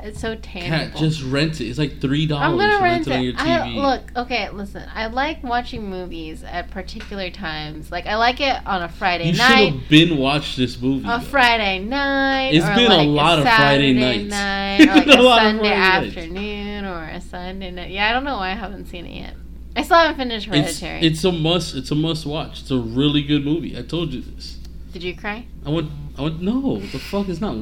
it's 0.03 0.19
so 0.19 0.35
tangible. 0.35 0.77
Kat, 0.91 0.95
just 0.95 1.21
rent 1.23 1.59
it. 1.61 1.65
It's 1.67 1.80
like 1.80 1.99
three 2.01 2.26
dollars. 2.26 2.43
I'm 2.51 2.57
gonna 2.57 2.77
to 2.77 2.84
rent 2.84 3.07
it 3.07 3.13
on 3.13 3.19
it. 3.19 3.23
your 3.23 3.34
I, 3.38 3.45
TV. 3.45 3.76
look, 3.76 4.17
okay, 4.26 4.49
listen. 4.49 4.84
I 4.93 5.07
like 5.07 5.43
watching 5.43 5.89
movies 5.89 6.43
at 6.43 6.69
particular 6.71 7.30
times. 7.30 7.91
Like 7.91 8.05
I 8.05 8.15
like 8.15 8.39
it 8.41 8.65
on 8.65 8.81
a 8.84 8.89
Friday 8.89 9.31
night. 9.31 9.59
You 9.59 9.65
should 9.71 9.73
have 9.81 9.89
been 9.89 10.17
watched 10.17 10.57
this 10.57 10.80
movie. 10.81 11.05
a 11.07 11.17
though. 11.17 11.19
Friday 11.26 11.80
night. 11.80 12.49
It's 12.53 12.65
been 12.65 12.91
a 12.91 12.97
like 12.97 13.07
lot 13.07 13.39
of 13.39 13.45
Friday 13.45 13.93
nights. 13.93 14.30
night, 14.30 14.81
or 14.89 14.95
like 14.95 15.07
A 15.07 15.19
a, 15.19 15.21
lot 15.21 15.41
of 15.45 15.49
Sunday 15.51 15.69
Friday 15.69 16.05
nights. 16.05 16.17
afternoon, 16.17 16.85
or 16.85 17.03
a 17.05 17.21
Sunday 17.21 17.71
night. 17.71 17.91
Yeah, 17.91 18.09
I 18.09 18.13
don't 18.13 18.23
know 18.23 18.38
why 18.38 18.51
I 18.51 18.55
haven't 18.55 18.85
seen 18.88 19.05
it 19.05 19.15
yet. 19.19 19.34
I 19.76 19.84
still 19.84 19.97
haven't 19.97 20.17
finished 20.17 20.47
It's, 20.47 20.80
Hereditary. 20.81 21.01
it's 21.07 21.23
a 21.23 21.31
must. 21.31 21.76
It's 21.76 21.91
a 21.91 21.95
must 21.95 22.26
watch. 22.26 22.61
It's 22.61 22.71
a 22.71 22.80
really 22.80 23.21
good 23.21 23.45
movie. 23.45 23.77
I 23.77 23.81
told 23.84 24.11
you 24.13 24.21
this. 24.21 24.57
Did 24.91 25.03
you 25.03 25.15
cry? 25.15 25.45
I 25.65 25.69
went. 25.69 25.91
I 26.17 26.23
went. 26.23 26.41
No, 26.41 26.80
the 26.80 26.97
fuck 26.99 27.30
is 27.30 27.39
not. 27.39 27.55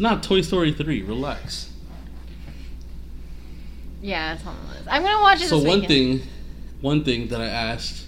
It's 0.00 0.02
not 0.02 0.22
Toy 0.22 0.40
Story 0.40 0.72
three. 0.72 1.02
Relax. 1.02 1.70
Yeah, 4.00 4.32
it's 4.32 4.46
on 4.46 4.56
the 4.62 4.72
list. 4.72 4.88
I'm 4.90 5.02
gonna 5.02 5.20
watch 5.20 5.42
it. 5.42 5.48
So 5.48 5.58
one 5.58 5.80
weekend. 5.80 5.88
thing, 6.22 6.28
one 6.80 7.04
thing 7.04 7.28
that 7.28 7.42
I 7.42 7.48
asked, 7.48 8.06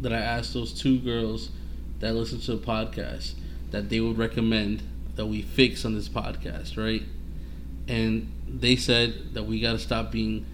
that 0.00 0.12
I 0.12 0.20
asked 0.20 0.54
those 0.54 0.72
two 0.72 1.00
girls 1.00 1.50
that 1.98 2.14
listen 2.14 2.38
to 2.42 2.54
the 2.54 2.64
podcast 2.64 3.34
that 3.72 3.90
they 3.90 3.98
would 3.98 4.16
recommend 4.16 4.84
that 5.16 5.26
we 5.26 5.42
fix 5.42 5.84
on 5.84 5.96
this 5.96 6.08
podcast, 6.08 6.76
right? 6.76 7.02
And 7.88 8.32
they 8.46 8.76
said 8.76 9.34
that 9.34 9.42
we 9.42 9.60
got 9.60 9.72
to 9.72 9.80
stop 9.80 10.12
being 10.12 10.46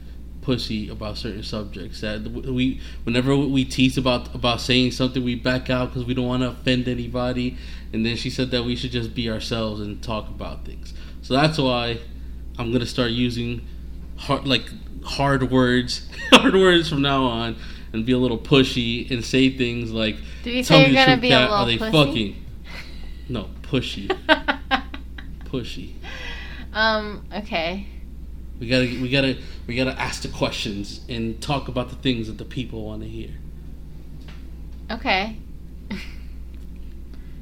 pussy 0.45 0.89
about 0.89 1.17
certain 1.19 1.43
subjects. 1.43 2.01
That 2.03 2.23
we, 2.31 2.81
whenever 3.05 3.37
we 3.37 3.65
tease 3.65 3.99
about 3.99 4.35
about 4.35 4.61
saying 4.61 4.93
something, 4.93 5.25
we 5.25 5.35
back 5.35 5.71
out 5.71 5.89
because 5.91 6.05
we 6.07 6.15
don't 6.15 6.27
want 6.27 6.43
to 6.43 6.51
offend 6.51 6.87
anybody. 6.87 7.57
And 7.93 8.05
then 8.07 8.17
she 8.17 8.31
said 8.31 8.51
that 8.53 8.65
we 8.65 8.77
should 8.77 8.91
just 8.93 9.15
be 9.15 9.29
ourselves 9.31 9.81
and 9.81 10.03
talk 10.03 10.29
about 10.29 10.65
things. 10.65 10.95
So 11.23 11.35
that's 11.35 11.59
why 11.59 11.99
I'm 12.59 12.73
gonna 12.73 12.87
start 12.87 13.11
using 13.11 13.67
hard 14.17 14.47
like 14.47 14.65
hard 15.05 15.51
words, 15.51 16.09
hard 16.31 16.55
words 16.55 16.89
from 16.89 17.03
now 17.03 17.25
on, 17.25 17.57
and 17.93 18.05
be 18.07 18.13
a 18.13 18.19
little 18.19 18.39
pushy 18.39 19.11
and 19.11 19.25
say 19.25 19.51
things 19.57 19.91
like, 19.93 20.17
Did 20.43 20.55
you 20.55 20.63
"Tell 20.65 20.81
say 20.81 20.91
you're 20.91 21.05
gonna 21.07 21.21
be 21.21 21.29
Kat. 21.31 21.49
a 21.49 21.53
Are 21.53 21.65
little 21.67 21.67
they 21.67 21.91
pussy? 21.91 22.07
fucking?" 22.37 22.45
No, 23.29 23.49
pushy, 23.63 24.09
pushy. 25.47 25.95
um. 26.73 27.25
Okay. 27.35 27.87
We 28.61 28.69
gotta, 28.69 28.85
we 29.03 29.09
gotta, 29.11 29.37
we 29.67 29.77
gotta 29.77 29.99
ask 30.01 30.23
the 30.23 30.29
questions 30.29 31.01
and 31.09 31.41
talk 31.41 31.69
about 31.69 31.89
the 31.91 31.97
things 31.97 32.27
that 32.27 32.39
the 32.39 32.45
people 32.45 32.85
want 32.85 33.03
to 33.03 33.09
hear, 33.09 33.31
Okay. 34.91 35.37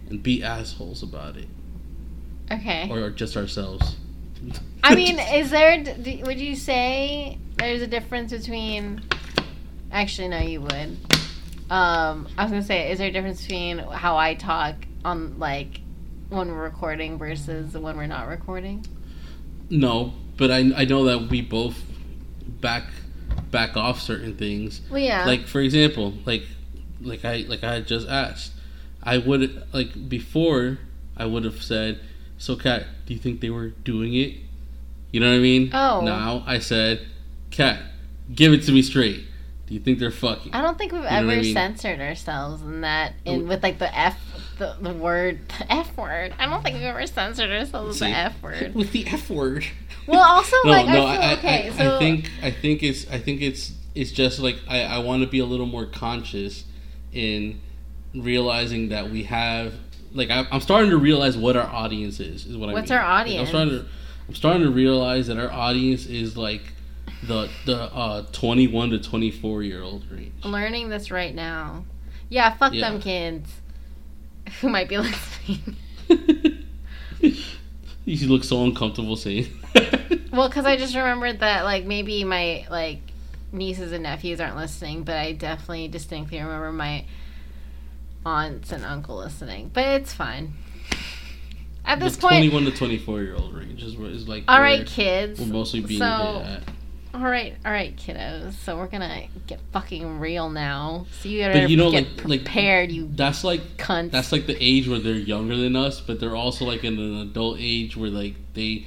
and 0.09 0.23
be 0.23 0.43
assholes 0.43 1.03
about 1.03 1.37
it, 1.37 1.49
Okay. 2.51 2.89
or, 2.91 2.99
or 3.01 3.11
just 3.11 3.37
ourselves. 3.37 3.97
I 4.85 4.95
mean, 4.97 5.19
is 5.19 5.51
there? 5.51 5.83
Would 6.25 6.39
you 6.41 6.57
say 6.57 7.39
there's 7.57 7.83
a 7.83 7.87
difference 7.87 8.33
between? 8.33 9.03
Actually, 9.91 10.29
no, 10.29 10.39
you 10.39 10.61
would. 10.61 10.97
Um, 11.71 12.29
I 12.37 12.43
was 12.45 12.51
gonna 12.51 12.63
say, 12.63 12.91
is 12.91 12.99
there 12.99 13.09
a 13.09 13.13
difference 13.13 13.43
between 13.43 13.79
how 13.79 14.17
I 14.17 14.35
talk 14.35 14.75
on 15.05 15.39
like 15.39 15.81
when 16.29 16.49
we're 16.49 16.63
recording 16.63 17.19
versus 17.19 17.75
when 17.75 17.97
we're 17.97 18.07
not 18.07 18.29
recording? 18.29 18.85
no, 19.71 20.13
but 20.37 20.51
I, 20.51 20.59
I 20.77 20.85
know 20.85 21.05
that 21.05 21.31
we 21.31 21.41
both 21.41 21.83
back, 22.47 22.85
back 23.51 23.77
off 23.77 24.01
certain 24.01 24.37
things. 24.37 24.81
Well, 24.91 24.99
yeah. 25.01 25.25
like 25.27 25.47
for 25.47 25.61
example 25.61 26.15
like 26.25 26.43
like 27.01 27.25
i 27.25 27.39
like 27.49 27.65
i 27.65 27.75
had 27.75 27.87
just 27.89 28.07
asked 28.09 28.53
i 29.03 29.19
would 29.19 29.65
like 29.73 30.09
before 30.09 30.79
i 31.17 31.27
would 31.27 31.45
have 31.45 31.61
said 31.61 31.99
so 32.39 32.55
Kat 32.55 32.85
do 33.07 33.15
you 33.15 33.19
think 33.19 33.41
they 33.41 33.51
were 33.51 33.71
doing 33.71 34.15
it 34.15 34.37
you 35.11 35.19
know 35.19 35.29
what 35.29 35.37
i 35.37 35.41
mean 35.41 35.71
Oh. 35.73 36.01
now 36.05 36.45
i 36.47 36.61
said 36.61 37.05
Kat 37.51 37.81
give 38.33 38.53
it 38.53 38.63
to 38.67 38.73
me 38.73 38.83
straight 38.83 39.25
do 39.67 39.75
you 39.75 39.81
think 39.81 39.99
they're 39.99 40.11
fucking 40.13 40.55
I 40.55 40.61
don't 40.63 40.79
think 40.79 40.93
we've 40.93 41.03
know 41.03 41.09
ever 41.09 41.31
I 41.31 41.41
mean? 41.41 41.55
censored 41.55 41.99
ourselves 42.01 42.63
in 42.63 42.83
that, 42.83 43.15
in 43.25 43.43
Oh. 43.43 43.45
with 43.47 43.63
like 43.63 43.79
the 43.79 43.97
f, 43.99 44.21
the, 44.59 44.77
the 44.81 44.93
word, 44.93 45.49
the 45.59 45.73
f 45.73 45.97
word. 45.97 46.35
I 46.39 46.45
don't 46.47 46.63
think 46.63 46.77
we've 46.77 46.85
ever 46.85 47.07
censored 47.07 47.51
ourselves 47.51 47.99
with 48.01 48.11
the 48.11 48.15
f 48.15 48.43
word. 48.43 48.75
with 48.77 48.93
the 48.93 49.07
f 49.07 49.31
word 49.31 49.65
Well, 50.07 50.21
also 50.23 50.57
no 50.65 50.71
like 50.71 50.87
no 50.87 51.05
I 51.07 51.15
I, 51.15 51.21
feel 51.29 51.39
okay. 51.39 51.69
I, 51.69 51.71
so 51.73 51.97
I 51.97 51.99
think 51.99 52.31
i 52.43 52.51
think 52.51 52.83
it's 52.83 53.09
i 53.11 53.19
think 53.19 53.41
it's 53.41 53.73
it's 53.95 54.11
just 54.13 54.39
like 54.41 54.57
i 54.69 54.83
i 54.83 54.99
want 54.99 55.23
to 55.23 55.29
be 55.29 55.39
a 55.39 55.45
little 55.47 55.67
more 55.67 55.87
conscious 55.87 56.65
in 57.13 57.61
realizing 58.15 58.89
that 58.91 59.11
we 59.11 59.23
have 59.25 59.75
like 60.13 60.29
I, 60.31 60.47
i'm 60.51 60.61
starting 60.61 60.91
to 60.91 60.99
realize 60.99 61.37
what 61.37 61.57
our 61.57 61.67
audience 61.69 62.21
is 62.21 62.47
is 62.47 62.57
what 62.57 62.69
i 62.69 62.73
What's 62.73 62.91
mean. 62.91 62.99
our 62.99 63.05
Like, 63.05 63.21
audience? 63.21 63.41
i'm 63.41 63.47
starting 63.47 63.79
to 63.79 63.87
i'm 64.29 64.35
starting 64.35 64.63
to 64.63 64.71
realize 64.71 65.27
that 65.29 65.39
our 65.39 65.51
audience 65.51 66.07
is 66.07 66.37
like 66.37 66.63
the 67.23 67.49
the 67.67 67.77
uh 67.83 68.23
21 68.33 68.91
to 68.91 68.99
24 68.99 69.63
year 69.63 69.83
old 69.83 70.05
range 70.11 70.33
learning 70.45 70.89
this 70.89 71.11
right 71.13 71.35
now. 71.35 71.85
Yeah, 72.29 72.53
fuck 72.57 72.73
Yeah. 72.73 72.91
them 72.91 73.01
kids 73.01 73.49
who 74.61 74.69
might 74.69 74.89
be 74.89 74.99
listening. 75.07 75.77
you 78.05 78.29
look 78.29 78.43
so 78.45 78.65
uncomfortable 78.65 79.17
saying 79.17 79.47
well, 80.33 80.49
because 80.49 80.65
I 80.67 80.77
just 80.77 80.95
remembered 80.95 81.41
that 81.41 81.65
like 81.65 81.85
maybe 81.85 82.25
my 82.25 82.67
like 82.71 83.01
nieces 83.53 83.93
and 83.93 84.03
nephews 84.03 84.41
aren't 84.41 84.57
listening, 84.57 85.03
but 85.05 85.17
I 85.17 85.33
definitely 85.33 85.89
distinctly 85.89 86.39
remember 86.39 86.73
my 86.73 87.05
aunts 88.25 88.73
and 88.73 88.85
uncle 88.85 89.17
listening. 89.17 89.71
But 89.73 89.87
it's 90.01 90.13
fine. 90.13 90.55
At 91.85 91.99
this 91.99 92.17
point, 92.17 92.37
21 92.51 92.65
to 92.67 92.71
24 92.71 93.23
year 93.23 93.35
old 93.35 93.55
range 93.55 93.83
is, 93.83 93.95
is 93.95 94.29
like 94.29 94.45
all 94.47 94.61
right, 94.61 94.87
kids. 94.87 95.41
we're 95.41 95.47
mostly 95.47 95.81
being 95.81 95.99
so, 95.99 96.43
at. 96.47 96.63
all 97.13 97.21
right, 97.23 97.57
all 97.67 97.73
right, 97.73 97.95
kiddos. 97.97 98.53
So 98.53 98.79
we're 98.79 98.87
gonna 98.87 99.25
get 99.49 99.59
fucking 99.73 100.21
real 100.21 100.49
now. 100.49 101.07
So 101.21 101.29
you 101.29 101.43
But 101.43 101.53
better 101.55 101.67
you 101.67 101.77
know, 101.77 101.91
get 101.91 102.05
like- 102.19 102.25
like- 102.29 102.45
prepared, 102.45 102.93
you 102.93 103.11
that's 103.13 103.43
like 103.43 103.77
cunts. 103.79 104.13
that's 104.13 104.31
like 104.31 104.47
the 104.47 104.57
age 104.61 104.87
where 104.87 105.01
they're 105.01 105.15
younger 105.15 105.57
than 105.57 105.75
us, 105.75 106.01
but 106.01 106.21
they're 106.21 106.37
also 106.37 106.65
like 106.65 106.85
in 106.85 106.99
an 107.01 107.17
adult 107.21 107.57
age 107.59 107.97
where 107.97 108.11
like 108.11 108.37
they 108.55 108.87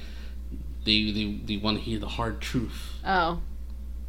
they 0.86 1.10
they, 1.12 1.38
they 1.44 1.56
want 1.58 1.76
to 1.76 1.82
hear 1.84 1.98
the 1.98 2.08
hard 2.08 2.40
truth. 2.40 2.94
Oh. 3.04 3.40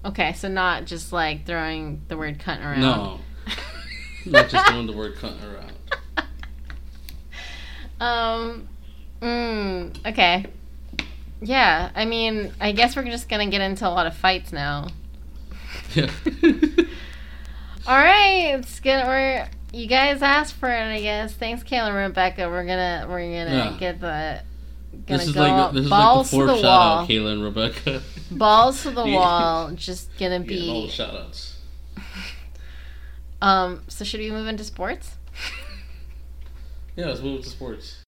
Okay, 0.05 0.31
so 0.33 0.47
not 0.47 0.85
just 0.85 1.11
like 1.11 1.45
throwing 1.45 2.01
the 2.07 2.15
word 2.15 2.39
cunt 2.39 2.61
around. 2.63 2.79
No, 2.79 3.19
not 4.25 4.47
just 4.47 4.65
throwing 4.67 4.87
the 4.87 4.93
word 4.95 5.15
cunt 5.15 5.35
around. 5.43 5.73
Um 7.99 8.67
mm, 9.21 10.07
okay. 10.07 10.45
Yeah, 11.41 11.89
I 11.95 12.05
mean, 12.05 12.53
I 12.61 12.71
guess 12.71 12.95
we're 12.95 13.03
just 13.05 13.27
going 13.29 13.45
to 13.47 13.51
get 13.51 13.61
into 13.61 13.87
a 13.87 13.89
lot 13.89 14.07
of 14.07 14.15
fights 14.15 14.51
now. 14.51 14.87
Yeah. 15.93 16.09
All 17.87 17.97
right, 17.97 18.55
it's 18.57 18.79
good. 18.79 19.05
We're 19.05 19.47
you 19.73 19.87
guys 19.87 20.21
asked 20.21 20.53
for 20.55 20.69
it, 20.69 20.79
I 20.93 21.01
guess. 21.01 21.33
Thanks, 21.33 21.63
Kayla 21.63 21.87
and 21.87 21.95
Rebecca. 21.95 22.49
We're 22.49 22.65
gonna 22.65 23.05
we're 23.09 23.19
gonna 23.21 23.71
Yeah. 23.71 23.77
get 23.79 23.99
the 23.99 24.41
gonna 25.05 25.17
this 25.19 25.27
is 25.27 25.33
go 25.33 25.41
like 25.41 25.73
this 25.73 25.85
is 25.85 25.91
like 25.91 25.99
balls 25.99 26.31
the 26.31 26.37
to 26.37 26.43
fourth 26.45 26.55
the 26.55 26.61
shout 26.61 26.63
wall. 26.63 26.97
out, 26.99 27.09
Kayla 27.09 27.33
and 27.33 27.43
Rebecca. 27.43 28.01
Balls 28.31 28.83
to 28.83 28.91
the 28.91 29.05
Yeah. 29.05 29.15
wall. 29.15 29.71
Just 29.71 30.09
gonna 30.17 30.39
Getting 30.39 30.69
all 30.69 30.81
the 30.81 30.87
be. 30.87 30.91
shout 30.93 31.13
outs. 31.15 31.55
Um. 33.41 33.83
So 33.87 34.03
should 34.03 34.19
we 34.19 34.31
move 34.31 34.47
into 34.47 34.63
sports? 34.63 35.11
Yeah, 36.95 37.05
let's 37.05 37.21
move 37.21 37.43
to 37.43 37.49
sports. 37.49 38.03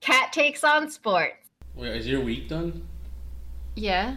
Kat 0.00 0.32
takes 0.32 0.62
on 0.64 0.90
sports. 0.90 1.36
Wait, 1.74 1.96
is 1.96 2.06
your 2.06 2.20
week 2.20 2.48
done? 2.48 2.86
Yeah. 3.76 4.16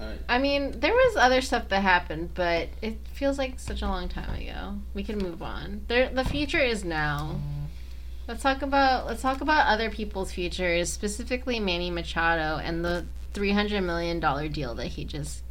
All 0.00 0.06
right. 0.06 0.18
I 0.28 0.38
mean, 0.38 0.78
there 0.78 0.92
was 0.92 1.16
other 1.16 1.40
stuff 1.40 1.68
that 1.70 1.82
happened, 1.82 2.30
but 2.34 2.68
it 2.82 2.98
feels 3.12 3.38
like 3.38 3.58
such 3.58 3.82
a 3.82 3.86
long 3.88 4.08
time 4.08 4.34
ago. 4.40 4.76
We 4.92 5.02
can 5.02 5.18
move 5.18 5.42
on. 5.42 5.82
There, 5.88 6.08
the 6.10 6.24
future 6.24 6.60
is 6.60 6.84
now. 6.84 7.40
Let's 8.26 8.42
talk 8.42 8.62
about 8.62 9.06
let's 9.06 9.20
talk 9.22 9.40
about 9.40 9.66
other 9.66 9.90
people's 9.90 10.32
futures, 10.32 10.90
specifically 10.90 11.60
Manny 11.60 11.90
Machado 11.90 12.58
and 12.62 12.84
the 12.84 13.04
three 13.34 13.52
hundred 13.52 13.82
million 13.82 14.18
dollar 14.20 14.48
deal 14.48 14.74
that 14.76 14.86
he 14.88 15.04
just 15.04 15.42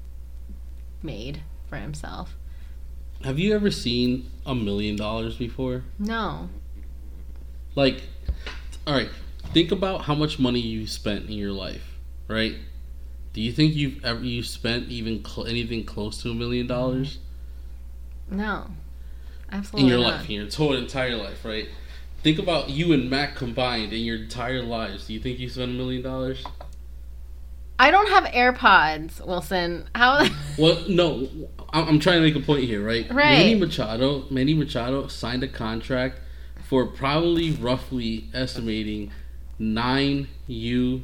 made 1.03 1.41
for 1.67 1.75
himself. 1.77 2.35
Have 3.23 3.37
you 3.39 3.53
ever 3.55 3.69
seen 3.71 4.29
a 4.45 4.55
million 4.55 4.95
dollars 4.95 5.37
before? 5.37 5.83
No. 5.99 6.49
Like, 7.75 8.01
all 8.87 8.93
right, 8.95 9.09
think 9.53 9.71
about 9.71 10.01
how 10.01 10.15
much 10.15 10.39
money 10.39 10.59
you 10.59 10.87
spent 10.87 11.25
in 11.25 11.33
your 11.33 11.51
life, 11.51 11.95
right? 12.27 12.55
Do 13.33 13.41
you 13.41 13.51
think 13.51 13.75
you've 13.75 14.03
ever 14.03 14.23
you 14.23 14.43
spent 14.43 14.89
even 14.89 15.23
cl- 15.25 15.47
anything 15.47 15.83
close 15.85 16.21
to 16.23 16.29
a 16.31 16.35
million 16.35 16.67
dollars 16.67 17.17
No. 18.29 18.67
absolutely. 19.51 19.81
in 19.81 19.87
your 19.87 20.03
not. 20.07 20.17
life, 20.19 20.29
in 20.29 20.35
your 20.35 20.47
total 20.47 20.77
entire 20.77 21.15
life, 21.15 21.43
right? 21.45 21.67
Think 22.23 22.39
about 22.39 22.69
you 22.69 22.93
and 22.93 23.09
Mac 23.09 23.35
combined 23.35 23.91
in 23.91 23.99
your 23.99 24.15
entire 24.15 24.61
lives. 24.61 25.07
Do 25.07 25.13
you 25.13 25.19
think 25.19 25.39
you 25.39 25.49
spend 25.49 25.71
a 25.71 25.73
million 25.73 26.01
dollars? 26.01 26.43
I 27.77 27.91
don't 27.91 28.07
have 28.07 28.23
AirPods, 28.25 29.25
Wilson. 29.25 29.89
How? 29.93 30.27
Well, 30.57 30.83
no, 30.87 31.27
I'm 31.69 31.87
I'm 31.87 31.99
trying 31.99 32.17
to 32.17 32.21
make 32.21 32.35
a 32.35 32.45
point 32.45 32.65
here, 32.65 32.85
right? 32.85 33.09
Right. 33.09 33.39
Manny 33.39 33.55
Machado, 33.55 34.25
Manny 34.29 34.53
Machado 34.53 35.07
signed 35.07 35.41
a 35.43 35.47
contract 35.47 36.19
for 36.69 36.85
probably 36.85 37.51
roughly 37.51 38.25
estimating 38.35 39.11
nine 39.57 40.27
U, 40.45 41.01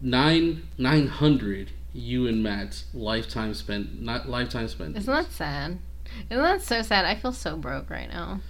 nine 0.00 0.68
nine 0.78 1.08
hundred 1.08 1.72
you 1.92 2.28
and 2.28 2.44
Matt's 2.44 2.84
lifetime 2.94 3.54
spent, 3.54 4.00
not 4.00 4.28
lifetime 4.28 4.68
spent. 4.68 4.96
Isn't 4.96 5.12
that 5.12 5.32
sad? 5.32 5.78
Isn't 6.30 6.42
that 6.42 6.62
so 6.62 6.82
sad? 6.82 7.04
I 7.04 7.16
feel 7.16 7.32
so 7.32 7.56
broke 7.56 7.90
right 7.90 8.08
now. 8.08 8.40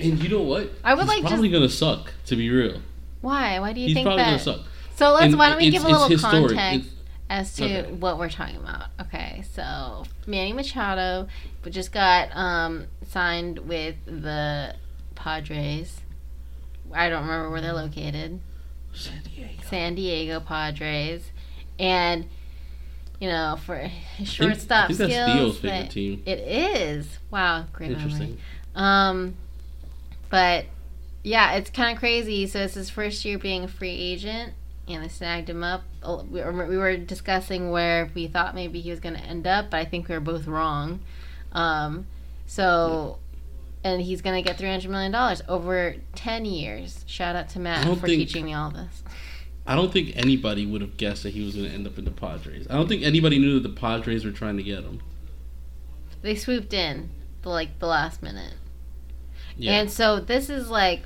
And 0.00 0.22
you 0.22 0.28
know 0.28 0.42
what? 0.42 0.70
I 0.84 0.94
would 0.94 1.02
He's 1.02 1.08
like 1.08 1.22
probably 1.24 1.48
gonna 1.50 1.68
suck. 1.68 2.12
To 2.26 2.36
be 2.36 2.48
real, 2.50 2.80
Why? 3.20 3.58
Why 3.60 3.72
do 3.72 3.80
you 3.80 3.88
he's 3.88 3.94
think 3.96 4.06
probably 4.06 4.22
that? 4.24 4.30
gonna 4.44 4.58
suck. 4.58 4.60
So 4.96 5.12
let's. 5.12 5.26
And 5.26 5.38
why 5.38 5.48
don't 5.50 5.58
we 5.58 5.70
give 5.70 5.84
a 5.84 5.88
little 5.88 6.18
context 6.18 6.90
as 7.28 7.54
to 7.56 7.64
Okay. 7.64 7.92
what 7.92 8.18
we're 8.18 8.28
talking 8.30 8.56
about? 8.56 8.86
Okay, 9.00 9.44
so 9.54 10.04
Manny 10.26 10.52
Machado 10.52 11.28
just 11.68 11.92
got 11.92 12.34
um, 12.36 12.86
signed 13.08 13.58
with 13.60 13.96
the 14.06 14.74
Padres. 15.14 16.00
I 16.92 17.08
don't 17.08 17.22
remember 17.22 17.50
where 17.50 17.60
they're 17.60 17.72
located. 17.72 18.40
San 18.92 19.22
Diego. 19.22 19.62
San 19.68 19.94
Diego 19.94 20.40
Padres, 20.40 21.30
and 21.78 22.26
you 23.20 23.28
know 23.28 23.56
for 23.64 23.76
his 23.76 23.92
I 23.92 24.16
think- 24.16 24.28
shortstop 24.28 24.84
I 24.84 24.86
think 24.88 24.98
that's 24.98 25.12
skills. 25.12 25.36
Theo's 25.36 25.58
favorite 25.60 25.90
team. 25.90 26.22
It 26.26 26.38
is. 26.40 27.18
Wow, 27.30 27.66
great 27.72 27.90
memory. 27.90 28.04
Interesting. 28.04 28.38
Um, 28.74 29.34
but 30.30 30.64
yeah, 31.22 31.54
it's 31.54 31.68
kind 31.70 31.94
of 31.94 31.98
crazy. 32.00 32.46
So 32.46 32.60
it's 32.60 32.74
his 32.74 32.88
first 32.88 33.24
year 33.24 33.38
being 33.38 33.64
a 33.64 33.68
free 33.68 33.94
agent, 33.94 34.54
and 34.88 35.04
they 35.04 35.08
snagged 35.08 35.50
him 35.50 35.62
up. 35.62 35.82
Oh, 36.02 36.22
We 36.22 36.40
were, 36.40 36.96
discussing 36.96 37.70
where 37.70 38.10
we 38.14 38.26
thought 38.26 38.54
maybe 38.54 38.80
he 38.80 38.90
was 38.90 39.00
going 39.00 39.16
to 39.16 39.20
end 39.22 39.46
up, 39.46 39.70
but 39.70 39.78
I 39.78 39.84
think 39.84 40.08
we 40.08 40.14
were 40.14 40.20
both 40.20 40.46
wrong. 40.46 41.00
Um, 41.52 42.06
so. 42.46 43.18
And 43.82 44.02
he's 44.02 44.20
gonna 44.20 44.42
get 44.42 44.58
three 44.58 44.68
hundred 44.68 44.90
million 44.90 45.10
dollars 45.10 45.40
over 45.48 45.94
ten 46.14 46.44
years. 46.44 47.02
Shout 47.06 47.34
out 47.34 47.48
to 47.50 47.58
Matt 47.58 47.82
for 47.86 48.06
think- 48.06 48.28
teaching 48.28 48.44
me 48.44 48.52
all 48.52 48.70
this. 48.70 49.02
I 49.66 49.74
don't 49.74 49.92
think 49.92 50.16
anybody 50.16 50.66
would 50.66 50.80
have 50.80 50.96
guessed 50.96 51.22
that 51.22 51.30
he 51.30 51.44
was 51.44 51.54
going 51.54 51.68
to 51.68 51.74
end 51.74 51.86
up 51.86 51.96
in 51.96 52.04
the 52.04 52.10
Padres. 52.10 52.66
I 52.68 52.74
don't 52.74 52.88
think 52.88 53.02
anybody 53.04 53.38
knew 53.38 53.60
that 53.60 53.68
the 53.68 53.74
Padres 53.74 54.24
were 54.24 54.32
trying 54.32 54.56
to 54.56 54.62
get 54.62 54.82
him. 54.82 55.00
They 56.22 56.34
swooped 56.34 56.72
in, 56.74 57.10
the, 57.42 57.48
like 57.50 57.78
the 57.78 57.86
last 57.86 58.22
minute. 58.22 58.54
Yeah. 59.60 59.72
And 59.80 59.90
so 59.90 60.20
this 60.20 60.48
is 60.48 60.70
like, 60.70 61.02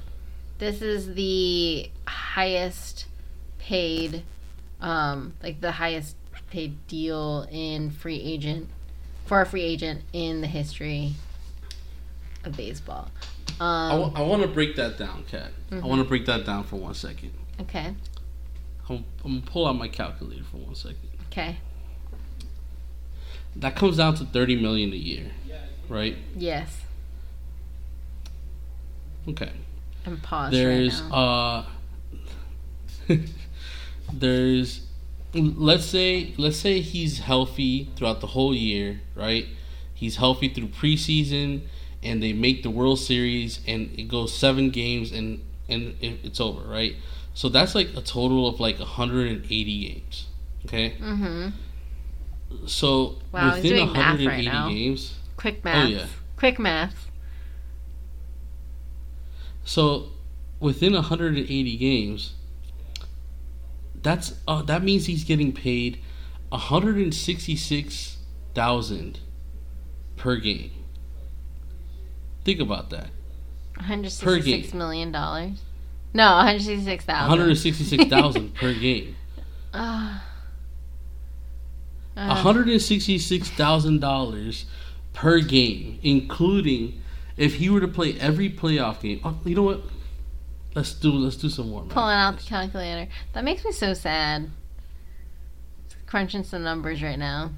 this 0.59 0.81
is 0.81 1.15
the 1.15 1.91
highest 2.07 3.07
paid, 3.59 4.23
um, 4.81 5.35
like 5.43 5.61
the 5.61 5.73
highest 5.73 6.17
paid 6.51 6.87
deal 6.87 7.49
in 7.51 7.91
free 7.91 8.21
agent 8.21 8.69
for 9.27 9.41
a 9.41 9.47
free 9.47 9.63
agent 9.63 10.03
in 10.13 10.41
the 10.41 10.47
history 10.47 11.15
of 12.45 12.57
baseball. 12.57 13.11
I, 13.61 13.93
Um, 13.95 14.29
want 14.29 14.43
to 14.43 14.49
break 14.49 14.77
that 14.77 14.99
down, 14.99 15.25
Kat. 15.29 15.51
I 15.71 15.75
Mhm. 15.77 15.83
want 15.83 16.01
to 16.03 16.09
break 16.09 16.27
that 16.27 16.45
down 16.47 16.65
for 16.65 16.77
one 16.77 16.95
second. 16.95 17.33
okay, 17.61 17.95
I'm, 18.89 19.05
I'm 19.25 19.31
going 19.31 19.43
to 19.43 19.51
pull 19.51 19.67
out 19.67 19.77
my 19.77 19.89
calculator 19.89 20.45
for 20.45 20.59
one 20.59 20.75
second. 20.77 21.09
okay, 21.33 21.57
That 23.57 23.75
comes 23.77 23.97
down 23.97 24.15
to 24.17 24.25
30 24.25 24.57
million 24.57 24.93
a 24.93 24.97
year, 24.97 25.31
right? 25.89 26.17
yes. 26.37 26.83
Okay. 29.29 29.51
I'm 30.07 30.19
paused 30.21 30.55
There's 30.55 31.01
right 31.01 31.11
now. 31.11 31.17
uh 31.17 31.65
there's 34.13 34.87
let's 35.35 35.85
say 35.85 36.35
let's 36.37 36.57
say 36.57 36.81
he's 36.81 37.21
healthy 37.21 37.91
throughout 37.97 38.21
the 38.21 38.29
whole 38.29 38.55
year, 38.55 39.01
right? 39.15 39.47
He's 39.95 40.17
healthy 40.17 40.49
through 40.49 40.69
preseason 40.69 41.63
and 42.03 42.23
they 42.23 42.33
make 42.33 42.63
the 42.63 42.71
World 42.71 42.99
Series 42.99 43.61
and 43.67 43.91
it 43.99 44.09
goes 44.09 44.33
7 44.35 44.71
games 44.71 45.13
and 45.13 45.41
and 45.69 45.97
it, 46.01 46.19
it's 46.23 46.41
over, 46.41 46.69
right? 46.69 46.97
So 47.33 47.49
that's 47.49 47.75
like 47.75 47.89
a 47.97 48.03
total 48.03 48.47
of 48.47 48.61
like 48.61 48.79
180 48.79 49.89
games. 49.89 50.27
Okay? 50.67 50.95
Mm-hmm. 51.01 52.67
So 52.67 53.17
Wow, 53.33 53.51
he's 53.55 53.63
within 53.65 53.77
doing 53.79 53.93
math 53.93 54.19
right 54.21 54.45
180 54.45 54.49
now. 54.49 54.69
games, 54.69 55.15
Quick 55.37 55.65
math. 55.65 55.85
Oh, 55.85 55.89
yeah. 55.89 56.07
Quick 56.37 56.59
math. 56.59 57.11
So, 59.65 60.11
within 60.61 60.93
180 60.95 61.77
games, 61.77 62.35
that's 64.03 64.35
uh, 64.47 64.63
that 64.63 64.83
means 64.83 65.07
he's 65.07 65.25
getting 65.25 65.53
paid 65.53 65.99
166,000 66.51 69.21
per 70.17 70.37
game. 70.37 70.71
Think 72.45 72.61
about 72.61 72.91
that. 72.91 73.09
One 73.77 73.87
hundred 73.87 74.11
sixty-six 74.11 74.71
game. 74.71 74.79
million 74.79 75.11
dollars. 75.11 75.63
No, 76.13 76.37
one 76.37 76.45
hundred 76.47 76.63
sixty-six 76.63 77.05
thousand. 77.05 77.31
166,000 77.31 78.55
per 78.55 78.73
game. 78.79 79.17
Uh, 79.73 80.21
$166,000 82.17 84.65
per 85.13 85.41
game, 85.41 85.99
including 86.03 87.01
if 87.37 87.57
he 87.57 87.71
were 87.71 87.81
to 87.81 87.89
play 87.89 88.19
every 88.19 88.51
playoff 88.51 89.01
game. 89.01 89.21
Oh, 89.25 89.39
you 89.45 89.55
know 89.55 89.63
what? 89.63 89.83
Let's 90.75 90.93
do 90.93 91.13
let's 91.13 91.37
do 91.37 91.49
some 91.49 91.71
more. 91.71 91.83
math. 91.83 91.93
pulling 91.93 92.17
out 92.17 92.37
the 92.39 92.43
calculator. 92.43 93.11
That 93.33 93.45
makes 93.45 93.65
me 93.65 93.73
so 93.73 93.95
sad. 93.95 94.51
Crunching 96.07 96.45
some 96.45 96.63
numbers 96.63 97.03
right 97.03 97.19
now. 97.19 97.51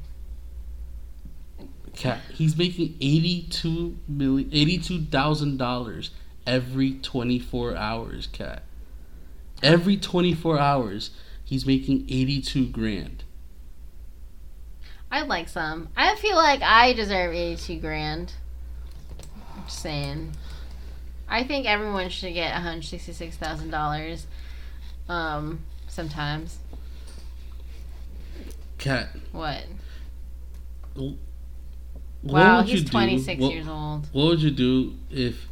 Kat, 1.94 2.20
he's 2.32 2.57
making 2.59 2.94
eighty-two 3.01 3.97
million, 4.07 4.51
eighty-two 4.53 5.07
thousand 5.07 5.57
dollars 5.57 6.11
every 6.47 6.93
twenty-four 6.93 7.74
hours. 7.74 8.28
Kat, 8.32 8.62
every 9.62 9.97
twenty-four 9.97 10.59
hours, 10.59 11.11
he's 11.43 11.65
making 11.66 12.07
eighty-two 12.11 12.69
grand. 12.69 13.24
I'd 15.11 15.27
like 15.28 15.48
some. 15.48 15.89
I 15.97 16.16
feel 16.16 16.36
like 16.36 16.61
I 16.61 16.93
deserve 16.93 17.32
eighty-two 17.32 17.81
grand. 17.81 18.35
Just 19.65 19.81
saying. 19.81 20.33
I 21.28 21.43
think 21.45 21.66
everyone 21.66 22.09
should 22.11 22.35
get 22.35 22.53
one 22.53 22.62
hundred 22.62 22.85
sixty-six 22.85 23.37
thousand 23.37 23.70
dollars. 23.70 24.27
Um, 25.09 25.61
sometimes. 25.89 26.59
Kat, 28.78 29.09
What? 29.33 29.65
what 30.95 31.15
Wow, 32.23 32.57
would 32.59 32.66
he's 32.66 32.81
you 32.81 32.85
do? 32.85 32.91
twenty-six 32.91 33.41
what, 33.41 33.53
years 33.53 33.69
old. 33.69 34.07
What 34.12 34.24
would 34.27 34.43
you 34.43 34.51
do 34.51 34.95
if 35.11 35.49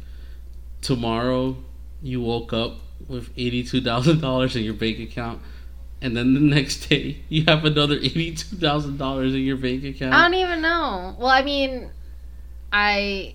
tomorrow 0.81 1.57
you 2.01 2.21
woke 2.21 2.53
up 2.53 2.75
with 3.07 3.29
eighty-two 3.37 3.81
thousand 3.81 4.21
dollars 4.21 4.55
in 4.55 4.63
your 4.63 4.73
bank 4.73 4.99
account, 4.99 5.41
and 6.01 6.15
then 6.15 6.33
the 6.33 6.39
next 6.55 6.87
day 6.87 7.23
you 7.29 7.45
have 7.47 7.65
another 7.65 7.95
eighty-two 7.95 8.57
thousand 8.57 8.97
dollars 8.97 9.33
in 9.33 9.41
your 9.41 9.57
bank 9.57 9.83
account? 9.83 10.13
I 10.13 10.23
don't 10.23 10.33
even 10.39 10.61
know. 10.61 11.15
Well, 11.17 11.27
I 11.29 11.41
mean, 11.41 11.89
I, 12.71 13.33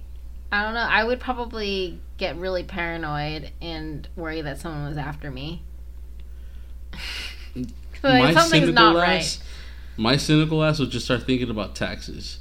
I 0.52 0.64
don't 0.64 0.74
know. 0.74 0.80
I 0.80 1.04
would 1.04 1.20
probably 1.20 2.00
get 2.16 2.36
really 2.36 2.64
paranoid 2.64 3.52
and 3.60 4.08
worry 4.16 4.40
that 4.42 4.58
someone 4.58 4.88
was 4.88 4.96
after 4.98 5.30
me. 5.30 5.62
like, 8.02 8.34
something's 8.34 8.72
not 8.72 8.96
right. 8.96 9.38
my 9.96 10.16
cynical 10.16 10.62
ass 10.64 10.78
would 10.78 10.90
just 10.90 11.04
start 11.04 11.24
thinking 11.24 11.50
about 11.50 11.74
taxes. 11.74 12.38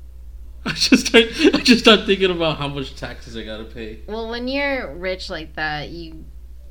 I 0.66 0.70
just 0.72 1.06
start, 1.06 1.24
I 1.54 1.60
just 1.60 1.80
start 1.80 2.06
thinking 2.06 2.30
about 2.30 2.58
how 2.58 2.68
much 2.68 2.96
taxes 2.96 3.36
I 3.36 3.44
gotta 3.44 3.64
pay. 3.64 4.00
Well, 4.08 4.28
when 4.28 4.48
you're 4.48 4.92
rich 4.94 5.30
like 5.30 5.54
that, 5.54 5.90
you 5.90 6.24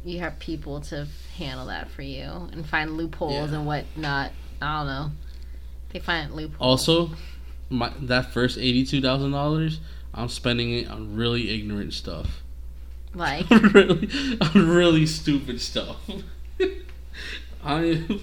you 0.04 0.20
have 0.20 0.38
people 0.40 0.82
to 0.82 1.08
handle 1.38 1.68
that 1.68 1.90
for 1.90 2.02
you 2.02 2.26
and 2.52 2.66
find 2.66 2.98
loopholes 2.98 3.52
Yeah. 3.52 3.58
and 3.58 3.66
whatnot. 3.66 4.32
I 4.62 4.78
don't 4.80 4.88
know. 4.88 5.12
They 5.90 6.00
find 6.00 6.34
loopholes. 6.34 6.58
Also, 6.60 7.12
my 7.70 7.92
that 8.02 8.34
first 8.34 8.58
eighty-two 8.58 9.02
thousand 9.02 9.32
dollars, 9.32 9.80
I'm 10.16 10.30
spending 10.30 10.72
it 10.72 10.90
on 10.90 11.16
really 11.16 11.54
ignorant 11.54 11.94
stuff. 11.94 12.42
like 13.14 13.50
really, 13.74 14.10
on 14.42 14.70
really 14.70 15.06
stupid 15.06 15.60
stuff. 15.62 15.98
I, 17.64 18.20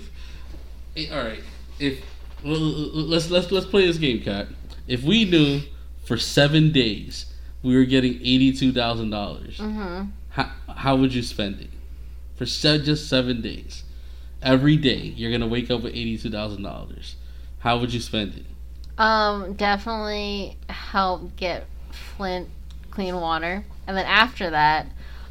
Eh, 0.97 1.09
all 1.10 1.24
right. 1.24 1.43
If 1.78 2.05
well, 2.44 2.59
let's 2.59 3.31
let's 3.31 3.51
let's 3.51 3.66
play 3.66 3.86
this 3.86 3.98
game, 3.98 4.20
Kat. 4.23 4.48
If 4.86 5.02
we 5.02 5.24
knew 5.24 5.62
for 6.05 6.19
seven 6.19 6.70
days 6.73 7.27
we 7.62 7.74
were 7.77 7.85
getting 7.85 8.14
eighty-two 8.16 8.73
thousand 8.73 9.10
dollars, 9.10 9.59
hmm 9.59 10.02
how 10.31 10.51
how 10.77 10.97
would 10.97 11.14
you 11.14 11.23
spend 11.23 11.60
it 11.60 11.70
for 12.36 12.44
se- 12.47 12.82
just 12.82 13.09
seven 13.09 13.40
days? 13.40 13.85
Every 14.43 14.77
day 14.77 14.98
you're 15.16 15.31
gonna 15.31 15.47
wake 15.48 15.70
up 15.70 15.82
with 15.82 15.93
eighty 15.94 16.19
two 16.19 16.31
thousand 16.31 16.62
dollars. 16.62 17.16
How 17.60 17.78
would 17.78 17.93
you 17.94 18.01
spend 18.01 18.35
it? 18.35 18.44
Um, 19.01 19.55
definitely 19.55 20.59
help 20.69 21.36
get 21.36 21.64
Flint 22.16 22.48
clean 22.90 23.16
water, 23.16 23.64
and 23.86 23.97
then 23.97 24.06
after 24.06 24.51
that, 24.51 24.86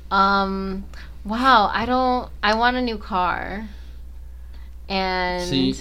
um, 0.10 0.86
wow, 1.24 1.70
I 1.74 1.86
don't. 1.86 2.30
I 2.44 2.56
want 2.56 2.78
a 2.78 2.82
new 2.82 2.98
car, 2.98 3.68
and 4.90 5.50
See? 5.50 5.76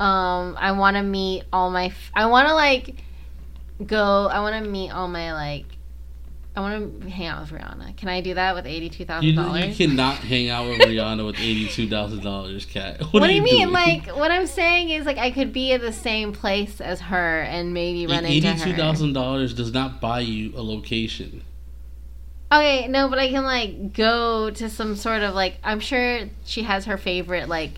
um, 0.00 0.56
I 0.58 0.72
want 0.72 0.96
to 0.96 1.02
meet 1.02 1.44
all 1.52 1.70
my. 1.70 1.92
I 2.14 2.26
want 2.26 2.48
to 2.48 2.54
like 2.54 2.96
go. 3.86 4.26
I 4.26 4.40
want 4.40 4.64
to 4.64 4.70
meet 4.70 4.90
all 4.90 5.08
my 5.08 5.32
like. 5.32 5.75
I 6.56 6.60
want 6.60 7.02
to 7.02 7.10
hang 7.10 7.26
out 7.26 7.42
with 7.42 7.50
Rihanna. 7.60 7.96
Can 7.98 8.08
I 8.08 8.22
do 8.22 8.32
that 8.34 8.54
with 8.54 8.66
eighty 8.66 8.88
two 8.88 9.02
You, 9.20 9.34
thousand 9.36 9.68
you 9.68 9.74
cannot 9.74 10.16
hang 10.16 10.48
out 10.48 10.66
with 10.66 10.78
Rihanna 10.80 11.26
with 11.26 11.36
eighty 11.38 11.68
two 11.68 11.86
thousand 11.88 12.22
dollars, 12.22 12.64
Kat. 12.64 13.00
What, 13.12 13.20
What, 13.20 13.26
do 13.26 13.34
you 13.34 13.42
mean? 13.42 13.64
doing? 13.68 13.72
Like, 13.74 14.06
what 14.16 14.30
I'm 14.30 14.46
saying 14.46 14.88
is, 14.88 15.04
like, 15.04 15.18
I 15.18 15.30
could 15.30 15.52
be 15.52 15.72
at 15.72 15.82
the 15.82 15.92
same 15.92 16.32
place 16.32 16.80
as 16.80 17.00
her 17.02 17.42
and 17.42 17.74
maybe 17.74 18.06
run 18.06 18.24
into 18.24 18.48
eighty-two 18.48 18.70
her. 18.70 18.76
thousand 18.76 19.12
dollars 19.12 19.52
does 19.52 19.72
not 19.74 20.00
buy 20.00 20.20
you 20.20 20.52
a 20.56 20.62
location. 20.62 21.42
Okay, 22.50 22.86
no, 22.88 23.08
but 23.08 23.18
I 23.18 23.28
can 23.28 23.44
like 23.44 23.92
go 23.92 24.50
to 24.50 24.70
some 24.70 24.96
sort 24.96 25.22
of 25.22 25.34
like. 25.34 25.58
I'm 25.62 25.80
sure 25.80 26.20
she 26.44 26.62
has 26.62 26.86
her 26.86 26.96
favorite 26.96 27.48
like 27.48 27.72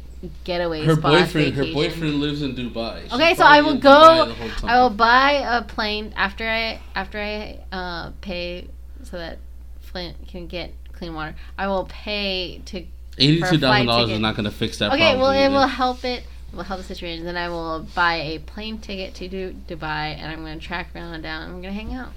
getaway 0.45 0.85
Her 0.85 0.97
boyfriend, 0.97 1.55
her 1.55 1.65
boyfriend 1.73 2.17
lives 2.21 2.43
in 2.43 2.55
Dubai. 2.55 3.03
She's 3.05 3.13
Okay, 3.13 3.35
so 3.35 3.45
I 3.45 3.61
will 3.63 3.77
go- 3.79 3.91
Dubai 3.91 4.27
the 4.29 4.35
whole 4.35 4.49
time. 4.51 4.71
I 4.71 4.81
will 4.83 4.91
buy 4.91 5.33
a 5.33 5.63
plane 5.63 6.13
after 6.17 6.49
I 6.49 6.81
after 6.95 7.19
I 7.19 7.61
uh, 7.73 8.11
pay 8.21 8.69
so 9.05 9.17
that 9.19 9.39
Flint 9.81 10.17
can 10.29 10.47
get 10.47 10.73
clean 10.93 11.15
water. 11.15 11.35
I 11.57 11.69
will 11.69 11.85
pay 11.87 12.61
to. 12.67 12.85
Eighty-two 13.21 13.59
thousand 13.59 13.87
dollars 13.87 14.11
is 14.11 14.21
not 14.21 14.37
going 14.37 14.45
to 14.45 14.51
fix 14.51 14.79
that. 14.79 14.93
Okay, 14.93 15.17
well, 15.17 15.31
it 15.31 15.49
will 15.49 15.67
help 15.67 16.05
it. 16.05 16.23
It 16.53 16.57
will 16.57 16.63
help 16.63 16.79
the 16.81 16.87
situation. 16.87 17.25
Then 17.25 17.37
I 17.37 17.49
will 17.49 17.87
buy 17.95 18.15
a 18.17 18.39
plane 18.39 18.79
ticket 18.79 19.15
to 19.17 19.29
Du- 19.29 19.55
Dubai, 19.69 20.17
and 20.17 20.31
I'm 20.31 20.45
going 20.45 20.59
to 20.59 20.65
track 20.65 20.95
Rihanna 20.95 21.21
down. 21.23 21.43
and 21.43 21.53
I'm 21.53 21.63
going 21.63 21.75
to 21.75 21.81
hang 21.81 21.95
out, 21.95 22.13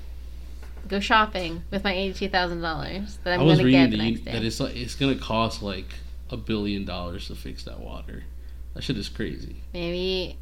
go 0.88 1.00
shopping 1.00 1.64
with 1.72 1.84
my 1.84 1.94
eighty-two 1.94 2.30
thousand 2.30 2.62
dollars 2.62 3.18
that 3.24 3.34
I'm 3.34 3.46
going 3.46 3.58
to 3.58 3.64
get 3.64 3.86
reading 3.86 3.92
the 3.92 3.98
next 3.98 4.22
day. 4.26 4.32
that 4.34 4.44
it's 4.44 4.60
like 4.60 4.76
it's 4.76 4.96
going 4.96 5.14
to 5.18 5.20
cost 5.24 5.62
like 5.64 5.88
a 6.32 6.38
billion 6.38 6.86
dollars 6.86 7.28
to 7.28 7.36
fix 7.36 7.64
that 7.64 7.80
water. 7.80 8.24
That 8.74 8.84
shit 8.84 8.98
is 8.98 9.10
crazy. 9.10 9.58
Maybe, 9.74 10.38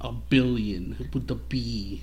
A 0.00 0.12
billion 0.12 1.08
with 1.12 1.26
the 1.26 1.36
B. 1.36 2.02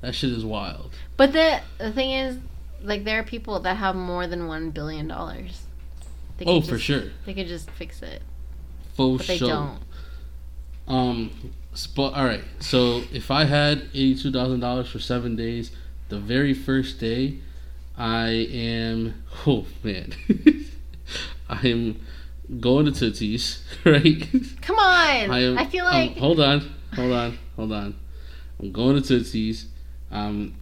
That 0.00 0.14
shit 0.14 0.30
is 0.30 0.44
wild. 0.44 0.94
but 1.16 1.32
the 1.32 1.60
the 1.78 1.92
thing 1.92 2.10
is, 2.12 2.38
like, 2.82 3.04
there 3.04 3.20
are 3.20 3.24
people 3.24 3.60
that 3.60 3.76
have 3.76 3.96
more 3.96 4.26
than 4.26 4.46
one 4.46 4.70
billion 4.70 5.08
dollars. 5.08 5.62
Oh, 6.46 6.60
could 6.60 6.68
for 6.70 6.78
sure. 6.78 7.04
They 7.26 7.34
could 7.34 7.46
just 7.46 7.70
fix 7.70 8.02
it, 8.02 8.22
For 8.96 9.16
but 9.18 9.26
they 9.26 9.38
don't. 9.38 9.78
Um, 10.88 11.52
but 11.94 12.12
all 12.14 12.24
right. 12.24 12.44
So 12.60 13.02
if 13.12 13.30
I 13.30 13.44
had 13.44 13.88
eighty-two 13.94 14.32
thousand 14.32 14.60
dollars 14.60 14.88
for 14.90 14.98
seven 14.98 15.36
days, 15.36 15.70
the 16.08 16.18
very 16.18 16.52
first 16.54 16.98
day, 17.00 17.38
I 17.96 18.28
am. 18.28 19.22
Oh 19.46 19.66
man, 19.82 20.12
I 21.48 21.66
am 21.68 22.00
going 22.60 22.86
to 22.86 22.92
Tootsie's. 22.92 23.62
Right. 23.84 24.26
Come 24.62 24.78
on! 24.78 25.30
I 25.30 25.42
am. 25.42 25.58
I 25.58 25.66
feel 25.66 25.84
um, 25.84 25.92
like 25.92 26.16
hold 26.16 26.40
on, 26.40 26.74
hold 26.94 27.12
on, 27.12 27.38
hold 27.54 27.72
on. 27.72 27.94
I'm 28.58 28.72
going 28.72 29.00
to 29.00 29.06
Tootsie's. 29.06 29.66
Um, 30.10 30.54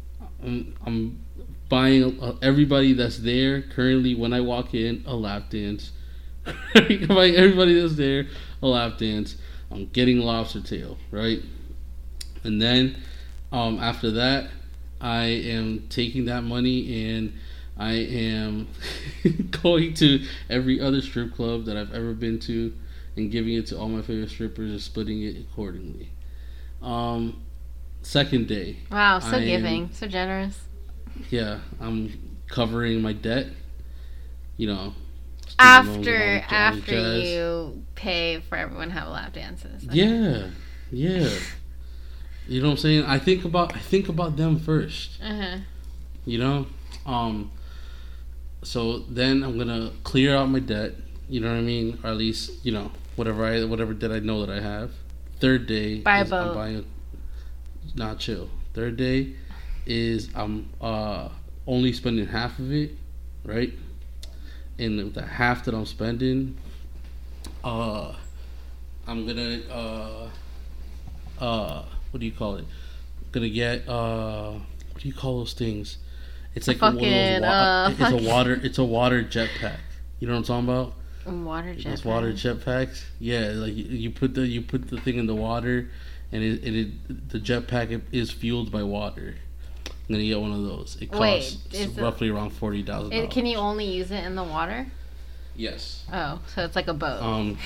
I'm, 0.42 0.74
I'm 0.84 1.24
buying 1.68 2.20
everybody 2.42 2.94
that's 2.94 3.18
there 3.18 3.62
currently 3.62 4.14
when 4.16 4.32
I 4.32 4.40
walk 4.40 4.74
in 4.74 5.04
a 5.06 5.14
lap 5.14 5.50
dance. 5.50 5.92
I'm 6.74 7.06
buying 7.06 7.36
everybody 7.36 7.80
that's 7.80 7.94
there 7.94 8.26
a 8.60 8.66
lap 8.66 8.98
dance. 8.98 9.36
I'm 9.70 9.86
getting 9.86 10.18
lobster 10.18 10.60
tail, 10.60 10.98
right? 11.10 11.40
And 12.44 12.60
then 12.60 13.02
um, 13.52 13.78
after 13.78 14.10
that, 14.12 14.50
I 15.00 15.24
am 15.24 15.86
taking 15.88 16.26
that 16.26 16.42
money 16.42 17.10
and 17.10 17.32
I 17.82 17.92
am 17.94 18.68
going 19.62 19.94
to 19.94 20.24
every 20.48 20.80
other 20.80 21.00
strip 21.00 21.34
club 21.34 21.64
that 21.64 21.76
I've 21.76 21.92
ever 21.92 22.12
been 22.14 22.38
to 22.40 22.72
and 23.16 23.30
giving 23.30 23.54
it 23.54 23.66
to 23.68 23.78
all 23.78 23.88
my 23.88 24.02
favorite 24.02 24.30
strippers 24.30 24.70
and 24.70 24.80
splitting 24.80 25.22
it 25.22 25.36
accordingly. 25.36 26.10
Um, 26.80 27.42
second 28.02 28.46
day, 28.46 28.76
wow, 28.90 29.18
so 29.18 29.32
I 29.36 29.40
am- 29.40 29.44
giving, 29.46 29.90
so 29.92 30.06
generous. 30.06 30.60
yeah, 31.30 31.58
I'm 31.80 32.38
covering 32.48 33.02
my 33.02 33.12
debt. 33.12 33.46
You 34.56 34.68
know, 34.68 34.94
student 35.48 35.58
loans 35.58 35.58
and 35.58 35.60
After 35.68 35.98
all 35.98 36.02
the- 36.02 36.34
all 36.34 36.40
the 36.48 36.54
after 36.54 36.90
jazz. 36.92 37.28
you 37.28 37.84
pay 37.96 38.40
for 38.48 38.56
everyone 38.58 38.88
to 38.88 38.94
have 38.94 39.08
lap 39.08 39.32
dances. 39.32 39.84
Yeah, 39.90 40.48
yeah. 40.92 41.28
You 42.48 42.60
know 42.60 42.68
what 42.68 42.72
I'm 42.72 42.78
saying? 42.78 43.04
I 43.04 43.18
think 43.18 43.44
about 43.44 43.74
I 43.74 43.78
think 43.80 44.08
about 44.08 44.36
them 44.36 44.58
first. 44.58 45.18
Uh-huh. 45.22 45.58
You 46.24 46.38
know, 46.38 46.66
um. 47.06 47.50
So 48.62 49.00
then 49.00 49.42
I'm 49.42 49.58
gonna 49.58 49.92
clear 50.04 50.36
out 50.36 50.48
my 50.48 50.60
debt. 50.60 50.92
You 51.28 51.40
know 51.40 51.48
what 51.48 51.58
I 51.58 51.62
mean? 51.62 51.98
Or 52.02 52.10
at 52.10 52.16
least 52.16 52.64
you 52.64 52.72
know 52.72 52.90
whatever 53.16 53.44
I 53.44 53.64
whatever 53.64 53.94
debt 53.94 54.12
I 54.12 54.20
know 54.20 54.44
that 54.44 54.50
I 54.50 54.60
have. 54.60 54.92
Third 55.40 55.66
day 55.66 56.00
Buy 56.00 56.18
a 56.18 56.24
is 56.24 56.32
I'm 56.32 56.54
buying 56.54 56.76
a, 56.76 57.98
not 57.98 58.18
chill. 58.18 58.48
Third 58.74 58.96
day 58.96 59.34
is 59.86 60.28
I'm 60.34 60.70
uh 60.80 61.28
only 61.66 61.92
spending 61.92 62.26
half 62.26 62.58
of 62.58 62.72
it, 62.72 62.92
right? 63.44 63.72
And 64.78 65.12
the 65.14 65.22
half 65.22 65.64
that 65.64 65.74
I'm 65.74 65.86
spending, 65.86 66.56
uh, 67.62 68.14
I'm 69.06 69.26
gonna 69.26 69.60
uh 69.70 70.28
uh 71.38 71.84
what 72.10 72.20
do 72.20 72.26
you 72.26 72.32
call 72.32 72.56
it? 72.56 72.64
gonna 73.32 73.48
get 73.48 73.88
uh 73.88 74.52
what 74.92 75.02
do 75.02 75.08
you 75.08 75.14
call 75.14 75.38
those 75.38 75.54
things? 75.54 75.96
It's 76.54 76.68
like 76.68 76.80
one 76.82 76.94
of 76.96 77.00
fucking, 77.00 77.40
wa- 77.42 77.48
uh, 77.48 77.94
it's 77.98 78.10
a 78.24 78.28
water 78.28 78.60
it's 78.62 78.78
a 78.78 78.84
water 78.84 79.22
jetpack. 79.24 79.78
You 80.18 80.28
know 80.28 80.34
what 80.34 80.50
I'm 80.50 80.64
talking 80.64 80.68
about? 80.68 80.94
Water 81.44 81.74
jet. 81.74 81.90
Those 81.90 82.04
water 82.04 82.32
jetpacks. 82.32 83.04
Yeah, 83.18 83.52
like 83.54 83.74
you, 83.74 84.10
put 84.10 84.34
the 84.34 84.46
you 84.46 84.60
put 84.62 84.88
the 84.88 85.00
thing 85.00 85.18
in 85.18 85.26
the 85.26 85.34
water, 85.34 85.88
and 86.32 86.42
it, 86.42 86.62
and 86.64 86.76
it 86.76 87.28
the 87.30 87.38
jetpack 87.38 88.02
is 88.12 88.30
fueled 88.30 88.70
by 88.72 88.82
water. 88.82 89.36
I'm 89.86 89.92
gonna 90.16 90.24
get 90.24 90.40
one 90.40 90.52
of 90.52 90.62
those. 90.64 90.96
It 91.00 91.10
Wait, 91.12 91.40
costs 91.42 91.74
it- 91.74 92.00
roughly 92.00 92.28
around 92.28 92.50
forty 92.50 92.82
thousand. 92.82 93.28
Can 93.30 93.46
you 93.46 93.56
only 93.56 93.84
use 93.86 94.10
it 94.10 94.24
in 94.24 94.34
the 94.34 94.42
water? 94.44 94.86
Yes. 95.54 96.04
Oh, 96.12 96.40
so 96.54 96.64
it's 96.64 96.74
like 96.76 96.88
a 96.88 96.94
boat. 96.94 97.22
Um, 97.22 97.58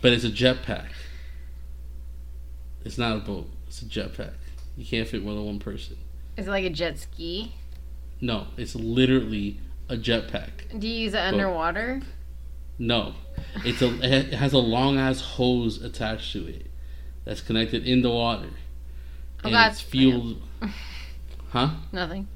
but 0.00 0.12
it's 0.12 0.24
a 0.24 0.30
jetpack. 0.30 0.86
It's 2.84 2.98
not 2.98 3.16
a 3.16 3.20
boat. 3.20 3.48
It's 3.68 3.80
a 3.82 3.84
jetpack. 3.84 4.32
You 4.76 4.84
can't 4.84 5.06
fit 5.06 5.22
more 5.22 5.34
than 5.34 5.44
one 5.46 5.58
person. 5.60 5.96
Is 6.36 6.46
it 6.48 6.50
like 6.50 6.64
a 6.64 6.70
jet 6.70 6.98
ski? 6.98 7.54
No, 8.22 8.46
it's 8.56 8.74
literally 8.74 9.58
a 9.90 9.96
jetpack. 9.96 10.78
Do 10.78 10.86
you 10.88 10.94
use 11.00 11.12
it 11.14 11.18
underwater? 11.18 12.00
No, 12.78 13.14
it's 13.64 13.82
a 13.82 13.88
it 14.02 14.32
has 14.34 14.52
a 14.54 14.58
long 14.58 14.96
ass 14.98 15.20
hose 15.20 15.82
attached 15.82 16.32
to 16.32 16.46
it 16.48 16.66
that's 17.24 17.40
connected 17.42 17.86
in 17.86 18.00
the 18.02 18.10
water, 18.10 18.48
Oh, 19.44 19.48
and 19.48 19.52
God, 19.52 19.72
it's 19.72 19.80
fueled. 19.80 20.40
Huh? 21.50 21.68
Nothing. 21.92 22.28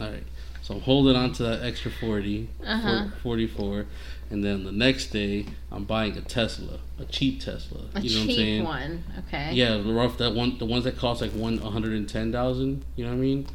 All 0.00 0.08
right. 0.08 0.22
So 0.62 0.74
I'm 0.74 0.80
holding 0.80 1.14
on 1.16 1.32
to 1.34 1.42
that 1.42 1.62
extra 1.62 1.90
40, 1.90 2.48
Uh-huh. 2.64 3.08
44, 3.22 3.84
and 4.30 4.42
then 4.42 4.64
the 4.64 4.72
next 4.72 5.08
day 5.08 5.44
I'm 5.70 5.84
buying 5.84 6.16
a 6.16 6.22
Tesla, 6.22 6.78
a 6.98 7.04
cheap 7.04 7.42
Tesla. 7.42 7.82
A 7.94 8.00
you 8.00 8.10
know 8.14 8.16
what 8.16 8.22
I'm 8.22 8.26
cheap 8.28 8.36
saying? 8.36 8.64
one. 8.64 9.04
Okay. 9.28 9.52
Yeah, 9.52 9.76
the 9.76 9.92
rough 9.92 10.16
that 10.18 10.34
one, 10.34 10.56
the 10.56 10.64
ones 10.64 10.84
that 10.84 10.96
cost 10.96 11.20
like 11.20 11.32
one 11.32 11.58
hundred 11.58 11.92
and 11.92 12.08
ten 12.08 12.32
thousand. 12.32 12.84
You 12.96 13.04
know 13.04 13.10
what 13.10 13.16
I 13.18 13.20
mean? 13.20 13.46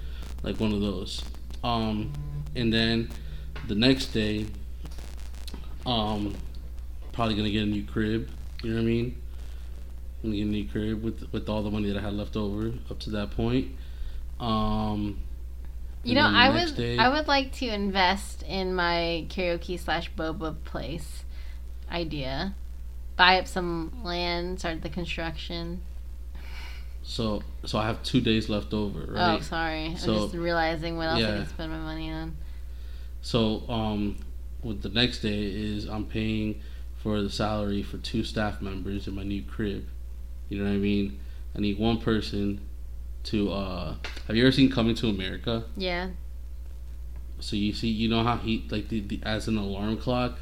Like 0.44 0.60
one 0.60 0.74
of 0.74 0.82
those. 0.82 1.24
Um, 1.64 2.12
and 2.56 2.74
then 2.74 3.10
the 3.68 3.76
next 3.76 4.08
day, 4.08 4.48
um, 5.86 6.36
probably 7.12 7.36
gonna 7.36 7.52
get 7.52 7.64
a 7.64 7.68
new 7.68 7.84
crib. 7.84 8.30
You 8.64 8.70
know 8.72 8.76
what 8.78 8.82
I 8.82 8.86
mean? 8.86 9.22
I'm 10.24 10.30
gonna 10.30 10.36
get 10.38 10.48
a 10.48 10.50
new 10.50 10.68
crib 10.68 11.04
with 11.04 11.32
with 11.32 11.50
all 11.50 11.64
the 11.64 11.72
money 11.72 11.90
that 11.92 11.98
I 11.98 12.02
had 12.02 12.14
left 12.14 12.36
over 12.36 12.72
up 12.90 13.00
to 13.02 13.10
that 13.12 13.32
point. 13.32 13.72
Um, 14.40 15.20
You 16.04 16.16
know, 16.16 16.26
I 16.26 16.50
would 16.50 16.76
day- 16.76 16.98
I 16.98 17.10
would 17.10 17.28
like 17.28 17.52
to 17.54 17.68
invest 17.68 18.42
in 18.44 18.74
my 18.74 19.26
karaoke 19.30 19.80
slash 19.80 20.12
boba 20.18 20.56
place 20.64 21.24
idea. 21.92 22.56
Buy 23.18 23.38
up 23.40 23.48
some 23.48 23.92
land, 24.04 24.60
start 24.60 24.82
the 24.82 24.90
construction. 24.90 25.82
So 27.12 27.44
so 27.66 27.78
I 27.78 27.88
have 27.88 28.02
two 28.04 28.22
days 28.22 28.48
left 28.48 28.74
over, 28.74 29.00
right? 29.12 29.38
Oh, 29.38 29.42
sorry. 29.42 29.96
So- 29.98 30.14
I'm 30.16 30.20
just 30.30 30.36
realizing 30.36 30.96
what 30.96 31.10
else 31.10 31.20
I 31.22 31.38
can 31.40 31.48
spend 31.48 31.72
my 31.74 31.78
money 31.80 32.10
on. 32.10 32.38
So 33.22 33.64
um, 33.70 34.16
with 34.64 34.82
the 34.82 34.88
next 34.90 35.20
day 35.20 35.44
is 35.44 35.86
I'm 35.88 36.06
paying 36.06 36.62
for 36.96 37.22
the 37.22 37.30
salary 37.30 37.84
for 37.84 37.98
two 37.98 38.24
staff 38.24 38.62
members 38.62 39.08
in 39.10 39.16
my 39.16 39.24
new 39.24 39.42
crib. 39.44 39.86
You 40.48 40.60
know 40.60 40.64
what 40.64 40.72
I 40.76 40.78
mean? 40.78 41.20
I 41.54 41.60
need 41.60 41.78
one 41.78 42.00
person 42.00 42.62
to. 43.26 43.52
uh 43.52 43.96
Have 44.28 44.38
you 44.38 44.44
ever 44.44 44.52
seen 44.54 44.72
Coming 44.72 44.96
to 44.96 45.10
America? 45.10 45.66
Yeah. 45.76 46.12
So 47.42 47.58
you 47.58 47.74
see, 47.74 47.90
you 47.90 48.08
know 48.08 48.24
how 48.24 48.38
he 48.38 48.66
like 48.72 48.88
the, 48.88 49.02
the 49.02 49.20
as 49.24 49.50
an 49.50 49.58
alarm 49.58 49.98
clock, 49.98 50.40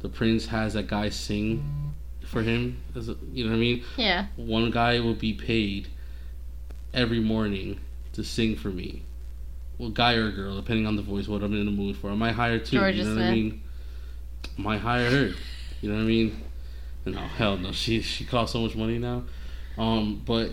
the 0.00 0.08
prince 0.08 0.46
has 0.46 0.74
that 0.74 0.88
guy 0.88 1.10
sing 1.10 1.94
for 2.24 2.42
him. 2.42 2.78
As 2.96 3.08
a, 3.08 3.16
you 3.32 3.44
know 3.44 3.50
what 3.50 3.56
I 3.56 3.60
mean? 3.60 3.84
Yeah. 3.96 4.26
One 4.34 4.72
guy 4.72 4.98
will 4.98 5.14
be 5.14 5.32
paid 5.32 5.86
every 6.98 7.20
morning 7.20 7.78
to 8.12 8.24
sing 8.24 8.56
for 8.56 8.68
me. 8.68 9.02
Well, 9.78 9.90
guy 9.90 10.14
or 10.14 10.32
girl, 10.32 10.56
depending 10.56 10.86
on 10.86 10.96
the 10.96 11.02
voice, 11.02 11.28
what 11.28 11.42
I'm 11.42 11.54
in 11.54 11.64
the 11.64 11.70
mood 11.70 11.96
for. 11.96 12.10
I 12.10 12.14
might 12.14 12.32
hire 12.32 12.58
two. 12.58 12.78
Jorja 12.78 12.96
you 12.96 13.04
know 13.04 13.10
what 13.10 13.22
I 13.22 13.26
Smith. 13.26 13.34
mean? 13.34 13.62
Might 14.56 14.80
hire 14.80 15.08
her. 15.08 15.34
You 15.80 15.90
know 15.90 15.94
what 15.94 16.02
I 16.02 16.06
mean? 16.06 16.42
No, 17.04 17.20
hell 17.20 17.56
no. 17.56 17.70
She 17.70 18.02
she 18.02 18.24
costs 18.24 18.52
so 18.52 18.60
much 18.60 18.74
money 18.74 18.98
now. 18.98 19.22
Um, 19.78 20.20
but 20.26 20.50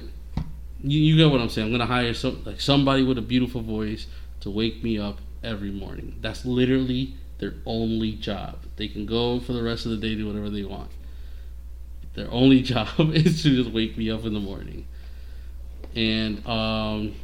you, 0.84 1.00
you 1.00 1.18
get 1.18 1.32
what 1.32 1.42
I'm 1.42 1.50
saying. 1.50 1.66
I'm 1.68 1.74
gonna 1.74 1.88
hire 1.88 2.14
some 2.14 2.44
like 2.46 2.62
somebody 2.62 3.02
with 3.02 3.18
a 3.18 3.24
beautiful 3.24 3.62
voice 3.62 4.06
to 4.42 4.52
wake 4.52 4.84
me 4.84 5.00
up 5.00 5.18
every 5.44 5.72
morning. 5.72 6.16
That's 6.22 6.46
literally 6.46 7.16
their 7.40 7.56
only 7.66 8.12
job. 8.12 8.60
They 8.76 8.88
can 8.88 9.08
go 9.08 9.40
for 9.40 9.54
the 9.54 9.64
rest 9.64 9.86
of 9.86 9.92
the 9.92 9.98
day 9.98 10.16
do 10.16 10.28
whatever 10.28 10.52
they 10.52 10.64
want. 10.64 10.92
Their 12.14 12.32
only 12.32 12.62
job 12.74 12.88
is 13.00 13.42
to 13.42 13.64
just 13.64 13.72
wake 13.72 13.98
me 13.98 14.12
up 14.12 14.24
in 14.24 14.36
the 14.36 14.40
morning. 14.40 14.86
And 15.96 16.46
um, 16.46 17.16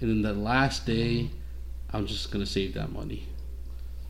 and 0.00 0.10
then 0.10 0.22
the 0.22 0.32
last 0.32 0.86
day, 0.86 1.30
I'm 1.92 2.06
just 2.06 2.30
gonna 2.30 2.46
save 2.46 2.74
that 2.74 2.90
money. 2.92 3.28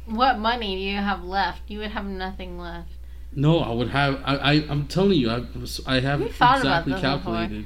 What 0.06 0.38
money 0.38 0.76
do 0.76 0.82
you 0.82 0.98
have 0.98 1.24
left? 1.24 1.62
You 1.68 1.78
would 1.80 1.90
have 1.90 2.06
nothing 2.06 2.58
left. 2.58 2.90
No, 3.34 3.58
I 3.58 3.72
would 3.72 3.88
have. 3.88 4.22
I, 4.24 4.36
I 4.36 4.52
I'm 4.68 4.86
telling 4.86 5.18
you, 5.18 5.30
I 5.30 5.44
I 5.86 6.00
have 6.00 6.20
You 6.20 6.28
thought 6.28 6.60
about 6.60 6.86
exactly 6.86 7.00
calculated. 7.00 7.64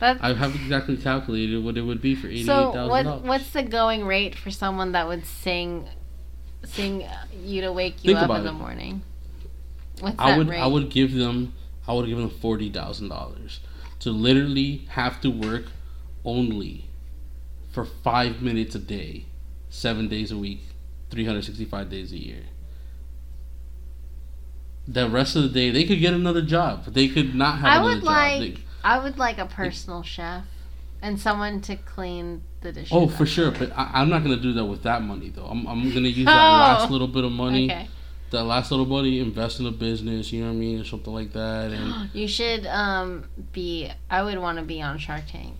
I 0.00 0.32
have 0.32 0.54
exactly 0.54 0.96
calculated 0.96 1.62
what 1.62 1.76
it 1.76 1.82
would 1.82 2.00
be 2.00 2.14
for 2.14 2.26
eighty 2.28 2.40
eight 2.40 2.46
so. 2.46 2.88
What 2.88 3.02
dollars. 3.02 3.22
what's 3.22 3.50
the 3.50 3.62
going 3.62 4.06
rate 4.06 4.34
for 4.34 4.50
someone 4.50 4.92
that 4.92 5.06
would 5.06 5.26
sing, 5.26 5.88
sing 6.64 7.04
you 7.42 7.60
to 7.60 7.72
wake 7.72 8.02
you 8.02 8.14
Think 8.14 8.30
up 8.30 8.38
in 8.38 8.44
the 8.44 8.50
it. 8.50 8.54
morning? 8.54 9.02
What's 10.00 10.16
that 10.16 10.22
I 10.22 10.38
would 10.38 10.48
rate? 10.48 10.58
I 10.60 10.66
would 10.66 10.88
give 10.88 11.12
them 11.12 11.52
I 11.86 11.92
would 11.92 12.06
give 12.06 12.16
them 12.16 12.30
forty 12.30 12.70
thousand 12.70 13.10
dollars 13.10 13.60
to 13.98 14.10
literally 14.10 14.86
have 14.90 15.20
to 15.20 15.30
work 15.30 15.64
only 16.24 16.86
for 17.70 17.84
five 17.84 18.42
minutes 18.42 18.74
a 18.74 18.78
day, 18.78 19.26
seven 19.68 20.08
days 20.08 20.30
a 20.32 20.36
week, 20.38 20.60
three 21.10 21.24
hundred 21.24 21.44
sixty 21.44 21.64
five 21.64 21.88
days 21.90 22.12
a 22.12 22.18
year. 22.18 22.42
The 24.88 25.08
rest 25.08 25.36
of 25.36 25.42
the 25.44 25.48
day 25.48 25.70
they 25.70 25.84
could 25.84 26.00
get 26.00 26.14
another 26.14 26.42
job, 26.42 26.84
they 26.86 27.08
could 27.08 27.34
not 27.34 27.58
have 27.58 27.66
I 27.66 27.76
another 27.76 27.88
would 27.94 27.98
job. 28.00 28.04
like- 28.06 28.40
They- 28.40 28.56
I 28.82 28.98
would 28.98 29.18
like 29.18 29.36
a 29.38 29.44
personal 29.44 30.02
chef 30.02 30.44
and 31.02 31.20
someone 31.20 31.60
to 31.62 31.76
clean 31.76 32.40
the 32.62 32.72
dishes. 32.72 32.90
oh, 32.92 33.08
for 33.08 33.26
sure, 33.26 33.50
but 33.50 33.70
I, 33.76 33.90
I'm 33.94 34.08
not 34.08 34.22
gonna 34.22 34.36
do 34.40 34.54
that 34.54 34.64
with 34.64 34.82
that 34.84 35.02
money 35.02 35.28
though. 35.28 35.44
I'm, 35.44 35.66
I'm 35.66 35.90
gonna 35.92 36.08
use 36.08 36.26
Oh. 36.26 36.30
that 36.30 36.34
last 36.80 36.90
little 36.90 37.06
bit 37.06 37.24
of 37.24 37.30
money, 37.32 37.70
Okay. 37.70 37.88
that 38.30 38.44
last 38.44 38.70
little 38.70 38.86
money, 38.86 39.18
invest 39.20 39.60
in 39.60 39.66
a 39.66 39.70
business. 39.70 40.32
You 40.32 40.40
know 40.42 40.48
what 40.48 40.54
I 40.54 40.58
mean, 40.58 40.80
or 40.80 40.84
something 40.84 41.12
like 41.12 41.32
that, 41.34 41.70
and 41.72 42.10
You 42.14 42.26
should 42.26 42.66
um 42.66 43.24
be. 43.52 43.90
I 44.10 44.22
would 44.22 44.38
want 44.38 44.58
to 44.58 44.64
be 44.64 44.80
on 44.80 44.96
Shark 44.98 45.24
Tank. 45.28 45.56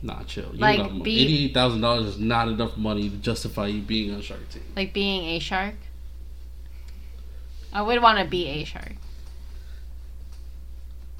Nah, 0.00 0.22
chill. 0.24 0.50
You 0.52 0.58
Like, 0.58 1.02
be- 1.02 1.18
eighty-eight 1.20 1.54
thousand 1.54 1.80
dollars 1.80 2.06
is 2.06 2.18
not 2.18 2.48
enough 2.48 2.76
money 2.76 3.10
to 3.10 3.16
justify 3.16 3.66
you 3.66 3.80
being 3.82 4.14
on 4.14 4.20
Shark 4.22 4.48
Tank. 4.48 4.64
Like 4.76 4.92
being 4.92 5.24
a 5.24 5.38
shark. 5.40 5.74
I 7.72 7.82
would 7.82 8.00
want 8.00 8.18
to 8.18 8.24
be 8.24 8.46
a 8.46 8.64
shark. 8.64 8.92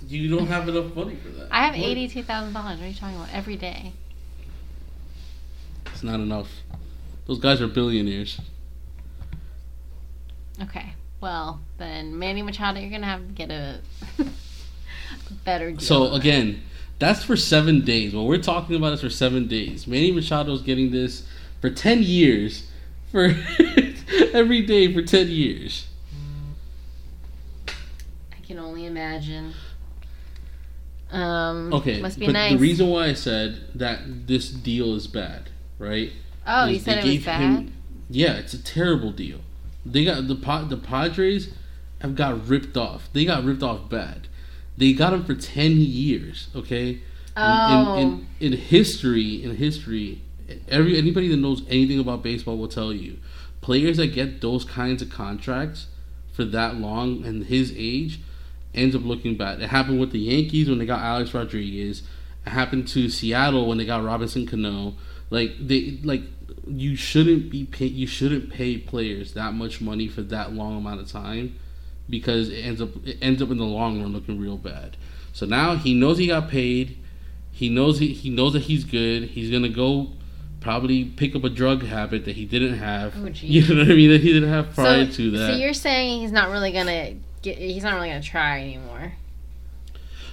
You 0.07 0.29
don't 0.35 0.47
have 0.47 0.69
enough 0.69 0.95
money 0.95 1.17
for 1.17 1.29
that. 1.31 1.49
I 1.51 1.67
have 1.67 1.75
What? 1.77 1.85
eighty-two 1.85 2.23
thousand 2.23 2.53
dollars. 2.53 2.79
What 2.79 2.85
are 2.85 2.89
you 2.89 2.95
talking 2.95 3.17
about? 3.17 3.35
Every 3.35 3.57
day. 3.57 3.93
It's 5.87 6.05
not 6.05 6.21
enough. 6.21 6.49
Those 7.27 7.41
guys 7.41 7.61
are 7.61 7.67
billionaires. 7.67 8.41
Okay. 10.63 10.95
Well, 11.21 11.61
then 11.79 12.17
Manny 12.17 12.43
Machado, 12.43 12.79
you're 12.79 12.91
gonna 12.91 13.07
have 13.07 13.27
to 13.27 13.33
get 13.33 13.51
a 13.51 13.81
better 15.45 15.73
deal. 15.73 15.81
So 15.81 16.13
again, 16.13 16.63
that's 16.99 17.23
for 17.25 17.37
seven 17.37 17.85
days. 17.85 18.15
What 18.15 18.27
we're 18.27 18.39
talking 18.43 18.77
about 18.77 18.93
is 18.95 19.01
for 19.01 19.11
seven 19.11 19.47
days. 19.47 19.87
Manny 19.87 20.12
Machado's 20.12 20.62
getting 20.62 20.91
this 20.91 21.27
for 21.61 21.70
ten 21.70 22.03
years, 22.03 22.66
for 23.12 23.35
every 24.33 24.62
day 24.62 24.93
for 24.93 25.03
ten 25.03 25.29
years. 25.29 25.87
I 27.69 28.41
can 28.47 28.59
only 28.59 28.87
imagine. 28.87 29.55
Um. 31.11 31.73
Okay, 31.73 32.01
Must 32.03 32.19
be 32.19 32.27
but 32.27 32.33
nice. 32.33 32.53
the 32.53 32.59
reason 32.59 32.89
why 32.89 33.07
I 33.07 33.15
said 33.15 33.61
that 33.75 34.27
this 34.27 34.51
deal 34.51 34.95
is 34.95 35.07
bad, 35.07 35.51
right? 35.79 36.12
oh, 36.47 36.66
you 36.66 36.79
said 36.79 37.05
it 37.05 37.16
was 37.16 37.25
bad. 37.25 37.41
him- 37.41 37.73
yeah, 38.11 38.35
it's 38.35 38.55
a 38.55 38.62
terrible 38.62 39.11
deal. 39.12 39.41
They 39.87 40.05
got 40.05 40.29
the 40.29 40.35
the 40.69 40.77
Padres 40.77 41.53
have 42.01 42.15
got 42.15 42.47
ripped 42.47 42.77
off. 42.77 43.09
They 43.12 43.25
got 43.25 43.45
ripped 43.45 43.62
off 43.62 43.89
bad. 43.89 44.29
They 44.79 44.93
got 44.93 45.13
him 45.13 45.25
for 45.25 45.35
ten 45.35 45.73
years. 45.73 46.49
Okay. 46.55 47.01
oh. 47.37 47.95
In, 47.95 48.01
in, 48.01 48.13
oh. 48.13 48.27
in, 48.41 48.53
in 48.53 48.59
history, 48.59 49.43
in 49.43 49.57
history, 49.57 50.23
every 50.69 50.97
anybody 50.97 51.29
that 51.29 51.37
knows 51.37 51.63
anything 51.69 51.99
about 51.99 52.23
baseball 52.23 52.57
will 52.57 52.69
tell 52.69 52.93
you, 52.93 53.19
players 53.61 53.97
that 53.97 54.09
get 54.15 54.41
those 54.41 54.65
kinds 54.65 55.03
of 55.03 55.11
contracts 55.11 55.89
for 56.33 56.45
that 56.45 56.77
long 56.77 57.25
and 57.27 57.47
his 57.47 57.75
age 57.77 58.21
ends 58.73 58.95
up 58.95 59.05
looking 59.05 59.37
bad. 59.37 59.61
It 59.61 59.71
happened 59.71 59.99
with 59.99 60.13
the 60.13 60.21
Yankees 60.21 60.69
when 60.69 60.79
they 60.79 60.87
got 60.87 61.01
Alex 61.01 61.35
Rodriguez. 61.35 62.05
It 62.47 62.51
happened 62.51 62.87
to 62.89 63.09
Seattle 63.11 63.67
when 63.67 63.79
they 63.79 63.85
got 63.85 64.05
Robinson 64.05 64.47
Cano. 64.47 64.95
Like 65.31 65.57
they 65.61 65.99
like 66.05 66.23
you 66.69 66.95
shouldn't 66.95 67.51
be 67.51 67.65
pay, 67.65 67.87
you 67.87 68.07
shouldn't 68.07 68.51
pay 68.51 68.79
players 68.79 69.35
that 69.35 69.55
much 69.55 69.81
money 69.81 70.07
for 70.07 70.23
that 70.23 70.53
long 70.53 70.77
amount 70.77 71.01
of 71.01 71.11
time 71.11 71.59
because 72.09 72.49
it 72.49 72.61
ends 72.65 72.81
up 72.81 72.91
it 73.07 73.19
ends 73.21 73.43
up 73.43 73.51
in 73.51 73.59
the 73.59 73.65
long 73.65 74.01
run 74.01 74.13
looking 74.13 74.41
real 74.41 74.57
bad. 74.57 74.97
So 75.33 75.47
now 75.47 75.77
he 75.77 75.95
knows 75.95 76.19
he 76.19 76.27
got 76.27 76.49
paid. 76.49 76.99
He 77.53 77.69
knows 77.69 77.99
he, 77.99 78.13
he 78.13 78.31
knows 78.31 78.53
that 78.53 78.63
he's 78.63 78.85
good. 78.85 79.25
He's 79.25 79.51
gonna 79.51 79.69
go 79.69 80.13
probably 80.61 81.05
pick 81.05 81.37
up 81.37 81.45
a 81.45 81.49
drug 81.49 81.85
habit 81.85 82.25
that 82.25 82.37
he 82.37 82.45
didn't 82.45 82.79
have. 82.79 83.15
Oh, 83.17 83.27
you 83.35 83.63
know 83.75 83.83
what 83.83 83.91
I 83.93 83.95
mean? 83.95 84.11
That 84.11 84.21
he 84.21 84.33
didn't 84.33 84.49
have 84.49 84.75
prior 84.75 85.07
so, 85.07 85.13
to 85.13 85.31
that. 85.33 85.53
So 85.53 85.57
you're 85.59 85.75
saying 85.75 86.21
he's 86.21 86.33
not 86.33 86.51
really 86.51 86.73
gonna 86.73 87.15
get? 87.43 87.59
He's 87.59 87.83
not 87.83 87.95
really 87.95 88.09
gonna 88.09 88.23
try 88.23 88.61
anymore. 88.63 89.13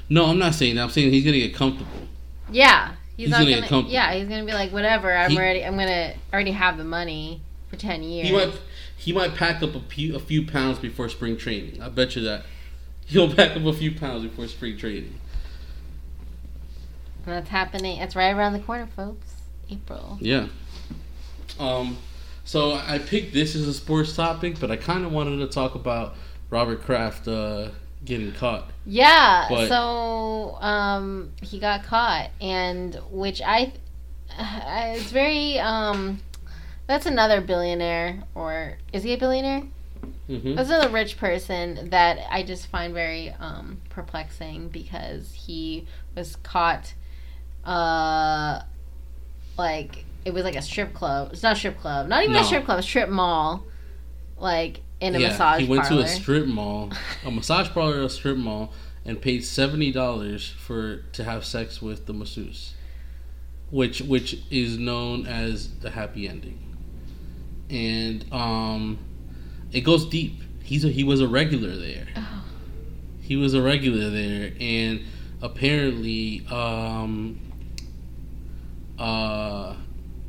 no, 0.09 0.25
I'm 0.25 0.37
not 0.39 0.53
saying 0.53 0.75
that. 0.75 0.83
I'm 0.83 0.89
saying 0.89 1.11
he's 1.11 1.25
gonna 1.25 1.37
get 1.37 1.53
comfortable. 1.55 1.91
Yeah, 2.51 2.93
he's, 3.17 3.25
He's 3.25 3.29
not 3.29 3.39
gonna 3.39 3.49
gonna. 3.51 3.61
get 3.61 3.69
comfortable. 3.69 3.93
yeah, 3.93 4.13
he's 4.13 4.27
gonna 4.29 4.45
be 4.45 4.53
like, 4.53 4.71
whatever. 4.71 5.11
I'm 5.15 5.31
He- 5.31 5.37
ready. 5.39 5.65
I'm 5.65 5.75
gonna 5.77 6.13
already 6.31 6.51
have 6.51 6.77
the 6.77 6.83
money 6.83 7.41
for 7.69 7.75
ten 7.75 8.03
years. 8.03 8.27
He 8.27 8.33
might 8.33 8.53
he 8.97 9.13
might 9.13 9.35
pack 9.35 9.61
up 9.61 9.75
a 9.75 9.79
few 9.79 10.15
a 10.15 10.19
few 10.19 10.45
pounds 10.45 10.79
before 10.79 11.09
spring 11.09 11.37
training. 11.37 11.81
I 11.81 11.89
bet 11.89 12.15
you 12.15 12.21
that. 12.23 12.45
He'll 13.05 13.33
pack 13.35 13.55
up 13.55 13.63
a 13.65 13.73
few 13.73 13.93
pounds 13.93 14.23
before 14.23 14.47
spring 14.47 14.77
training. 14.77 15.19
That's 17.25 17.49
happening. 17.49 17.99
It's 17.99 18.15
right 18.15 18.35
around 18.35 18.53
the 18.53 18.59
corner, 18.59 18.87
folks. 18.95 19.33
April. 19.69 20.17
Yeah. 20.21 20.47
Um, 21.59 21.97
so 22.43 22.73
I 22.73 22.99
picked 22.99 23.33
this 23.33 23.55
as 23.55 23.67
a 23.67 23.73
sports 23.73 24.15
topic, 24.15 24.59
but 24.59 24.69
I 24.69 24.75
kind 24.75 25.05
of 25.05 25.11
wanted 25.11 25.37
to 25.37 25.47
talk 25.47 25.73
about 25.75 26.15
Robert 26.51 26.83
Kraft 26.83 27.27
uh, 27.27 27.69
getting 28.03 28.31
caught. 28.31 28.69
Yeah. 28.85 29.47
But- 29.49 29.67
so 29.69 30.57
um, 30.61 31.31
he 31.41 31.59
got 31.59 31.83
caught, 31.83 32.29
and 32.39 32.95
which 33.09 33.41
I, 33.41 33.73
uh, 34.37 34.93
it's 34.95 35.11
very 35.11 35.57
um, 35.59 36.19
that's 36.87 37.05
another 37.05 37.41
billionaire, 37.41 38.23
or 38.35 38.77
is 38.93 39.03
he 39.03 39.13
a 39.13 39.17
billionaire? 39.17 39.63
hmm 40.27 40.55
That's 40.55 40.69
another 40.69 40.89
rich 40.89 41.17
person 41.17 41.89
that 41.89 42.19
I 42.29 42.43
just 42.43 42.67
find 42.67 42.93
very 42.93 43.29
um, 43.39 43.81
perplexing 43.89 44.69
because 44.69 45.31
he 45.33 45.87
was 46.15 46.35
caught, 46.37 46.93
uh, 47.63 48.61
like 49.57 50.05
it 50.25 50.33
was 50.33 50.43
like 50.43 50.55
a 50.55 50.61
strip 50.61 50.93
club. 50.93 51.29
It's 51.33 51.43
not 51.43 51.53
a 51.53 51.55
strip 51.55 51.79
club, 51.79 52.07
not 52.07 52.23
even 52.23 52.33
No. 52.33 52.41
a 52.41 52.43
strip 52.43 52.65
club, 52.65 52.79
a 52.79 52.83
strip 52.83 53.09
mall, 53.09 53.65
like 54.37 54.81
in 54.99 55.15
a 55.15 55.19
yeah, 55.19 55.27
massage 55.29 55.63
he 55.63 55.67
went 55.67 55.83
parlor. 55.83 56.03
to 56.03 56.03
a 56.03 56.07
strip 56.07 56.47
mall, 56.47 56.91
a 57.23 57.31
massage 57.31 57.69
parlor, 57.69 58.01
a 58.03 58.09
strip 58.09 58.37
mall, 58.37 58.73
and 59.05 59.21
paid 59.21 59.43
seventy 59.45 59.91
dollars 59.91 60.49
for 60.49 60.97
to 61.13 61.23
have 61.23 61.45
sex 61.45 61.81
with 61.81 62.05
the 62.05 62.13
masseuse, 62.13 62.73
which 63.69 64.01
which 64.01 64.39
is 64.51 64.77
known 64.77 65.25
as 65.27 65.69
the 65.79 65.91
happy 65.91 66.27
ending, 66.27 66.59
and 67.69 68.25
um, 68.31 68.99
it 69.71 69.81
goes 69.81 70.05
deep. 70.05 70.41
He's 70.63 70.83
a, 70.85 70.89
he 70.89 71.03
was 71.03 71.21
a 71.21 71.27
regular 71.27 71.75
there. 71.75 72.07
Oh. 72.15 72.43
He 73.21 73.35
was 73.35 73.53
a 73.53 73.61
regular 73.61 74.09
there, 74.09 74.53
and 74.59 75.03
apparently, 75.41 76.45
um, 76.47 77.39
uh, 78.99 79.75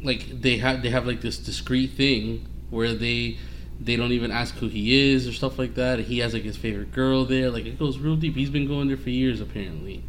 like 0.03 0.41
they 0.41 0.59
have 0.59 0.83
they 0.83 0.91
have 0.91 1.07
like 1.07 1.21
this 1.21 1.39
discreet 1.39 1.93
thing 1.93 2.47
where 2.71 2.95
they 2.95 3.39
they 3.79 3.97
don't 3.97 4.13
even 4.13 4.31
ask 4.31 4.55
who 4.57 4.69
he 4.69 5.13
is 5.13 5.29
or 5.29 5.33
stuff 5.33 5.59
like 5.59 5.75
that. 5.75 6.01
He 6.01 6.19
has 6.19 6.33
like 6.33 6.43
his 6.43 6.57
favorite 6.57 6.93
girl 6.93 7.25
there. 7.25 7.51
Like 7.51 7.67
it 7.67 7.79
goes 7.79 7.99
real 7.99 8.17
deep. 8.17 8.35
He's 8.35 8.51
been 8.51 8.67
going 8.67 8.89
there 8.89 8.97
for 8.97 9.11
years 9.11 9.41
apparently, 9.41 10.03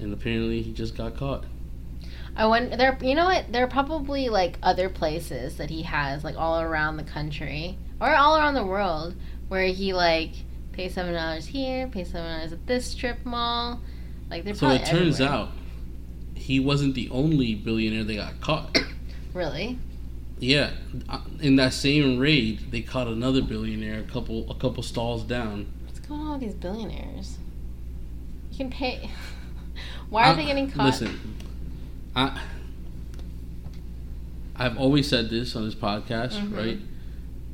and 0.00 0.12
apparently 0.12 0.62
he 0.62 0.72
just 0.72 0.96
got 0.96 1.16
caught. 1.16 1.44
I 2.38 2.46
wonder 2.46 2.76
there. 2.76 2.96
You 3.02 3.14
know 3.16 3.24
what? 3.26 3.52
There 3.52 3.64
are 3.64 3.68
probably 3.68 4.28
like 4.28 4.58
other 4.62 4.88
places 4.88 5.56
that 5.58 5.68
he 5.70 5.82
has 5.82 6.22
like 6.24 6.36
all 6.36 6.60
around 6.60 6.96
the 6.96 7.02
country 7.02 7.76
or 8.00 8.14
all 8.14 8.36
around 8.36 8.54
the 8.54 8.64
world 8.64 9.14
where 9.48 9.66
he 9.66 9.92
like 9.92 10.30
pays 10.72 10.94
seven 10.94 11.12
dollars 11.14 11.46
here, 11.46 11.88
pays 11.88 12.10
seven 12.12 12.32
dollars 12.36 12.52
at 12.52 12.66
this 12.66 12.86
strip 12.86 13.26
mall. 13.26 13.80
Like 14.30 14.44
they're 14.44 14.54
So 14.54 14.68
it 14.70 14.86
turns 14.86 15.20
everywhere. 15.20 15.34
out 15.42 15.48
he 16.34 16.60
wasn't 16.60 16.94
the 16.94 17.10
only 17.10 17.54
billionaire 17.56 18.04
that 18.04 18.14
got 18.14 18.40
caught. 18.40 18.78
Really? 19.34 19.78
Yeah, 20.38 20.70
uh, 21.08 21.20
in 21.40 21.56
that 21.56 21.72
same 21.72 22.18
raid, 22.18 22.70
they 22.70 22.80
caught 22.80 23.08
another 23.08 23.42
billionaire 23.42 23.98
a 23.98 24.02
couple 24.04 24.48
a 24.50 24.54
couple 24.54 24.82
stalls 24.84 25.24
down. 25.24 25.66
What's 25.84 25.98
going 25.98 26.20
on 26.20 26.30
with 26.32 26.40
these 26.42 26.54
billionaires? 26.54 27.38
You 28.52 28.56
can 28.58 28.70
pay. 28.70 29.10
Why 30.10 30.22
are 30.28 30.32
I- 30.32 30.36
they 30.36 30.46
getting 30.46 30.70
caught? 30.70 30.86
Listen, 30.86 31.18
I 32.18 32.40
I've 34.56 34.76
always 34.76 35.08
said 35.08 35.30
this 35.30 35.54
on 35.54 35.64
this 35.64 35.76
podcast, 35.76 36.32
Mhm. 36.32 36.56
right? 36.56 36.78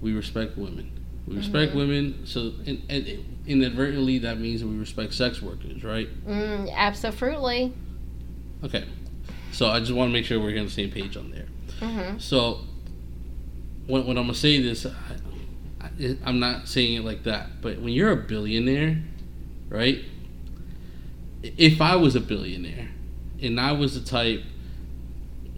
We 0.00 0.12
respect 0.14 0.56
women. 0.56 0.90
We 1.26 1.36
respect 1.36 1.72
Mhm. 1.72 1.76
women, 1.76 2.14
so 2.24 2.52
in, 2.64 2.82
in, 2.88 3.24
inadvertently 3.46 4.18
that 4.20 4.40
means 4.40 4.62
that 4.62 4.66
we 4.68 4.76
respect 4.76 5.12
sex 5.12 5.42
workers, 5.42 5.84
right? 5.84 6.08
Mm, 6.26 6.72
absolutely. 6.74 7.72
Okay, 8.62 8.84
so 9.52 9.68
I 9.68 9.80
just 9.80 9.92
want 9.92 10.08
to 10.08 10.12
make 10.14 10.24
sure 10.24 10.40
we're 10.40 10.58
on 10.58 10.64
the 10.64 10.70
same 10.70 10.90
page 10.90 11.16
on 11.18 11.30
there. 11.30 11.46
Mm-hmm. 11.80 12.18
So 12.18 12.60
when, 13.86 14.06
when 14.06 14.16
I'm 14.16 14.24
gonna 14.24 14.34
say 14.34 14.62
this, 14.62 14.86
I, 14.86 14.90
I, 15.82 16.16
I'm 16.24 16.40
not 16.40 16.68
saying 16.68 16.94
it 16.94 17.04
like 17.04 17.24
that. 17.24 17.60
But 17.60 17.80
when 17.80 17.92
you're 17.92 18.12
a 18.12 18.16
billionaire, 18.16 19.02
right? 19.68 20.02
If 21.42 21.82
I 21.82 21.96
was 21.96 22.16
a 22.16 22.20
billionaire 22.20 22.88
and 23.42 23.60
I 23.60 23.72
was 23.72 24.00
the 24.00 24.08
type, 24.08 24.42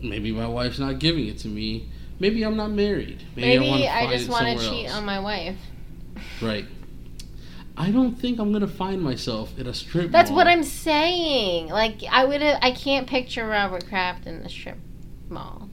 maybe 0.02 0.32
my 0.32 0.47
wife's 0.47 0.78
not 0.78 0.98
giving 0.98 1.27
it 1.27 1.39
to 1.40 1.48
me. 1.48 1.89
Maybe 2.18 2.43
I'm 2.44 2.56
not 2.56 2.70
married. 2.70 3.23
Maybe, 3.35 3.59
Maybe 3.59 3.86
I, 3.86 4.06
I, 4.06 4.16
just 4.16 4.28
want 4.28 4.47
to 4.47 4.70
cheat 4.70 4.86
else. 4.86 4.97
on 4.97 5.05
my 5.05 5.20
wife. 5.20 5.59
Right. 6.40 6.66
I 7.77 7.90
don't 7.90 8.14
think 8.14 8.39
I'm 8.39 8.52
gonna 8.52 8.66
find 8.66 9.02
myself 9.02 9.52
at 9.59 9.66
a 9.66 9.74
strip. 9.74 10.10
That's 10.10 10.31
mall. 10.31 10.39
what 10.39 10.47
I'm 10.47 10.62
saying. 10.62 11.68
Like 11.68 12.02
I 12.10 12.24
would 12.24 12.43
I 12.43 12.70
can't 12.70 13.06
picture 13.06 13.47
Robert 13.47 13.86
Kraft 13.86 14.27
in 14.27 14.43
the 14.43 14.48
strip 14.48 14.78
mall. 15.28 15.68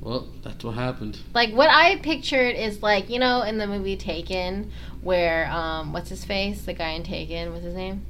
Well, 0.00 0.28
that's 0.42 0.64
what 0.64 0.74
happened. 0.76 1.18
Like 1.34 1.52
what 1.52 1.68
I 1.68 1.96
pictured 1.96 2.56
is 2.56 2.82
like, 2.82 3.10
you 3.10 3.18
know, 3.18 3.42
in 3.42 3.58
the 3.58 3.66
movie 3.66 3.96
Taken 3.96 4.70
where 5.02 5.50
um 5.50 5.92
what's 5.92 6.08
his 6.08 6.24
face? 6.24 6.62
The 6.62 6.72
guy 6.72 6.90
in 6.90 7.02
Taken, 7.02 7.52
what's 7.52 7.64
his 7.64 7.74
name? 7.74 8.06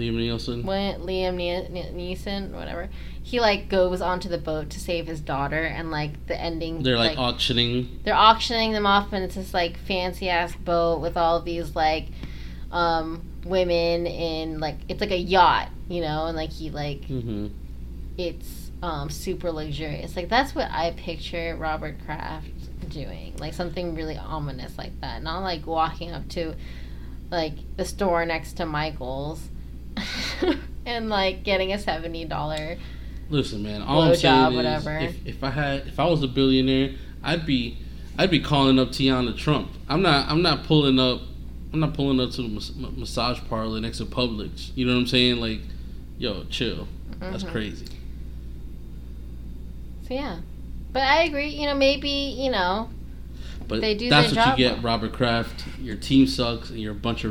Liam 0.00 0.14
Nielsen. 0.16 0.64
When 0.64 1.00
Liam 1.02 1.34
Ne- 1.36 1.68
Ne- 1.68 1.92
Neeson, 2.16 2.50
whatever. 2.52 2.88
He 3.22 3.38
like 3.38 3.68
goes 3.68 4.00
onto 4.00 4.28
the 4.28 4.38
boat 4.38 4.70
to 4.70 4.80
save 4.80 5.06
his 5.06 5.20
daughter 5.20 5.62
and 5.62 5.90
like 5.90 6.26
the 6.26 6.40
ending 6.40 6.82
They're 6.82 6.96
like, 6.96 7.18
auctioning. 7.18 8.00
they're 8.02 8.14
auctioning 8.14 8.72
them 8.72 8.86
off 8.86 9.12
and 9.12 9.22
it's 9.24 9.34
this 9.36 9.52
like 9.54 9.76
fancy 9.78 10.28
ass 10.28 10.56
boat 10.56 11.00
with 11.00 11.16
all 11.16 11.40
these 11.42 11.76
like 11.76 12.06
um 12.72 13.22
women 13.44 14.06
in 14.06 14.58
like 14.60 14.76
it's 14.88 15.00
like 15.00 15.10
a 15.10 15.16
yacht 15.18 15.68
you 15.88 16.00
know 16.00 16.26
and 16.26 16.36
like 16.36 16.50
he 16.50 16.70
like 16.70 17.04
hmm 17.04 17.48
it's 18.16 18.70
um 18.82 19.08
super 19.10 19.50
luxurious 19.50 20.14
like 20.16 20.28
that's 20.28 20.54
what 20.54 20.68
i 20.70 20.90
picture 20.92 21.56
robert 21.58 21.96
kraft 22.04 22.46
doing 22.88 23.34
like 23.38 23.52
something 23.54 23.94
really 23.94 24.16
ominous 24.16 24.76
like 24.78 24.98
that 25.00 25.22
not 25.22 25.40
like 25.40 25.66
walking 25.66 26.12
up 26.12 26.28
to 26.28 26.54
like 27.30 27.54
the 27.76 27.84
store 27.84 28.24
next 28.26 28.54
to 28.54 28.66
michael's 28.66 29.48
and 30.86 31.08
like 31.08 31.42
getting 31.44 31.72
a 31.72 31.76
$70 31.76 32.78
Listen, 33.28 33.62
man. 33.62 33.80
All 33.82 34.02
I'm 34.02 34.16
saying 34.16 34.50
is, 34.50 34.56
whatever. 34.56 34.98
if, 34.98 35.24
if 35.26 35.44
I 35.44 35.50
had, 35.50 35.86
if 35.86 36.00
I 36.00 36.04
was 36.06 36.20
a 36.24 36.26
billionaire, 36.28 36.96
I'd 37.22 37.46
be, 37.46 37.78
I'd 38.18 38.30
be 38.30 38.40
calling 38.40 38.76
up 38.80 38.88
Tiana 38.88 39.36
Trump. 39.36 39.70
I'm 39.88 40.02
not, 40.02 40.28
I'm 40.28 40.42
not 40.42 40.64
pulling 40.64 40.98
up, 40.98 41.20
I'm 41.72 41.78
not 41.78 41.94
pulling 41.94 42.18
up 42.20 42.32
to 42.32 42.42
a 42.42 42.48
mas- 42.48 42.74
massage 42.74 43.38
parlor 43.48 43.80
next 43.80 43.98
to 43.98 44.04
Publix. 44.06 44.72
You 44.74 44.84
know 44.86 44.94
what 44.94 45.00
I'm 45.02 45.06
saying? 45.06 45.36
Like, 45.36 45.60
yo, 46.18 46.42
chill. 46.50 46.88
That's 47.20 47.44
Mhm. 47.44 47.52
crazy. 47.52 47.86
so 50.08 50.14
yeah 50.14 50.38
but 50.92 51.02
i 51.02 51.22
agree 51.22 51.48
you 51.50 51.66
know 51.66 51.74
maybe 51.74 52.08
you 52.08 52.50
know 52.50 52.88
But 53.68 53.80
They 53.80 53.94
do 53.94 54.10
that's 54.10 54.34
what 54.34 54.58
you 54.58 54.64
get, 54.64 54.72
well. 54.74 54.82
Robert 54.82 55.12
Kraft. 55.12 55.64
Your 55.80 55.94
team 55.94 56.26
sucks, 56.26 56.70
and 56.70 56.80
you're 56.80 56.90
a 56.90 57.02
bunch 57.06 57.22
of 57.22 57.30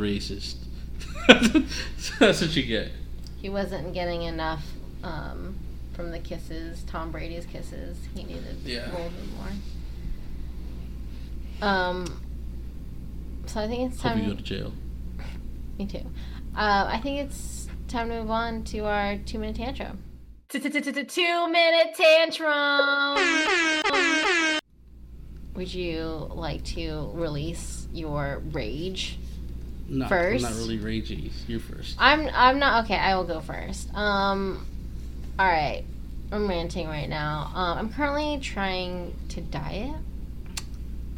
that's 2.19 2.41
what 2.41 2.55
you 2.55 2.63
get. 2.63 2.91
he 3.37 3.49
wasn't 3.49 3.93
getting 3.93 4.23
enough 4.23 4.63
um, 5.03 5.55
from 5.93 6.11
the 6.11 6.19
kisses, 6.19 6.83
Tom 6.83 7.11
Brady's 7.11 7.45
kisses. 7.45 7.97
He 8.15 8.23
needed 8.23 8.57
Yeah. 8.65 8.85
a 8.89 8.91
little 8.91 9.09
bit 9.09 9.33
more. 11.61 11.67
Um, 11.69 12.21
so 13.45 13.59
I 13.61 13.67
think 13.67 13.91
it's 13.91 14.01
time. 14.01 14.17
Hope 14.19 14.27
you 14.27 14.33
go 14.33 14.37
to 14.37 14.43
jail. 14.43 14.73
me 15.77 15.85
too. 15.87 16.05
Uh, 16.55 16.87
I 16.89 16.99
think 17.01 17.19
it's 17.19 17.67
time 17.87 18.09
to 18.09 18.21
move 18.21 18.31
on 18.31 18.63
to 18.65 18.79
our 18.85 19.17
two 19.17 19.39
minute 19.39 19.55
tantrum. 19.57 20.03
Two 20.49 20.59
minute 20.59 21.95
tantrum. 21.95 23.17
Would 25.55 25.73
you 25.73 26.27
like 26.31 26.63
to 26.75 27.11
release 27.13 27.87
your 27.93 28.41
rage? 28.51 29.19
No, 29.89 30.07
First? 30.07 30.45
I'm 30.45 30.51
not 30.51 30.59
really 30.59 30.77
raging. 30.77 31.31
You 31.47 31.59
first. 31.59 31.95
I'm 31.99 32.29
I'm 32.33 32.59
not 32.59 32.85
okay. 32.85 32.95
I 32.95 33.15
will 33.15 33.23
go 33.23 33.39
first. 33.39 33.93
Um, 33.93 34.65
all 35.37 35.47
right. 35.47 35.83
I'm 36.31 36.47
ranting 36.47 36.87
right 36.87 37.09
now. 37.09 37.51
Um, 37.55 37.77
I'm 37.79 37.89
currently 37.91 38.39
trying 38.39 39.15
to 39.29 39.41
diet, 39.41 39.95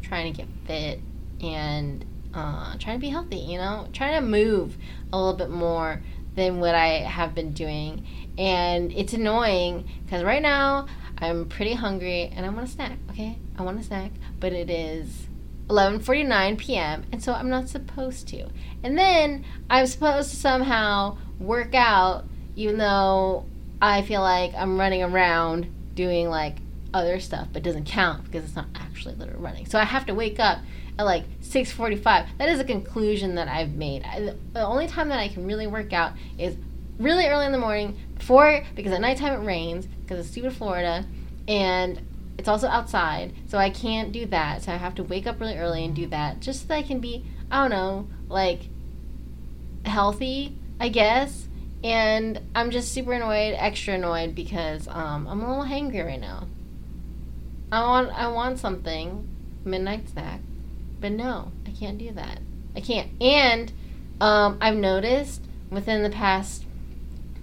trying 0.00 0.32
to 0.32 0.36
get 0.36 0.48
fit, 0.66 1.00
and 1.42 2.04
uh, 2.32 2.76
trying 2.78 2.96
to 2.96 3.00
be 3.00 3.10
healthy. 3.10 3.36
You 3.36 3.58
know, 3.58 3.88
trying 3.92 4.14
to 4.14 4.26
move 4.26 4.76
a 5.12 5.18
little 5.18 5.34
bit 5.34 5.50
more 5.50 6.00
than 6.34 6.60
what 6.60 6.74
I 6.74 7.00
have 7.00 7.34
been 7.34 7.52
doing, 7.52 8.06
and 8.38 8.90
it's 8.92 9.12
annoying 9.12 9.86
because 10.04 10.24
right 10.24 10.40
now 10.40 10.86
I'm 11.18 11.48
pretty 11.48 11.74
hungry 11.74 12.32
and 12.34 12.46
I 12.46 12.48
want 12.48 12.68
a 12.68 12.70
snack. 12.70 12.98
Okay, 13.10 13.38
I 13.58 13.62
want 13.62 13.78
a 13.78 13.82
snack, 13.82 14.12
but 14.40 14.52
it 14.52 14.70
is 14.70 15.26
11:49 15.68 16.58
p.m. 16.58 17.04
and 17.12 17.22
so 17.22 17.32
I'm 17.32 17.48
not 17.48 17.68
supposed 17.68 18.28
to. 18.28 18.48
And 18.82 18.98
then 18.98 19.44
I'm 19.70 19.86
supposed 19.86 20.30
to 20.30 20.36
somehow 20.36 21.16
work 21.38 21.74
out, 21.74 22.24
even 22.56 22.78
though 22.78 23.46
I 23.80 24.02
feel 24.02 24.20
like 24.20 24.52
I'm 24.54 24.78
running 24.78 25.02
around 25.02 25.72
doing 25.94 26.28
like 26.28 26.56
other 26.94 27.20
stuff, 27.20 27.48
but 27.52 27.62
doesn't 27.62 27.86
count 27.86 28.24
because 28.24 28.44
it's 28.44 28.56
not 28.56 28.66
actually 28.76 29.14
literally 29.14 29.42
running. 29.42 29.66
So 29.66 29.78
I 29.78 29.84
have 29.84 30.06
to 30.06 30.14
wake 30.14 30.38
up 30.38 30.58
at 30.98 31.04
like 31.04 31.24
6:45. 31.40 32.26
That 32.38 32.48
is 32.48 32.60
a 32.60 32.64
conclusion 32.64 33.34
that 33.36 33.48
I've 33.48 33.74
made. 33.74 34.04
I, 34.04 34.34
the 34.52 34.62
only 34.64 34.86
time 34.86 35.08
that 35.08 35.18
I 35.18 35.28
can 35.28 35.46
really 35.46 35.66
work 35.66 35.92
out 35.92 36.12
is 36.38 36.56
really 36.98 37.26
early 37.26 37.46
in 37.46 37.52
the 37.52 37.58
morning 37.58 37.96
before 38.18 38.62
because 38.74 38.92
at 38.92 39.00
nighttime 39.00 39.40
it 39.40 39.44
rains 39.44 39.86
because 39.86 40.20
it's 40.20 40.30
stupid 40.30 40.52
Florida, 40.52 41.04
and 41.48 42.00
it's 42.42 42.48
also 42.48 42.66
outside, 42.66 43.32
so 43.46 43.56
I 43.56 43.70
can't 43.70 44.10
do 44.10 44.26
that. 44.26 44.62
So 44.62 44.72
I 44.72 44.76
have 44.76 44.96
to 44.96 45.04
wake 45.04 45.28
up 45.28 45.38
really 45.38 45.56
early 45.56 45.84
and 45.84 45.94
do 45.94 46.08
that 46.08 46.40
just 46.40 46.62
so 46.62 46.66
that 46.66 46.74
I 46.74 46.82
can 46.82 46.98
be, 46.98 47.24
I 47.52 47.60
don't 47.60 47.70
know, 47.70 48.08
like 48.28 48.62
healthy, 49.84 50.56
I 50.80 50.88
guess. 50.88 51.46
And 51.84 52.40
I'm 52.52 52.72
just 52.72 52.92
super 52.92 53.12
annoyed, 53.12 53.54
extra 53.56 53.94
annoyed 53.94 54.34
because 54.34 54.88
um, 54.88 55.28
I'm 55.28 55.40
a 55.40 55.48
little 55.48 55.72
hangry 55.72 56.04
right 56.04 56.20
now. 56.20 56.48
I 57.70 57.80
want 57.82 58.10
I 58.10 58.26
want 58.26 58.58
something, 58.58 59.28
midnight 59.64 60.08
snack, 60.08 60.40
but 61.00 61.12
no, 61.12 61.52
I 61.64 61.70
can't 61.70 61.96
do 61.96 62.10
that. 62.10 62.40
I 62.74 62.80
can't. 62.80 63.22
And 63.22 63.70
um, 64.20 64.58
I've 64.60 64.74
noticed 64.74 65.44
within 65.70 66.02
the 66.02 66.10
past 66.10 66.61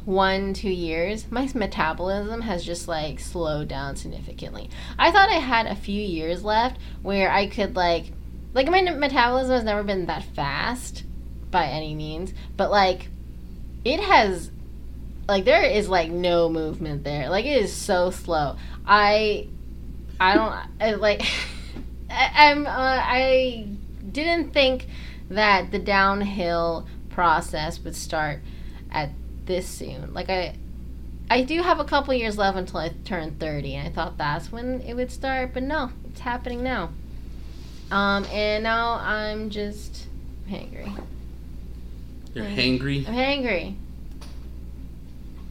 one 0.05 0.53
two 0.53 0.69
years 0.69 1.29
my 1.31 1.47
metabolism 1.53 2.41
has 2.41 2.65
just 2.65 2.87
like 2.87 3.19
slowed 3.19 3.67
down 3.67 3.95
significantly. 3.95 4.69
I 4.97 5.11
thought 5.11 5.29
i 5.29 5.33
had 5.33 5.67
a 5.67 5.75
few 5.75 6.01
years 6.01 6.43
left 6.43 6.79
where 7.01 7.31
i 7.31 7.47
could 7.47 7.75
like 7.75 8.11
like 8.53 8.67
my 8.67 8.81
metabolism 8.81 9.51
has 9.55 9.63
never 9.63 9.83
been 9.83 10.05
that 10.07 10.23
fast 10.23 11.03
by 11.51 11.65
any 11.65 11.93
means 11.93 12.33
but 12.55 12.71
like 12.71 13.09
it 13.85 13.99
has 13.99 14.51
like 15.29 15.45
there 15.45 15.63
is 15.63 15.87
like 15.87 16.09
no 16.09 16.49
movement 16.49 17.03
there. 17.03 17.29
Like 17.29 17.45
it 17.45 17.61
is 17.61 17.71
so 17.71 18.09
slow. 18.09 18.57
I 18.85 19.47
i 20.19 20.35
don't 20.35 20.53
I, 20.81 20.95
like 20.95 21.21
I, 22.09 22.49
i'm 22.49 22.65
uh, 22.65 22.69
i 22.69 23.67
didn't 24.11 24.51
think 24.51 24.87
that 25.29 25.71
the 25.71 25.79
downhill 25.79 26.87
process 27.09 27.79
would 27.79 27.95
start 27.95 28.41
at 28.91 29.11
this 29.49 29.67
soon. 29.67 30.13
Like 30.13 30.29
I 30.29 30.55
I 31.29 31.41
do 31.41 31.61
have 31.61 31.79
a 31.79 31.83
couple 31.83 32.13
years 32.13 32.37
left 32.37 32.57
until 32.57 32.79
I 32.79 32.89
turn 33.03 33.31
30 33.35 33.75
and 33.75 33.87
I 33.87 33.91
thought 33.91 34.17
that's 34.17 34.51
when 34.51 34.81
it 34.81 34.93
would 34.93 35.11
start, 35.11 35.53
but 35.53 35.63
no, 35.63 35.89
it's 36.09 36.21
happening 36.21 36.63
now. 36.63 36.91
Um 37.91 38.23
and 38.31 38.63
now 38.63 38.93
I'm 39.01 39.49
just 39.49 40.05
hangry. 40.49 40.89
You're 42.35 42.45
Mm. 42.45 42.55
hangry. 42.55 43.07
I'm 43.07 43.13
hangry. 43.15 43.75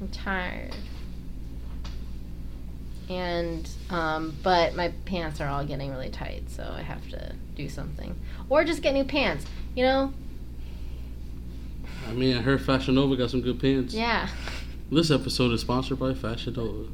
I'm 0.00 0.08
tired. 0.08 0.74
and 3.10 3.66
um, 3.90 4.36
but 4.42 4.74
my 4.76 4.92
pants 5.06 5.40
are 5.40 5.48
all 5.48 5.64
getting 5.64 5.90
really 5.90 6.10
tight, 6.10 6.44
so 6.50 6.62
I 6.76 6.82
have 6.82 7.08
to 7.08 7.34
do 7.56 7.66
something, 7.68 8.14
or 8.50 8.64
just 8.64 8.82
get 8.82 8.92
new 8.92 9.04
pants. 9.04 9.46
You 9.74 9.84
know? 9.86 10.12
I 12.08 12.12
mean, 12.12 12.36
I 12.36 12.40
heard 12.40 12.62
Fashion 12.62 12.94
Nova 12.94 13.16
got 13.16 13.30
some 13.30 13.42
good 13.42 13.60
pants. 13.60 13.92
Yeah. 13.94 14.28
This 14.90 15.10
episode 15.10 15.52
is 15.52 15.60
sponsored 15.60 15.98
by 15.98 16.14
Fashion 16.14 16.54
Nova. 16.54 16.88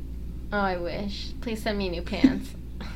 Oh, 0.52 0.58
I 0.58 0.76
wish. 0.76 1.32
Please 1.40 1.62
send 1.62 1.78
me 1.78 1.88
new 1.88 2.02
pants. 2.02 2.50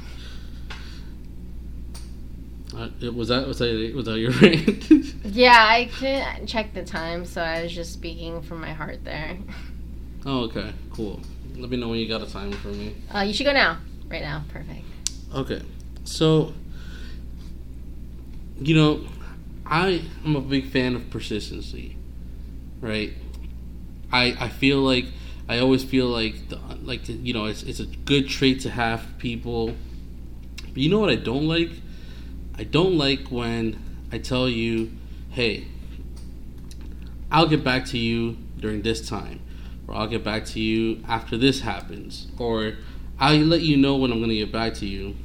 Uh, 2.76 2.88
was 3.12 3.28
that 3.28 3.48
was 3.48 3.58
that 3.58 3.92
was 3.94 4.04
that 4.04 4.18
your 4.18 4.30
rant? 4.42 4.90
yeah, 5.24 5.56
I 5.68 5.86
couldn't 5.98 6.46
check 6.46 6.74
the 6.74 6.84
time, 6.84 7.24
so 7.24 7.40
I 7.42 7.62
was 7.62 7.72
just 7.74 7.92
speaking 7.94 8.42
from 8.42 8.60
my 8.60 8.72
heart 8.72 9.04
there. 9.04 9.36
oh, 10.26 10.42
okay, 10.44 10.72
cool. 10.92 11.18
Let 11.56 11.70
me 11.70 11.78
know 11.78 11.88
when 11.88 11.98
you 11.98 12.06
got 12.06 12.20
a 12.22 12.30
time 12.30 12.52
for 12.52 12.68
me. 12.68 12.94
Uh, 13.12 13.20
you 13.20 13.32
should 13.32 13.44
go 13.46 13.52
now. 13.54 13.78
Right 14.08 14.20
now. 14.20 14.44
Perfect. 14.50 14.84
Okay, 15.34 15.62
so 16.04 16.52
you 18.60 18.76
know, 18.76 19.00
I 19.64 20.02
am 20.24 20.36
a 20.36 20.40
big 20.42 20.70
fan 20.70 20.94
of 20.94 21.08
persistency, 21.10 21.96
right? 22.80 23.12
I 24.12 24.36
I 24.38 24.48
feel 24.48 24.78
like 24.78 25.06
I 25.48 25.58
always 25.58 25.84
feel 25.84 26.06
like 26.06 26.48
the, 26.48 26.58
like 26.82 27.08
you 27.08 27.32
know 27.32 27.46
it's 27.46 27.62
it's 27.62 27.80
a 27.80 27.86
good 27.86 28.28
trait 28.28 28.60
to 28.60 28.70
have 28.70 29.18
people. 29.18 29.74
But 30.62 30.76
you 30.76 30.90
know 30.90 30.98
what 30.98 31.10
I 31.10 31.16
don't 31.16 31.48
like? 31.48 31.70
I 32.56 32.64
don't 32.64 32.98
like 32.98 33.28
when 33.28 33.78
I 34.12 34.18
tell 34.18 34.48
you, 34.48 34.92
"Hey, 35.30 35.66
I'll 37.30 37.48
get 37.48 37.64
back 37.64 37.84
to 37.86 37.98
you 37.98 38.36
during 38.58 38.82
this 38.82 39.08
time." 39.08 39.40
Or 39.86 39.94
I'll 39.94 40.06
get 40.06 40.22
back 40.22 40.44
to 40.46 40.60
you 40.60 41.02
after 41.08 41.38
this 41.38 41.60
happens. 41.60 42.28
Or 42.38 42.74
I'll 43.18 43.38
let 43.38 43.62
you 43.62 43.78
know 43.78 43.96
when 43.96 44.12
I'm 44.12 44.20
gonna 44.20 44.34
get 44.34 44.52
back 44.52 44.74
to 44.74 44.86
you. 44.86 45.16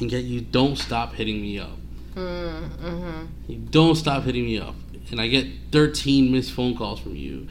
And 0.00 0.10
yet 0.10 0.24
you 0.24 0.40
don't 0.40 0.76
stop 0.76 1.12
hitting 1.12 1.42
me 1.42 1.58
up. 1.58 1.76
Mm, 2.14 2.70
mm-hmm. 2.70 3.26
You 3.48 3.58
don't 3.58 3.94
stop 3.96 4.24
hitting 4.24 4.46
me 4.46 4.58
up. 4.58 4.74
And 5.10 5.20
I 5.20 5.28
get 5.28 5.46
13 5.72 6.32
missed 6.32 6.52
phone 6.52 6.76
calls 6.76 7.00
from 7.00 7.14
you, 7.14 7.48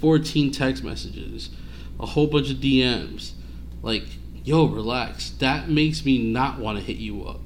14 0.00 0.52
text 0.52 0.84
messages, 0.84 1.50
a 1.98 2.06
whole 2.06 2.26
bunch 2.26 2.50
of 2.50 2.58
DMs. 2.58 3.32
Like, 3.82 4.04
yo, 4.44 4.66
relax. 4.66 5.30
That 5.30 5.68
makes 5.68 6.04
me 6.04 6.18
not 6.30 6.58
want 6.58 6.78
to 6.78 6.84
hit 6.84 6.96
you 6.96 7.24
up. 7.24 7.40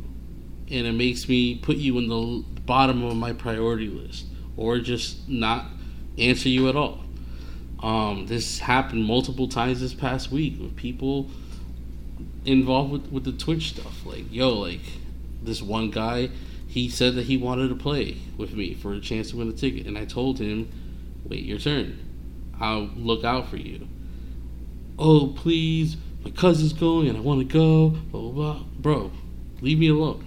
And 0.70 0.86
it 0.86 0.92
makes 0.92 1.28
me 1.28 1.56
put 1.56 1.76
you 1.76 1.98
in 1.98 2.08
the 2.08 2.44
bottom 2.64 3.04
of 3.04 3.16
my 3.16 3.32
priority 3.32 3.88
list 3.88 4.26
or 4.56 4.78
just 4.78 5.28
not 5.28 5.66
answer 6.18 6.48
you 6.48 6.68
at 6.68 6.76
all. 6.76 7.00
Um, 7.82 8.26
this 8.26 8.60
happened 8.60 9.04
multiple 9.04 9.48
times 9.48 9.80
this 9.80 9.92
past 9.92 10.30
week 10.30 10.60
with 10.60 10.76
people 10.76 11.30
involved 12.44 12.92
with, 12.92 13.12
with 13.12 13.24
the 13.24 13.32
Twitch 13.32 13.70
stuff. 13.70 14.06
Like, 14.06 14.32
yo, 14.32 14.50
like 14.50 14.80
this 15.42 15.60
one 15.60 15.90
guy, 15.90 16.30
he 16.72 16.88
said 16.88 17.14
that 17.16 17.26
he 17.26 17.36
wanted 17.36 17.68
to 17.68 17.74
play 17.74 18.16
with 18.38 18.54
me 18.54 18.72
for 18.72 18.94
a 18.94 19.00
chance 19.00 19.28
to 19.30 19.36
win 19.36 19.46
a 19.46 19.52
ticket, 19.52 19.86
and 19.86 19.98
I 19.98 20.06
told 20.06 20.38
him, 20.38 20.70
wait 21.22 21.44
your 21.44 21.58
turn. 21.58 21.98
I'll 22.58 22.88
look 22.96 23.24
out 23.24 23.50
for 23.50 23.58
you. 23.58 23.86
Oh, 24.98 25.34
please, 25.36 25.98
my 26.24 26.30
cousin's 26.30 26.72
going 26.72 27.08
and 27.08 27.18
I 27.18 27.20
want 27.20 27.40
to 27.40 27.44
go. 27.44 27.90
Blah 27.90 28.20
blah 28.22 28.30
blah. 28.30 28.62
Bro, 28.78 29.10
leave 29.60 29.78
me 29.80 29.88
alone. 29.88 30.26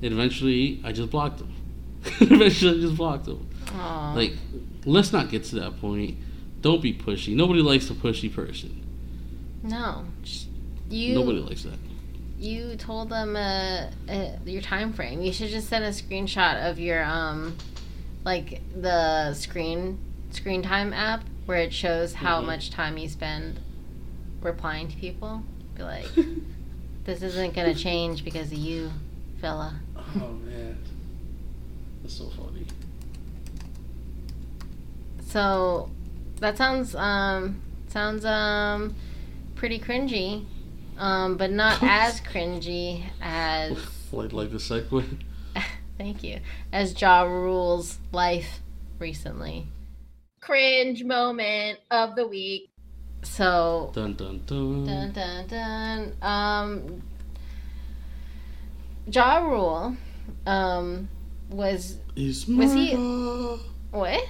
And 0.00 0.14
eventually, 0.14 0.80
I 0.82 0.92
just 0.92 1.10
blocked 1.10 1.40
him. 1.42 1.54
eventually, 2.20 2.78
I 2.78 2.80
just 2.80 2.96
blocked 2.96 3.28
him. 3.28 3.46
Aw. 3.74 4.14
Like, 4.14 4.32
let's 4.86 5.12
not 5.12 5.28
get 5.28 5.44
to 5.44 5.56
that 5.56 5.78
point. 5.78 6.16
Don't 6.62 6.80
be 6.80 6.94
pushy. 6.94 7.36
Nobody 7.36 7.60
likes 7.60 7.90
a 7.90 7.94
pushy 7.94 8.34
person. 8.34 8.82
no. 9.62 10.06
You 10.88 11.14
Nobody 11.14 11.40
likes 11.40 11.64
that. 11.64 11.78
You 12.42 12.74
told 12.76 13.08
them 13.08 13.36
uh, 13.36 13.86
uh, 14.08 14.28
your 14.44 14.60
time 14.62 14.92
frame. 14.92 15.22
You 15.22 15.32
should 15.32 15.50
just 15.50 15.68
send 15.68 15.84
a 15.84 15.90
screenshot 15.90 16.68
of 16.68 16.78
your 16.80 17.04
um, 17.04 17.56
like 18.24 18.60
the 18.80 19.32
screen 19.34 19.98
screen 20.32 20.60
time 20.62 20.92
app 20.92 21.22
where 21.46 21.58
it 21.58 21.72
shows 21.72 22.14
how 22.14 22.40
Mhm. 22.40 22.46
much 22.46 22.70
time 22.70 22.98
you 22.98 23.08
spend 23.08 23.60
replying 24.40 24.88
to 24.88 24.96
people. 24.96 25.42
Be 25.76 25.82
like, 25.84 26.10
this 27.04 27.22
isn't 27.22 27.54
gonna 27.54 27.74
change 27.74 28.24
because 28.24 28.50
of 28.50 28.58
you, 28.58 28.90
fella. 29.40 29.76
Oh 29.96 30.32
man, 30.44 30.76
that's 32.02 32.14
so 32.18 32.28
funny. 32.30 32.66
So 35.26 35.90
that 36.40 36.56
sounds 36.58 36.94
um 36.96 37.60
sounds 37.88 38.24
um 38.24 38.94
pretty 39.54 39.78
cringy, 39.78 40.44
um 41.02 41.36
but 41.36 41.50
not 41.50 41.82
as 41.82 42.20
cringy 42.20 43.02
as 43.20 43.76
Like 44.12 44.32
like 44.32 44.50
the 44.50 44.58
segue. 44.58 45.04
thank 45.98 46.22
you 46.22 46.40
as 46.72 46.98
Ja 47.00 47.22
Rule's 47.22 47.98
life 48.12 48.60
recently. 48.98 49.66
Cringe 50.40 51.02
moment 51.04 51.78
of 51.90 52.14
the 52.14 52.26
week. 52.26 52.68
So 53.22 53.90
Dun 53.94 54.14
dun 54.14 54.42
dun. 54.46 54.84
dun 54.84 55.12
dun 55.12 55.46
dun. 55.46 56.12
Um, 56.22 57.02
Ja 59.10 59.38
Rule, 59.38 59.96
um, 60.46 61.08
was 61.50 61.96
Is 62.16 62.46
Was 62.48 62.72
he- 62.72 62.94
what? 63.90 64.24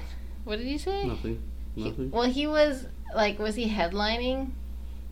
What 0.45 0.59
did 0.59 0.69
you 0.69 0.79
say? 0.79 1.05
Nothing. 1.07 1.43
He- 1.75 1.85
Nothing. 1.89 2.11
well, 2.11 2.29
he 2.31 2.47
was 2.47 2.87
like, 3.15 3.39
was 3.39 3.55
he 3.57 3.69
headlining 3.69 4.51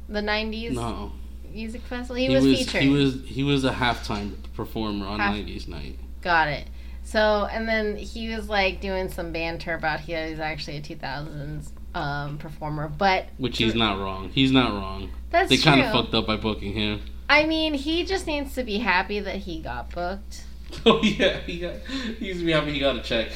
the 0.09 0.21
'90s 0.21 0.73
no. 0.73 1.13
Music 1.53 1.83
festival? 1.83 2.17
He, 2.17 2.29
was, 2.29 2.45
featured. 2.45 2.83
He 2.83 2.89
was 2.89 3.23
he 3.25 3.43
was 3.43 3.65
a 3.65 3.73
halftime 3.73 4.35
performer 4.55 5.07
on 5.07 5.21
Half- 5.21 5.35
'90s 5.35 5.69
night. 5.69 5.99
Got 6.23 6.49
it. 6.49 6.67
So, 7.03 7.49
and 7.51 7.69
then 7.69 7.97
he 7.97 8.35
was 8.35 8.49
like 8.49 8.81
doing 8.81 9.09
some 9.09 9.33
banter 9.33 9.75
about 9.75 10.01
he 10.01 10.13
was 10.15 10.39
actually 10.39 10.77
a 10.77 10.81
2000s 10.81 11.71
um, 11.95 12.39
performer, 12.39 12.89
but 12.89 13.27
Which 13.39 13.59
he's 13.59 13.75
not 13.75 13.99
wrong. 13.99 14.29
He's 14.29 14.53
not 14.53 14.73
wrong. 14.73 15.11
that's 15.31 15.49
They 15.49 15.57
kind 15.57 15.81
of 15.81 15.93
fucked 15.93 16.15
up 16.15 16.27
by 16.27 16.37
booking 16.37 16.73
him. 16.73 17.01
I 17.29 17.47
mean, 17.47 17.75
he 17.75 18.05
just 18.05 18.27
needs 18.27 18.55
to 18.55 18.65
be 18.65 18.79
happy 18.79 19.21
that 19.21 19.37
he 19.37 19.61
got 19.61 19.91
booked. 19.91 20.45
Oh 20.87 21.03
yeah, 21.03 21.39
he 21.39 21.59
got. 21.59 21.75
He 22.21 22.27
used 22.27 22.39
to 22.41 22.47
be 22.47 22.53
happy 22.53 22.73
he 22.73 22.79
got 22.79 22.95
a 22.95 23.03
check. 23.03 23.33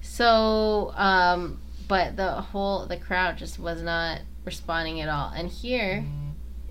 So, 0.00 0.92
um, 0.94 1.60
but 1.88 2.16
the 2.16 2.30
whole 2.30 2.86
the 2.86 2.96
crowd 2.96 3.36
just 3.36 3.58
was 3.58 3.82
not 3.82 4.20
responding 4.44 5.00
at 5.00 5.08
all. 5.08 5.32
And 5.34 5.48
here 5.48 6.04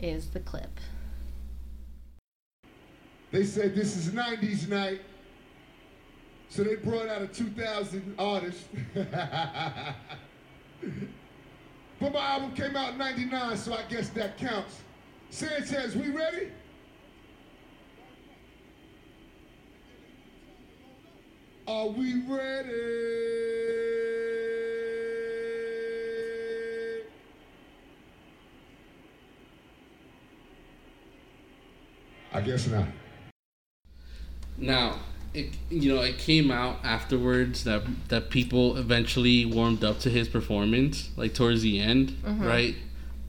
is 0.02 0.30
the 0.30 0.40
clip. 0.40 0.80
They 3.32 3.46
said 3.46 3.76
this 3.76 3.96
is 3.96 4.10
90s 4.10 4.68
night. 4.68 5.02
So 6.50 6.64
they 6.64 6.76
brought 6.76 7.08
out 7.08 7.22
a 7.22 7.28
2000 7.28 8.16
artist. 8.20 8.66
but 8.94 9.06
my 12.14 12.20
album 12.20 12.52
came 12.54 12.76
out 12.76 12.92
in 12.92 12.98
99, 12.98 13.56
so 13.56 13.74
I 13.74 13.84
guess 13.84 14.10
that 14.10 14.38
counts. 14.38 14.82
Sanchez, 15.30 15.96
we 15.96 16.10
ready? 16.10 16.50
Are 21.68 21.88
we 21.88 22.22
ready? 22.28 23.41
I 32.34 32.42
guess 32.42 32.68
not. 32.68 32.88
Now, 34.58 35.00
it 35.34 35.54
you 35.70 35.94
know 35.94 36.02
it 36.02 36.18
came 36.18 36.52
out 36.52 36.78
afterwards 36.84 37.64
that 37.64 37.84
that 38.10 38.30
people 38.30 38.78
eventually 38.78 39.46
warmed 39.46 39.84
up 39.84 40.00
to 40.00 40.10
his 40.10 40.28
performance, 40.28 41.10
like 41.16 41.34
towards 41.34 41.62
the 41.62 41.80
end, 41.80 42.12
mm-hmm. 42.24 42.44
right? 42.44 42.76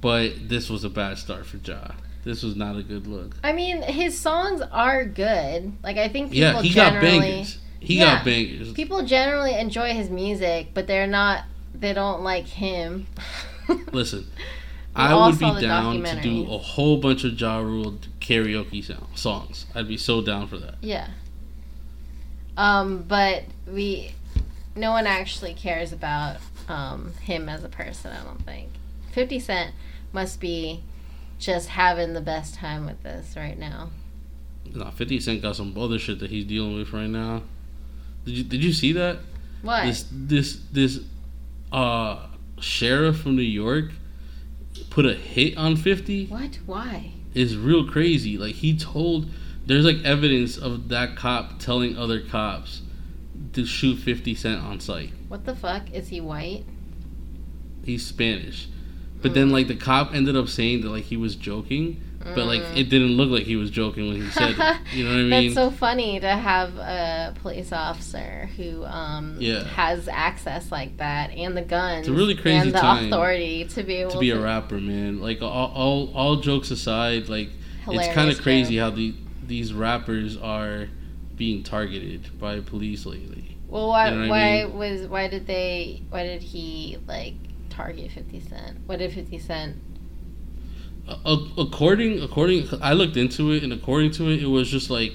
But 0.01 0.49
this 0.49 0.69
was 0.69 0.85
a 0.85 0.91
bad 0.91 1.19
start 1.19 1.47
for 1.47 1.59
Ja. 1.59 1.93
This 2.25 2.43
was 2.43 2.55
not 2.55 2.77
a 2.77 2.83
good 2.83 3.07
look. 3.07 3.37
I 3.43 3.53
mean, 3.53 3.83
his 3.83 4.19
songs 4.19 4.61
are 4.73 5.05
good. 5.05 5.73
Like 5.83 5.97
I 5.97 6.09
think 6.09 6.33
people 6.33 6.39
Yeah, 6.39 6.63
he 6.63 6.75
got 6.75 7.01
bangers. 7.01 7.59
He 7.81 7.99
Yeah. 7.99 8.17
got 8.17 8.25
bangers. 8.25 8.73
people 8.73 9.05
generally 9.05 9.55
enjoy 9.55 9.93
his 9.93 10.09
music, 10.11 10.69
but 10.75 10.87
they're 10.87 11.07
not. 11.07 11.45
They 11.75 11.93
don't 11.93 12.23
like 12.23 12.47
him. 12.47 13.07
Listen, 13.93 14.27
We 14.27 14.62
I 14.95 15.15
would 15.15 15.39
be 15.39 15.61
down 15.61 16.03
to 16.03 16.21
do 16.21 16.43
a 16.53 16.59
whole 16.59 16.99
bunch 16.99 17.25
of 17.25 17.41
Ja 17.41 17.59
Rule 17.59 17.99
karaoke 18.21 18.85
sound, 18.85 19.07
songs. 19.15 19.67
I'd 19.75 19.89
be 19.89 19.97
so 19.97 20.21
down 20.21 20.49
for 20.49 20.59
that. 20.59 20.75
Yeah. 20.81 21.09
Um, 22.57 23.05
but 23.09 23.45
we, 23.67 24.15
no 24.77 24.91
one 24.91 25.07
actually 25.07 25.55
cares 25.55 25.93
about 25.93 26.37
um, 26.69 27.15
him 27.23 27.49
as 27.49 27.65
a 27.65 27.69
person. 27.69 28.13
I 28.13 28.23
don't 28.23 28.45
think. 28.45 28.69
Fifty 29.13 29.39
Cent 29.39 29.75
must 30.13 30.41
be 30.41 30.83
just 31.39 31.71
having 31.71 32.13
the 32.13 32.21
best 32.21 32.55
time 32.55 32.87
with 32.87 33.03
this 33.03 33.35
right 33.37 33.59
now. 33.59 33.91
Nah, 34.75 34.91
Fifty 34.91 35.19
Cent 35.21 35.41
got 35.43 35.57
some 35.57 35.77
other 35.79 35.99
shit 35.99 36.19
that 36.21 36.31
he's 36.31 36.45
dealing 36.45 36.77
with 36.77 36.93
right 36.93 37.09
now. 37.09 37.43
Did 38.25 38.37
you 38.37 38.45
Did 38.45 38.63
you 38.63 38.73
see 38.73 38.93
that? 38.93 39.19
What? 39.63 39.85
This 39.85 40.07
this 40.11 40.61
this 40.73 41.01
uh 41.73 42.27
sheriff 42.61 43.21
from 43.21 43.37
New 43.37 43.43
York 43.43 43.93
put 44.93 45.07
a 45.07 45.15
hit 45.15 45.57
on 45.57 45.75
50 45.75 46.27
What? 46.27 46.59
Why? 46.67 47.13
is 47.35 47.57
real 47.57 47.89
crazy. 47.89 48.37
Like 48.37 48.57
he 48.57 48.77
told 48.77 49.31
there's 49.65 49.87
like 49.87 50.05
evidence 50.05 50.59
of 50.59 50.89
that 50.91 51.17
cop 51.17 51.59
telling 51.59 51.97
other 51.97 52.21
cops 52.21 52.83
to 53.55 53.65
shoot 53.65 53.97
50 53.97 54.35
Cent 54.35 54.61
on 54.61 54.81
sight. 54.81 55.13
What 55.29 55.47
the 55.47 55.57
fuck? 55.57 55.91
Is 55.93 56.09
he 56.09 56.21
white? 56.21 56.65
He's 57.85 58.05
Spanish. 58.05 58.69
But 59.23 59.33
then 59.33 59.49
like 59.51 59.69
the 59.69 59.77
cop 59.77 60.15
ended 60.15 60.37
up 60.37 60.49
saying 60.49 60.83
that 60.83 60.91
like 60.91 61.05
he 61.05 61.17
was 61.17 61.37
joking, 61.37 62.03
but 62.25 62.47
like 62.47 62.63
it 62.77 62.89
didn't 62.89 63.13
look 63.17 63.31
like 63.31 63.43
he 63.45 63.57
was 63.57 63.71
joking 63.71 64.09
when 64.09 64.23
he 64.23 64.29
said 64.31 64.51
it. 64.59 64.77
You 64.93 65.05
know 65.05 65.11
what 65.11 65.19
I 65.19 65.23
mean? 65.23 65.31
That's 65.31 65.55
so 65.55 65.71
funny 65.71 66.21
to 66.21 66.29
have 66.29 66.77
a 66.77 67.35
police 67.41 67.73
officer 67.73 68.49
who 68.57 68.85
um, 68.85 69.37
Yeah. 69.41 69.65
has 69.65 70.07
access 70.09 70.71
like 70.71 70.99
that 70.99 71.31
and 71.31 71.57
the 71.57 71.63
guns 71.63 72.01
It's 72.01 72.09
a 72.09 72.13
really 72.13 72.35
crazy 72.35 72.59
and 72.69 72.75
the 72.75 72.79
time 72.81 73.07
authority 73.07 73.65
to 73.67 73.83
be 73.83 73.95
able 73.97 74.11
to 74.13 74.19
be 74.19 74.31
a 74.31 74.41
rapper, 74.41 74.79
man. 74.79 75.21
Like 75.21 75.43
all 75.43 75.73
all, 75.75 76.13
all 76.15 76.37
jokes 76.37 76.71
aside, 76.71 77.29
like 77.29 77.49
it's 77.89 78.15
kind 78.15 78.31
of 78.31 78.41
crazy 78.41 78.77
how 78.77 78.91
the 78.91 79.15
these 79.47 79.73
rappers 79.75 80.37
are 80.37 80.89
being 81.37 81.63
targeted 81.63 82.39
by 82.39 82.61
police 82.61 83.05
lately. 83.07 83.57
Well, 83.69 83.89
why 83.89 84.09
You 84.11 84.15
know 84.15 84.21
what 84.21 84.27
I 84.27 84.29
why 84.31 84.65
mean? 84.67 84.79
was 84.79 85.07
why 85.09 85.29
did 85.29 85.47
they 85.47 86.03
why 86.11 86.23
did 86.25 86.43
he 86.43 86.99
like 87.09 87.35
target 87.71 88.11
Fifty 88.13 88.39
Cent? 88.41 88.79
What 88.87 88.99
did 88.99 89.13
Fifty 89.13 89.39
Cent? 89.39 89.77
According 91.09 92.23
according 92.23 92.69
I 92.81 92.93
looked 92.93 93.17
into 93.17 93.53
it 93.53 93.63
and 93.63 93.73
according 93.73 94.13
to 94.13 94.31
it 94.31 94.43
it 94.43 94.47
was 94.47 94.71
just 94.71 94.89
like 94.89 95.15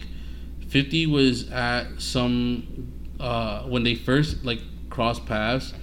50 0.68 1.08
was 1.08 1.50
at 1.50 2.02
some 2.02 2.92
uh 3.20 3.64
when 3.64 3.84
they 3.84 3.96
first 3.96 4.44
like 4.44 4.60
crossed 4.90 5.26
paths 5.26 5.74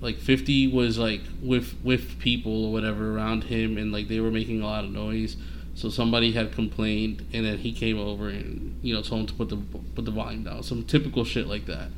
like 0.00 0.16
50 0.18 0.68
was 0.68 0.98
like 0.98 1.20
with 1.42 1.74
with 1.84 2.18
people 2.18 2.66
or 2.66 2.72
whatever 2.72 3.14
around 3.14 3.44
him 3.44 3.76
and 3.76 3.92
like 3.92 4.08
they 4.08 4.20
were 4.20 4.30
making 4.30 4.62
a 4.62 4.66
lot 4.66 4.84
of 4.84 4.90
noise. 4.90 5.36
So 5.74 5.88
somebody 5.88 6.32
had 6.32 6.52
complained 6.52 7.26
and 7.32 7.44
then 7.44 7.58
he 7.58 7.72
came 7.72 7.98
over 7.98 8.28
and 8.28 8.78
you 8.82 8.94
know 8.94 9.02
told 9.02 9.22
him 9.22 9.26
to 9.28 9.34
put 9.34 9.48
the 9.50 9.56
put 9.94 10.04
the 10.04 10.10
volume 10.10 10.44
down 10.44 10.62
some 10.62 10.84
typical 10.84 11.24
shit 11.24 11.46
like 11.46 11.66
that. 11.66 11.90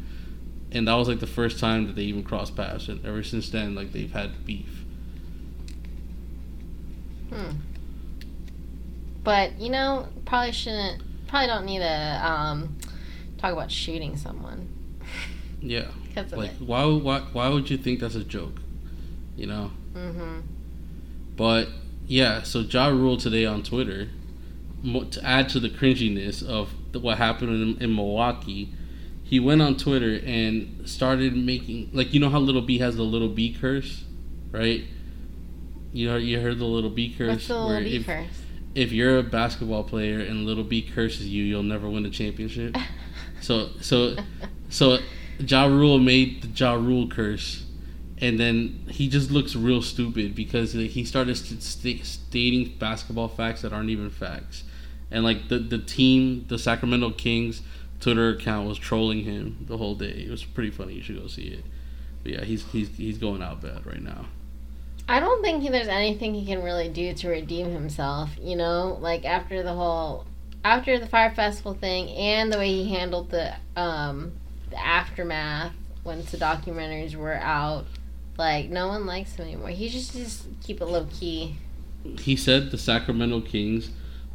And 0.72 0.88
that 0.88 0.94
was 0.94 1.08
like 1.08 1.20
the 1.20 1.26
first 1.26 1.60
time 1.60 1.86
that 1.86 1.96
they 1.96 2.02
even 2.02 2.24
crossed 2.24 2.56
paths 2.56 2.88
and 2.88 3.04
ever 3.06 3.22
since 3.22 3.50
then 3.50 3.74
like 3.74 3.92
they've 3.92 4.12
had 4.12 4.44
beef 4.44 4.81
Hmm. 7.32 7.56
But 9.24 9.58
you 9.58 9.70
know, 9.70 10.08
probably 10.24 10.52
shouldn't. 10.52 11.02
Probably 11.28 11.46
don't 11.46 11.64
need 11.64 11.78
to 11.78 12.20
um, 12.22 12.76
talk 13.38 13.52
about 13.52 13.70
shooting 13.70 14.18
someone 14.18 14.68
yeah 15.62 15.86
Like, 16.32 16.50
why, 16.58 16.84
why, 16.84 17.20
why 17.32 17.48
would 17.48 17.70
you 17.70 17.78
think 17.78 18.00
that's 18.00 18.16
a 18.16 18.22
joke? 18.22 18.60
You 19.34 19.46
know? 19.46 19.70
Mm-hmm. 19.94 20.40
But, 21.36 21.68
yeah, 22.06 22.42
so 22.42 22.60
Ja 22.60 22.88
Rule 22.88 23.16
today 23.16 23.46
on 23.46 23.62
Twitter, 23.62 24.08
to 24.84 25.24
add 25.24 25.48
to 25.50 25.60
the 25.60 25.70
cringiness 25.70 26.46
of 26.46 26.74
what 27.02 27.16
happened 27.16 27.78
in, 27.78 27.82
in 27.82 27.96
Milwaukee, 27.96 28.74
he 29.24 29.40
went 29.40 29.62
on 29.62 29.78
Twitter 29.78 30.20
and 30.26 30.86
started 30.86 31.34
making, 31.34 31.88
like, 31.94 32.12
you 32.12 32.20
know 32.20 32.28
how 32.28 32.38
Lil 32.38 32.60
B 32.60 32.76
has 32.76 32.96
the 32.96 33.04
Lil 33.04 33.30
B 33.30 33.56
curse, 33.58 34.04
right? 34.50 34.84
You 35.92 36.08
know, 36.08 36.16
you 36.16 36.40
heard 36.40 36.58
the 36.58 36.64
Lil 36.64 36.88
B 36.90 37.14
curse? 37.16 37.28
What's 37.28 37.48
the 37.48 37.54
where 37.54 37.80
Lil 37.80 37.84
B 37.84 37.96
if, 37.96 38.06
first? 38.06 38.40
if 38.74 38.92
you're 38.92 39.18
a 39.18 39.22
basketball 39.22 39.84
player 39.84 40.20
and 40.20 40.46
Lil 40.46 40.62
B 40.64 40.82
curses 40.82 41.26
you, 41.28 41.44
you'll 41.44 41.62
never 41.62 41.88
win 41.88 42.06
a 42.06 42.10
championship. 42.10 42.76
So, 43.40 43.70
so, 43.80 44.14
so, 44.68 44.98
Ja 45.40 45.64
Rule 45.64 45.98
made 45.98 46.42
the 46.42 46.48
Ja 46.48 46.74
Rule 46.74 47.08
curse, 47.08 47.66
and 48.18 48.38
then 48.38 48.84
he 48.88 49.08
just 49.08 49.32
looks 49.32 49.56
real 49.56 49.82
stupid 49.82 50.36
because 50.36 50.74
he 50.74 51.04
started 51.04 51.36
st- 51.36 51.60
st- 51.60 52.06
stating 52.06 52.76
basketball 52.78 53.26
facts 53.26 53.62
that 53.62 53.72
aren't 53.72 53.90
even 53.90 54.10
facts, 54.10 54.62
and 55.10 55.24
like 55.24 55.48
the 55.48 55.58
the 55.58 55.78
team, 55.78 56.44
the 56.46 56.56
Sacramento 56.56 57.10
Kings 57.10 57.62
Twitter 58.02 58.30
account 58.30 58.68
was 58.68 58.78
trolling 58.78 59.24
him 59.24 59.64
the 59.68 59.76
whole 59.78 59.94
day. 59.94 60.24
It 60.26 60.30
was 60.30 60.44
pretty 60.44 60.70
funny. 60.70 60.94
You 60.94 61.02
should 61.02 61.20
go 61.20 61.28
see 61.28 61.48
it. 61.48 61.64
But 62.22 62.32
yeah, 62.32 62.44
he's 62.44 62.64
he's 62.70 62.88
he's 62.96 63.18
going 63.18 63.42
out 63.42 63.60
bad 63.62 63.86
right 63.86 64.02
now. 64.02 64.26
I 65.12 65.20
don't 65.20 65.42
think 65.42 65.62
he, 65.62 65.68
there's 65.68 65.88
anything 65.88 66.32
he 66.32 66.46
can 66.46 66.62
really 66.62 66.88
do 66.88 67.12
to 67.12 67.28
redeem 67.28 67.70
himself. 67.70 68.30
You 68.40 68.56
know, 68.56 68.96
like 68.98 69.26
after 69.26 69.62
the 69.62 69.74
whole, 69.74 70.24
after 70.64 70.98
the 70.98 71.06
Fyre 71.06 71.34
Festival 71.34 71.74
thing, 71.74 72.08
and 72.08 72.50
the 72.50 72.56
way 72.56 72.72
he 72.72 72.94
handled 72.94 73.28
the 73.28 73.52
um 73.76 74.32
the 74.70 74.82
aftermath 74.82 75.74
once 76.02 76.30
the 76.30 76.38
documentaries 76.38 77.14
were 77.14 77.34
out. 77.34 77.84
Like 78.38 78.70
no 78.70 78.88
one 78.88 79.04
likes 79.04 79.34
him 79.34 79.44
anymore. 79.44 79.68
He 79.68 79.90
just 79.90 80.14
just 80.14 80.46
keep 80.62 80.80
it 80.80 80.86
low 80.86 81.06
key. 81.12 81.56
he 82.18 82.34
said 82.34 82.70
the 82.70 82.78
Sacramento 82.78 83.42
Kings 83.42 83.90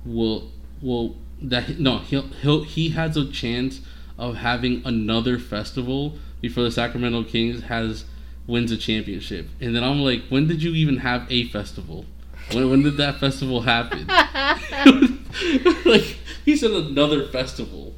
will 0.06 0.52
will 0.80 1.16
that 1.42 1.80
no 1.80 1.98
he'll 1.98 2.28
he'll 2.44 2.64
he 2.64 2.90
has 2.90 3.18
a 3.18 3.26
chance 3.32 3.82
of 4.20 4.36
having 4.36 4.84
another 4.86 5.40
festival 5.40 6.20
before 6.40 6.62
the 6.62 6.72
Sacramento 6.72 7.24
Kings 7.24 7.64
has 7.64 8.06
wins 8.48 8.72
a 8.72 8.78
championship. 8.78 9.48
And 9.62 9.76
then 9.76 9.84
I'm 9.84 10.00
like, 10.00 10.24
when 10.30 10.48
did 10.48 10.64
you 10.64 10.72
even 10.74 10.98
have 10.98 11.30
a 11.32 11.48
festival? 11.50 12.06
When 12.54 12.70
when 12.70 12.82
did 12.84 12.98
that 12.98 13.20
festival 13.20 13.62
happen? 13.62 14.08
like 15.86 16.18
he 16.46 16.56
said 16.56 16.72
another 16.72 17.28
festival. 17.28 17.94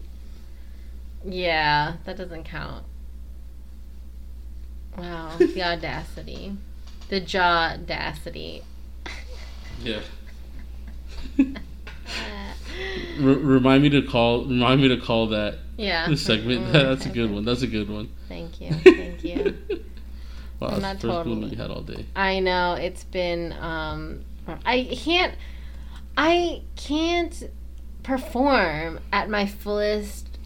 Yeah, 1.23 1.93
that 2.05 2.17
doesn't 2.17 2.45
count. 2.45 2.83
Wow, 4.97 5.35
the 5.37 5.61
audacity. 5.71 6.57
The 7.09 7.19
jaw 7.19 7.71
audacity. 7.73 8.63
Yeah. 9.83 9.99
R- 11.39 11.45
remind 13.19 13.83
me 13.83 13.89
to 13.89 14.01
call 14.01 14.45
remind 14.45 14.81
me 14.81 14.87
to 14.87 14.97
call 14.97 15.27
that 15.27 15.59
Yeah. 15.77 16.07
the 16.09 16.17
segment. 16.17 16.67
Mm, 16.67 16.71
That's 16.71 17.05
a 17.05 17.09
good 17.09 17.31
one. 17.31 17.45
That's 17.45 17.61
a 17.61 17.67
good 17.67 17.89
one. 17.89 18.09
Thank 18.27 18.61
you. 18.61 18.71
Thank 18.73 19.23
you. 19.23 19.55
Wow, 20.59 20.69
I'm 20.69 20.81
not 20.81 20.99
first 20.99 21.03
totally- 21.03 21.49
you 21.49 21.57
had 21.57 21.71
all 21.71 21.81
day. 21.81 22.05
I 22.15 22.39
know 22.39 22.73
it's 22.73 23.03
been 23.05 23.53
um 23.53 24.21
I 24.65 24.83
can't 25.03 25.35
I 26.17 26.61
can't 26.75 27.49
perform 28.03 28.99
at 29.13 29.29
my 29.29 29.45
fullest 29.45 30.37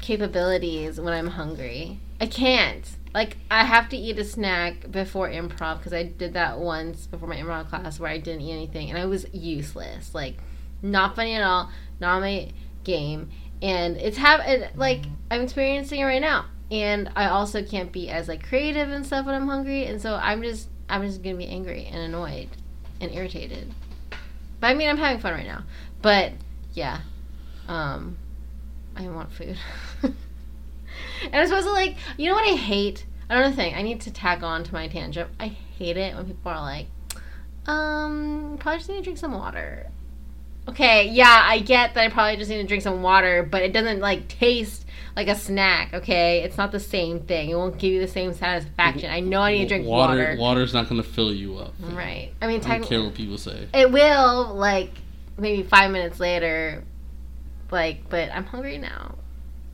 capabilities 0.00 1.00
when 1.00 1.12
I'm 1.12 1.28
hungry. 1.28 1.98
I 2.20 2.26
can't. 2.26 2.88
Like 3.12 3.36
I 3.50 3.64
have 3.64 3.88
to 3.90 3.96
eat 3.96 4.18
a 4.18 4.24
snack 4.24 4.90
before 4.90 5.28
improv 5.28 5.78
because 5.78 5.92
I 5.92 6.02
did 6.04 6.34
that 6.34 6.58
once 6.58 7.06
before 7.06 7.28
my 7.28 7.36
improv 7.36 7.68
class 7.68 8.00
where 8.00 8.10
I 8.10 8.18
didn't 8.18 8.42
eat 8.42 8.52
anything 8.52 8.90
and 8.90 8.98
I 8.98 9.06
was 9.06 9.26
useless. 9.32 10.14
Like 10.14 10.36
not 10.82 11.14
funny 11.14 11.34
at 11.34 11.42
all, 11.42 11.70
not 12.00 12.20
my 12.20 12.50
game, 12.82 13.30
and 13.62 13.96
it's 13.96 14.16
have 14.18 14.40
it, 14.40 14.76
like 14.76 15.02
I'm 15.30 15.42
experiencing 15.42 16.00
it 16.00 16.04
right 16.04 16.20
now. 16.20 16.46
And 16.74 17.08
I 17.14 17.26
also 17.28 17.62
can't 17.62 17.92
be 17.92 18.10
as 18.10 18.26
like 18.26 18.48
creative 18.48 18.90
and 18.90 19.06
stuff 19.06 19.26
when 19.26 19.36
I'm 19.36 19.46
hungry, 19.46 19.86
and 19.86 20.02
so 20.02 20.16
I'm 20.20 20.42
just 20.42 20.68
I'm 20.88 21.02
just 21.02 21.22
gonna 21.22 21.36
be 21.36 21.46
angry 21.46 21.86
and 21.86 22.02
annoyed 22.02 22.48
and 23.00 23.14
irritated. 23.14 23.72
But 24.58 24.66
I 24.66 24.74
mean 24.74 24.88
I'm 24.88 24.96
having 24.96 25.20
fun 25.20 25.34
right 25.34 25.46
now. 25.46 25.62
But 26.02 26.32
yeah, 26.72 27.02
um, 27.68 28.18
I 28.96 29.06
want 29.06 29.32
food. 29.32 29.56
and 30.02 30.16
I'm 31.32 31.46
supposed 31.46 31.68
to 31.68 31.72
like 31.72 31.94
you 32.16 32.28
know 32.28 32.34
what 32.34 32.52
I 32.52 32.56
hate? 32.56 33.06
Another 33.30 33.54
thing 33.54 33.76
I 33.76 33.82
need 33.82 34.00
to 34.00 34.12
tack 34.12 34.42
on 34.42 34.64
to 34.64 34.72
my 34.72 34.88
tangent. 34.88 35.30
I 35.38 35.46
hate 35.78 35.96
it 35.96 36.16
when 36.16 36.26
people 36.26 36.50
are 36.50 36.60
like, 36.60 36.88
um, 37.68 38.56
probably 38.58 38.78
just 38.78 38.90
need 38.90 38.96
to 38.96 39.02
drink 39.02 39.18
some 39.18 39.32
water. 39.32 39.86
Okay, 40.66 41.08
yeah, 41.08 41.40
I 41.44 41.60
get 41.60 41.94
that 41.94 42.04
I 42.04 42.08
probably 42.08 42.36
just 42.36 42.50
need 42.50 42.62
to 42.62 42.66
drink 42.66 42.82
some 42.82 43.00
water, 43.00 43.44
but 43.48 43.62
it 43.62 43.72
doesn't 43.72 44.00
like 44.00 44.26
taste 44.26 44.83
like 45.16 45.28
a 45.28 45.36
snack, 45.36 45.94
okay? 45.94 46.42
It's 46.42 46.56
not 46.56 46.72
the 46.72 46.80
same 46.80 47.20
thing. 47.20 47.50
It 47.50 47.54
won't 47.54 47.78
give 47.78 47.92
you 47.92 48.00
the 48.00 48.08
same 48.08 48.34
satisfaction. 48.34 49.10
I 49.10 49.20
know 49.20 49.40
I 49.40 49.52
need 49.52 49.68
to 49.68 49.68
drink 49.68 49.86
water. 49.86 50.16
water. 50.16 50.36
Water's 50.38 50.74
not 50.74 50.88
gonna 50.88 51.04
fill 51.04 51.32
you 51.32 51.58
up. 51.58 51.74
Right. 51.80 52.32
I 52.42 52.46
mean, 52.48 52.60
I 52.64 52.78
don't 52.78 52.88
care 52.88 53.02
what 53.02 53.14
people 53.14 53.38
say. 53.38 53.68
it 53.72 53.92
will, 53.92 54.54
like, 54.54 54.90
maybe 55.38 55.62
five 55.62 55.90
minutes 55.90 56.18
later, 56.18 56.82
like, 57.70 58.08
but 58.08 58.30
I'm 58.32 58.44
hungry 58.44 58.78
now. 58.78 59.14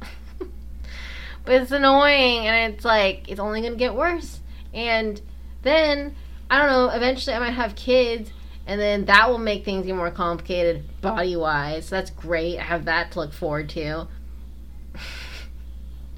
but 0.38 1.62
it's 1.62 1.70
annoying, 1.70 2.46
and 2.46 2.74
it's 2.74 2.84
like, 2.84 3.28
it's 3.28 3.40
only 3.40 3.62
gonna 3.62 3.76
get 3.76 3.94
worse. 3.94 4.40
And 4.74 5.20
then, 5.62 6.14
I 6.50 6.58
don't 6.58 6.70
know, 6.70 6.90
eventually 6.90 7.34
I 7.34 7.38
might 7.38 7.50
have 7.50 7.74
kids, 7.76 8.30
and 8.66 8.78
then 8.78 9.06
that 9.06 9.30
will 9.30 9.38
make 9.38 9.64
things 9.64 9.86
even 9.86 9.96
more 9.96 10.10
complicated 10.10 10.84
body 11.00 11.34
wise. 11.34 11.86
So 11.86 11.96
that's 11.96 12.10
great. 12.10 12.58
I 12.58 12.62
have 12.62 12.84
that 12.84 13.12
to 13.12 13.20
look 13.20 13.32
forward 13.32 13.70
to. 13.70 14.06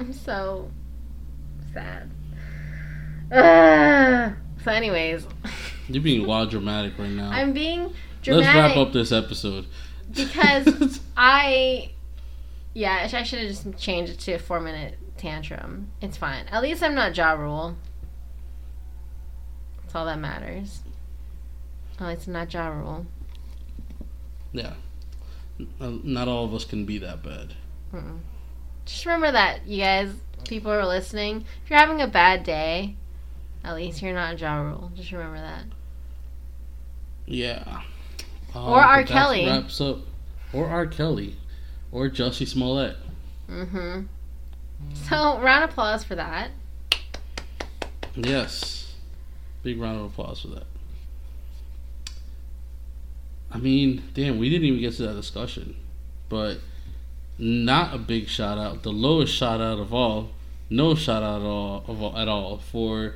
I'm 0.00 0.12
so 0.12 0.70
sad. 1.72 2.10
Ugh. 3.30 4.34
So, 4.64 4.70
anyways, 4.70 5.26
You're 5.88 6.02
being 6.02 6.26
wild 6.26 6.50
dramatic 6.50 6.98
right 6.98 7.10
now. 7.10 7.30
I'm 7.30 7.52
being 7.52 7.92
Let's 8.26 8.46
wrap 8.46 8.76
up 8.76 8.92
this 8.92 9.10
episode. 9.10 9.66
because 10.12 11.00
I, 11.16 11.90
yeah, 12.74 13.08
I 13.12 13.22
should 13.22 13.40
have 13.40 13.48
just 13.48 13.76
changed 13.78 14.12
it 14.12 14.18
to 14.20 14.32
a 14.34 14.38
four 14.38 14.60
minute 14.60 14.98
tantrum. 15.16 15.90
It's 16.00 16.16
fine. 16.16 16.46
At 16.48 16.62
least 16.62 16.82
I'm 16.82 16.94
not 16.94 17.16
Ja 17.16 17.32
Rule. 17.32 17.76
That's 19.82 19.94
all 19.94 20.06
that 20.06 20.18
matters. 20.20 20.80
Oh, 22.00 22.08
it's 22.08 22.26
not 22.28 22.52
Ja 22.52 22.68
Rule. 22.68 23.06
Yeah. 24.52 24.74
Not 25.80 26.28
all 26.28 26.44
of 26.44 26.54
us 26.54 26.64
can 26.64 26.84
be 26.84 26.98
that 26.98 27.22
bad. 27.22 27.54
Mm-mm. 27.92 28.20
Just 28.84 29.06
remember 29.06 29.32
that, 29.32 29.66
you 29.66 29.80
guys, 29.82 30.12
people 30.48 30.72
are 30.72 30.86
listening. 30.86 31.44
If 31.64 31.70
you're 31.70 31.78
having 31.78 32.00
a 32.00 32.06
bad 32.06 32.44
day, 32.44 32.96
at 33.64 33.74
least 33.76 34.02
you're 34.02 34.14
not 34.14 34.38
Ja 34.40 34.60
Rule. 34.60 34.90
Just 34.94 35.12
remember 35.12 35.38
that. 35.38 35.64
Yeah. 37.26 37.82
Um, 38.54 38.68
Or 38.68 38.80
R. 38.80 39.04
Kelly. 39.04 39.46
Wraps 39.46 39.80
up. 39.80 39.98
Or 40.52 40.68
R. 40.68 40.86
Kelly. 40.86 41.36
Or 41.90 42.08
Jussie 42.08 42.46
Smollett. 42.46 42.96
Mm-hmm. 43.48 44.02
So, 45.08 45.38
round 45.40 45.64
of 45.64 45.70
applause 45.70 46.02
for 46.02 46.16
that. 46.16 46.50
Yes. 48.16 48.94
Big 49.62 49.80
round 49.80 50.00
of 50.00 50.06
applause 50.06 50.40
for 50.40 50.48
that. 50.48 50.66
I 53.50 53.58
mean, 53.58 54.02
damn, 54.14 54.38
we 54.38 54.50
didn't 54.50 54.66
even 54.66 54.80
get 54.80 54.94
to 54.94 55.02
that 55.06 55.14
discussion. 55.14 55.76
But 56.28 56.58
not 57.42 57.92
a 57.94 57.98
big 57.98 58.28
shout 58.28 58.56
out. 58.56 58.82
The 58.84 58.92
lowest 58.92 59.34
shout 59.34 59.60
out 59.60 59.78
of 59.78 59.92
all. 59.92 60.30
No 60.70 60.94
shout 60.94 61.22
out 61.22 61.40
at 61.40 61.46
all, 61.46 61.84
of 61.88 62.00
all, 62.02 62.16
at 62.16 62.28
all 62.28 62.58
for 62.58 63.14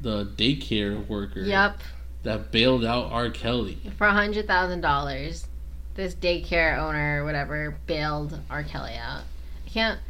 the 0.00 0.24
daycare 0.24 1.06
worker 1.06 1.40
Yep. 1.40 1.80
that 2.22 2.50
bailed 2.50 2.84
out 2.84 3.12
R. 3.12 3.28
Kelly. 3.30 3.78
For 3.98 4.06
a 4.06 4.12
hundred 4.12 4.46
thousand 4.46 4.80
dollars, 4.80 5.46
this 5.94 6.14
daycare 6.14 6.78
owner 6.78 7.20
or 7.22 7.24
whatever 7.26 7.76
bailed 7.86 8.40
R. 8.48 8.62
Kelly 8.64 8.94
out. 8.94 9.22
I 9.66 9.68
can't. 9.68 10.00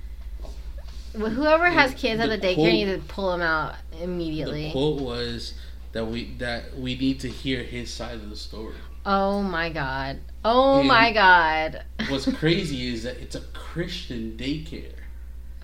Whoever 1.14 1.66
has 1.66 1.92
kids 1.94 2.20
at 2.20 2.28
The 2.30 2.36
the 2.36 2.46
daycare 2.46 2.54
quote- 2.54 2.72
needs 2.72 2.92
to 2.92 2.98
pull 3.12 3.32
them 3.32 3.42
out 3.42 3.74
The 3.90 4.04
immediately. 4.04 4.70
quote 4.70 5.00
was 5.00 5.54
that 5.92 6.06
we 6.06 6.34
that 6.38 6.78
we 6.78 6.94
need 6.96 7.18
to 7.20 7.28
hear 7.28 7.64
his 7.64 7.92
side 7.92 8.14
of 8.14 8.30
the 8.30 8.36
story. 8.36 8.76
Oh 9.04 9.42
my 9.42 9.70
god. 9.70 10.20
Oh 10.44 10.78
And- 10.80 10.88
my 10.88 11.12
god. 11.12 11.84
What's 12.08 12.30
crazy 12.36 12.88
is 12.92 13.02
that 13.02 13.18
it's 13.20 13.34
a 13.34 13.40
Christian 13.52 14.36
daycare. 14.38 14.92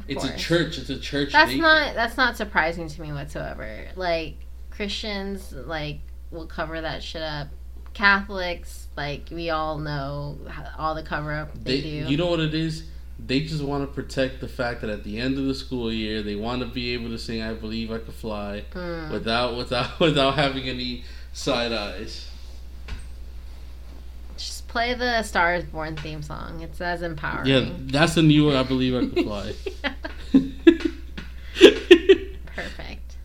It's 0.08 0.24
a 0.24 0.36
church. 0.36 0.78
It's 0.78 0.90
a 0.90 0.98
church. 0.98 1.32
That's 1.32 1.50
daycare. 1.52 1.58
not 1.60 1.94
that's 1.94 2.16
not 2.16 2.36
surprising 2.36 2.88
to 2.88 3.00
me 3.02 3.12
whatsoever. 3.12 3.86
Like 3.96 4.36
Christians 4.70 5.52
like 5.52 6.00
will 6.30 6.46
cover 6.46 6.80
that 6.80 7.02
shit 7.02 7.22
up. 7.22 7.48
Catholics 7.94 8.88
like 8.96 9.28
we 9.32 9.48
all 9.50 9.78
know 9.78 10.38
all 10.78 10.94
the 10.94 11.02
cover 11.02 11.32
up 11.32 11.54
they, 11.64 11.80
They, 11.80 11.80
do. 11.80 11.88
you 12.10 12.16
know 12.18 12.26
what 12.26 12.40
it 12.40 12.54
is? 12.54 12.84
They 13.18 13.40
just 13.40 13.62
want 13.64 13.88
to 13.88 13.94
protect 13.94 14.40
the 14.42 14.48
fact 14.48 14.82
that 14.82 14.90
at 14.90 15.02
the 15.02 15.18
end 15.18 15.38
of 15.38 15.46
the 15.46 15.54
school 15.54 15.90
year, 15.90 16.22
they 16.22 16.36
want 16.36 16.60
to 16.60 16.66
be 16.68 16.92
able 16.92 17.08
to 17.08 17.18
sing 17.18 17.40
"I 17.42 17.54
Believe 17.54 17.90
I 17.90 17.96
Could 17.98 18.12
Fly" 18.14 18.64
Mm. 18.74 19.10
without 19.10 19.56
without 19.56 19.98
without 20.00 20.34
having 20.34 20.68
any 20.68 21.04
side 21.32 21.72
eyes. 21.72 22.28
Play 24.76 24.92
the 24.92 25.22
Star 25.22 25.54
is 25.54 25.64
Born 25.64 25.96
theme 25.96 26.22
song. 26.22 26.60
It's 26.60 26.82
as 26.82 27.00
empowering. 27.00 27.46
Yeah, 27.48 27.70
that's 27.86 28.14
the 28.14 28.20
new 28.20 28.44
one 28.44 28.56
"I 28.56 28.62
Believe 28.62 28.94
I 28.94 29.06
Could 29.06 29.24
Fly." 29.24 29.54
Perfect. 32.54 33.16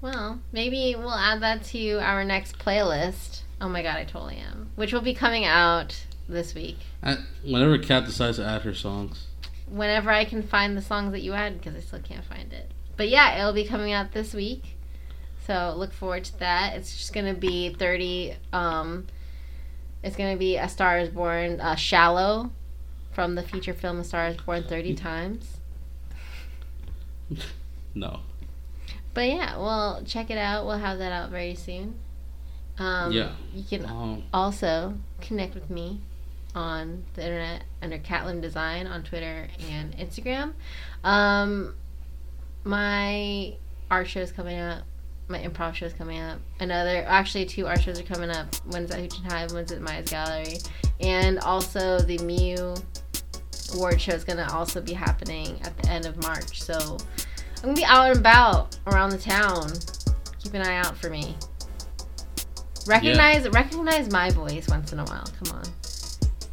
Well, 0.00 0.40
maybe 0.50 0.96
we'll 0.98 1.14
add 1.14 1.40
that 1.42 1.62
to 1.66 1.98
our 2.00 2.24
next 2.24 2.58
playlist. 2.58 3.42
Oh 3.60 3.68
my 3.68 3.84
god, 3.84 3.98
I 3.98 4.04
totally 4.04 4.38
am. 4.38 4.70
Which 4.74 4.92
will 4.92 5.00
be 5.00 5.14
coming 5.14 5.44
out 5.44 6.04
this 6.28 6.56
week. 6.56 6.78
I- 7.04 7.18
Whenever 7.44 7.78
Kat 7.78 8.04
decides 8.04 8.38
to 8.38 8.44
add 8.44 8.62
her 8.62 8.74
songs, 8.74 9.28
Whenever 9.68 10.10
I 10.10 10.24
can 10.24 10.42
find 10.42 10.76
the 10.76 10.82
songs 10.82 11.12
that 11.12 11.20
you 11.22 11.34
had, 11.34 11.58
because 11.60 11.76
I 11.76 11.80
still 11.86 12.00
can't 12.00 12.24
find 12.24 12.52
it. 12.52 12.72
But 12.96 13.10
yeah, 13.10 13.38
it'll 13.38 13.52
be 13.52 13.64
coming 13.64 13.92
out 13.92 14.10
this 14.10 14.34
week. 14.34 14.76
So 15.46 15.72
look 15.76 15.92
forward 15.92 16.24
to 16.24 16.38
that. 16.40 16.74
It's 16.74 16.96
just 16.96 17.12
gonna 17.12 17.32
be 17.32 17.72
30. 17.74 18.34
Um, 18.52 19.06
it's 20.02 20.16
gonna 20.16 20.36
be 20.36 20.56
A 20.56 20.68
Star 20.68 20.98
Is 20.98 21.08
Born, 21.10 21.60
uh, 21.60 21.74
Shallow, 21.74 22.50
from 23.12 23.34
the 23.34 23.42
feature 23.42 23.74
film 23.74 23.98
A 24.00 24.04
Star 24.04 24.28
Is 24.28 24.36
Born 24.36 24.62
30 24.64 24.94
times. 24.94 25.58
no. 27.94 28.20
But 29.14 29.28
yeah, 29.28 29.56
well, 29.56 30.02
check 30.04 30.30
it 30.30 30.38
out. 30.38 30.66
We'll 30.66 30.78
have 30.78 30.98
that 30.98 31.12
out 31.12 31.30
very 31.30 31.54
soon. 31.54 31.94
Um, 32.78 33.12
Yeah. 33.12 33.32
You 33.52 33.64
can 33.64 33.86
Um, 33.86 34.22
also 34.32 34.94
connect 35.20 35.54
with 35.54 35.68
me 35.68 36.00
on 36.54 37.04
the 37.14 37.22
internet 37.24 37.64
under 37.82 37.98
Catlin 37.98 38.40
Design 38.40 38.86
on 38.86 39.02
Twitter 39.02 39.48
and 39.68 39.96
Instagram. 39.96 40.54
Um, 41.04 41.74
my 42.64 43.54
art 43.90 44.08
show 44.08 44.20
is 44.20 44.32
coming 44.32 44.58
up. 44.58 44.82
My 45.30 45.38
improv 45.38 45.74
show 45.74 45.86
is 45.86 45.92
coming 45.92 46.20
up. 46.20 46.40
Another, 46.58 47.04
actually, 47.06 47.46
two 47.46 47.68
art 47.68 47.80
shows 47.80 48.00
are 48.00 48.02
coming 48.02 48.30
up. 48.30 48.48
One's 48.66 48.90
at 48.90 48.98
Hooch 48.98 49.16
and 49.18 49.32
Hive, 49.32 49.52
one's 49.52 49.70
at 49.70 49.80
Maya's 49.80 50.10
Gallery. 50.10 50.56
And 50.98 51.38
also, 51.38 52.00
the 52.00 52.18
Mew 52.18 52.74
award 53.72 54.00
show 54.00 54.10
is 54.10 54.24
going 54.24 54.38
to 54.38 54.52
also 54.52 54.80
be 54.80 54.92
happening 54.92 55.60
at 55.62 55.78
the 55.78 55.88
end 55.88 56.04
of 56.04 56.20
March. 56.24 56.60
So, 56.60 56.98
I'm 57.58 57.62
going 57.62 57.76
to 57.76 57.80
be 57.80 57.84
out 57.84 58.10
and 58.10 58.18
about 58.18 58.76
around 58.88 59.10
the 59.10 59.18
town. 59.18 59.70
Keep 60.42 60.54
an 60.54 60.62
eye 60.62 60.78
out 60.78 60.96
for 60.96 61.10
me. 61.10 61.36
Recognize 62.88 63.48
recognize 63.50 64.10
my 64.10 64.30
voice 64.30 64.66
once 64.68 64.92
in 64.92 64.98
a 64.98 65.04
while. 65.04 65.28
Come 65.44 65.58
on. 65.58 65.62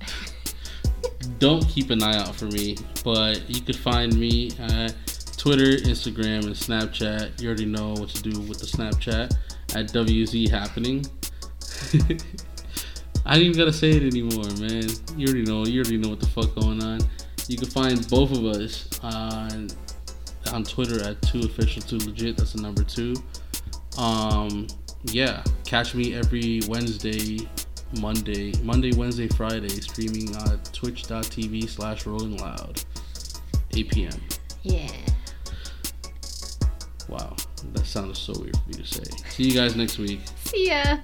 don't 1.40 1.68
keep 1.68 1.90
an 1.90 2.04
eye 2.04 2.18
out 2.18 2.36
for 2.36 2.46
me, 2.46 2.78
but 3.04 3.50
you 3.50 3.62
could 3.62 3.78
find 3.78 4.16
me 4.16 4.52
at 4.60 4.94
Twitter, 5.38 5.78
Instagram, 5.88 6.46
and 6.46 6.56
Snapchat. 6.56 7.40
You 7.42 7.48
already 7.48 7.66
know 7.66 7.94
what 7.94 8.10
to 8.10 8.22
do 8.22 8.40
with 8.42 8.60
the 8.60 8.66
Snapchat 8.66 9.36
at 9.76 9.88
WZ 9.94 10.50
Happening. 10.50 11.06
I 13.26 13.36
ain't 13.36 13.44
even 13.44 13.58
gotta 13.58 13.74
say 13.74 13.92
it 13.92 14.04
anymore, 14.04 14.50
man. 14.60 14.90
You 15.16 15.28
already 15.28 15.44
know. 15.44 15.66
You 15.66 15.82
already 15.82 15.98
know 15.98 16.10
what 16.10 16.20
the 16.20 16.28
fuck 16.28 16.56
going 16.56 16.82
on. 16.82 17.00
You 17.48 17.58
can 17.58 17.70
find 17.70 18.08
both 18.10 18.32
of 18.32 18.46
us 18.46 18.90
on 19.04 19.70
on 20.52 20.64
Twitter 20.64 21.04
at 21.04 21.22
two 21.22 21.42
official 21.42 21.82
two 21.82 21.98
legit. 21.98 22.38
That's 22.38 22.54
the 22.54 22.62
number 22.62 22.84
two. 22.84 23.16
Um, 23.98 24.68
yeah, 25.06 25.44
catch 25.66 25.94
me 25.94 26.16
every 26.16 26.62
Wednesday 26.68 27.48
Monday, 28.00 28.54
Monday, 28.64 28.92
Wednesday, 28.96 29.28
Friday, 29.28 29.70
streaming 29.70 30.36
on 30.38 30.60
twitch.tv 30.74 31.70
slash 31.70 32.06
rolling 32.06 32.38
loud. 32.38 32.84
8 33.74 33.90
p.m. 33.90 34.22
Yeah. 34.64 34.92
Wow, 37.10 37.36
that 37.74 37.86
sounded 37.86 38.18
so 38.18 38.34
weird 38.40 38.58
for 38.58 38.70
me 38.70 38.76
to 38.76 38.86
say. 38.86 39.04
See 39.30 39.44
you 39.44 39.54
guys 39.54 39.76
next 39.76 39.98
week. 39.98 40.20
See 40.44 40.68
ya. 40.68 40.98